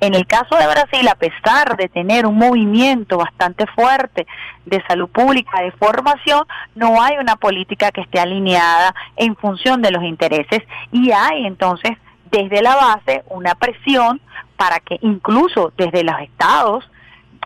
En 0.00 0.14
el 0.14 0.26
caso 0.26 0.56
de 0.56 0.66
Brasil, 0.66 1.08
a 1.08 1.14
pesar 1.14 1.76
de 1.76 1.88
tener 1.88 2.26
un 2.26 2.36
movimiento 2.36 3.18
bastante 3.18 3.66
fuerte 3.68 4.26
de 4.64 4.82
salud 4.86 5.08
pública, 5.08 5.62
de 5.62 5.72
formación, 5.72 6.46
no 6.74 7.00
hay 7.00 7.16
una 7.18 7.36
política 7.36 7.90
que 7.90 8.02
esté 8.02 8.20
alineada 8.20 8.94
en 9.16 9.36
función 9.36 9.82
de 9.82 9.90
los 9.90 10.02
intereses 10.02 10.62
y 10.92 11.12
hay 11.12 11.46
entonces 11.46 11.92
desde 12.30 12.62
la 12.62 12.74
base 12.74 13.22
una 13.28 13.54
presión 13.54 14.20
para 14.56 14.80
que 14.80 14.98
incluso 15.02 15.72
desde 15.76 16.02
los 16.02 16.18
estados 16.20 16.88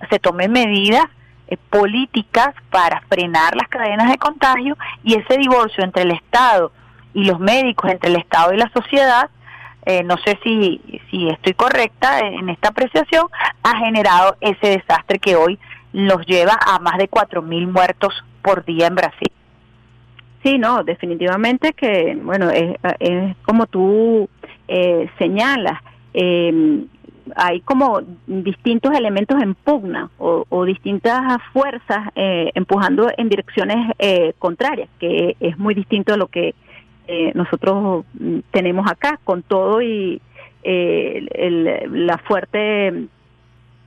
se 0.08 0.18
tomen 0.18 0.52
medidas 0.52 1.04
eh, 1.48 1.56
políticas 1.68 2.54
para 2.70 3.00
frenar 3.08 3.56
las 3.56 3.68
cadenas 3.68 4.10
de 4.10 4.18
contagio 4.18 4.76
y 5.04 5.14
ese 5.14 5.36
divorcio 5.36 5.84
entre 5.84 6.02
el 6.02 6.12
Estado 6.12 6.72
y 7.12 7.24
los 7.24 7.40
médicos, 7.40 7.90
entre 7.90 8.10
el 8.10 8.16
Estado 8.16 8.52
y 8.52 8.56
la 8.56 8.70
sociedad, 8.72 9.30
eh, 9.86 10.02
no 10.02 10.16
sé 10.24 10.38
si, 10.42 10.80
si 11.10 11.28
estoy 11.28 11.54
correcta 11.54 12.20
en 12.20 12.48
esta 12.48 12.68
apreciación, 12.68 13.26
ha 13.62 13.76
generado 13.78 14.36
ese 14.40 14.78
desastre 14.78 15.18
que 15.18 15.36
hoy 15.36 15.58
los 15.92 16.24
lleva 16.26 16.58
a 16.66 16.78
más 16.78 16.98
de 16.98 17.10
4.000 17.10 17.66
muertos 17.66 18.14
por 18.42 18.64
día 18.64 18.86
en 18.86 18.94
Brasil. 18.94 19.30
Sí, 20.42 20.58
no, 20.58 20.84
definitivamente 20.84 21.72
que, 21.74 22.18
bueno, 22.22 22.50
es, 22.50 22.76
como 23.44 23.66
tú 23.66 24.28
eh, 24.68 25.10
señala, 25.18 25.82
eh, 26.14 26.84
hay 27.36 27.60
como 27.60 28.00
distintos 28.26 28.92
elementos 28.96 29.40
en 29.42 29.54
pugna 29.54 30.10
o, 30.18 30.64
distintas 30.64 31.22
fuerzas 31.52 32.08
eh, 32.14 32.50
empujando 32.54 33.10
en 33.16 33.28
direcciones 33.28 33.94
eh, 33.98 34.34
contrarias, 34.38 34.88
que 34.98 35.36
es 35.40 35.58
muy 35.58 35.74
distinto 35.74 36.14
a 36.14 36.16
lo 36.16 36.28
que 36.28 36.54
nosotros 37.34 38.04
tenemos 38.50 38.90
acá, 38.90 39.18
con 39.24 39.42
todo 39.42 39.82
y 39.82 40.20
la 40.62 42.18
fuerte 42.18 43.06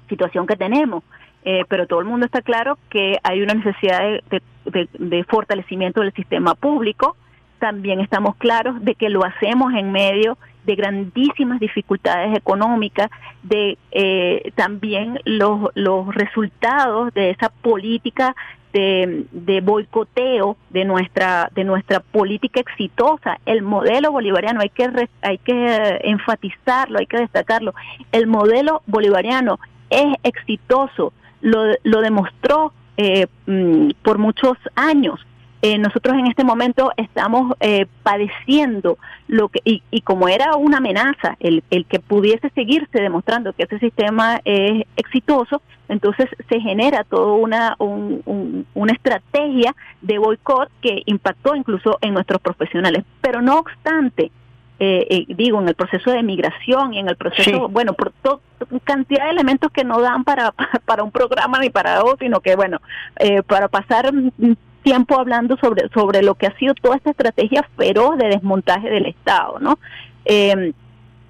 situación 0.09 0.47
que 0.47 0.55
tenemos. 0.55 1.03
pero 1.69 1.87
todo 1.87 1.99
el 1.99 2.05
mundo 2.05 2.25
está 2.25 2.41
claro 2.41 2.77
que 2.89 3.19
hay 3.23 3.41
una 3.41 3.53
necesidad 3.53 4.21
de 4.65 5.23
fortalecimiento 5.25 6.01
del 6.01 6.13
sistema 6.13 6.55
público. 6.55 7.15
También 7.59 7.99
estamos 7.99 8.35
claros 8.35 8.83
de 8.83 8.95
que 8.95 9.09
lo 9.09 9.23
hacemos 9.23 9.73
en 9.73 9.91
medio 9.91 10.37
de 10.65 10.75
grandísimas 10.75 11.59
dificultades 11.59 12.35
económicas, 12.37 13.09
de 13.43 13.77
eh, 13.91 14.51
también 14.55 15.19
los, 15.25 15.69
los 15.75 16.13
resultados 16.15 17.13
de 17.13 17.31
esa 17.31 17.49
política 17.49 18.35
de, 18.73 19.25
de, 19.31 19.61
boicoteo 19.61 20.57
de 20.71 20.83
nuestra 20.83 21.49
de 21.53 21.63
nuestra 21.63 21.99
política 21.99 22.59
exitosa. 22.59 23.39
El 23.45 23.61
modelo 23.61 24.11
bolivariano 24.11 24.61
hay 24.61 24.69
que 24.69 24.89
hay 25.21 25.37
que 25.37 25.99
enfatizarlo 26.03 26.99
hay 26.99 27.05
que 27.05 27.17
destacarlo. 27.17 27.73
El 28.11 28.27
modelo 28.27 28.81
bolivariano 28.87 29.59
es 29.89 30.15
exitoso 30.23 31.13
lo, 31.41 31.73
lo 31.83 32.01
demostró 32.01 32.73
eh, 32.97 33.27
mm, 33.45 33.91
por 34.01 34.17
muchos 34.17 34.57
años 34.75 35.19
eh, 35.65 35.77
nosotros 35.77 36.18
en 36.18 36.27
este 36.27 36.44
momento 36.44 36.91
estamos 36.98 37.53
eh, 37.61 37.85
padeciendo 38.03 38.98
lo 39.30 39.48
que, 39.48 39.61
y, 39.64 40.02
como 40.02 40.27
era 40.27 40.57
una 40.57 40.80
amenaza 40.80 41.38
el, 41.40 41.64
el 41.69 41.85
que 41.85 42.02
pudiese 42.02 42.49
seguirse 42.49 43.02
demostrando 43.02 43.53
que 43.53 43.64
ese 43.64 43.80
sistema 43.80 44.41
es 44.44 44.85
exitoso, 44.98 45.61
entonces 45.88 46.27
se 46.49 46.60
genera 46.60 47.06
toda 47.06 47.35
una, 47.35 47.77
una 47.80 48.91
estrategia 48.91 49.73
de 50.02 50.18
boicot 50.18 50.69
que 50.81 51.02
impactó 51.06 51.56
incluso 51.56 51.98
en 52.02 52.14
nuestros 52.14 52.41
profesionales. 52.41 53.06
Pero 53.22 53.41
no 53.41 53.60
obstante, 53.60 54.31
eh, 54.80 55.23
digo, 55.30 55.61
en 55.61 55.69
el 55.69 55.76
proceso 55.76 56.11
de 56.11 56.23
migración 56.23 56.94
y 56.94 56.99
en 56.99 57.07
el 57.07 57.15
proceso, 57.15 57.69
bueno, 57.69 57.94
por 57.94 58.11
cantidad 58.84 59.23
de 59.23 59.31
elementos 59.31 59.72
que 59.72 59.85
no 59.85 60.02
dan 60.02 60.26
para, 60.26 60.52
para 60.85 61.03
un 61.03 61.11
programa 61.11 61.60
ni 61.60 61.69
para 61.69 62.03
otro, 62.03 62.18
sino 62.19 62.41
que, 62.41 62.57
bueno, 62.57 62.81
para 63.48 63.69
pasar 63.69 64.11
tiempo 64.84 65.19
hablando 65.19 65.57
sobre, 65.57 65.89
sobre 65.89 66.22
lo 66.22 66.35
que 66.35 66.47
ha 66.47 66.57
sido 66.57 66.73
toda 66.76 66.97
esta 66.97 67.11
estrategia 67.11 67.68
feroz 67.77 68.18
de 68.18 68.27
desmontaje 68.27 68.89
del 68.89 69.05
Estado, 69.07 69.60
¿no? 69.60 69.80
Em, 70.26 70.73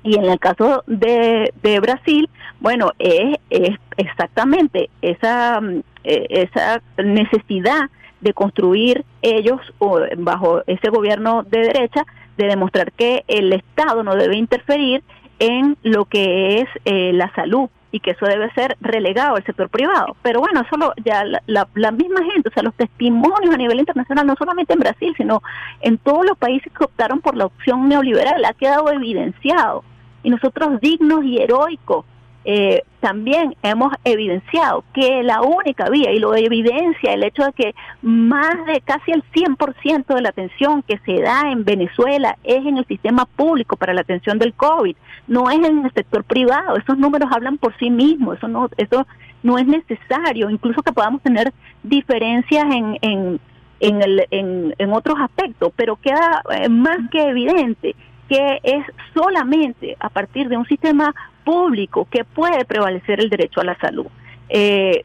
y 0.03 0.17
en 0.17 0.25
el 0.25 0.39
caso 0.39 0.83
de, 0.87 1.53
de 1.61 1.79
Brasil, 1.79 2.29
bueno, 2.59 2.91
es, 2.99 3.37
es 3.49 3.77
exactamente 3.97 4.89
esa, 5.01 5.61
mm, 5.61 5.83
e, 6.03 6.25
esa 6.29 6.81
necesidad 6.97 7.89
de 8.19 8.33
construir 8.33 9.05
ellos 9.21 9.59
o 9.79 9.99
bajo 10.17 10.61
ese 10.67 10.89
gobierno 10.89 11.43
de 11.43 11.59
derecha, 11.59 12.05
de 12.37 12.47
demostrar 12.47 12.91
que 12.91 13.23
el 13.27 13.53
Estado 13.53 14.03
no 14.03 14.15
debe 14.15 14.35
interferir 14.35 15.03
en 15.39 15.77
lo 15.83 16.05
que 16.05 16.59
es 16.59 16.67
eh, 16.85 17.11
la 17.13 17.33
salud 17.35 17.69
y 17.93 17.99
que 17.99 18.11
eso 18.11 18.25
debe 18.25 18.51
ser 18.53 18.75
relegado 18.81 19.35
al 19.35 19.45
sector 19.45 19.69
privado. 19.69 20.17
Pero 20.23 20.39
bueno, 20.39 20.61
eso 20.61 20.93
ya 21.05 21.23
la, 21.23 21.67
la, 21.75 21.91
misma 21.91 22.21
gente, 22.33 22.49
o 22.49 22.51
sea, 22.51 22.63
los 22.63 22.73
testimonios 22.73 23.53
a 23.53 23.57
nivel 23.57 23.79
internacional, 23.79 24.25
no 24.25 24.35
solamente 24.35 24.73
en 24.73 24.79
Brasil, 24.79 25.13
sino 25.15 25.43
en 25.79 25.99
todos 25.99 26.25
los 26.25 26.35
países 26.35 26.73
que 26.73 26.85
optaron 26.85 27.21
por 27.21 27.37
la 27.37 27.45
opción 27.45 27.87
neoliberal, 27.87 28.43
ha 28.45 28.53
quedado 28.53 28.91
evidenciado. 28.91 29.83
Y 30.23 30.31
nosotros 30.31 30.81
dignos 30.81 31.23
y 31.23 31.37
heroicos 31.37 32.05
eh, 32.45 32.83
también 32.99 33.55
hemos 33.63 33.93
evidenciado 34.03 34.83
que 34.93 35.23
la 35.23 35.41
única 35.41 35.89
vía, 35.89 36.11
y 36.11 36.19
lo 36.19 36.35
evidencia 36.35 37.13
el 37.13 37.23
hecho 37.23 37.43
de 37.43 37.53
que 37.53 37.75
más 38.01 38.65
de 38.65 38.81
casi 38.81 39.11
el 39.11 39.23
100% 39.33 40.13
de 40.13 40.21
la 40.21 40.29
atención 40.29 40.83
que 40.83 40.97
se 41.05 41.21
da 41.21 41.51
en 41.51 41.63
Venezuela 41.63 42.37
es 42.43 42.65
en 42.65 42.77
el 42.77 42.85
sistema 42.85 43.25
público 43.25 43.75
para 43.75 43.93
la 43.93 44.01
atención 44.01 44.39
del 44.39 44.53
COVID, 44.53 44.95
no 45.27 45.49
es 45.49 45.57
en 45.57 45.85
el 45.85 45.93
sector 45.93 46.23
privado. 46.23 46.77
Esos 46.77 46.97
números 46.97 47.29
hablan 47.31 47.57
por 47.57 47.77
sí 47.77 47.89
mismos, 47.89 48.37
eso 48.37 48.47
no, 48.47 48.69
eso 48.77 49.05
no 49.41 49.57
es 49.57 49.67
necesario, 49.67 50.49
incluso 50.49 50.81
que 50.81 50.93
podamos 50.93 51.21
tener 51.21 51.53
diferencias 51.83 52.63
en, 52.73 52.97
en, 53.01 53.39
en, 53.79 54.01
el, 54.01 54.27
en, 54.31 54.75
en 54.77 54.93
otros 54.93 55.17
aspectos, 55.19 55.71
pero 55.75 55.97
queda 55.97 56.41
eh, 56.51 56.69
más 56.69 56.97
que 57.11 57.21
evidente 57.21 57.95
que 58.27 58.59
es 58.63 58.85
solamente 59.13 59.95
a 59.99 60.09
partir 60.09 60.49
de 60.49 60.57
un 60.57 60.65
sistema 60.65 61.13
público 61.43 62.07
que 62.09 62.23
puede 62.23 62.65
prevalecer 62.65 63.19
el 63.19 63.29
derecho 63.29 63.61
a 63.61 63.65
la 63.65 63.77
salud. 63.79 64.07
Eh, 64.49 65.03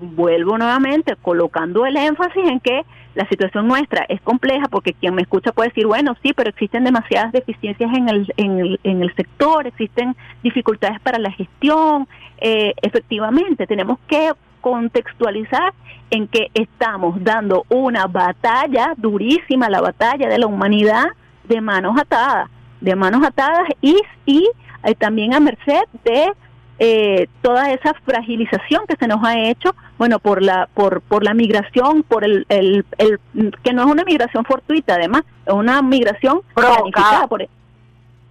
vuelvo 0.00 0.58
nuevamente 0.58 1.16
colocando 1.16 1.86
el 1.86 1.96
énfasis 1.96 2.44
en 2.44 2.60
que 2.60 2.84
la 3.14 3.28
situación 3.28 3.66
nuestra 3.66 4.04
es 4.08 4.20
compleja 4.20 4.68
porque 4.68 4.92
quien 4.92 5.14
me 5.14 5.22
escucha 5.22 5.52
puede 5.52 5.70
decir, 5.70 5.86
bueno, 5.86 6.16
sí, 6.22 6.32
pero 6.32 6.50
existen 6.50 6.84
demasiadas 6.84 7.32
deficiencias 7.32 7.92
en 7.92 8.08
el, 8.08 8.32
en 8.36 8.58
el, 8.60 8.80
en 8.84 9.02
el 9.02 9.14
sector, 9.16 9.66
existen 9.66 10.14
dificultades 10.42 11.00
para 11.00 11.18
la 11.18 11.32
gestión. 11.32 12.06
Eh, 12.40 12.74
efectivamente, 12.80 13.66
tenemos 13.66 13.98
que 14.06 14.30
contextualizar 14.60 15.72
en 16.10 16.28
que 16.28 16.48
estamos 16.54 17.22
dando 17.24 17.64
una 17.68 18.06
batalla 18.06 18.94
durísima, 18.96 19.68
la 19.68 19.80
batalla 19.80 20.28
de 20.28 20.38
la 20.38 20.46
humanidad 20.46 21.06
de 21.48 21.60
manos 21.60 21.98
atadas 21.98 22.48
de 22.80 22.96
manos 22.96 23.24
atadas 23.24 23.68
y, 23.80 23.96
y 24.26 24.48
eh, 24.84 24.94
también 24.94 25.34
a 25.34 25.40
merced 25.40 25.82
de 26.04 26.32
eh, 26.78 27.28
toda 27.42 27.72
esa 27.72 27.92
fragilización 28.04 28.82
que 28.86 28.94
se 28.96 29.08
nos 29.08 29.24
ha 29.24 29.36
hecho, 29.36 29.74
bueno, 29.98 30.20
por 30.20 30.42
la 30.42 30.68
por 30.74 31.00
por 31.02 31.24
la 31.24 31.34
migración, 31.34 32.04
por 32.04 32.24
el, 32.24 32.46
el, 32.48 32.84
el 32.98 33.18
que 33.64 33.72
no 33.72 33.82
es 33.82 33.90
una 33.90 34.04
migración 34.04 34.44
fortuita, 34.44 34.94
además, 34.94 35.22
es 35.44 35.52
una 35.52 35.82
migración 35.82 36.42
planificada 36.54 37.26
por 37.26 37.46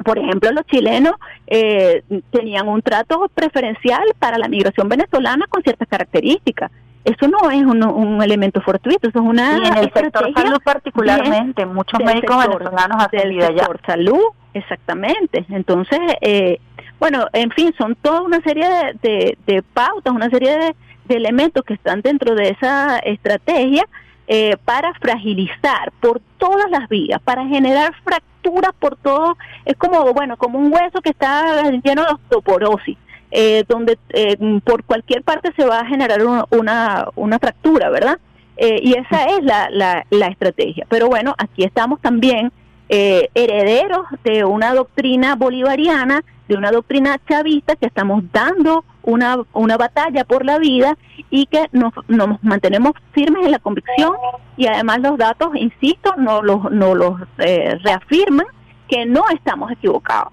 por 0.06 0.20
ejemplo, 0.20 0.52
los 0.52 0.66
chilenos 0.68 1.16
eh, 1.48 2.04
tenían 2.32 2.70
un 2.70 2.82
trato 2.82 3.30
preferencial 3.34 4.04
para 4.20 4.38
la 4.38 4.48
migración 4.48 4.88
venezolana 4.88 5.48
con 5.50 5.64
ciertas 5.64 5.88
características. 5.90 6.72
Eso 7.08 7.30
no 7.30 7.50
es 7.50 7.64
un, 7.64 7.82
un 7.86 8.22
elemento 8.22 8.60
fortuito, 8.60 9.08
eso 9.08 9.20
es 9.20 9.26
una 9.26 9.60
y 9.60 9.66
en 9.66 9.78
el 9.78 9.94
sector 9.94 10.30
salud 10.36 10.60
particularmente, 10.62 11.66
muchos 11.66 12.02
médicos 12.02 12.46
venezolanos 12.46 13.02
hacen 13.02 13.30
vida 13.30 13.48
allá. 13.48 13.60
sector 13.60 13.82
salud, 13.86 14.24
exactamente. 14.54 15.46
Entonces, 15.50 16.00
eh, 16.20 16.60
bueno, 17.00 17.28
en 17.32 17.50
fin, 17.52 17.74
son 17.78 17.96
toda 17.96 18.22
una 18.22 18.42
serie 18.42 18.68
de, 19.02 19.38
de, 19.46 19.62
pautas, 19.62 20.14
una 20.14 20.30
serie 20.30 20.58
de, 20.58 20.76
de, 21.06 21.16
elementos 21.16 21.64
que 21.64 21.76
están 21.76 22.02
dentro 22.02 22.36
de 22.36 22.50
esa 22.50 23.00
estrategia 23.00 23.86
eh, 24.28 24.58
para 24.66 24.94
fragilizar 24.96 25.94
por 26.02 26.20
todas 26.38 26.70
las 26.70 26.90
vías, 26.90 27.22
para 27.22 27.46
generar 27.46 27.94
fracturas 28.04 28.74
por 28.78 28.98
todo. 28.98 29.38
Es 29.64 29.78
como, 29.78 30.12
bueno, 30.12 30.36
como 30.36 30.60
un 30.60 30.74
hueso 30.74 31.02
que 31.02 31.12
está 31.12 31.72
lleno 31.72 32.04
de 32.04 32.12
osteoporosis. 32.12 32.98
Eh, 33.30 33.66
donde 33.68 33.98
eh, 34.10 34.38
por 34.64 34.86
cualquier 34.86 35.22
parte 35.22 35.52
se 35.58 35.66
va 35.66 35.82
a 35.82 35.86
generar 35.86 36.24
una, 36.52 37.08
una, 37.16 37.40
fractura, 37.40 37.90
¿verdad? 37.90 38.20
Eh, 38.56 38.80
y 38.82 38.94
esa 38.94 39.26
es 39.26 39.44
la, 39.44 39.70
la, 39.70 40.06
la, 40.10 40.28
estrategia. 40.28 40.86
Pero 40.90 41.10
bueno, 41.10 41.36
aquí 41.38 41.66
estamos 41.66 42.00
también 42.02 42.54
eh, 42.90 43.30
herederos 43.34 44.06
de 44.24 44.46
una 44.46 44.74
doctrina 44.74 45.36
bolivariana, 45.36 46.24
de 46.48 46.56
una 46.56 46.72
doctrina 46.72 47.20
chavista 47.28 47.76
que 47.76 47.86
estamos 47.86 48.24
dando 48.32 48.86
una, 49.04 49.40
una 49.52 49.76
batalla 49.76 50.24
por 50.24 50.46
la 50.46 50.58
vida 50.58 50.98
y 51.30 51.48
que 51.48 51.66
nos, 51.74 51.92
nos 52.08 52.42
mantenemos 52.42 52.94
firmes 53.12 53.46
en 53.46 53.52
la 53.52 53.60
convicción 53.60 54.16
y 54.56 54.68
además 54.68 55.02
los 55.02 55.18
datos, 55.18 55.50
insisto, 55.56 56.14
no 56.18 56.42
los, 56.42 56.72
no 56.72 56.96
los 56.96 57.20
eh, 57.40 57.78
reafirman 57.84 58.46
que 58.88 59.06
no 59.06 59.26
estamos 59.34 59.70
equivocados 59.72 60.32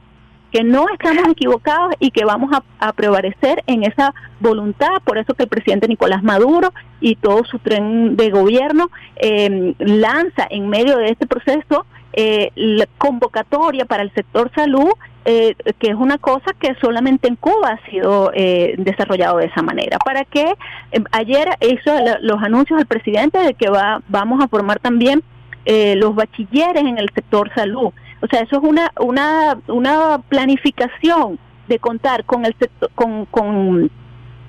que 0.55 0.63
no 0.63 0.87
estamos 0.89 1.27
equivocados 1.33 1.97
y 1.99 2.13
que 2.13 2.25
vamos 2.25 2.53
a, 2.53 2.63
a, 2.79 2.93
prevalecer 2.93 3.65
en 3.67 3.83
esa 3.83 4.15
voluntad. 4.39 5.03
Por 5.03 5.19
eso 5.19 5.35
que 5.35 5.43
el 5.43 5.49
presidente 5.49 5.89
Nicolás 5.89 6.23
Maduro 6.23 6.73
y 7.01 7.17
todo 7.17 7.45
su 7.45 7.59
tren 7.59 8.15
de 8.15 8.31
gobierno 8.31 8.89
eh, 9.17 9.75
lanza 9.81 10.47
en 10.49 10.69
medio 10.69 10.97
de 10.99 11.09
este 11.09 11.27
proceso 11.27 11.87
eh, 12.13 12.53
la 12.55 12.87
convocatoria 12.99 13.85
para 13.85 14.05
el 14.05 14.15
sector 14.15 14.49
salud, 14.55 14.93
eh, 15.25 15.57
que 15.81 15.89
es 15.89 15.97
una 15.97 16.19
cosa 16.19 16.53
que 16.61 16.77
solamente 16.81 17.27
en 17.27 17.35
Cuba 17.35 17.71
ha 17.71 17.91
sido 17.91 18.31
eh, 18.33 18.77
desarrollado 18.79 19.39
de 19.39 19.47
esa 19.47 19.63
manera. 19.63 19.99
Para 20.05 20.25
que 20.25 20.55
eh, 20.93 21.05
ayer 21.11 21.49
hizo 21.63 21.91
los 22.21 22.41
anuncios 22.41 22.79
al 22.79 22.87
presidente 22.87 23.39
de 23.39 23.55
que 23.55 23.71
va, 23.71 24.03
vamos 24.07 24.41
a 24.41 24.47
formar 24.47 24.79
también 24.79 25.25
eh, 25.65 25.97
los 25.97 26.15
bachilleres 26.15 26.85
en 26.85 26.99
el 26.99 27.11
sector 27.13 27.51
salud. 27.57 27.93
O 28.25 28.27
sea, 28.27 28.41
eso 28.41 28.57
es 28.57 28.63
una, 28.63 28.91
una, 29.01 29.59
una 29.69 30.19
planificación 30.31 31.39
de 31.69 31.79
contar 31.79 32.25
con 32.25 32.47
el 32.47 32.57
sector, 32.59 32.91
con, 32.95 33.27
con 33.27 33.91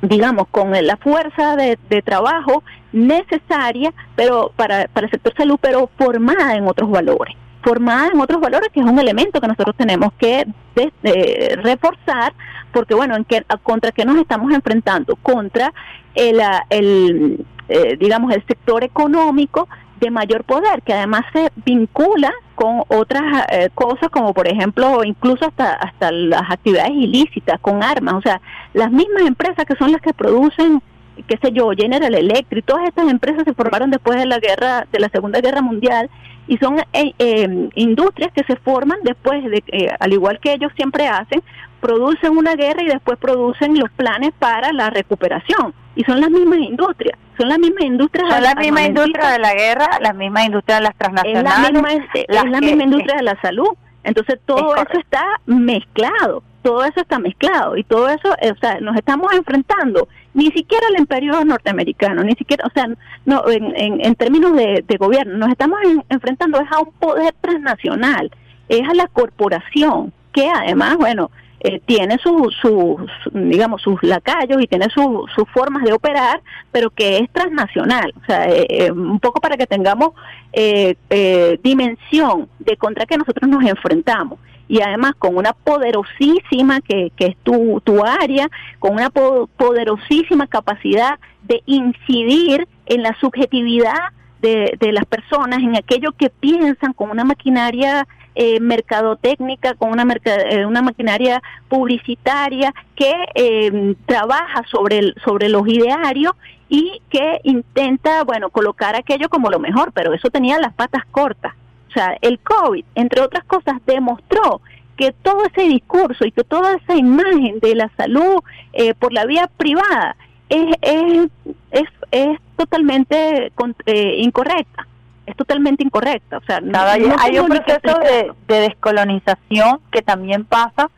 digamos, 0.01 0.47
con 0.49 0.71
la 0.71 0.95
fuerza 0.95 1.57
de, 1.57 1.77
de, 1.89 2.01
trabajo 2.01 2.63
necesaria 2.93 3.93
pero 4.15 4.53
para, 4.55 4.87
para 4.87 5.07
el 5.07 5.11
sector 5.11 5.33
salud, 5.35 5.57
pero 5.59 5.89
formada 5.97 6.55
en 6.55 6.65
otros 6.69 6.89
valores. 6.89 7.35
Formada 7.63 8.07
en 8.13 8.21
otros 8.21 8.39
valores, 8.39 8.69
que 8.71 8.79
es 8.79 8.85
un 8.85 8.97
elemento 8.97 9.41
que 9.41 9.47
nosotros 9.47 9.75
tenemos 9.75 10.13
que 10.17 10.45
de, 10.75 11.59
reforzar, 11.61 12.33
porque 12.71 12.95
bueno, 12.95 13.17
en 13.17 13.25
qué, 13.25 13.43
contra 13.61 13.91
qué 13.91 14.05
nos 14.05 14.15
estamos 14.17 14.53
enfrentando, 14.53 15.17
contra 15.17 15.73
el, 16.13 16.39
el 16.69 17.45
eh, 17.67 17.97
digamos, 17.99 18.33
el 18.33 18.45
sector 18.45 18.85
económico 18.85 19.67
de 19.99 20.11
mayor 20.11 20.43
poder, 20.43 20.81
que 20.81 20.93
además 20.93 21.21
se 21.33 21.51
vincula 21.65 22.31
con 22.55 22.83
otras 22.87 23.45
eh, 23.51 23.69
cosas 23.73 24.09
como 24.09 24.33
por 24.33 24.47
ejemplo 24.47 25.03
incluso 25.03 25.45
hasta 25.45 25.73
hasta 25.73 26.11
las 26.11 26.43
actividades 26.49 26.91
ilícitas 26.91 27.59
con 27.59 27.83
armas, 27.83 28.15
o 28.15 28.21
sea, 28.21 28.41
las 28.73 28.91
mismas 28.91 29.23
empresas 29.23 29.65
que 29.65 29.75
son 29.75 29.91
las 29.91 30.01
que 30.01 30.13
producen 30.13 30.81
qué 31.27 31.37
sé 31.41 31.51
yo, 31.53 31.69
General 31.71 32.13
Electric, 32.13 32.65
todas 32.65 32.87
estas 32.87 33.09
empresas 33.09 33.43
se 33.45 33.53
formaron 33.53 33.89
después 33.89 34.19
de 34.19 34.25
la 34.25 34.39
guerra, 34.39 34.85
de 34.91 34.99
la 34.99 35.09
Segunda 35.09 35.39
Guerra 35.39 35.61
Mundial 35.61 36.09
y 36.47 36.57
son 36.57 36.79
eh, 36.93 37.13
eh, 37.17 37.69
industrias 37.75 38.31
que 38.33 38.43
se 38.43 38.55
forman 38.57 38.99
después 39.03 39.43
de, 39.43 39.63
eh, 39.67 39.89
al 39.99 40.13
igual 40.13 40.39
que 40.39 40.53
ellos 40.53 40.71
siempre 40.75 41.07
hacen, 41.07 41.41
producen 41.79 42.37
una 42.37 42.55
guerra 42.55 42.83
y 42.83 42.87
después 42.87 43.17
producen 43.19 43.77
los 43.79 43.89
planes 43.91 44.31
para 44.37 44.71
la 44.71 44.89
recuperación. 44.89 45.73
Y 45.95 46.03
son 46.03 46.19
las 46.19 46.29
mismas 46.29 46.59
industrias, 46.59 47.17
son 47.37 47.47
las 47.47 47.57
mismas 47.57 47.85
industrias. 47.85 48.29
Son 48.29 48.43
las 48.43 48.55
mismas 48.57 48.87
industrias 48.87 49.31
de 49.31 49.39
la 49.39 49.53
guerra, 49.53 49.89
las 50.01 50.15
mismas 50.15 50.45
industrias 50.45 50.79
de 50.79 50.83
las 50.83 50.95
transnacionales. 50.95 51.69
Es 51.69 51.73
la 51.73 51.81
misma, 51.81 51.93
es 51.93 52.51
la 52.51 52.61
misma 52.61 52.83
industria 52.83 53.15
de 53.15 53.23
la 53.23 53.41
salud. 53.41 53.69
Entonces 54.03 54.39
todo 54.45 54.75
eso 54.75 54.99
está 54.99 55.23
mezclado 55.45 56.43
todo 56.65 56.83
eso 56.83 57.01
está 57.01 57.19
mezclado 57.19 57.77
y 57.77 57.83
todo 57.83 58.09
eso, 58.09 58.27
o 58.29 58.59
sea, 58.59 58.79
nos 58.79 58.95
estamos 58.95 59.31
enfrentando 59.33 60.07
ni 60.33 60.47
siquiera 60.47 60.87
al 60.87 60.99
imperio 60.99 61.45
norteamericano, 61.45 62.23
ni 62.23 62.33
siquiera, 62.33 62.65
o 62.65 62.71
sea, 62.71 62.87
no 63.23 63.47
en, 63.47 64.03
en, 64.03 64.15
términos 64.15 64.53
de, 64.53 64.97
gobierno, 64.97 65.37
nos 65.37 65.49
estamos 65.49 65.77
en, 65.85 66.03
enfrentando 66.09 66.59
es 66.59 66.67
a 66.71 66.79
un 66.79 66.91
poder 66.93 67.35
transnacional, 67.39 68.31
es 68.67 68.81
a 68.89 68.95
la 68.95 69.05
corporación, 69.05 70.11
que 70.33 70.49
además, 70.49 70.97
bueno, 70.97 71.29
eh, 71.59 71.79
tiene 71.85 72.17
sus, 72.17 72.55
su, 72.59 72.97
digamos, 73.31 73.83
sus 73.83 74.01
lacayos 74.01 74.59
y 74.59 74.65
tiene 74.65 74.85
sus 74.89 75.31
su 75.35 75.45
formas 75.45 75.83
de 75.83 75.93
operar, 75.93 76.41
pero 76.71 76.89
que 76.89 77.19
es 77.19 77.29
transnacional. 77.31 78.11
O 78.23 78.25
sea, 78.25 78.45
eh, 78.49 78.65
eh 78.69 78.91
un 78.91 79.19
poco 79.19 79.39
para 79.39 79.55
que 79.55 79.67
tengamos 79.67 80.13
eh, 80.51 80.95
eh, 81.11 81.59
dimensión 81.63 82.49
de 82.57 82.75
contra 82.75 83.05
que 83.05 83.17
nosotros 83.17 83.47
nos 83.47 83.63
enfrentamos 83.63 84.39
y 84.67 84.81
además 84.81 85.13
con 85.17 85.37
una 85.37 85.53
poderosísima, 85.53 86.81
que, 86.81 87.11
que 87.15 87.27
es 87.27 87.37
tu, 87.43 87.81
tu 87.83 88.03
área, 88.03 88.49
con 88.79 88.93
una 88.93 89.09
po 89.09 89.47
poderosísima 89.57 90.47
capacidad 90.47 91.19
de 91.43 91.61
incidir 91.65 92.67
en 92.85 93.03
la 93.03 93.15
subjetividad 93.19 94.11
de, 94.41 94.75
de, 94.79 94.91
las 94.91 95.05
personas, 95.05 95.59
en 95.59 95.75
aquello 95.75 96.11
que 96.11 96.29
piensan 96.29 96.93
con 96.93 97.09
una 97.09 97.23
maquinaria 97.23 98.07
eh, 98.35 98.59
mercadotécnica, 98.59 99.75
con 99.75 99.91
una, 99.91 100.05
eh, 100.25 100.65
una 100.65 100.81
maquinaria 100.81 101.41
publicitaria 101.69 102.73
que 102.95 103.13
eh, 103.33 103.95
trabaja 104.05 104.63
sobre, 104.69 104.99
el, 104.99 105.15
sobre 105.23 105.49
los 105.49 105.67
idearios 105.67 106.33
y 106.67 107.01
que 107.09 107.39
intenta, 107.43 108.23
bueno, 108.23 108.49
colocar 108.49 108.95
aquello 108.95 109.29
como 109.29 109.49
lo 109.49 109.59
mejor, 109.59 109.91
pero 109.93 110.13
eso 110.13 110.29
tenía 110.29 110.59
las 110.59 110.73
patas 110.73 111.05
cortas 111.11 111.53
sea, 111.95 112.17
el 112.21 112.39
COVID, 112.39 112.85
entre 112.95 113.21
otras 113.21 113.43
cosas, 113.45 113.75
demostró 113.85 114.61
que 114.97 115.11
todo 115.11 115.43
ese 115.45 115.67
discurso 115.67 116.25
y 116.25 116.31
que 116.31 116.43
toda 116.43 116.75
esa 116.75 116.95
imagen 116.95 117.59
de 117.59 117.75
la 117.75 117.89
salud 117.97 118.41
eh, 118.73 118.93
por 118.93 119.11
la 119.11 119.25
vía 119.25 119.49
privada 119.57 120.15
es, 120.49 120.75
es, 120.81 121.29
es, 121.71 121.89
es 122.11 122.39
totalmente 122.55 123.51
eh, 123.85 124.15
incorrecta. 124.19 124.87
Es 125.25 125.35
totalmente 125.35 125.83
incorrecta. 125.83 126.37
O 126.37 126.43
sea, 126.45 126.61
Nada, 126.61 126.97
no, 126.97 127.07
no 127.07 127.15
hay 127.19 127.39
un 127.39 127.47
proceso 127.47 127.99
de, 127.99 128.31
de 128.47 128.59
descolonización 128.61 129.79
que 129.91 130.01
también 130.01 130.45
pasa 130.45 130.89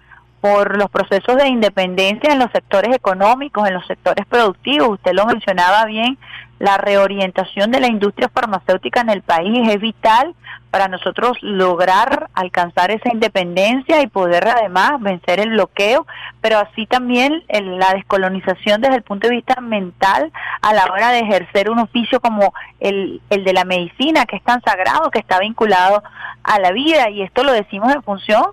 por 0.41 0.77
los 0.77 0.89
procesos 0.89 1.35
de 1.37 1.47
independencia 1.47 2.31
en 2.31 2.39
los 2.39 2.51
sectores 2.51 2.95
económicos, 2.95 3.67
en 3.67 3.73
los 3.73 3.85
sectores 3.87 4.25
productivos. 4.25 4.89
Usted 4.89 5.13
lo 5.13 5.25
mencionaba 5.25 5.85
bien, 5.85 6.17
la 6.59 6.77
reorientación 6.77 7.71
de 7.71 7.79
la 7.79 7.87
industria 7.87 8.29
farmacéutica 8.29 9.01
en 9.01 9.09
el 9.09 9.21
país 9.21 9.67
es 9.69 9.79
vital 9.79 10.35
para 10.71 10.87
nosotros 10.87 11.37
lograr 11.41 12.29
alcanzar 12.33 12.91
esa 12.91 13.09
independencia 13.11 14.01
y 14.01 14.07
poder 14.07 14.47
además 14.47 14.99
vencer 14.99 15.39
el 15.39 15.51
bloqueo, 15.51 16.05
pero 16.41 16.59
así 16.59 16.85
también 16.85 17.43
la 17.49 17.93
descolonización 17.93 18.81
desde 18.81 18.95
el 18.95 19.03
punto 19.03 19.27
de 19.27 19.35
vista 19.35 19.61
mental 19.61 20.31
a 20.61 20.73
la 20.73 20.85
hora 20.85 21.09
de 21.11 21.19
ejercer 21.19 21.69
un 21.69 21.79
oficio 21.79 22.19
como 22.19 22.53
el, 22.79 23.21
el 23.29 23.43
de 23.43 23.53
la 23.53 23.63
medicina, 23.63 24.25
que 24.25 24.35
es 24.35 24.43
tan 24.43 24.61
sagrado, 24.61 25.11
que 25.11 25.19
está 25.19 25.39
vinculado 25.39 26.03
a 26.43 26.59
la 26.59 26.71
vida, 26.71 27.09
y 27.09 27.21
esto 27.21 27.43
lo 27.43 27.53
decimos 27.53 27.93
en 27.93 28.03
función 28.03 28.45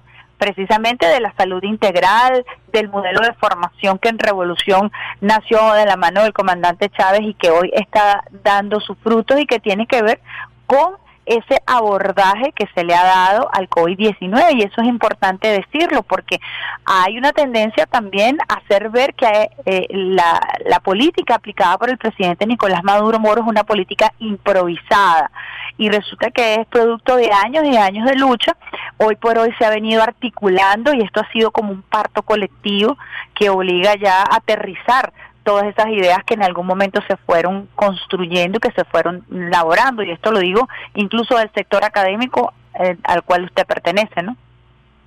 precisamente 0.44 1.06
de 1.06 1.20
la 1.20 1.32
salud 1.38 1.62
integral, 1.62 2.44
del 2.70 2.90
modelo 2.90 3.20
de 3.20 3.32
formación 3.32 3.98
que 3.98 4.10
en 4.10 4.18
Revolución 4.18 4.92
nació 5.22 5.72
de 5.72 5.86
la 5.86 5.96
mano 5.96 6.22
del 6.22 6.34
comandante 6.34 6.90
Chávez 6.90 7.22
y 7.22 7.32
que 7.32 7.50
hoy 7.50 7.70
está 7.72 8.24
dando 8.42 8.78
sus 8.80 8.98
frutos 8.98 9.40
y 9.40 9.46
que 9.46 9.58
tiene 9.58 9.86
que 9.86 10.02
ver 10.02 10.20
con 10.66 10.96
ese 11.26 11.60
abordaje 11.66 12.52
que 12.52 12.66
se 12.74 12.84
le 12.84 12.94
ha 12.94 13.04
dado 13.04 13.48
al 13.52 13.68
COVID-19 13.68 14.56
y 14.56 14.62
eso 14.62 14.80
es 14.80 14.86
importante 14.88 15.48
decirlo 15.48 16.02
porque 16.02 16.38
hay 16.84 17.16
una 17.18 17.32
tendencia 17.32 17.86
también 17.86 18.38
a 18.48 18.54
hacer 18.54 18.90
ver 18.90 19.14
que 19.14 19.50
eh, 19.64 19.86
la, 19.90 20.40
la 20.66 20.80
política 20.80 21.36
aplicada 21.36 21.78
por 21.78 21.90
el 21.90 21.98
presidente 21.98 22.46
Nicolás 22.46 22.84
Maduro 22.84 23.18
Moro 23.18 23.42
es 23.42 23.48
una 23.48 23.64
política 23.64 24.12
improvisada 24.18 25.30
y 25.76 25.88
resulta 25.88 26.30
que 26.30 26.54
es 26.54 26.66
producto 26.66 27.16
de 27.16 27.30
años 27.32 27.64
y 27.64 27.76
años 27.76 28.06
de 28.06 28.14
lucha. 28.16 28.56
Hoy 28.98 29.16
por 29.16 29.38
hoy 29.38 29.52
se 29.58 29.64
ha 29.64 29.70
venido 29.70 30.02
articulando 30.02 30.94
y 30.94 31.02
esto 31.02 31.20
ha 31.20 31.32
sido 31.32 31.50
como 31.50 31.72
un 31.72 31.82
parto 31.82 32.22
colectivo 32.22 32.96
que 33.34 33.50
obliga 33.50 33.96
ya 33.96 34.22
a 34.22 34.36
aterrizar 34.36 35.12
todas 35.44 35.66
esas 35.66 35.88
ideas 35.88 36.18
que 36.26 36.34
en 36.34 36.42
algún 36.42 36.66
momento 36.66 37.00
se 37.06 37.16
fueron 37.18 37.68
construyendo, 37.76 38.58
que 38.58 38.72
se 38.72 38.84
fueron 38.84 39.24
elaborando, 39.30 40.02
y 40.02 40.10
esto 40.10 40.32
lo 40.32 40.40
digo 40.40 40.68
incluso 40.94 41.36
del 41.36 41.50
sector 41.54 41.84
académico 41.84 42.52
eh, 42.80 42.96
al 43.04 43.22
cual 43.22 43.44
usted 43.44 43.66
pertenece, 43.66 44.22
¿no? 44.22 44.36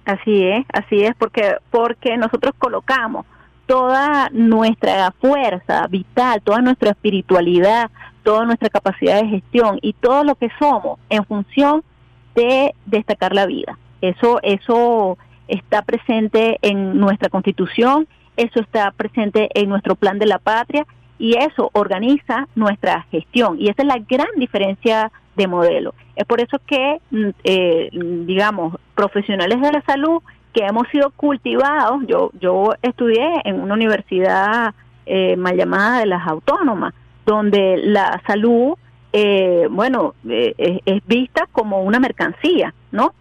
Así 0.05 0.47
es, 0.47 0.65
así 0.72 1.03
es, 1.03 1.14
porque 1.18 1.57
porque 1.69 2.15
nosotros 2.15 2.53
colocamos 2.57 3.26
toda 3.65 4.30
nuestra 4.31 5.11
fuerza 5.19 5.85
vital, 5.88 6.41
toda 6.41 6.61
nuestra 6.61 6.91
espiritualidad, 6.91 7.91
toda 8.23 8.45
nuestra 8.45 8.69
capacidad 8.69 9.22
de 9.22 9.27
gestión 9.27 9.80
y 9.81 9.91
todo 9.93 10.23
lo 10.23 10.35
que 10.35 10.49
somos 10.57 10.97
en 11.09 11.26
función 11.26 11.84
de 12.35 12.73
destacar 12.85 13.34
la 13.35 13.45
vida. 13.45 13.77
Eso 13.99 14.39
eso 14.43 15.18
está 15.49 15.81
presente 15.81 16.57
en 16.61 16.97
nuestra 16.97 17.30
Constitución 17.30 18.07
eso 18.38 18.59
está 18.61 18.91
presente 18.91 19.49
en 19.53 19.69
nuestro 19.69 19.95
plan 19.95 20.19
de 20.19 20.27
la 20.27 20.39
patria 20.39 20.85
y 21.19 21.35
eso 21.38 21.69
organiza 21.73 22.47
nuestra 22.55 23.05
gestión. 23.11 23.57
Y 23.59 23.69
esa 23.69 23.81
es 23.81 23.88
la 23.88 23.97
gran 24.07 24.27
diferencia 24.38 25.11
de 25.35 25.47
modelo. 25.47 25.93
Es 26.15 26.26
por 26.26 26.41
eso 26.41 26.59
que, 26.65 26.99
mm, 27.11 27.30
eh, 27.43 27.89
digamos, 28.26 28.76
profesionales 28.95 29.59
de 29.61 29.72
la 29.72 29.81
salud 29.81 30.22
que 30.53 30.65
hemos 30.65 30.88
sido 30.89 31.11
cultivados, 31.11 32.01
yo, 32.07 32.31
yo 32.39 32.73
estudié 32.81 33.41
en 33.43 33.59
una 33.59 33.76
universidad 33.76 34.73
eh, 35.05 35.35
mal 35.38 35.55
llamada 35.55 35.99
de 35.99 36.07
las 36.07 36.27
autónomas, 36.27 36.93
donde 37.26 37.77
la 37.77 38.22
salud, 38.26 38.73
eh, 39.14 39.68
bueno, 39.69 40.15
es 40.27 41.05
vista 41.05 41.47
como 41.51 41.81
una 41.81 41.99
mercancía, 41.99 42.73
¿no? 42.91 43.14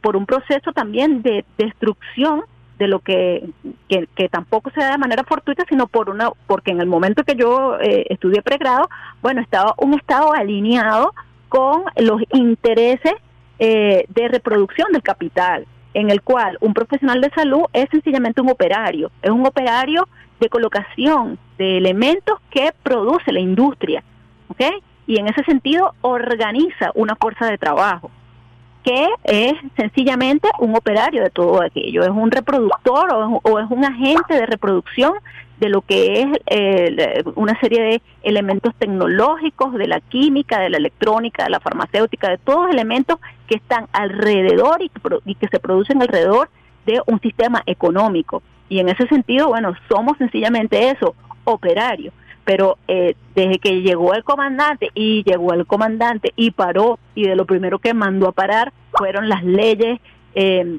por 0.00 0.16
un 0.16 0.24
proceso 0.24 0.72
también 0.72 1.20
de 1.20 1.44
destrucción 1.58 2.42
de 2.78 2.88
lo 2.88 3.00
que, 3.00 3.48
que, 3.88 4.28
tampoco 4.28 4.70
se 4.70 4.80
da 4.80 4.92
de 4.92 4.98
manera 4.98 5.24
fortuita, 5.24 5.64
sino 5.68 5.86
por 5.88 6.10
una, 6.10 6.30
porque 6.46 6.70
en 6.70 6.80
el 6.80 6.86
momento 6.86 7.24
que 7.24 7.34
yo 7.34 7.78
eh, 7.80 8.06
estudié 8.08 8.40
pregrado, 8.42 8.88
bueno, 9.20 9.40
estaba 9.40 9.74
un 9.78 9.94
Estado 9.94 10.32
alineado 10.32 11.12
con 11.48 11.82
los 11.96 12.22
intereses 12.32 13.14
eh, 13.58 14.04
de 14.08 14.28
reproducción 14.28 14.92
del 14.92 15.02
capital, 15.02 15.66
en 15.94 16.10
el 16.10 16.22
cual 16.22 16.56
un 16.60 16.74
profesional 16.74 17.20
de 17.20 17.30
salud 17.30 17.64
es 17.72 17.86
sencillamente 17.90 18.40
un 18.40 18.50
operario, 18.50 19.10
es 19.22 19.30
un 19.30 19.44
operario 19.44 20.08
de 20.38 20.48
colocación 20.48 21.38
de 21.56 21.78
elementos 21.78 22.38
que 22.50 22.72
produce 22.84 23.32
la 23.32 23.40
industria, 23.40 24.04
¿ok? 24.48 24.62
Y 25.08 25.18
en 25.18 25.26
ese 25.26 25.42
sentido 25.44 25.94
organiza 26.02 26.92
una 26.94 27.16
fuerza 27.16 27.46
de 27.46 27.58
trabajo 27.58 28.10
que 28.88 29.06
es 29.24 29.52
sencillamente 29.76 30.48
un 30.60 30.74
operario 30.74 31.22
de 31.22 31.28
todo 31.28 31.60
aquello, 31.60 32.04
es 32.04 32.08
un 32.08 32.30
reproductor 32.30 33.12
o 33.42 33.58
es, 33.58 33.66
un 33.68 33.84
agente 33.84 34.32
de 34.32 34.46
reproducción 34.46 35.12
de 35.58 35.68
lo 35.68 35.82
que 35.82 36.22
es 36.22 36.26
eh, 36.46 37.22
una 37.34 37.58
serie 37.60 37.82
de 37.82 38.02
elementos 38.22 38.74
tecnológicos, 38.78 39.74
de 39.74 39.88
la 39.88 40.00
química, 40.00 40.60
de 40.60 40.70
la 40.70 40.78
electrónica, 40.78 41.44
de 41.44 41.50
la 41.50 41.60
farmacéutica, 41.60 42.30
de 42.30 42.38
todos 42.38 42.70
elementos 42.70 43.18
que 43.46 43.56
están 43.56 43.88
alrededor 43.92 44.80
y 44.80 44.90
y 45.26 45.34
que 45.34 45.48
se 45.48 45.60
producen 45.60 46.00
alrededor 46.00 46.48
de 46.86 47.02
un 47.06 47.20
sistema 47.20 47.62
económico. 47.66 48.42
Y 48.70 48.78
en 48.78 48.88
ese 48.88 49.06
sentido, 49.08 49.48
bueno, 49.48 49.74
somos 49.90 50.16
sencillamente 50.16 50.88
eso, 50.88 51.14
operarios 51.44 52.14
pero 52.48 52.78
eh, 52.88 53.14
desde 53.34 53.58
que 53.58 53.82
llegó 53.82 54.14
el 54.14 54.24
comandante 54.24 54.90
y 54.94 55.22
llegó 55.22 55.52
el 55.52 55.66
comandante 55.66 56.32
y 56.34 56.50
paró 56.52 56.98
y 57.14 57.26
de 57.26 57.36
lo 57.36 57.44
primero 57.44 57.78
que 57.78 57.92
mandó 57.92 58.26
a 58.26 58.32
parar 58.32 58.72
fueron 58.98 59.28
las 59.28 59.42
leyes 59.44 60.00
eh, 60.34 60.78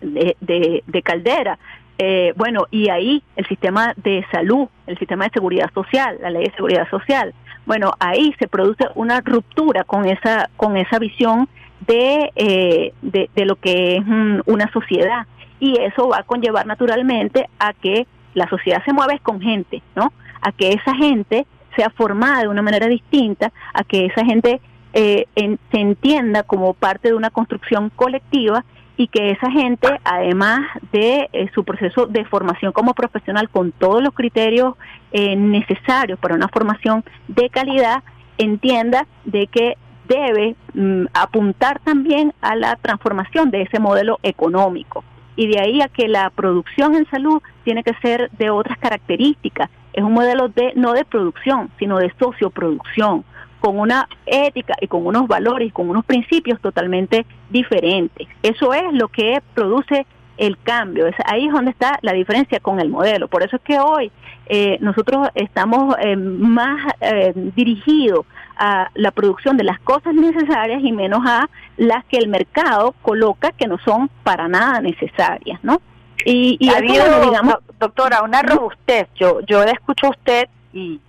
de, 0.00 1.02
Caldera. 1.04 1.58
Eh, 1.98 2.32
bueno, 2.36 2.66
y 2.70 2.88
ahí 2.88 3.22
el 3.36 3.46
sistema 3.46 3.94
de 3.96 4.26
salud, 4.32 4.66
el 4.86 4.98
sistema 4.98 5.24
de 5.24 5.30
seguridad 5.30 5.70
social, 5.72 6.18
la 6.20 6.30
ley 6.30 6.44
de 6.44 6.54
seguridad 6.54 6.88
social, 6.90 7.32
bueno, 7.66 7.92
ahí 8.00 8.34
se 8.38 8.48
produce 8.48 8.84
una 8.96 9.20
ruptura 9.20 9.84
con 9.84 10.06
esa, 10.06 10.50
con 10.56 10.76
esa 10.76 10.98
visión 10.98 11.48
de, 11.86 12.92
de, 13.02 13.30
de, 13.34 13.44
lo 13.44 13.56
que 13.56 13.96
es 13.96 14.02
una 14.46 14.70
sociedad. 14.72 15.26
Y 15.60 15.80
eso 15.80 16.08
va 16.08 16.18
a 16.18 16.22
conllevar 16.24 16.66
naturalmente 16.66 17.48
a 17.58 17.72
que 17.72 18.06
la 18.34 18.48
sociedad 18.48 18.82
se 18.84 18.92
mueve 18.92 19.20
con 19.20 19.40
gente, 19.40 19.82
¿no? 19.94 20.12
a 20.44 20.52
que 20.52 20.72
esa 20.72 20.94
gente 20.94 21.46
sea 21.74 21.90
formada 21.90 22.42
de 22.42 22.48
una 22.48 22.62
manera 22.62 22.86
distinta, 22.86 23.50
a 23.72 23.82
que 23.82 24.06
esa 24.06 24.24
gente 24.24 24.60
eh, 24.94 25.26
se 25.34 25.80
entienda 25.80 26.44
como 26.44 26.72
parte 26.72 27.08
de 27.08 27.14
una 27.14 27.30
construcción 27.30 27.90
colectiva 27.94 28.64
y 28.96 29.08
que 29.08 29.32
esa 29.32 29.50
gente, 29.50 29.88
además 30.04 30.60
de 30.92 31.28
eh, 31.32 31.50
su 31.52 31.64
proceso 31.64 32.06
de 32.06 32.24
formación 32.24 32.70
como 32.72 32.94
profesional 32.94 33.48
con 33.50 33.72
todos 33.72 34.02
los 34.02 34.14
criterios 34.14 34.74
eh, 35.10 35.34
necesarios 35.34 36.18
para 36.20 36.36
una 36.36 36.48
formación 36.48 37.04
de 37.26 37.50
calidad, 37.50 38.04
entienda 38.38 39.06
de 39.24 39.48
que 39.48 39.76
debe 40.06 40.54
mm, 40.74 41.06
apuntar 41.12 41.80
también 41.80 42.32
a 42.40 42.54
la 42.54 42.76
transformación 42.76 43.50
de 43.50 43.62
ese 43.62 43.80
modelo 43.80 44.20
económico. 44.22 45.02
Y 45.34 45.48
de 45.48 45.58
ahí 45.58 45.82
a 45.82 45.88
que 45.88 46.06
la 46.06 46.30
producción 46.30 46.94
en 46.94 47.10
salud 47.10 47.42
tiene 47.64 47.82
que 47.82 47.94
ser 47.94 48.30
de 48.38 48.50
otras 48.50 48.78
características, 48.78 49.70
es 49.92 50.04
un 50.04 50.12
modelo 50.12 50.48
de 50.48 50.72
no 50.76 50.92
de 50.92 51.04
producción, 51.04 51.70
sino 51.78 51.98
de 51.98 52.12
socioproducción, 52.18 53.24
con 53.64 53.78
una 53.78 54.06
ética 54.26 54.74
y 54.78 54.88
con 54.88 55.06
unos 55.06 55.26
valores 55.26 55.68
y 55.68 55.70
con 55.70 55.88
unos 55.88 56.04
principios 56.04 56.60
totalmente 56.60 57.24
diferentes. 57.48 58.28
Eso 58.42 58.74
es 58.74 58.92
lo 58.92 59.08
que 59.08 59.40
produce 59.54 60.06
el 60.36 60.58
cambio. 60.58 61.06
Es, 61.06 61.14
ahí 61.24 61.46
es 61.46 61.52
donde 61.54 61.70
está 61.70 61.98
la 62.02 62.12
diferencia 62.12 62.60
con 62.60 62.78
el 62.78 62.90
modelo. 62.90 63.26
Por 63.26 63.42
eso 63.42 63.56
es 63.56 63.62
que 63.62 63.78
hoy 63.78 64.12
eh, 64.50 64.76
nosotros 64.82 65.28
estamos 65.34 65.96
eh, 65.98 66.14
más 66.14 66.92
eh, 67.00 67.32
dirigidos 67.56 68.26
a 68.58 68.90
la 68.92 69.12
producción 69.12 69.56
de 69.56 69.64
las 69.64 69.80
cosas 69.80 70.12
necesarias 70.12 70.82
y 70.84 70.92
menos 70.92 71.20
a 71.26 71.48
las 71.78 72.04
que 72.04 72.18
el 72.18 72.28
mercado 72.28 72.94
coloca 73.00 73.52
que 73.52 73.66
no 73.66 73.78
son 73.78 74.10
para 74.24 74.46
nada 74.46 74.82
necesarias, 74.82 75.58
¿no? 75.62 75.80
Y, 76.26 76.58
y 76.60 76.68
ha 76.68 76.76
habido, 76.76 77.22
digamos, 77.24 77.54
doctora, 77.80 78.22
una 78.22 78.42
robustez. 78.42 79.08
Yo, 79.14 79.40
yo 79.46 79.64
le 79.64 79.70
escucho 79.70 80.08
a 80.08 80.10
usted 80.10 80.48
y, 80.74 81.00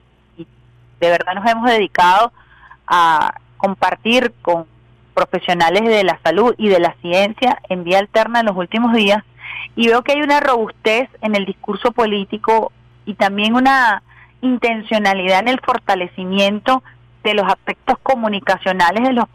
de 1.00 1.10
verdad 1.10 1.36
nos 1.36 1.46
hemos 1.50 1.70
dedicado 1.70 2.32
a 2.88 3.36
compartir 3.58 4.34
con 4.42 4.66
profesionales 5.14 5.84
de 5.84 6.04
la 6.04 6.20
salud 6.24 6.54
y 6.58 6.68
de 6.68 6.80
la 6.80 6.94
ciencia 7.02 7.60
en 7.70 7.84
vía 7.84 8.00
alterna 8.00 8.42
en 8.42 8.48
los 8.48 8.58
últimos 8.58 8.94
días 8.94 9.24
y 9.76 9.88
veo 9.88 10.04
que 10.04 10.14
hay 10.14 10.22
una 10.22 10.40
robustez 10.40 11.10
en 11.22 11.36
el 11.36 11.46
discurso 11.46 11.92
político 11.92 12.72
y 13.06 13.14
también 13.14 13.56
una 13.56 14.04
intencionalidad 14.42 15.40
en 15.40 15.48
el 15.48 15.62
fortalecimiento 15.62 16.84
de 17.24 17.34
los 17.34 17.48
aspectos 17.48 17.98
comunicacionales 18.04 19.04
de 19.04 19.14
los 19.14 19.26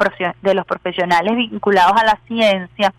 de 0.43 0.55
los 0.55 0.66
profesionales 0.66 1.35
vinculados 1.35 2.01
a 2.01 2.05
la 2.05 2.18
ciencia 2.27 2.93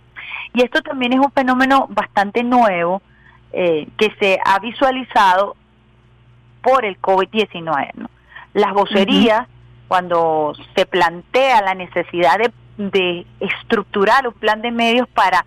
y 0.54 0.64
esto 0.64 0.82
también 0.82 1.14
es 1.14 1.20
un 1.20 1.32
fenómeno 1.32 1.88
bastante 1.90 2.44
nuevo 2.44 3.02
eh, 3.54 3.88
que 3.98 4.14
se 4.20 4.40
ha 4.46 4.60
visualizado 4.60 5.56
por 6.62 6.86
el 6.86 7.00
COVID-19. 7.02 7.92
¿no? 7.96 8.10
Las 8.54 8.74
vocerías, 8.74 9.48
cuando 9.92 10.54
se 10.74 10.86
plantea 10.86 11.62
la 11.62 11.76
necesidad 11.76 12.38
de, 12.38 12.54
de 12.78 13.28
estructurar 13.42 14.26
un 14.26 14.34
plan 14.34 14.62
de 14.62 14.72
medios 14.72 15.06
para 15.10 15.44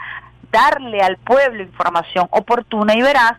darle 0.52 1.00
al 1.00 1.16
pueblo 1.16 1.62
información 1.62 2.28
oportuna 2.30 2.94
y 2.94 3.00
veraz, 3.00 3.38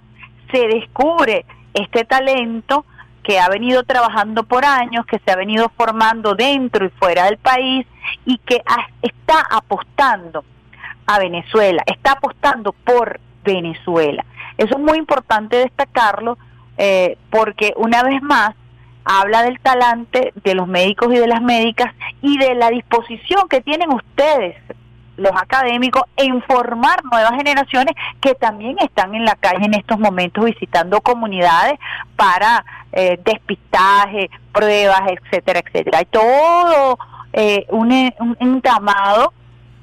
se 0.52 0.68
descubre 0.68 1.45
este 1.76 2.06
talento 2.06 2.88
que 3.22 3.40
ha 3.40 3.48
venido 3.49 3.84
trabajando 3.84 4.45
por 4.45 4.65
años, 4.65 5.06
que 5.06 5.19
se 5.19 5.32
ha 5.32 5.36
venido 5.36 5.72
formando 5.77 6.34
dentro 6.34 6.88
y 6.88 6.90
fuera 6.90 7.26
del 7.26 7.38
país 7.38 7.86
y 8.26 8.40
que 8.40 8.64
está 9.03 9.45
apostando 9.52 10.44
a 11.06 11.19
Venezuela, 11.19 11.84
está 11.86 12.14
apostando 12.14 12.73
por 12.73 13.19
Venezuela. 13.44 14.26
Eso 14.57 14.73
es 14.73 14.82
muy 14.82 14.98
importante 14.98 15.57
destacarlo 15.57 16.40
eh, 16.80 17.19
porque 17.30 17.76
una 17.77 18.02
vez 18.02 18.23
más 18.23 18.56
habla 19.06 19.44
del 19.44 19.60
talante 19.60 20.34
de 20.44 20.56
los 20.56 20.68
médicos 20.68 21.14
y 21.14 21.18
de 21.18 21.27
las 21.27 21.41
médicas 21.41 21.94
y 22.22 22.38
de 22.38 22.56
la 22.56 22.69
disposición 22.69 23.48
que 23.48 23.61
tienen 23.61 23.94
ustedes, 23.94 24.56
los 25.15 25.32
académicos, 25.32 26.03
en 26.18 26.41
formar 26.41 27.03
nuevas 27.06 27.32
generaciones 27.38 27.95
que 28.19 28.36
también 28.36 28.77
están 28.80 29.15
en 29.15 29.23
la 29.23 29.36
calle 29.36 29.65
en 29.65 29.76
estos 29.76 29.99
momentos 29.99 30.44
visitando 30.44 30.99
comunidades 31.02 31.80
para 32.18 32.65
eh, 32.91 33.19
despistaje, 33.23 34.30
pruebas, 34.52 35.02
etcétera, 35.07 35.61
etcétera. 35.65 35.99
Hay 35.99 36.06
todo 36.06 36.98
eh, 37.32 37.65
un, 37.69 37.91
un 38.19 38.38
entramado 38.40 39.34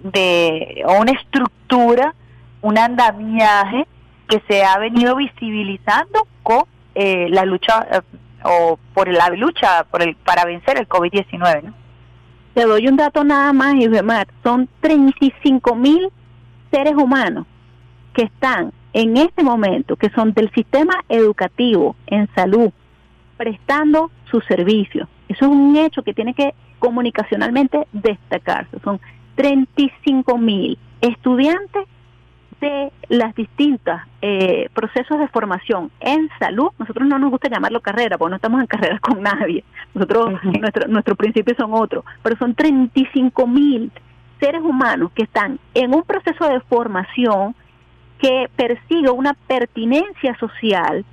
de 0.01 0.85
una 1.01 1.13
estructura, 1.13 2.15
un 2.61 2.77
andamiaje 2.77 3.87
que 4.29 4.43
se 4.49 4.65
ha 4.65 4.79
venido 4.79 5.17
visibilizando 5.17 6.27
con 6.43 6.65
eh, 6.95 7.29
la 7.31 7.45
lucha 7.45 7.87
eh, 7.91 8.01
o 8.45 8.79
por 8.95 9.09
la 9.09 9.29
lucha 9.31 9.85
por 9.91 10.03
el 10.03 10.17
para 10.17 10.45
vencer 10.45 10.79
el 10.79 10.89
COVID-19. 10.89 11.63
¿no? 11.63 11.75
Te 12.55 12.65
doy 12.65 12.87
un 12.87 12.97
dato 12.97 13.25
nada 13.25 13.53
más, 13.53 13.75
Ivemar. 13.77 14.29
Son 14.43 14.69
35 14.81 15.75
mil 15.75 16.09
seres 16.71 16.95
humanos 16.95 17.47
que 18.15 18.25
están 18.25 18.73
en 18.93 19.17
este 19.17 19.43
momento, 19.43 19.97
que 19.97 20.11
son 20.11 20.33
del 20.33 20.51
sistema 20.53 21.03
educativo, 21.09 21.97
en 22.07 22.29
salud, 22.35 22.71
prestando 23.37 24.11
sus 24.31 24.45
servicios. 24.45 25.09
Eso 25.29 25.47
es 25.47 25.51
un 25.51 25.77
hecho 25.77 26.03
que 26.03 26.13
tiene 26.13 26.35
que 26.35 26.55
comunicacionalmente 26.79 27.87
destacarse. 27.93 28.79
Son 28.85 29.01
35 29.37 30.37
mil 30.37 30.79
estudiantes 31.01 31.85
de 32.63 32.93
las 33.09 33.35
distintas 33.35 34.07
eh, 34.23 34.71
procesos 34.73 35.19
de 35.19 35.29
formación 35.29 35.91
en 36.01 36.31
salud. 36.39 36.71
Nosotros 36.79 37.07
no 37.09 37.19
nos 37.19 37.31
gusta 37.31 37.51
llamarlo 37.51 37.81
carrera, 37.81 38.17
porque 38.17 38.31
no 38.31 38.37
estamos 38.37 38.61
en 38.61 38.67
carrera 38.69 38.99
con 39.01 39.21
nadie. 39.21 39.65
Nosotros, 39.93 40.43
nuestro, 40.45 40.89
nuestros 40.89 41.19
principios 41.19 41.59
son 41.59 41.75
otros, 41.75 42.05
pero 42.23 42.37
son 42.37 42.55
35 42.55 43.47
mil 43.47 43.91
seres 44.41 44.63
humanos 44.63 45.11
que 45.15 45.25
están 45.25 45.59
en 45.75 45.95
un 45.95 46.03
proceso 46.05 46.49
de 46.49 46.61
formación 46.61 47.55
que 48.19 48.49
persigue 48.57 49.11
una 49.11 49.35
pertinencia 49.35 50.37
social 50.39 51.05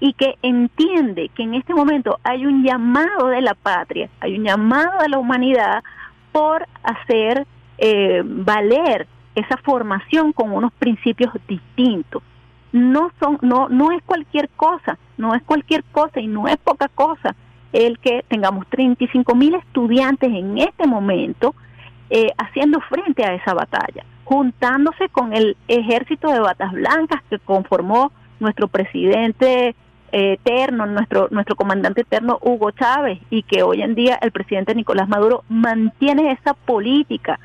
y 0.00 0.12
que 0.12 0.34
entiende 0.42 1.30
que 1.34 1.42
en 1.42 1.54
este 1.54 1.74
momento 1.74 2.20
hay 2.22 2.46
un 2.46 2.62
llamado 2.62 3.28
de 3.28 3.40
la 3.40 3.54
patria, 3.54 4.08
hay 4.20 4.38
un 4.38 4.44
llamado 4.44 5.02
de 5.02 5.08
la 5.08 5.18
humanidad 5.18 5.82
por 6.32 6.66
hacer 6.82 7.46
eh, 7.78 8.22
valer 8.24 9.06
esa 9.38 9.56
formación 9.58 10.32
con 10.32 10.52
unos 10.52 10.72
principios 10.72 11.32
distintos. 11.46 12.22
No 12.72 13.10
son, 13.18 13.38
no, 13.42 13.68
no 13.68 13.92
es 13.92 14.02
cualquier 14.04 14.48
cosa, 14.50 14.98
no 15.16 15.34
es 15.34 15.42
cualquier 15.42 15.84
cosa 15.84 16.20
y 16.20 16.26
no 16.26 16.46
es 16.48 16.56
poca 16.58 16.88
cosa 16.88 17.34
el 17.72 17.98
que 17.98 18.24
tengamos 18.28 18.66
35 18.68 19.34
mil 19.34 19.54
estudiantes 19.54 20.30
en 20.30 20.58
este 20.58 20.86
momento 20.86 21.54
eh, 22.10 22.32
haciendo 22.38 22.80
frente 22.80 23.24
a 23.24 23.34
esa 23.34 23.54
batalla, 23.54 24.04
juntándose 24.24 25.08
con 25.10 25.34
el 25.34 25.56
ejército 25.68 26.30
de 26.30 26.40
batas 26.40 26.72
blancas 26.72 27.22
que 27.28 27.38
conformó 27.38 28.12
nuestro 28.40 28.68
presidente 28.68 29.74
eh, 30.12 30.32
eterno, 30.32 30.86
nuestro, 30.86 31.28
nuestro 31.30 31.54
comandante 31.56 32.00
eterno 32.00 32.38
Hugo 32.40 32.70
Chávez, 32.70 33.18
y 33.28 33.42
que 33.42 33.62
hoy 33.62 33.82
en 33.82 33.94
día 33.94 34.18
el 34.22 34.32
presidente 34.32 34.74
Nicolás 34.74 35.08
Maduro 35.08 35.44
mantiene 35.48 36.32
esa 36.32 36.54
política 36.54 37.38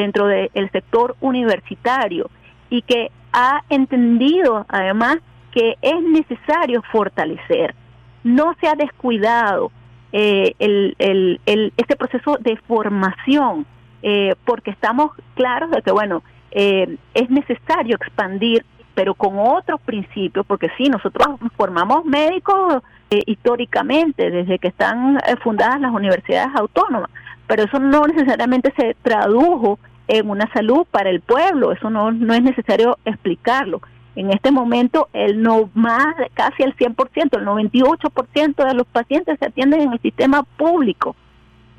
dentro 0.00 0.26
del 0.26 0.70
sector 0.72 1.16
universitario 1.20 2.30
y 2.68 2.82
que 2.82 3.10
ha 3.32 3.62
entendido 3.68 4.66
además 4.68 5.18
que 5.52 5.76
es 5.82 6.02
necesario 6.02 6.82
fortalecer. 6.92 7.74
No 8.22 8.54
se 8.60 8.68
ha 8.68 8.74
descuidado 8.74 9.72
eh, 10.12 10.54
el, 10.58 10.94
el, 10.98 11.40
el, 11.46 11.72
este 11.76 11.96
proceso 11.96 12.36
de 12.40 12.56
formación, 12.68 13.66
eh, 14.02 14.34
porque 14.44 14.70
estamos 14.70 15.12
claros 15.34 15.70
de 15.70 15.82
que, 15.82 15.92
bueno, 15.92 16.22
eh, 16.50 16.96
es 17.14 17.30
necesario 17.30 17.96
expandir, 17.96 18.64
pero 18.94 19.14
con 19.14 19.38
otros 19.38 19.80
principios, 19.82 20.44
porque 20.46 20.68
sí, 20.76 20.88
nosotros 20.88 21.38
formamos 21.56 22.04
médicos 22.04 22.82
históricamente, 23.26 24.30
desde 24.30 24.58
que 24.60 24.68
están 24.68 25.18
fundadas 25.42 25.80
las 25.80 25.92
universidades 25.92 26.54
autónomas, 26.54 27.10
pero 27.48 27.64
eso 27.64 27.80
no 27.80 28.06
necesariamente 28.06 28.72
se 28.76 28.94
tradujo 29.02 29.80
en 30.10 30.28
una 30.28 30.52
salud 30.52 30.86
para 30.90 31.08
el 31.08 31.20
pueblo, 31.20 31.70
eso 31.70 31.88
no, 31.88 32.10
no 32.10 32.34
es 32.34 32.42
necesario 32.42 32.98
explicarlo. 33.04 33.80
En 34.16 34.30
este 34.30 34.50
momento, 34.50 35.08
el 35.12 35.40
no 35.40 35.70
más, 35.74 36.16
casi 36.34 36.64
el 36.64 36.76
100%, 36.76 37.38
el 37.38 37.46
98% 37.46 38.66
de 38.66 38.74
los 38.74 38.88
pacientes 38.88 39.38
se 39.38 39.46
atienden 39.46 39.82
en 39.82 39.92
el 39.92 40.00
sistema 40.00 40.42
público, 40.42 41.14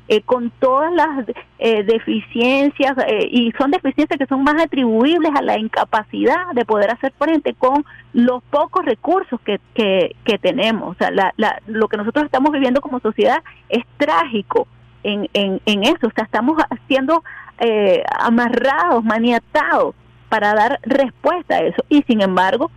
eh, 0.08 0.22
con 0.22 0.50
todas 0.58 0.90
las 0.94 1.28
eh, 1.58 1.84
deficiencias, 1.84 2.96
eh, 3.06 3.28
y 3.30 3.52
son 3.52 3.70
deficiencias 3.70 4.18
que 4.18 4.26
son 4.26 4.42
más 4.42 4.60
atribuibles 4.62 5.30
a 5.34 5.42
la 5.42 5.58
incapacidad 5.58 6.52
de 6.54 6.64
poder 6.64 6.90
hacer 6.90 7.12
frente 7.18 7.52
con 7.52 7.84
los 8.14 8.42
pocos 8.44 8.82
recursos 8.86 9.38
que, 9.42 9.60
que, 9.74 10.38
tenemos. 10.38 10.92
O 10.92 10.94
sea, 10.94 11.10
la, 11.10 11.34
la, 11.36 11.60
lo 11.66 11.86
que 11.88 11.98
nosotros 11.98 12.24
estamos 12.24 12.50
viviendo 12.50 12.80
como 12.80 12.98
sociedad 13.00 13.42
es 13.68 13.84
trágico 13.98 14.66
en, 15.02 15.28
en, 15.34 15.60
en 15.66 15.82
eso. 15.84 16.06
O 16.06 16.12
sea, 16.14 16.24
estamos 16.24 16.56
haciendo 16.70 17.22
eh, 17.58 18.02
amarrados, 18.18 19.04
maniatados 19.04 19.94
para 20.28 20.52
dar 20.54 20.80
respuesta 20.82 21.56
a 21.56 21.60
eso. 21.60 21.84
Y 21.88 22.02
sin 22.08 22.20
embargo, 22.20 22.70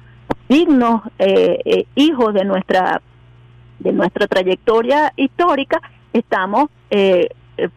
dignos 0.47 1.01
eh, 1.17 1.59
eh, 1.65 1.85
hijos 1.95 2.33
de 2.33 2.45
nuestra 2.45 3.01
de 3.79 3.91
nuestra 3.93 4.27
trayectoria 4.27 5.11
histórica, 5.15 5.81
estamos 6.13 6.69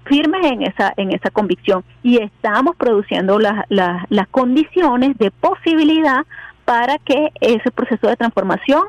firmes 0.05 0.45
en 0.45 0.63
esa 0.63 0.93
en 0.97 1.13
esa 1.13 1.31
convicción 1.31 1.83
y 2.03 2.19
estamos 2.19 2.77
produciendo 2.77 3.39
las, 3.39 3.65
las 3.69 4.29
condiciones 4.31 5.17
de 5.19 5.31
posibilidad 5.31 6.25
para 6.65 6.99
que 6.99 7.33
ese 7.41 7.71
proceso 7.71 8.07
de 8.07 8.17
transformación 8.17 8.85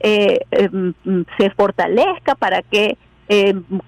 em, 0.00 0.92
se 1.38 1.50
fortalezca, 1.50 2.34
para 2.34 2.62
que 2.62 2.98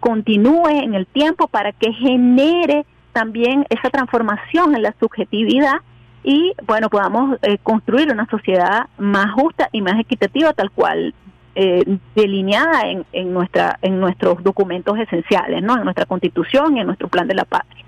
continúe 0.00 0.68
en 0.68 0.94
el 0.94 1.06
tiempo, 1.06 1.48
para 1.48 1.72
que 1.72 1.92
genere 1.92 2.86
también 3.12 3.66
esa 3.70 3.90
transformación 3.90 4.74
en 4.74 4.82
la 4.82 4.94
subjetividad 4.98 5.76
y 6.24 6.52
bueno 6.66 6.88
podamos 6.88 7.38
eh, 7.42 7.58
construir 7.62 8.10
una 8.12 8.26
sociedad 8.26 8.86
más 8.98 9.32
justa 9.32 9.68
y 9.72 9.82
más 9.82 9.98
equitativa 9.98 10.52
tal 10.52 10.70
cual 10.70 11.14
eh, 11.54 11.98
delineada 12.14 12.82
en, 12.88 13.04
en 13.12 13.32
nuestra 13.32 13.78
en 13.82 14.00
nuestros 14.00 14.42
documentos 14.42 14.98
esenciales 14.98 15.62
no 15.62 15.76
en 15.76 15.84
nuestra 15.84 16.06
constitución 16.06 16.76
y 16.76 16.80
en 16.80 16.86
nuestro 16.86 17.08
plan 17.08 17.28
de 17.28 17.34
la 17.34 17.44
patria. 17.44 17.84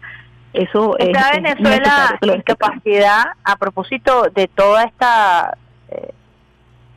Eso 0.53 0.97
está 0.99 1.31
es, 1.31 1.43
Venezuela 1.43 2.19
en 2.21 2.43
capacidad 2.43 3.25
a 3.43 3.57
propósito 3.57 4.29
de 4.33 4.47
toda 4.47 4.85
esta 4.85 5.59
eh, 5.89 6.13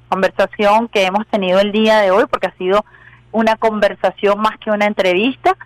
conversación 0.10 0.88
que 0.88 1.06
hemos 1.06 1.26
tenido 1.28 1.60
el 1.60 1.72
día 1.72 1.98
de 2.00 2.12
hoy 2.12 2.26
porque 2.30 2.48
ha 2.48 2.58
sido 2.58 2.86
una 3.32 3.56
conversación 3.56 4.40
más 4.40 4.58
que 4.60 4.70
una 4.70 4.86
entrevista 4.86 5.58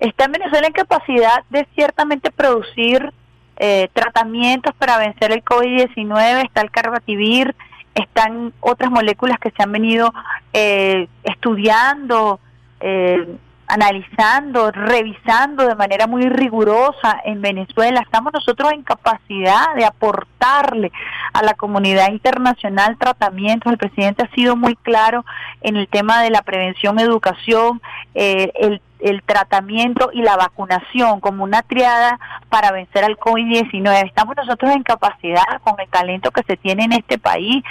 está 0.00 0.24
en 0.24 0.32
Venezuela 0.32 0.66
en 0.66 0.72
capacidad 0.72 1.44
de 1.50 1.66
ciertamente 1.74 2.30
producir 2.30 3.12
eh, 3.56 3.88
tratamientos 3.92 4.74
para 4.76 4.98
vencer 4.98 5.32
el 5.32 5.44
COVID-19, 5.44 6.44
está 6.44 6.60
el 6.60 6.70
carbativir, 6.70 7.54
están 7.94 8.52
otras 8.60 8.90
moléculas 8.90 9.38
que 9.38 9.50
se 9.50 9.62
han 9.62 9.72
venido 9.72 10.12
eh, 10.52 11.08
estudiando, 11.24 12.38
eh, 12.80 13.36
analizando, 13.66 14.70
revisando 14.70 15.66
de 15.66 15.74
manera 15.74 16.06
muy 16.06 16.28
rigurosa 16.28 17.20
en 17.24 17.42
Venezuela. 17.42 18.00
Estamos 18.00 18.32
nosotros 18.32 18.72
en 18.72 18.82
capacidad 18.82 19.74
de 19.76 19.84
aportarle 19.84 20.90
a 21.34 21.42
la 21.42 21.54
comunidad 21.54 22.10
internacional 22.10 22.96
tratamientos. 22.96 23.70
El 23.70 23.78
presidente 23.78 24.24
ha 24.24 24.34
sido 24.34 24.56
muy 24.56 24.74
claro 24.76 25.24
en 25.60 25.76
el 25.76 25.86
tema 25.88 26.22
de 26.22 26.30
la 26.30 26.42
prevención, 26.42 26.98
educación, 26.98 27.82
eh, 28.14 28.52
el 28.54 28.80
el 29.00 29.22
tratamiento 29.22 30.10
y 30.12 30.22
la 30.22 30.36
vacunación 30.36 31.20
como 31.20 31.44
una 31.44 31.62
triada 31.62 32.18
para 32.48 32.72
vencer 32.72 33.04
al 33.04 33.16
COVID-19. 33.16 34.06
Estamos 34.06 34.36
nosotros 34.36 34.72
en 34.72 34.82
capacidad, 34.82 35.60
con 35.62 35.78
el 35.80 35.88
talento 35.88 36.30
que 36.30 36.42
se 36.42 36.56
tiene 36.56 36.84
en 36.84 36.92
este 36.92 37.18
país, 37.18 37.62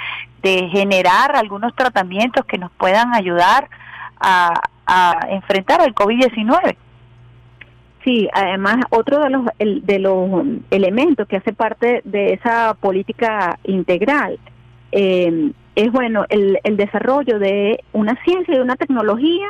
de 0.42 0.70
generar 0.70 1.36
algunos 1.36 1.76
tratamientos 1.76 2.46
que 2.46 2.58
nos 2.58 2.72
puedan 2.72 3.14
ayudar 3.14 3.70
a, 4.20 4.54
enfrentar 5.30 5.82
al 5.82 5.94
COVID-19. 5.94 6.78
Sí, 8.06 8.30
además 8.32 8.78
otro 8.90 9.20
de 9.20 9.30
los 9.30 9.46
de 9.60 10.00
los 10.00 10.46
elementos 10.72 11.28
que 11.28 11.36
hace 11.36 11.52
parte 11.52 12.02
de 12.06 12.32
esa 12.32 12.74
política 12.76 13.60
integral 13.66 14.40
eh, 14.94 15.52
es 15.76 15.92
bueno 15.92 16.26
el 16.30 16.78
desarrollo 16.78 17.38
de 17.38 17.84
una 17.92 18.16
ciencia 18.24 18.56
y 18.56 18.60
una 18.60 18.78
tecnología 18.78 19.50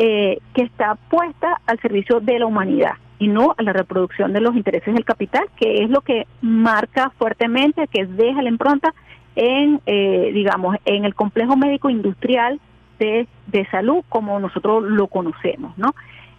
eh, 0.00 0.38
que 0.54 0.62
está 0.62 0.94
puesta 0.94 1.60
al 1.66 1.80
servicio 1.80 2.20
de 2.20 2.38
la 2.38 2.46
humanidad 2.46 2.92
y 3.18 3.26
no 3.26 3.56
a 3.58 3.62
la 3.64 3.72
reproducción 3.72 4.32
de 4.32 4.40
los 4.40 4.54
intereses 4.54 4.94
del 4.94 5.04
capital, 5.04 5.44
que 5.56 5.82
es 5.82 5.90
lo 5.90 6.02
que 6.02 6.28
marca 6.40 7.10
fuertemente, 7.18 7.88
que 7.88 8.06
deja 8.06 8.40
la 8.40 8.48
impronta 8.48 8.94
en, 9.34 9.80
eh, 9.86 10.30
digamos, 10.32 10.76
en 10.84 11.04
el 11.04 11.16
complejo 11.16 11.56
médico 11.56 11.90
industrial 11.90 12.60
de, 13.00 13.26
salud 13.72 14.04
como 14.08 14.38
nosotros 14.38 14.84
lo 14.84 15.08
conocemos, 15.08 15.76
¿no? 15.76 15.92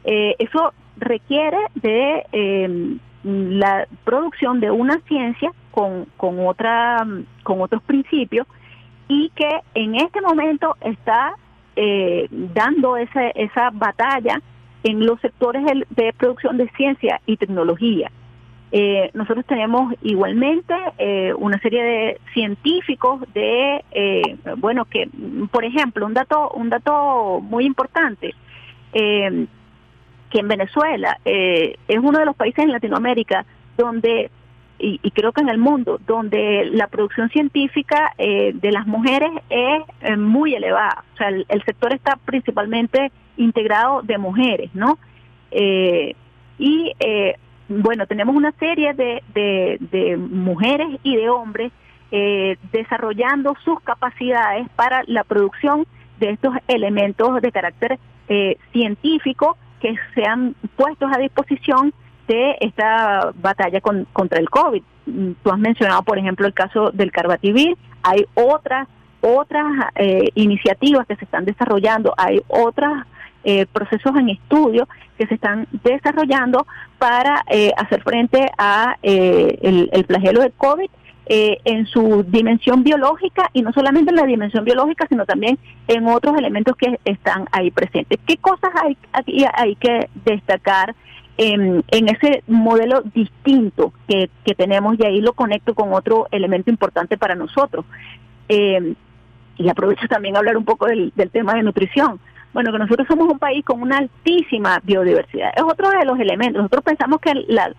Eh, 0.06 0.38
eso 0.40 0.72
requiere 0.96 1.58
de 1.76 2.26
em, 2.32 3.00
la 3.26 3.88
producción 4.06 4.62
de 4.62 4.72
una 4.72 5.02
ciencia 5.02 5.52
con, 5.72 6.06
con, 6.16 6.48
otra, 6.48 7.06
con 7.44 7.62
otros 7.62 7.84
principios 7.84 8.48
y 9.10 9.32
que 9.36 9.50
en 9.74 9.96
este 9.96 10.22
momento 10.22 10.78
está 10.80 11.36
eh, 11.82 12.28
dando 12.30 12.98
esa, 12.98 13.30
esa 13.30 13.70
batalla 13.70 14.42
en 14.84 15.06
los 15.06 15.18
sectores 15.22 15.64
de 15.90 16.12
producción 16.12 16.58
de 16.58 16.70
ciencia 16.72 17.22
y 17.26 17.38
tecnología. 17.38 18.12
Eh, 18.74 19.10
nosotros 19.14 19.46
tenemos 19.46 19.94
igualmente 20.02 20.74
eh, 20.98 21.34
una 21.38 21.58
serie 21.60 21.82
de 21.82 22.22
científicos 22.34 23.22
de, 23.34 23.82
eh, 23.92 24.36
bueno, 24.58 24.84
que, 24.86 25.10
por 25.52 25.64
ejemplo, 25.64 26.06
un 26.06 26.14
dato, 26.14 26.50
un 26.50 26.70
dato 26.70 27.40
muy 27.40 27.66
importante, 27.66 28.36
eh, 28.92 29.46
que 30.30 30.40
en 30.40 30.48
Venezuela 30.50 31.18
eh, 31.24 31.78
es 31.88 31.98
uno 31.98 32.20
de 32.20 32.26
los 32.26 32.36
países 32.36 32.66
en 32.66 32.74
Latinoamérica 32.74 33.46
donde, 33.78 34.30
y, 34.80 35.12
creo 35.12 35.34
que 35.34 35.42
en 35.42 35.50
el 35.50 35.58
mundo, 35.58 36.00
donde 36.08 36.70
la 36.72 36.88
producción 36.88 37.30
científica 37.30 38.14
eh, 38.18 38.52
de 38.54 38.72
las 38.72 38.88
mujeres 38.88 39.30
es 39.50 39.82
eh, 40.00 40.16
muy 40.16 40.56
elevada. 40.56 41.04
O 41.14 41.18
sea, 41.18 41.28
el, 41.28 41.64
sector 41.66 41.94
está 41.94 42.16
principalmente 42.16 43.12
integrado 43.36 44.02
de 44.02 44.18
mujeres, 44.18 44.70
¿no? 44.74 44.98
Eh, 45.52 46.16
y 46.58 46.94
eh, 47.00 47.36
bueno, 47.68 48.08
tenemos 48.08 48.36
una 48.36 48.52
serie 48.54 48.94
de, 48.94 49.22
de, 49.34 50.18
mujeres 50.18 50.88
y 51.04 51.16
de 51.16 51.30
hombres 51.30 51.72
eh, 52.12 52.58
desarrollando 52.72 53.56
sus 53.64 53.80
capacidades 53.82 54.68
para 54.76 55.04
la 55.08 55.24
producción 55.24 55.86
de 56.20 56.32
estos 56.32 56.54
elementos 56.68 57.42
de 57.42 57.52
carácter 57.52 58.00
científico 58.72 59.58
que 59.82 59.96
sean 60.14 60.54
puestos 60.76 61.12
a 61.12 61.18
disposición 61.18 61.94
de 62.34 62.56
esta 62.62 63.32
batalla 63.36 63.82
con- 63.82 64.06
contra 64.14 64.40
el 64.40 64.50
COVID. 64.50 64.82
Mm, 65.06 65.32
Tú 65.44 65.52
has 65.52 65.60
mencionado, 65.60 66.02
por 66.04 66.18
ejemplo, 66.18 66.48
el 66.48 66.54
caso 66.54 66.92
del 66.92 67.12
Carbativir. 67.12 67.76
Hay 68.04 68.26
otras 68.36 68.88
otras 69.22 69.66
eh, 69.96 70.30
iniciativas 70.36 71.06
que 71.06 71.18
se 71.18 71.26
están 71.26 71.44
desarrollando, 71.44 72.14
hay 72.18 72.42
otros 72.48 72.94
procesos 73.74 74.16
en 74.18 74.30
estudio 74.30 74.88
que 75.18 75.26
se 75.28 75.34
están 75.36 75.68
desarrollando 75.84 76.66
para 77.00 77.44
eh, 77.50 77.72
hacer 77.78 78.02
frente 78.04 78.50
a 78.58 78.96
eh, 79.02 79.58
el, 79.62 79.90
el 79.92 80.06
flagelo 80.06 80.42
del 80.42 80.52
COVID 80.54 80.90
eh, 81.26 81.58
en 81.66 81.86
su 81.88 82.24
dimensión 82.28 82.84
biológica 82.84 83.50
y 83.54 83.62
no 83.62 83.72
solamente 83.74 84.12
en 84.12 84.18
la 84.18 84.26
dimensión 84.26 84.64
biológica, 84.66 85.06
sino 85.10 85.26
también 85.26 85.58
en 85.88 86.08
otros 86.08 86.38
elementos 86.38 86.76
que 86.78 87.00
están 87.06 87.46
ahí 87.52 87.72
presentes. 87.72 88.20
¿Qué 88.28 88.38
cosas 88.38 88.72
hay, 88.84 88.98
hay 89.54 89.76
que 89.76 90.10
destacar 90.26 90.96
en, 91.40 91.86
en 91.88 92.10
ese 92.10 92.44
modelo 92.48 93.02
distinto 93.16 93.94
que, 94.10 94.30
que 94.44 94.56
tenemos 94.56 95.00
y 95.00 95.06
ahí 95.06 95.22
lo 95.22 95.32
conecto 95.32 95.74
con 95.74 95.94
otro 95.94 96.28
elemento 96.32 96.70
importante 96.70 97.18
para 97.18 97.34
nosotros? 97.34 97.86
Eh, 98.50 98.94
y 99.58 99.70
aprovecho 99.70 100.06
también 100.10 100.36
a 100.36 100.40
hablar 100.40 100.58
un 100.58 100.66
poco 100.66 100.88
del, 100.88 101.14
del 101.16 101.30
tema 101.32 101.54
de 101.54 101.64
nutrición. 101.64 102.20
Bueno, 102.52 102.74
que 102.74 102.80
nosotros 102.80 103.08
somos 103.08 103.32
un 103.32 103.40
país 103.40 103.64
con 103.64 103.82
una 103.82 104.00
altísima 104.00 104.82
biodiversidad. 104.84 105.52
Es 105.56 105.64
otro 105.64 105.90
de 105.92 106.04
los 106.04 106.20
elementos. 106.20 106.58
Nosotros 106.58 106.84
pensamos 106.84 107.22
que 107.22 107.34
la, 107.48 107.72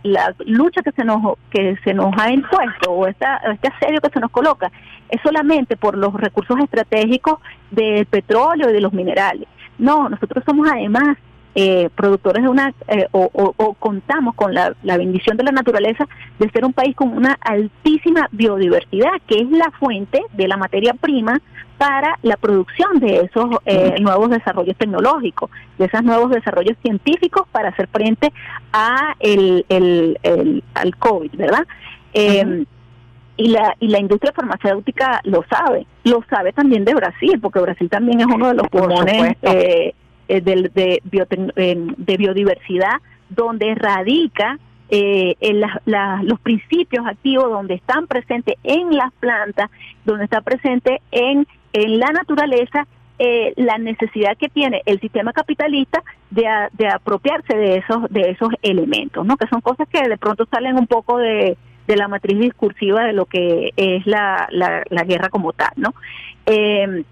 lucha 0.46 0.80
que 0.82 0.92
se 0.92 1.04
nos 1.04 1.36
que 1.50 1.76
se 1.84 1.92
nos 1.92 2.14
ha 2.16 2.32
impuesto 2.32 2.92
o 2.92 3.06
esta, 3.06 3.38
este 3.52 3.68
asedio 3.68 4.00
que 4.00 4.10
se 4.10 4.20
nos 4.20 4.30
coloca 4.30 4.70
es 5.10 5.20
solamente 5.22 5.76
por 5.76 5.98
los 5.98 6.14
recursos 6.14 6.56
estratégicos 6.60 7.40
del 7.70 8.06
petróleo 8.06 8.70
y 8.70 8.72
de 8.72 8.80
los 8.80 8.92
minerales. 8.92 9.48
No, 9.76 10.08
nosotros 10.08 10.44
somos 10.46 10.66
además 10.70 11.18
eh, 11.54 11.88
productores 11.96 12.42
de 12.44 12.48
una 12.48 12.72
eh, 12.88 13.06
o, 13.12 13.28
o- 13.32 13.54
o 13.56 13.74
contamos 13.74 14.34
con 14.36 14.54
la, 14.54 14.72
la 14.84 14.96
bendición 14.96 15.36
de 15.36 15.42
la 15.44 15.50
naturaleza 15.52 16.06
de 16.38 16.48
ser 16.50 16.64
un 16.64 16.72
país 16.72 16.94
con 16.94 17.08
una 17.16 17.36
altísima 17.40 18.28
biodiversidad 18.30 19.10
que 19.26 19.40
es 19.40 19.50
la 19.50 19.70
fuente 19.78 20.22
de 20.32 20.46
la 20.48 20.56
materia 20.56 20.94
prima 20.94 21.40
para 21.76 22.18
la 22.22 22.36
producción 22.36 23.00
de 23.00 23.20
esos 23.22 23.46
eh, 23.64 23.94
nuevos 24.00 24.28
desarrollos 24.30 24.76
tecnológicos, 24.76 25.50
de 25.78 25.86
esos 25.86 26.02
nuevos 26.04 26.30
desarrollos 26.30 26.76
científicos 26.82 27.46
para 27.50 27.70
hacer 27.70 27.88
frente 27.88 28.32
a 28.72 29.14
el, 29.18 29.64
el, 29.70 30.18
el- 30.22 30.62
al 30.74 30.94
COVID, 30.96 31.30
¿verdad? 31.36 31.66
Eh, 32.12 32.64
y 33.36 33.48
la 33.48 33.74
y 33.80 33.88
la 33.88 33.98
industria 33.98 34.32
farmacéutica 34.34 35.20
lo 35.24 35.42
sabe, 35.48 35.86
lo 36.04 36.22
sabe 36.28 36.52
también 36.52 36.84
de 36.84 36.94
Brasil, 36.94 37.38
porque 37.40 37.60
Brasil 37.60 37.88
también 37.88 38.20
es 38.20 38.26
uno 38.26 38.48
de 38.48 38.54
los 38.54 38.68
pulmones 38.68 39.36
eh, 39.42 39.94
eh, 40.36 40.40
de, 40.40 41.00
eh, 41.56 41.76
de 41.96 42.16
biodiversidad, 42.16 42.96
donde 43.28 43.74
radica 43.74 44.58
eh, 44.92 45.36
en 45.40 45.60
las- 45.60 45.78
la- 45.86 46.20
los 46.24 46.40
principios 46.40 47.06
activos, 47.06 47.48
donde 47.48 47.74
están 47.74 48.08
presentes 48.08 48.56
en 48.64 48.90
las 48.96 49.12
plantas, 49.20 49.70
donde 50.04 50.24
está 50.24 50.40
presente 50.40 51.00
en, 51.12 51.46
en 51.72 51.98
la 52.00 52.10
naturaleza 52.10 52.86
eh, 53.22 53.52
la 53.56 53.76
necesidad 53.78 54.36
que 54.36 54.48
tiene 54.48 54.82
el 54.86 54.98
sistema 54.98 55.32
capitalista 55.32 56.02
de, 56.30 56.46
a- 56.48 56.70
de 56.72 56.88
apropiarse 56.88 57.54
de 57.56 57.76
esos 57.76 58.00
de 58.10 58.30
esos 58.30 58.48
elementos, 58.62 59.24
¿no? 59.26 59.36
Que 59.36 59.46
son 59.48 59.60
cosas 59.60 59.86
que 59.88 60.08
de 60.08 60.16
pronto 60.16 60.46
salen 60.50 60.76
un 60.76 60.86
poco 60.86 61.18
de, 61.18 61.56
de 61.86 61.96
la 61.96 62.08
matriz 62.08 62.38
discursiva 62.40 63.04
de 63.04 63.12
lo 63.12 63.26
que 63.26 63.72
es 63.76 64.06
la, 64.06 64.48
la, 64.50 64.82
la 64.88 65.04
guerra 65.04 65.28
como 65.28 65.52
tal, 65.52 65.70
¿no? 65.76 65.94
Eh, 66.46 67.04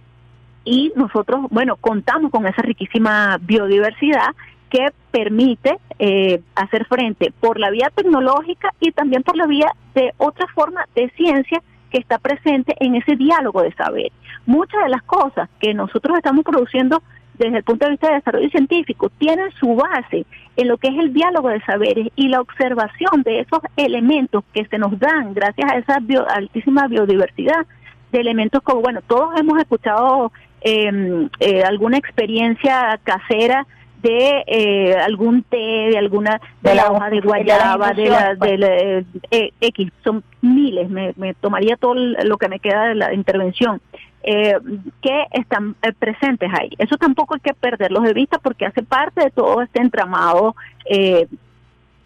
y 0.69 0.93
nosotros, 0.97 1.47
bueno, 1.51 1.77
contamos 1.77 2.31
con 2.31 2.47
esa 2.47 2.61
riquísima 2.61 3.39
biodiversidad 3.41 4.35
que 4.69 4.89
permite 5.11 5.79
eh, 5.99 6.43
hacer 6.55 6.85
frente 6.85 7.33
por 7.41 7.59
la 7.59 7.71
vía 7.71 7.91
tecnológica 7.95 8.75
y 8.79 8.93
también 8.93 9.23
por 9.23 9.35
la 9.37 9.47
vía 9.47 9.73
de 9.95 10.13
otra 10.19 10.47
forma 10.49 10.85
de 10.95 11.09
ciencia 11.17 11.63
que 11.91 11.97
está 11.99 12.19
presente 12.19 12.75
en 12.81 12.97
ese 12.97 13.17
diálogo 13.17 13.63
de 13.63 13.73
saber. 13.73 14.13
Muchas 14.45 14.83
de 14.83 14.91
las 14.91 15.03
cosas 15.05 15.49
que 15.59 15.73
nosotros 15.73 16.19
estamos 16.19 16.45
produciendo 16.45 17.03
desde 17.39 17.59
el 17.59 17.65
punto 17.65 17.87
de 17.87 17.93
vista 17.93 18.09
de 18.09 18.17
desarrollo 18.17 18.51
científico 18.51 19.11
tienen 19.17 19.51
su 19.59 19.75
base 19.75 20.27
en 20.57 20.69
lo 20.69 20.77
que 20.77 20.89
es 20.89 20.99
el 20.99 21.15
diálogo 21.15 21.49
de 21.49 21.63
saberes 21.63 22.09
y 22.15 22.29
la 22.29 22.43
observación 22.43 23.23
de 23.23 23.41
esos 23.41 23.61
elementos 23.77 24.45
que 24.53 24.67
se 24.67 24.77
nos 24.77 24.99
dan 24.99 25.33
gracias 25.33 25.73
a 25.73 25.79
esa 25.79 25.99
bio- 26.01 26.29
altísima 26.29 26.89
biodiversidad 26.89 27.65
de 28.13 28.21
elementos 28.21 28.63
como, 28.63 28.81
bueno, 28.83 29.01
todos 29.07 29.39
hemos 29.39 29.59
escuchado 29.59 30.33
eh, 30.61 31.29
eh, 31.41 31.63
alguna 31.63 31.97
experiencia 31.99 32.99
casera 33.05 33.67
de 34.03 34.45
eh, 34.47 34.97
algún 34.97 35.43
té, 35.43 35.57
de 35.91 35.99
alguna 35.99 36.41
de, 36.63 36.71
De 36.71 36.77
la 36.77 36.85
la- 36.85 36.91
hoja 36.93 37.11
de 37.11 37.21
guayaba, 37.21 37.93
de 37.93 38.09
la, 38.09 38.35
pues. 38.39 38.51
de 38.51 38.59
la, 38.59 38.77
eh, 38.77 39.05
eh, 39.33 39.51
X, 39.61 39.91
son 40.05 40.23
miles, 40.41 40.89
me, 40.89 41.13
me 41.17 41.35
tomaría 41.35 41.77
todo 41.77 41.95
lo 41.97 42.37
que 42.39 42.49
me 42.49 42.61
queda 42.61 42.87
de 42.87 42.95
la 42.95 43.13
intervención, 43.13 43.81
eh, 44.23 44.55
que 45.03 45.25
están 45.33 45.75
eh, 45.83 45.93
presentes 45.99 46.49
ahí. 46.57 46.71
Eso 46.79 46.97
tampoco 46.97 47.35
hay 47.35 47.41
que 47.41 47.55
perderlos 47.55 48.05
de 48.05 48.13
vista 48.13 48.39
porque 48.39 48.67
hace 48.67 48.85
parte 48.85 49.25
de 49.25 49.31
todo 49.31 49.63
este 49.63 49.81
entramado 49.81 50.55
eh, 50.89 51.27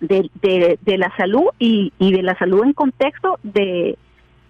de, 0.00 0.30
de, 0.40 0.78
de 0.80 0.98
la 0.98 1.14
salud 1.16 1.48
y, 1.58 1.92
y 1.98 2.12
de 2.12 2.22
la 2.22 2.34
salud 2.38 2.64
en 2.64 2.72
contexto 2.72 3.38
de, 3.42 3.98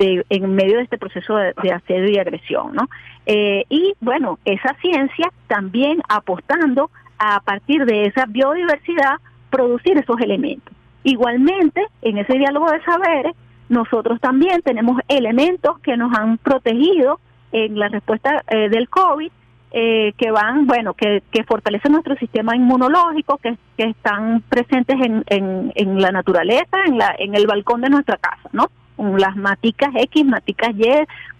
de- 0.03 0.27
en 0.29 0.55
medio 0.55 0.77
de 0.79 0.85
este 0.85 0.99
proceso 0.99 1.37
de, 1.37 1.55
de 1.62 1.73
asedio 1.73 2.11
y 2.11 2.19
agresión, 2.19 2.74
¿no? 2.74 2.89
Eh, 3.27 3.65
y 3.69 3.95
bueno, 4.01 4.39
esa 4.45 4.74
ciencia 4.81 5.31
también 5.47 6.03
apostando 6.09 6.91
a 7.19 7.41
partir 7.41 7.85
de 7.87 8.07
esa 8.07 8.27
biodiversidad 8.27 9.16
producir 9.51 9.97
esos 9.99 10.20
elementos. 10.20 10.74
Igualmente, 11.05 11.83
en 12.03 12.19
ese 12.19 12.39
diálogo 12.39 12.70
de 12.70 12.83
saberes, 12.83 13.35
nosotros 13.69 14.20
también 14.20 14.62
tenemos 14.62 15.01
elementos 15.09 15.79
que 15.81 15.97
nos 15.97 16.12
han 16.19 16.39
protegido 16.39 17.20
en 17.53 17.79
la 17.79 17.89
respuesta 17.89 18.43
eh, 18.49 18.69
del 18.69 18.89
COVID, 18.89 19.31
eh, 19.74 20.12
que 20.19 20.31
van, 20.31 20.66
bueno, 20.66 20.95
que, 20.95 21.23
fortalecen 21.47 21.93
nuestro 21.93 22.15
sistema 22.16 22.55
inmunológico, 22.55 23.39
que, 23.39 23.57
están 23.79 24.43
presentes 24.49 24.97
en, 25.01 25.24
en, 25.29 25.73
en 25.74 26.01
la 26.01 26.11
naturaleza, 26.11 26.77
en, 26.87 26.99
la, 26.99 27.15
en 27.19 27.35
el 27.35 27.47
balcón 27.47 27.81
de 27.81 27.89
nuestra 27.89 28.16
casa, 28.16 28.49
¿no? 28.53 28.66
Con 29.03 29.20
las 29.20 29.35
maticas 29.35 29.91
X, 29.97 30.24
maticas 30.24 30.70
Y, 30.77 30.89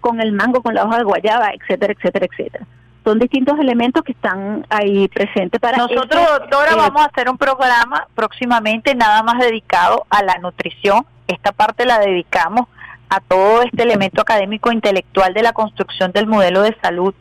con 0.01 0.21
el 0.21 0.33
mango, 0.33 0.63
con 0.63 0.75
la 0.75 0.85
hoja 0.85 0.99
de 0.99 1.05
guayaba, 1.05 1.51
etcétera, 1.53 1.93
etcétera, 1.93 2.27
etcétera. 2.29 2.67
Son 3.05 3.21
distintos 3.21 3.57
elementos 3.61 4.03
que 4.03 4.13
están 4.13 4.67
ahí 4.69 5.07
presentes 5.07 5.61
para 5.61 5.77
Nosotros, 5.77 6.23
ese, 6.23 6.33
doctora, 6.41 6.73
eh, 6.73 6.77
vamos 6.77 7.03
a 7.03 7.05
hacer 7.05 7.31
un 7.31 7.39
programa 7.39 8.09
próximamente 8.17 8.97
nada 8.97 9.23
más 9.23 9.39
dedicado 9.39 10.07
a 10.11 10.25
la 10.25 10.39
nutrición. 10.39 11.07
Esta 11.29 11.53
parte 11.53 11.87
la 11.87 12.01
dedicamos 12.01 12.67
a 13.09 13.21
todo 13.21 13.63
este 13.63 13.85
elemento 13.85 14.23
académico 14.23 14.73
intelectual 14.73 15.35
de 15.35 15.43
la 15.43 15.53
construcción 15.53 16.11
del 16.11 16.27
modelo 16.27 16.63
de 16.63 16.77
salud 16.83 17.15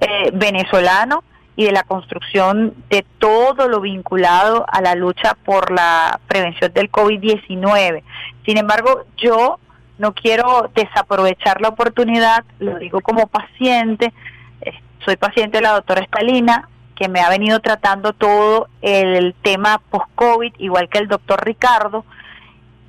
eh, 0.00 0.30
venezolano 0.32 1.22
y 1.54 1.64
de 1.64 1.72
la 1.72 1.84
construcción 1.84 2.74
de 2.90 3.04
todo 3.18 3.68
lo 3.68 3.80
vinculado 3.80 4.66
a 4.68 4.82
la 4.82 4.96
lucha 4.96 5.36
por 5.44 5.70
la 5.70 6.20
prevención 6.26 6.72
del 6.72 6.90
COVID-19. 6.90 8.02
Sin 8.44 8.58
embargo, 8.58 9.04
yo 9.16 9.58
no 9.98 10.12
quiero 10.12 10.70
desaprovechar 10.74 11.60
la 11.60 11.68
oportunidad, 11.68 12.44
lo 12.58 12.78
digo 12.78 13.00
como 13.00 13.26
paciente, 13.26 14.12
eh, 14.60 14.72
soy 15.04 15.16
paciente 15.16 15.58
de 15.58 15.62
la 15.62 15.72
doctora 15.72 16.02
Estalina, 16.02 16.68
que 16.94 17.08
me 17.08 17.20
ha 17.20 17.28
venido 17.28 17.60
tratando 17.60 18.12
todo 18.12 18.68
el 18.80 19.34
tema 19.42 19.80
post-COVID, 19.90 20.54
igual 20.58 20.88
que 20.88 20.98
el 20.98 21.08
doctor 21.08 21.44
Ricardo, 21.44 22.04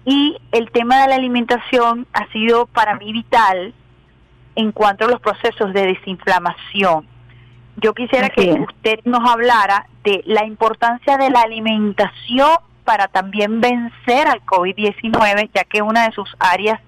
y 0.06 0.38
el 0.54 0.72
tema 0.72 1.02
de 1.02 1.10
la 1.10 1.16
alimentación 1.16 2.08
ha 2.14 2.28
sido 2.32 2.66
para 2.68 2.96
mí 2.96 3.12
vital 3.12 3.74
en 4.56 4.72
cuanto 4.72 5.06
a 5.06 5.10
los 5.10 5.20
procesos 5.20 5.74
de 5.74 5.88
desinflamación. 5.88 7.06
yo 7.76 7.94
quisiera 7.94 8.30
que 8.30 8.54
usted 8.54 9.02
nos 9.06 9.30
hablara 9.30 9.86
de 10.04 10.24
la 10.26 10.46
importancia 10.46 11.18
de 11.18 11.30
la 11.30 11.42
alimentación 11.42 12.50
para 12.84 13.08
también 13.08 13.62
vencer 13.62 14.28
al 14.28 14.44
COVID-19, 14.46 15.52
ya 15.54 15.64
que 15.66 15.82
una 15.82 16.08
de 16.08 16.14
sus 16.14 16.34
áreas 16.40 16.80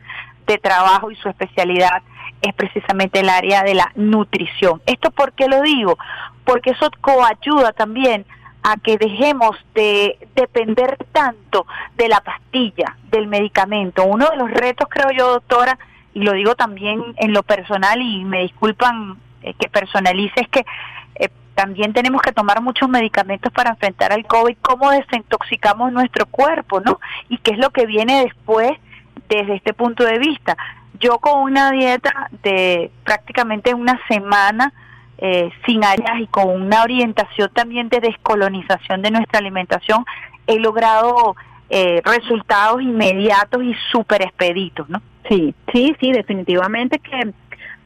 de 0.49 0.57
trabajo 0.57 1.11
y 1.11 1.15
su 1.17 1.29
especialidad 1.29 2.01
es 2.41 2.53
precisamente 2.55 3.19
el 3.19 3.29
área 3.29 3.63
de 3.63 3.75
la 3.75 3.91
nutrición. 3.95 4.81
¿Esto 4.85 5.11
por 5.11 5.33
qué 5.33 5.47
lo 5.47 5.61
digo? 5.61 5.97
Porque 6.43 6.71
eso 6.71 6.89
coayuda 7.01 7.71
también 7.73 8.25
a 8.63 8.77
que 8.77 8.97
dejemos 8.97 9.55
de 9.73 10.17
depender 10.35 10.97
tanto 11.11 11.65
de 11.95 12.09
la 12.09 12.19
pastilla, 12.21 12.97
del 13.11 13.27
medicamento. 13.27 14.05
Uno 14.05 14.27
de 14.29 14.37
los 14.37 14.49
retos, 14.49 14.87
creo 14.89 15.11
yo, 15.11 15.31
doctora, 15.33 15.77
y 16.13 16.21
lo 16.21 16.33
digo 16.33 16.55
también 16.55 17.01
en 17.17 17.31
lo 17.33 17.43
personal 17.43 18.01
y 18.01 18.25
me 18.25 18.41
disculpan 18.41 19.17
eh, 19.43 19.53
que 19.53 19.69
personalice, 19.69 20.41
es 20.41 20.49
que 20.49 20.65
eh, 21.15 21.29
también 21.53 21.93
tenemos 21.93 22.21
que 22.21 22.31
tomar 22.31 22.61
muchos 22.61 22.89
medicamentos 22.89 23.53
para 23.53 23.69
enfrentar 23.69 24.11
al 24.11 24.25
COVID, 24.25 24.57
cómo 24.61 24.89
desintoxicamos 24.89 25.93
nuestro 25.93 26.25
cuerpo, 26.25 26.81
¿no? 26.81 26.99
Y 27.29 27.37
qué 27.37 27.51
es 27.51 27.59
lo 27.59 27.69
que 27.69 27.85
viene 27.85 28.23
después 28.23 28.71
desde 29.29 29.55
este 29.55 29.73
punto 29.73 30.03
de 30.03 30.19
vista. 30.19 30.57
Yo 30.99 31.19
con 31.19 31.43
una 31.43 31.71
dieta 31.71 32.29
de 32.43 32.91
prácticamente 33.05 33.73
una 33.73 33.99
semana 34.09 34.73
eh, 35.17 35.49
sin 35.65 35.83
áreas 35.83 36.19
y 36.19 36.27
con 36.27 36.49
una 36.49 36.83
orientación 36.83 37.49
también 37.53 37.89
de 37.89 37.99
descolonización 37.99 39.01
de 39.01 39.11
nuestra 39.11 39.39
alimentación, 39.39 40.03
he 40.47 40.59
logrado 40.59 41.35
eh, 41.69 42.01
resultados 42.03 42.81
inmediatos 42.81 43.63
y 43.63 43.75
súper 43.91 44.23
expeditos, 44.23 44.89
¿no? 44.89 45.01
Sí, 45.27 45.53
sí, 45.71 45.95
sí, 45.99 46.11
definitivamente 46.11 46.99
que, 46.99 47.31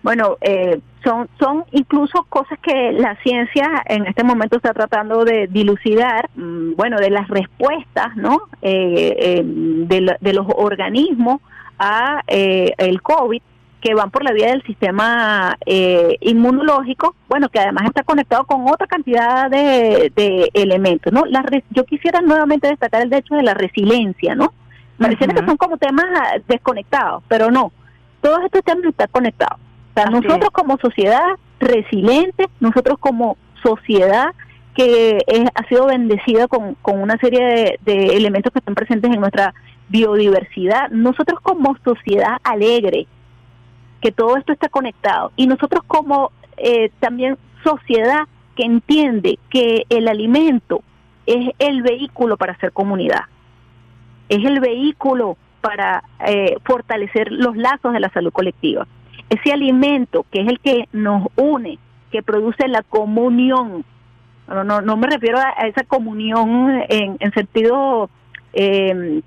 bueno, 0.04 0.38
eh, 0.42 0.80
son, 1.04 1.30
son 1.40 1.66
incluso 1.72 2.24
cosas 2.30 2.60
que 2.60 2.92
la 2.92 3.16
ciencia 3.24 3.84
en 3.86 4.06
este 4.06 4.24
momento 4.24 4.58
está 4.58 4.74
tratando 4.74 5.26
de 5.26 5.48
dilucidar, 5.48 6.30
mm, 6.36 6.76
bueno, 6.76 6.98
de 6.98 7.10
las 7.10 7.28
respuestas, 7.30 8.16
¿no? 8.16 8.44
Eh, 8.62 9.42
de, 9.44 10.16
de, 10.20 10.34
los 10.34 10.46
organismos 10.50 11.42
a 11.80 12.22
el 12.28 13.02
COVID 13.02 13.42
que 13.84 13.94
van 13.94 14.12
por 14.12 14.24
la 14.24 14.32
vía 14.32 14.48
del 14.48 14.64
sistema 14.64 15.58
eh, 15.66 16.18
inmunológico, 16.22 17.16
bueno, 17.28 17.50
que 17.50 17.60
además 17.60 17.84
está 17.86 18.04
conectado 18.04 18.46
con 18.46 18.66
otra 18.70 18.88
cantidad 18.88 19.50
de, 19.50 20.50
elementos, 20.54 21.12
¿no? 21.12 21.26
La 21.26 21.44
yo 21.72 21.84
quisiera 21.84 22.22
nuevamente 22.22 22.70
destacar 22.70 23.02
el 23.02 23.14
hecho 23.14 23.36
de 23.36 23.44
la 23.44 23.54
resiliencia, 23.54 24.36
¿no? 24.36 24.54
Pareciera 24.98 25.34
que 25.34 25.46
son 25.46 25.58
como 25.58 25.76
temas 25.78 26.06
ah, 26.16 26.38
desconectados, 26.48 27.24
pero 27.28 27.52
no, 27.52 27.74
todos 28.22 28.40
estos 28.46 28.64
temas 28.64 28.86
están 28.86 29.10
conectados. 29.12 29.60
O 29.96 30.02
sea, 30.02 30.06
nosotros 30.10 30.50
como 30.52 30.78
sociedad 30.78 31.24
resiliente, 31.60 32.48
nosotros 32.60 32.98
como 33.00 33.38
sociedad 33.62 34.34
que 34.74 35.20
ha 35.54 35.68
sido 35.68 35.86
bendecida 35.86 36.48
con, 36.48 36.74
con 36.82 37.00
una 37.00 37.18
serie 37.18 37.78
de 37.86 38.08
elementos 38.18 38.52
que 38.52 38.60
están 38.60 38.74
presentes 38.74 39.12
en 39.14 39.20
nuestra 39.20 39.54
biodiversidad, 39.90 40.90
nosotros 40.90 41.40
como 41.42 41.78
sociedad 41.84 42.38
alegre, 42.44 43.06
que 44.02 44.12
todo 44.12 44.36
esto 44.38 44.52
está 44.52 44.70
conectado. 44.70 45.32
Y 45.36 45.46
nosotros 45.46 45.84
como 45.86 46.32
eh, 46.58 46.90
también 47.00 47.38
sociedad 47.64 48.24
que 48.56 48.64
entiende 48.64 49.38
que 49.50 49.86
el 49.90 50.08
alimento 50.08 50.82
es 51.26 51.52
el 51.60 51.84
vehículo 51.84 52.38
para 52.38 52.54
hacer 52.54 52.72
comunidad, 52.72 53.26
es 54.30 54.44
el 54.44 54.60
vehículo 54.60 55.38
para 55.62 56.04
eh, 56.26 56.58
fortalecer 56.66 57.32
los 57.32 57.56
lazos 57.56 57.94
de 57.94 58.00
la 58.00 58.10
salud 58.10 58.34
colectiva. 58.34 58.88
Ese 59.34 59.52
alimento 59.52 60.28
que 60.30 60.42
es 60.42 60.48
el 60.48 60.60
que 60.60 60.88
nos 60.92 61.28
une, 61.36 61.80
que 62.12 62.22
produce 62.22 62.68
la 62.68 62.84
comunión, 62.84 63.84
no, 64.48 64.64
no, 64.64 64.82
no 64.82 64.96
me 64.96 65.08
refiero 65.08 65.40
a, 65.40 65.66
esa 65.66 65.84
comunión 65.86 66.84
en, 66.88 67.18
en 67.20 67.32
sentido, 67.34 68.12
eh, 68.54 69.22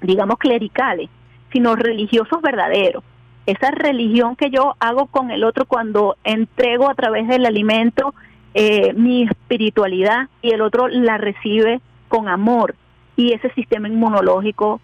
digamos, 0.00 0.38
clericales, 0.38 1.10
sino 1.52 1.74
religiosos 1.74 2.40
verdaderos. 2.40 3.02
Esa 3.46 3.72
religión 3.72 4.36
que 4.36 4.50
yo 4.50 4.76
hago 4.78 5.06
con 5.06 5.32
el 5.32 5.42
otro 5.42 5.64
cuando 5.64 6.16
entrego 6.22 6.88
a 6.88 6.94
través 6.94 7.26
del 7.26 7.44
alimento 7.44 8.14
eh, 8.54 8.92
mi 8.94 9.24
espiritualidad 9.24 10.28
y 10.40 10.50
el 10.50 10.60
otro 10.60 10.86
la 10.86 11.18
recibe 11.18 11.80
con 12.06 12.28
amor. 12.28 12.76
Y 13.16 13.32
ese 13.32 13.50
sistema 13.54 13.88
inmunológico 13.88 14.80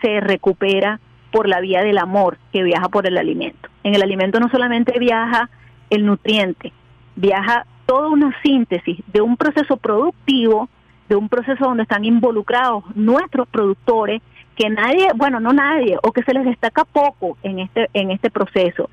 se 0.00 0.20
recupera 0.20 0.98
por 1.30 1.46
la 1.46 1.60
vía 1.60 1.82
del 1.82 1.98
amor 1.98 2.38
que 2.54 2.62
viaja 2.62 2.88
por 2.88 3.06
el 3.06 3.18
alimento. 3.18 3.68
En 3.84 3.94
el 3.94 4.02
alimento 4.02 4.40
no 4.40 4.48
solamente 4.48 4.98
viaja 4.98 5.48
el 5.90 6.04
nutriente, 6.04 6.72
viaja 7.14 7.66
toda 7.86 8.08
una 8.08 8.34
síntesis 8.42 8.98
de 9.12 9.20
un 9.20 9.36
proceso 9.36 9.76
productivo, 9.76 10.68
de 11.08 11.16
un 11.16 11.28
proceso 11.28 11.64
donde 11.64 11.82
están 11.84 12.04
involucrados 12.04 12.84
nuestros 12.96 13.46
productores 13.48 14.22
que 14.56 14.70
nadie, 14.70 15.08
bueno, 15.14 15.38
no 15.38 15.52
nadie, 15.52 15.98
o 16.02 16.12
que 16.12 16.22
se 16.22 16.32
les 16.32 16.44
destaca 16.44 16.84
poco 16.84 17.36
en 17.42 17.58
este, 17.58 17.88
en 17.92 18.10
este 18.10 18.30
proceso, 18.30 18.88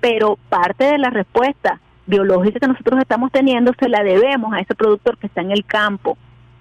pero 0.00 0.38
parte 0.48 0.84
de 0.84 0.98
la 0.98 1.10
respuesta 1.10 1.80
biológica 2.06 2.58
que 2.58 2.66
nosotros 2.66 3.00
estamos 3.00 3.30
teniendo 3.30 3.72
se 3.78 3.88
la 3.88 4.02
debemos 4.02 4.52
a 4.52 4.60
ese 4.60 4.74
productor 4.74 5.16
que 5.18 5.28
está 5.28 5.40
en 5.40 5.52
el 5.52 5.64
campo 5.64 6.18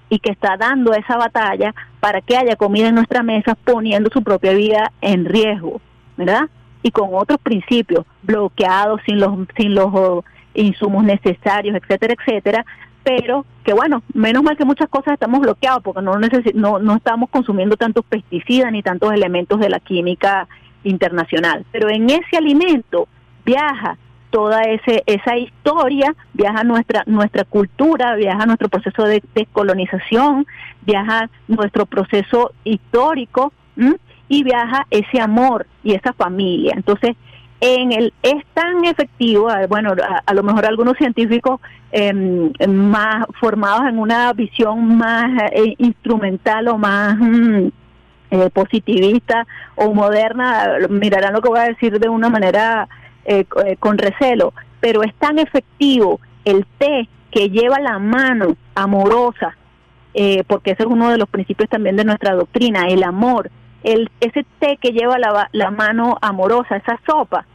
y 0.10 0.20
que 0.20 0.32
está 0.32 0.58
dando 0.58 0.94
esa 0.94 1.18
batalla 1.18 1.74
para 2.00 2.22
que 2.22 2.38
haya 2.38 2.56
comida 2.56 2.90
en 2.90 2.96
nuestra 2.96 3.24
mesa 3.24 3.56
poniendo 3.56 4.10
su 4.12 4.22
propia 4.22 4.54
vida 4.54 4.92
en 5.02 5.26
riesgo, 5.26 5.82
¿verdad? 6.18 6.50
Y 6.84 6.92
con 6.92 7.10
otros 7.14 7.40
principios, 7.42 8.06
bloqueados, 8.24 9.02
sin 9.06 9.20
los, 9.20 9.32
sin 9.56 9.76
los 9.76 10.24
insumos 10.54 11.04
necesarios, 11.04 11.76
etcétera, 11.76 12.16
etcétera, 12.18 12.66
pero 13.04 13.46
que 13.64 13.74
bueno, 13.74 14.04
menos 14.14 14.44
mal 14.44 14.58
que 14.58 14.66
muchas 14.66 14.90
cosas 14.90 15.14
estamos 15.14 15.40
bloqueados 15.40 15.82
porque 15.84 16.02
no, 16.02 16.14
no, 16.54 16.80
no 16.80 16.96
estamos 16.96 17.30
consumiendo 17.30 17.78
tantos 17.78 18.06
pesticidas 18.06 18.72
ni 18.72 18.84
tantos 18.84 19.12
elementos 19.14 19.60
de 19.60 19.70
la 19.70 19.80
química 19.80 20.48
internacional. 20.84 21.66
Pero 21.72 21.90
en 21.90 22.10
ese 22.10 22.38
alimento 22.38 23.08
viaja 23.46 23.98
toda 24.30 24.62
ese, 24.62 25.04
esa 25.06 25.38
historia, 25.38 26.16
viaja 26.34 26.64
nuestra, 26.64 27.04
nuestra 27.06 27.44
cultura, 27.44 28.16
viaja 28.16 28.46
nuestro 28.46 28.70
proceso 28.70 29.04
de 29.04 29.22
descolonización, 29.36 30.48
viaja 30.82 31.30
nuestro 31.48 31.86
proceso 31.86 32.52
histórico 32.64 33.52
y 34.32 34.44
viaja 34.44 34.88
ese 34.90 35.20
amor 35.20 35.68
y 35.84 35.94
esa 35.94 36.14
familia. 36.14 36.72
Entonces, 36.78 37.18
en 37.60 37.92
el 37.92 38.14
es 38.24 38.46
tan 38.54 38.86
efectivo, 38.86 39.50
bueno, 39.68 39.94
a, 40.26 40.34
lo 40.34 40.42
mejor 40.42 40.66
algunos 40.66 40.96
científicos 40.96 41.60
em, 41.92 42.50
más 42.70 43.26
formados 43.42 43.90
en 43.90 44.00
una 44.00 44.32
visión 44.32 44.98
más 44.98 45.52
eh, 45.52 45.76
instrumental 45.80 46.70
o 46.70 46.78
más 46.78 47.18
mm, 47.20 47.68
eh, 48.32 48.50
positivista 48.54 49.46
o 49.76 49.94
moderna, 49.94 50.78
mirarán 50.90 51.34
lo 51.34 51.42
que 51.42 51.50
voy 51.50 51.60
a 51.60 51.64
decir 51.64 52.00
de 52.00 52.08
una 52.08 52.30
manera 52.30 52.88
eh, 53.26 53.44
con 53.80 53.98
recelo, 53.98 54.54
pero 54.80 55.04
es 55.04 55.14
tan 55.16 55.40
efectivo 55.40 56.22
el 56.46 56.66
té 56.78 57.10
que 57.32 57.50
lleva 57.50 57.82
la 57.82 58.00
mano 58.00 58.56
amorosa, 58.76 59.58
porque 60.48 60.72
ese 60.72 60.84
es 60.84 60.90
uno 60.90 61.10
de 61.10 61.18
los 61.18 61.30
principios 61.30 61.70
también 61.70 61.96
de 61.98 62.04
nuestra 62.04 62.34
doctrina, 62.34 62.88
el 62.88 63.04
amor, 63.04 63.52
el, 63.84 64.10
ese 64.20 64.46
té 64.60 64.78
que 64.78 64.92
lleva 64.92 65.18
la, 65.20 65.50
la 65.52 65.72
mano 65.72 66.18
amorosa, 66.22 66.78
esa 66.78 67.00
sopa, 67.06 67.46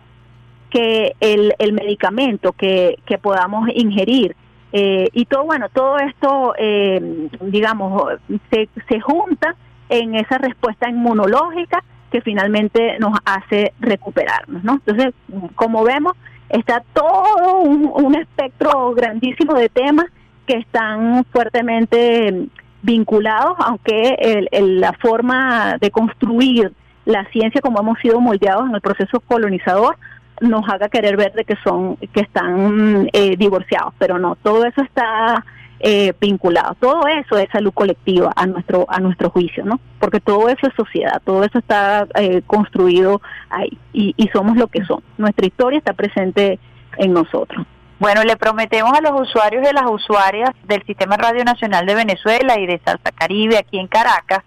que 0.70 1.12
el, 1.20 1.54
el 1.58 1.72
medicamento 1.72 2.52
que, 2.52 2.98
que 3.06 3.18
podamos 3.18 3.68
ingerir. 3.74 4.36
Eh, 4.72 5.08
y 5.12 5.24
todo, 5.26 5.44
bueno, 5.44 5.68
todo 5.72 5.98
esto, 5.98 6.54
eh, 6.58 7.28
digamos, 7.40 8.12
se, 8.50 8.68
se 8.88 9.00
junta 9.00 9.54
en 9.88 10.16
esa 10.16 10.38
respuesta 10.38 10.88
inmunológica 10.88 11.82
que 12.10 12.20
finalmente 12.20 12.98
nos 12.98 13.18
hace 13.24 13.72
recuperarnos, 13.80 14.64
¿no? 14.64 14.74
Entonces, 14.74 15.14
como 15.54 15.84
vemos, 15.84 16.14
está 16.48 16.82
todo 16.92 17.60
un, 17.62 17.90
un 17.92 18.14
espectro 18.16 18.92
grandísimo 18.94 19.54
de 19.54 19.68
temas 19.68 20.06
que 20.46 20.58
están 20.58 21.24
fuertemente 21.26 22.48
vinculados, 22.86 23.56
aunque 23.58 24.16
el, 24.52 24.80
la 24.80 24.92
forma 24.94 25.76
de 25.80 25.90
construir 25.90 26.72
la 27.04 27.24
ciencia 27.30 27.60
como 27.60 27.80
hemos 27.80 27.98
sido 27.98 28.20
moldeados 28.20 28.68
en 28.68 28.74
el 28.74 28.80
proceso 28.80 29.20
colonizador 29.20 29.96
nos 30.40 30.68
haga 30.68 30.88
querer 30.88 31.16
ver 31.16 31.32
de 31.32 31.44
que 31.44 31.56
son 31.64 31.96
que 31.96 32.20
están 32.20 33.08
eh, 33.12 33.36
divorciados, 33.36 33.94
pero 33.98 34.18
no, 34.18 34.36
todo 34.36 34.64
eso 34.66 34.82
está 34.82 35.44
eh, 35.80 36.12
vinculado, 36.20 36.74
todo 36.78 37.06
eso 37.08 37.38
es 37.38 37.48
salud 37.50 37.72
colectiva 37.72 38.32
a 38.36 38.46
nuestro 38.46 38.86
a 38.88 39.00
nuestro 39.00 39.30
juicio, 39.30 39.64
¿no? 39.64 39.80
Porque 39.98 40.20
todo 40.20 40.48
eso 40.48 40.66
es 40.66 40.74
sociedad, 40.74 41.20
todo 41.24 41.42
eso 41.42 41.58
está 41.58 42.06
eh, 42.14 42.42
construido 42.46 43.20
ahí 43.50 43.78
y, 43.92 44.14
y 44.16 44.28
somos 44.28 44.56
lo 44.56 44.68
que 44.68 44.84
son. 44.84 45.02
Nuestra 45.16 45.46
historia 45.46 45.78
está 45.78 45.94
presente 45.94 46.58
en 46.98 47.12
nosotros. 47.12 47.66
Bueno, 47.98 48.24
le 48.24 48.36
prometemos 48.36 48.92
a 48.92 49.00
los 49.00 49.18
usuarios 49.22 49.64
y 49.64 49.68
a 49.68 49.72
las 49.72 49.90
usuarias 49.90 50.50
del 50.64 50.84
Sistema 50.84 51.16
Radio 51.16 51.44
Nacional 51.44 51.86
de 51.86 51.94
Venezuela 51.94 52.58
y 52.58 52.66
de 52.66 52.78
Salsa 52.84 53.10
Caribe 53.10 53.56
aquí 53.56 53.78
en 53.78 53.88
Caracas 53.88 54.42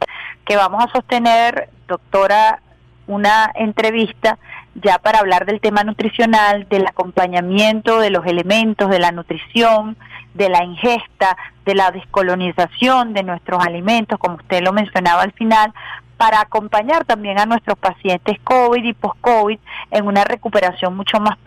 que 0.45 0.55
vamos 0.55 0.83
a 0.83 0.91
sostener, 0.91 1.69
doctora, 1.87 2.61
una 3.07 3.51
entrevista 3.55 4.37
ya 4.75 4.99
para 4.99 5.19
hablar 5.19 5.47
del 5.47 5.61
tema 5.61 5.83
nutricional, 5.83 6.67
del 6.69 6.85
acompañamiento 6.85 7.99
de 7.99 8.11
los 8.11 8.25
elementos 8.27 8.89
de 8.89 8.99
la 8.99 9.11
nutrición, 9.11 9.97
de 10.39 10.49
la 10.49 10.63
ingesta, 10.63 11.37
de 11.65 11.75
la 11.75 11.91
descolonización 11.91 13.13
de 13.13 13.23
nuestros 13.23 13.63
alimentos, 13.63 14.17
como 14.17 14.37
usted 14.37 14.63
lo 14.63 14.71
mencionaba 14.71 15.21
al 15.21 15.33
final, 15.33 15.73
para 16.15 16.41
acompañar 16.41 17.05
también 17.05 17.39
a 17.39 17.45
nuestros 17.45 17.77
pacientes 17.77 18.39
COVID 18.43 18.83
y 18.83 18.93
post-COVID 18.93 19.59
en 19.91 20.07
una 20.07 20.23
recuperación 20.23 20.95
mucho 20.95 21.19
más, 21.19 21.37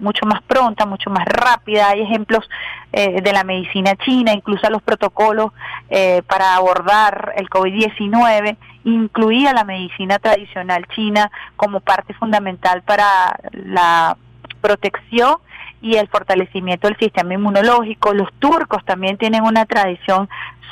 mucho 0.00 0.26
más 0.26 0.42
pronta, 0.42 0.84
mucho 0.84 1.10
más 1.10 1.24
rápida. 1.26 1.88
Hay 1.90 2.02
ejemplos 2.02 2.48
eh, 2.92 3.22
de 3.22 3.32
la 3.32 3.44
medicina 3.44 3.96
china, 3.96 4.32
incluso 4.32 4.68
los 4.68 4.82
protocolos 4.82 5.52
eh, 5.90 6.22
para 6.28 6.56
abordar 6.56 7.34
el 7.36 7.48
COVID-19, 7.48 8.56
incluía 8.84 9.52
la 9.52 9.64
medicina 9.64 10.18
tradicional 10.18 10.86
china 10.94 11.30
como 11.56 11.80
parte 11.80 12.14
fundamental 12.14 12.82
para 12.82 13.38
la 13.52 14.16
protección 14.60 15.36
y 15.84 15.96
el 15.96 16.08
fortalecimiento 16.08 16.88
del 16.88 16.96
sistema 16.96 17.34
inmunológico. 17.34 18.14
Los 18.14 18.32
turcos 18.38 18.82
también 18.86 19.18
tienen 19.18 19.42
una 19.44 19.66
tradición 19.66 20.30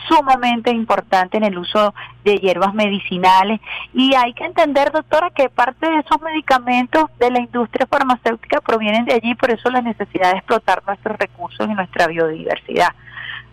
sumamente 0.09 0.71
importante 0.71 1.37
en 1.37 1.45
el 1.45 1.59
uso 1.59 1.95
de 2.25 2.39
hierbas 2.39 2.73
medicinales 2.73 3.61
y 3.93 4.15
hay 4.15 4.33
que 4.33 4.45
entender, 4.45 4.91
doctora, 4.91 5.29
que 5.31 5.51
parte 5.51 5.89
de 5.89 5.99
esos 5.99 6.21
medicamentos 6.23 7.05
de 7.19 7.31
la 7.31 7.41
industria 7.41 7.87
farmacéutica 7.87 8.63
provienen 8.63 9.05
de 9.05 9.13
allí, 9.13 9.35
por 9.35 9.51
eso 9.51 9.71
la 9.71 9.83
necesidad 9.83 10.33
de 10.33 10.39
explotar 10.39 10.83
nuestros 10.87 11.19
recursos 11.19 11.69
y 11.69 11.75
nuestra 11.75 12.07
biodiversidad. 12.07 12.89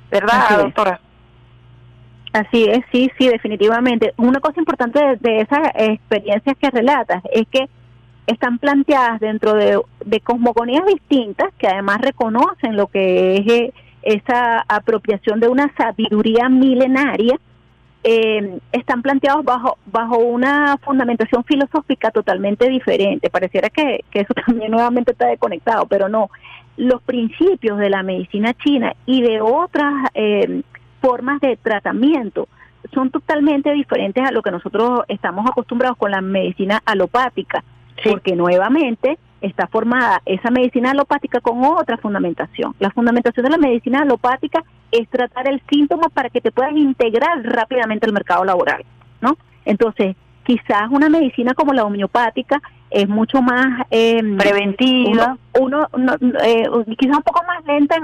¿Verdad, 0.10 0.60
doctora? 0.60 1.02
Así 2.32 2.64
es, 2.70 2.86
sí, 2.92 3.12
sí, 3.18 3.28
definitivamente. 3.28 4.14
Una 4.16 4.40
cosa 4.40 4.62
importante 4.62 5.18
de, 5.20 5.42
esas 5.42 5.72
experiencias 5.76 6.56
que 6.58 6.70
relatas 6.70 7.22
es 7.34 7.48
que 7.50 7.68
están 8.30 8.60
planteadas 8.60 9.20
dentro 9.20 9.56
de, 9.56 9.82
cosmogonías 10.22 10.86
distintas 10.86 11.52
que 11.58 11.68
además 11.68 12.00
reconocen 12.02 12.76
lo 12.76 12.88
que 12.88 13.38
es 13.38 13.48
eh, 13.48 13.74
esa 14.04 14.64
apropiación 14.68 15.40
de 15.40 15.48
una 15.48 15.74
sabiduría 15.76 16.48
milenaria, 16.48 17.40
eh, 18.04 18.60
están 18.72 19.02
planteados 19.02 19.44
bajo, 19.44 19.78
bajo 19.88 20.20
una 20.20 20.78
fundamentación 20.78 21.44
filosófica 21.44 22.12
totalmente 22.12 22.70
diferente. 22.70 23.30
Pareciera 23.30 23.70
que, 23.70 24.06
eso 24.14 24.34
también 24.46 24.72
nuevamente 24.72 25.12
está 25.12 25.28
desconectado, 25.28 25.88
pero 25.88 26.08
no. 26.08 26.30
Los 26.78 27.02
principios 27.02 27.80
de 27.80 27.90
la 27.90 28.04
medicina 28.04 28.54
china 28.54 28.94
y 29.06 29.22
de 29.22 29.42
otras 29.42 29.94
eh, 30.14 30.62
formas 31.02 31.42
de 31.42 31.58
tratamiento 31.58 32.48
son 32.94 33.10
totalmente 33.10 33.74
diferentes 33.74 34.24
a 34.24 34.32
lo 34.32 34.42
que 34.42 34.52
nosotros 34.52 35.02
estamos 35.08 35.50
acostumbrados 35.50 35.98
con 35.98 36.12
la 36.12 36.22
medicina 36.22 36.82
alopática, 36.86 37.64
porque 38.04 38.36
nuevamente 38.36 39.18
está 39.42 39.68
formada 39.68 40.22
esa 40.26 40.52
medicina 40.52 40.92
alopática 40.92 41.40
con 41.40 41.64
otra 41.64 41.98
fundamentación. 41.98 42.76
La 42.80 42.92
fundamentación 42.92 43.46
de 43.46 43.52
la 43.52 43.58
medicina 43.58 44.02
alopática 44.02 44.64
es 44.92 45.08
tratar 45.10 45.48
el 45.48 45.62
síntoma 45.70 46.10
para 46.10 46.30
que 46.30 46.42
te 46.42 46.52
puedas 46.52 46.74
integrar 46.74 47.42
rápidamente 47.44 48.06
al 48.06 48.14
mercado 48.14 48.44
laboral, 48.44 48.84
¿no? 49.22 49.38
Entonces, 49.66 50.16
quizás 50.44 50.90
una 50.90 51.10
medicina 51.10 51.54
como 51.54 51.74
la 51.74 51.86
homeopática 51.86 52.62
es 52.92 53.08
mucho 53.08 53.42
más 53.42 53.86
eh, 53.92 54.22
preventiva, 54.38 55.38
uno, 55.60 55.88
eh, 56.44 56.68
quizás 56.98 57.18
un 57.18 57.24
poco 57.24 57.44
más 57.46 57.64
lenta, 57.66 57.98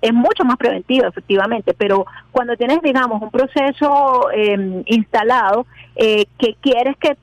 es 0.00 0.12
mucho 0.12 0.44
más 0.44 0.56
preventiva 0.56 1.08
efectivamente, 1.08 1.74
pero 1.74 2.06
cuando 2.30 2.56
tienes 2.56 2.80
digamos 2.82 3.20
un 3.20 3.30
proceso 3.30 4.30
em, 4.32 4.82
instalado 4.86 5.66
eh, 5.96 6.26
que 6.38 6.56
quieres 6.60 6.96
que, 6.96 7.16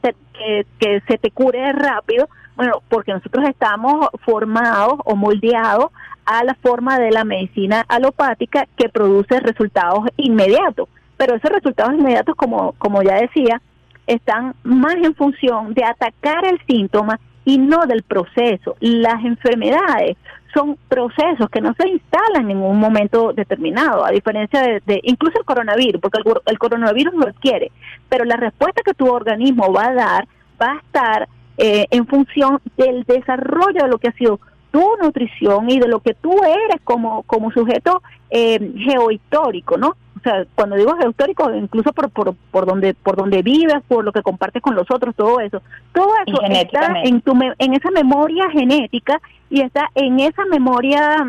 que 0.80 1.02
se 1.08 1.18
te 1.18 1.32
cure 1.32 1.74
rápido, 1.74 2.30
bueno, 2.56 2.82
porque 2.90 3.14
nosotros 3.14 3.48
estamos 3.48 4.08
formados 4.24 5.00
o 5.06 5.16
moldeados 5.16 5.92
a 6.26 6.44
la 6.44 6.56
forma 6.56 7.00
de 7.00 7.12
la 7.12 7.24
medicina 7.24 7.86
alopática 7.88 8.68
que 8.76 8.90
produce 8.90 9.40
resultados 9.40 10.06
inmediatos. 10.18 10.90
Pero 11.16 11.36
esos 11.36 11.50
resultados 11.50 11.94
inmediatos, 11.94 12.36
como, 12.36 12.74
como 12.74 13.02
ya 13.02 13.16
decía, 13.16 13.62
están 14.08 14.56
más 14.64 14.96
en 14.96 15.14
función 15.14 15.74
de 15.74 15.84
atacar 15.84 16.46
el 16.46 16.60
síntoma 16.68 17.20
y 17.46 17.58
no 17.58 17.86
del 17.86 18.04
proceso. 18.04 18.76
Las 18.80 19.24
enfermedades 19.24 20.18
son 20.54 20.78
procesos 20.88 21.50
que 21.50 21.62
no 21.62 21.74
se 21.80 21.88
instalan 21.88 22.50
en 22.50 22.58
un 22.58 22.80
momento 22.80 23.32
determinado, 23.34 24.06
a 24.06 24.12
diferencia 24.12 24.62
de, 24.62 25.00
incluso 25.04 25.38
el 25.38 25.46
coronavirus, 25.46 26.02
porque 26.02 26.20
el, 26.20 26.34
el, 26.46 26.58
coronavirus 26.58 27.14
lo 27.14 27.28
adquiere, 27.28 27.72
pero 28.10 28.26
la 28.26 28.38
respuesta 28.38 28.82
que 28.84 28.94
tu 28.94 29.08
organismo 29.08 29.72
va 29.72 29.88
a 29.88 29.94
dar 29.94 30.28
va 30.60 30.72
a 30.72 30.78
estar 30.78 31.30
eh, 31.58 31.86
en 31.92 32.06
función 32.08 32.60
del 32.76 33.04
desarrollo 33.04 33.84
de 33.84 33.90
lo 33.90 33.98
que 33.98 34.10
ha 34.10 34.14
sido 34.14 34.40
tu 34.72 34.84
nutrición 35.02 35.70
y 35.70 35.80
de 35.80 35.88
lo 35.88 36.00
que 36.00 36.14
tú 36.14 36.32
eres 36.44 36.82
como, 36.84 37.24
como 37.24 37.52
sujeto 37.52 38.02
eh, 38.30 38.74
geohistórico, 38.78 39.78
¿no? 39.78 39.96
O 40.18 40.20
sea, 40.24 40.46
cuando 40.56 40.76
digo 40.76 40.96
geohistórico, 40.98 41.54
incluso 41.54 41.94
por, 41.94 42.10
por, 42.10 42.36
por 42.52 42.66
donde 42.66 42.94
por 42.96 43.16
donde 43.16 43.42
vives, 43.42 43.82
por 43.88 44.04
lo 44.04 44.12
que 44.12 44.24
compartes 44.24 44.62
con 44.62 44.76
los 44.76 44.90
otros, 44.90 45.16
todo 45.16 45.40
eso, 45.40 45.62
todo 45.94 46.10
eso 46.26 46.42
está 46.50 47.02
en 47.04 47.22
tu 47.22 47.34
en 47.60 47.74
esa 47.74 47.92
memoria 47.92 48.50
genética 48.50 49.22
y 49.50 49.62
está 49.62 49.90
en 49.96 50.20
esa 50.20 50.44
memoria 50.46 51.26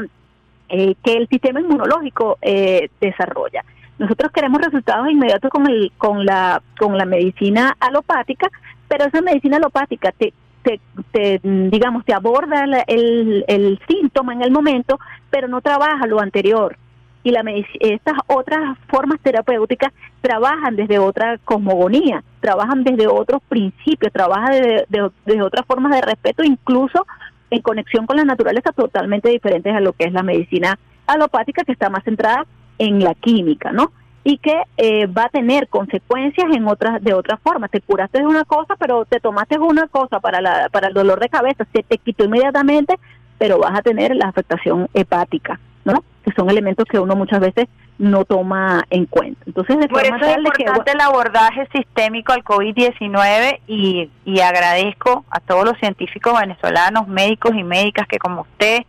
eh, 0.68 0.94
que 1.04 1.14
el 1.14 1.28
sistema 1.28 1.60
inmunológico 1.60 2.38
eh, 2.40 2.88
desarrolla. 3.00 3.64
Nosotros 3.98 4.32
queremos 4.32 4.60
resultados 4.62 5.10
inmediatos 5.10 5.50
con 5.50 5.68
el 5.68 5.92
con 5.98 6.24
la 6.24 6.62
con 6.78 6.96
la 6.96 7.04
medicina 7.04 7.76
alopática, 7.80 8.48
pero 8.88 9.04
esa 9.04 9.20
medicina 9.20 9.58
alopática 9.58 10.12
te, 10.12 10.32
te, 10.62 11.40
digamos, 11.42 12.04
te 12.04 12.14
aborda 12.14 12.64
el, 12.86 13.44
el, 13.46 13.80
síntoma 13.88 14.32
en 14.32 14.42
el 14.42 14.50
momento, 14.50 14.98
pero 15.30 15.48
no 15.48 15.60
trabaja 15.60 16.06
lo 16.06 16.20
anterior. 16.20 16.76
Y 17.24 17.30
la 17.30 17.42
estas 17.80 18.14
otras 18.26 18.78
formas 18.88 19.20
terapéuticas 19.20 19.92
trabajan 20.20 20.76
desde 20.76 20.98
otra 20.98 21.38
cosmogonía, 21.38 22.22
trabajan 22.40 22.84
desde 22.84 23.06
otros 23.06 23.42
principios, 23.48 24.12
trabajan 24.12 24.52
desde, 24.52 25.10
desde 25.26 25.42
otras 25.42 25.66
formas 25.66 25.92
de 25.92 26.00
respeto, 26.00 26.44
incluso 26.44 27.06
en 27.50 27.60
conexión 27.62 28.06
con 28.06 28.16
la 28.16 28.24
naturaleza 28.24 28.72
totalmente 28.72 29.30
diferentes 29.30 29.74
a 29.74 29.80
lo 29.80 29.92
que 29.92 30.04
es 30.04 30.12
la 30.12 30.22
medicina 30.22 30.78
alopática, 31.06 31.64
que 31.64 31.72
está 31.72 31.90
más 31.90 32.04
centrada 32.04 32.46
en 32.78 33.02
la 33.02 33.14
química, 33.14 33.72
¿no? 33.72 33.92
Y 34.28 34.36
que 34.36 34.62
eh, 34.76 35.06
va 35.06 35.24
a 35.24 35.28
tener 35.30 35.68
consecuencias 35.68 36.54
en 36.54 36.68
otras 36.68 37.02
de 37.02 37.14
otra 37.14 37.38
forma. 37.38 37.66
Te 37.68 37.80
curaste 37.80 38.18
de 38.18 38.26
una 38.26 38.44
cosa, 38.44 38.76
pero 38.76 39.06
te 39.06 39.20
tomaste 39.20 39.58
una 39.58 39.86
cosa 39.86 40.20
para 40.20 40.42
la 40.42 40.68
para 40.68 40.88
el 40.88 40.92
dolor 40.92 41.18
de 41.18 41.30
cabeza, 41.30 41.64
se 41.72 41.82
te 41.82 41.96
quitó 41.96 42.24
inmediatamente, 42.24 42.96
pero 43.38 43.58
vas 43.58 43.78
a 43.78 43.80
tener 43.80 44.14
la 44.14 44.28
afectación 44.28 44.86
hepática, 44.92 45.58
¿no? 45.86 46.04
Que 46.22 46.32
son 46.32 46.50
elementos 46.50 46.84
que 46.90 46.98
uno 46.98 47.16
muchas 47.16 47.40
veces 47.40 47.68
no 47.96 48.26
toma 48.26 48.84
en 48.90 49.06
cuenta. 49.06 49.40
Entonces, 49.46 49.78
de 49.78 49.88
Por 49.88 50.04
eso 50.04 50.16
es 50.16 50.36
importante 50.36 50.92
el 50.92 51.00
abordaje 51.00 51.66
sistémico 51.74 52.34
al 52.34 52.44
COVID-19 52.44 53.60
y, 53.66 54.10
y 54.26 54.40
agradezco 54.40 55.24
a 55.30 55.40
todos 55.40 55.64
los 55.64 55.78
científicos 55.78 56.38
venezolanos, 56.38 57.08
médicos 57.08 57.52
y 57.56 57.64
médicas 57.64 58.06
que 58.06 58.18
como 58.18 58.42
usted 58.42 58.82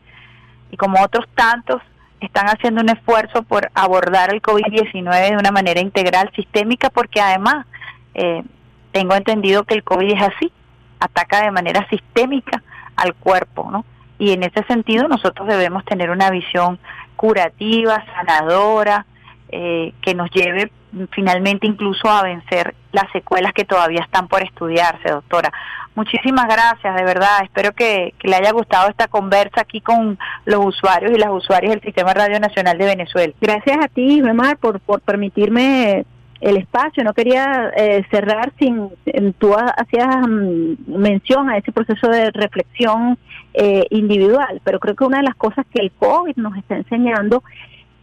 y 0.69 0.75
como 0.75 1.01
otros 1.01 1.25
tantos 1.33 1.81
están 2.19 2.47
haciendo 2.47 2.81
un 2.81 2.89
esfuerzo 2.89 3.43
por 3.43 3.69
abordar 3.73 4.33
el 4.33 4.41
COVID-19 4.41 5.29
de 5.29 5.37
una 5.37 5.51
manera 5.51 5.79
integral, 5.79 6.31
sistémica, 6.35 6.89
porque 6.89 7.21
además 7.21 7.65
eh, 8.13 8.43
tengo 8.91 9.15
entendido 9.15 9.63
que 9.63 9.75
el 9.75 9.83
COVID 9.83 10.13
es 10.13 10.21
así, 10.21 10.51
ataca 10.99 11.43
de 11.43 11.51
manera 11.51 11.87
sistémica 11.89 12.63
al 12.95 13.13
cuerpo, 13.15 13.69
¿no? 13.71 13.85
Y 14.17 14.31
en 14.33 14.43
ese 14.43 14.63
sentido 14.63 15.07
nosotros 15.07 15.47
debemos 15.47 15.85
tener 15.85 16.09
una 16.09 16.29
visión 16.29 16.77
curativa, 17.15 18.03
sanadora, 18.13 19.05
eh, 19.49 19.93
que 20.01 20.13
nos 20.13 20.29
lleve 20.31 20.71
finalmente 21.11 21.67
incluso 21.67 22.09
a 22.09 22.23
vencer 22.23 22.75
las 22.91 23.11
secuelas 23.11 23.53
que 23.53 23.65
todavía 23.65 24.01
están 24.01 24.27
por 24.27 24.43
estudiarse, 24.43 25.09
doctora. 25.09 25.51
Muchísimas 25.95 26.45
gracias, 26.45 26.95
de 26.95 27.03
verdad. 27.03 27.43
Espero 27.43 27.73
que, 27.73 28.13
le 28.23 28.35
haya 28.35 28.51
gustado 28.51 28.89
esta 28.89 29.07
conversa 29.07 29.61
aquí 29.61 29.81
con 29.81 30.17
los 30.45 30.65
usuarios 30.65 31.11
y 31.11 31.19
las 31.19 31.29
usuarias 31.29 31.73
del 31.73 31.81
Sistema 31.81 32.13
Radio 32.13 32.39
Nacional 32.39 32.77
de 32.77 32.85
Venezuela. 32.85 33.33
Gracias 33.41 33.77
a 33.83 33.87
ti, 33.87 34.21
Memar, 34.21 34.57
por, 34.57 34.79
por 34.79 35.01
permitirme 35.01 36.05
el 36.41 36.57
espacio. 36.57 37.03
No 37.03 37.13
quería 37.13 37.71
eh, 37.75 38.05
cerrar 38.09 38.53
sin, 38.57 38.89
tú 39.37 39.53
hacías 39.55 40.27
mm, 40.27 40.73
mención 40.87 41.49
a 41.49 41.57
ese 41.57 41.71
proceso 41.71 42.07
de 42.07 42.31
reflexión 42.31 43.17
eh, 43.53 43.85
individual, 43.89 44.61
pero 44.63 44.79
creo 44.79 44.95
que 44.95 45.03
una 45.03 45.17
de 45.17 45.23
las 45.23 45.35
cosas 45.35 45.65
que 45.73 45.81
el 45.81 45.91
COVID 45.91 46.35
nos 46.37 46.55
está 46.57 46.77
enseñando 46.77 47.43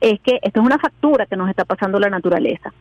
es 0.01 0.21
que 0.21 0.39
esto 0.43 0.61
es 0.61 0.67
una 0.67 0.79
factura 0.79 1.27
que 1.27 1.37
nos 1.37 1.49
está 1.49 1.65
pasando 1.65 1.99
la 1.99 2.11
naturaleza. 2.11 2.73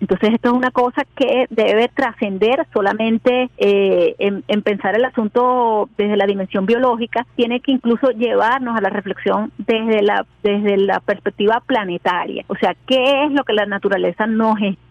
Entonces 0.00 0.34
esto 0.34 0.50
es 0.50 0.54
una 0.54 0.70
cosa 0.70 1.02
que 1.16 1.46
debe 1.48 1.88
trascender 1.88 2.66
solamente 2.72 3.48
eh, 3.56 4.14
en, 4.18 4.62
pensar 4.62 4.94
el 4.94 5.04
asunto 5.04 5.88
desde 5.96 6.16
la 6.16 6.26
dimensión 6.26 6.66
biológica, 6.66 7.26
tiene 7.34 7.60
que 7.60 7.72
incluso 7.72 8.10
llevarnos 8.10 8.76
a 8.76 8.80
la 8.80 8.90
reflexión 8.90 9.52
desde 9.58 10.02
la 10.02 10.26
desde 10.42 10.76
la 10.76 11.00
perspectiva 11.00 11.62
planetaria. 11.66 12.44
O 12.48 12.56
sea, 12.56 12.74
¿qué 12.86 13.24
es 13.24 13.32
lo 13.32 13.44
que 13.44 13.54
la 13.54 13.66
naturaleza 13.66 14.26
nos 14.26 14.60
está 14.60 14.85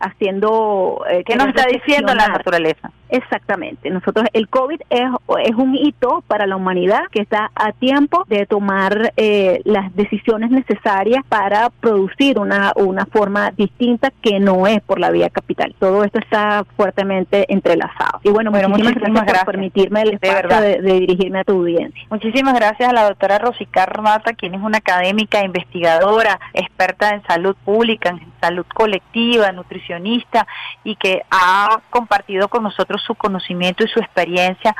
haciendo? 0.00 1.04
Eh, 1.10 1.24
¿Qué 1.24 1.36
nos 1.36 1.48
está 1.48 1.66
diciendo 1.66 2.14
la 2.14 2.28
naturaleza? 2.28 2.90
Exactamente. 3.14 3.90
Nosotros, 3.90 4.26
el 4.32 4.48
COVID 4.48 4.80
es, 4.90 5.08
es 5.44 5.54
un 5.54 5.76
hito 5.76 6.24
para 6.26 6.46
la 6.46 6.56
humanidad 6.56 7.02
que 7.12 7.20
está 7.20 7.50
a 7.54 7.70
tiempo 7.70 8.24
de 8.28 8.44
tomar 8.46 9.12
eh, 9.16 9.60
las 9.64 9.94
decisiones 9.94 10.50
necesarias 10.50 11.22
para 11.28 11.70
producir 11.70 12.40
una, 12.40 12.72
una 12.74 13.06
forma 13.06 13.52
distinta 13.52 14.12
que 14.20 14.40
no 14.40 14.66
es 14.66 14.80
por 14.82 14.98
la 14.98 15.10
vía 15.10 15.30
capital. 15.30 15.76
Todo 15.78 16.02
esto 16.02 16.18
está 16.18 16.64
fuertemente 16.76 17.52
entrelazado. 17.52 18.20
Y 18.24 18.30
bueno, 18.30 18.50
muchísimas, 18.50 18.94
gracias, 18.94 19.44
por 19.44 19.52
permitirme 19.52 20.02
el 20.02 20.14
espacio 20.14 20.60
de, 20.60 20.80
de, 20.80 21.00
dirigirme 21.00 21.40
a 21.40 21.44
tu 21.44 21.52
audiencia. 21.52 22.02
Muchísimas 22.10 22.54
gracias 22.54 22.88
a 22.88 22.92
la 22.92 23.04
doctora 23.04 23.38
Rosicar 23.38 24.00
Mata, 24.00 24.32
quien 24.32 24.54
es 24.54 24.60
una 24.60 24.78
académica, 24.78 25.44
investigadora, 25.44 26.40
experta 26.52 27.10
en 27.10 27.22
salud 27.24 27.54
pública, 27.64 28.10
en 28.10 28.32
salud 28.40 28.66
colectiva, 28.74 29.43
nutricionista 29.52 30.46
y 30.82 30.96
que 30.96 31.22
ha 31.30 31.80
compartido 31.90 32.48
con 32.48 32.62
nosotros 32.62 33.02
su 33.02 33.14
conocimiento 33.14 33.84
y 33.84 33.88
su 33.88 34.00
experiencia 34.00 34.74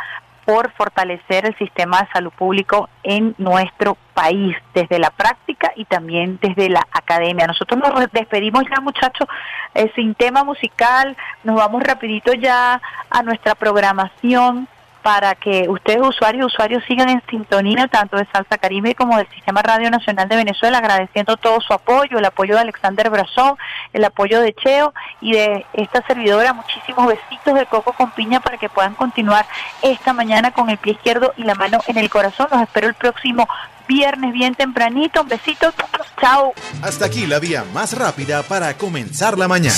por 0.45 0.71
fortalecer 0.73 1.47
el 1.47 1.57
sistema 1.57 2.01
de 2.01 2.09
salud 2.13 2.33
público 2.33 2.89
en 3.03 3.35
nuestro 3.39 3.97
país, 4.13 4.57
desde 4.75 4.99
la 4.99 5.11
práctica 5.11 5.73
y 5.75 5.85
también 5.87 6.39
desde 6.41 6.69
la 6.69 6.87
academia. 6.93 7.47
Nosotros 7.47 7.81
nos 7.81 8.13
despedimos 8.13 8.65
ya, 8.71 8.81
muchachos, 8.81 9.27
eh, 9.75 9.91
sin 9.95 10.15
tema 10.15 10.45
musical, 10.45 11.17
nos 11.43 11.57
vamos 11.57 11.83
rapidito 11.83 12.35
ya 12.35 12.81
a 13.11 13.23
nuestra 13.23 13.55
programación 13.55 14.69
para 15.05 15.35
que 15.35 15.69
ustedes 15.69 16.01
usuarios 16.01 16.45
y 16.45 16.47
usuarios 16.47 16.83
sigan 16.89 17.11
en 17.11 17.23
sintonía 17.29 17.87
tanto 17.89 18.17
de 18.17 18.27
Salsa 18.33 18.57
Caribe 18.57 18.95
como 18.95 19.19
del 19.19 19.29
Sistema 19.29 19.61
Radio 19.61 19.91
Nacional 19.91 20.31
de 20.31 20.37
Venezuela, 20.37 20.79
agradeciendo 20.79 21.37
todo 21.37 21.61
su 21.61 21.75
apoyo, 21.75 22.19
el 22.19 22.25
apoyo 22.25 22.55
de 22.55 22.63
Alexander 22.63 23.11
Brazón, 23.11 23.59
el 23.93 24.03
apoyo 24.03 24.41
de 24.41 24.55
Cheo 24.55 24.95
y 25.21 25.33
de 25.33 25.67
esta 25.75 26.01
servidora, 26.07 26.55
muchísimos 26.55 27.07
besitos 27.07 27.55
de 27.55 27.67
coco 27.67 27.93
con 27.93 28.13
piña 28.13 28.41
para 28.41 28.57
que 28.57 28.71
puedan 28.71 28.95
continuar 28.95 29.45
esta 29.83 30.15
mañana 30.15 30.53
con 30.53 30.71
el 30.71 30.79
pie 30.79 30.95
izquierdo 30.95 31.35
y 31.37 31.43
la 31.43 31.55
mano 31.55 31.81
en 31.87 31.99
el 31.99 32.09
corazón. 32.09 32.49
Los 32.51 32.63
espero 32.63 32.89
el 32.89 32.95
próximo 32.95 33.47
viernes 33.87 34.33
bien 34.33 34.55
tempranito. 34.55 35.21
Un 35.21 35.29
besito. 35.29 35.71
Chao. 36.19 36.55
Hasta 36.81 37.05
aquí 37.05 37.27
la 37.27 37.41
vía 37.41 37.63
más 37.75 37.93
rápida 37.93 38.43
para 38.43 38.79
comenzar 38.79 39.37
la 39.37 39.49
mañana. 39.49 39.77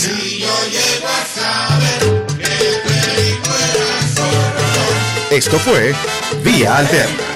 Esto 5.30 5.58
fue 5.58 5.92
Vía 6.44 6.76
Alterna. 6.78 7.35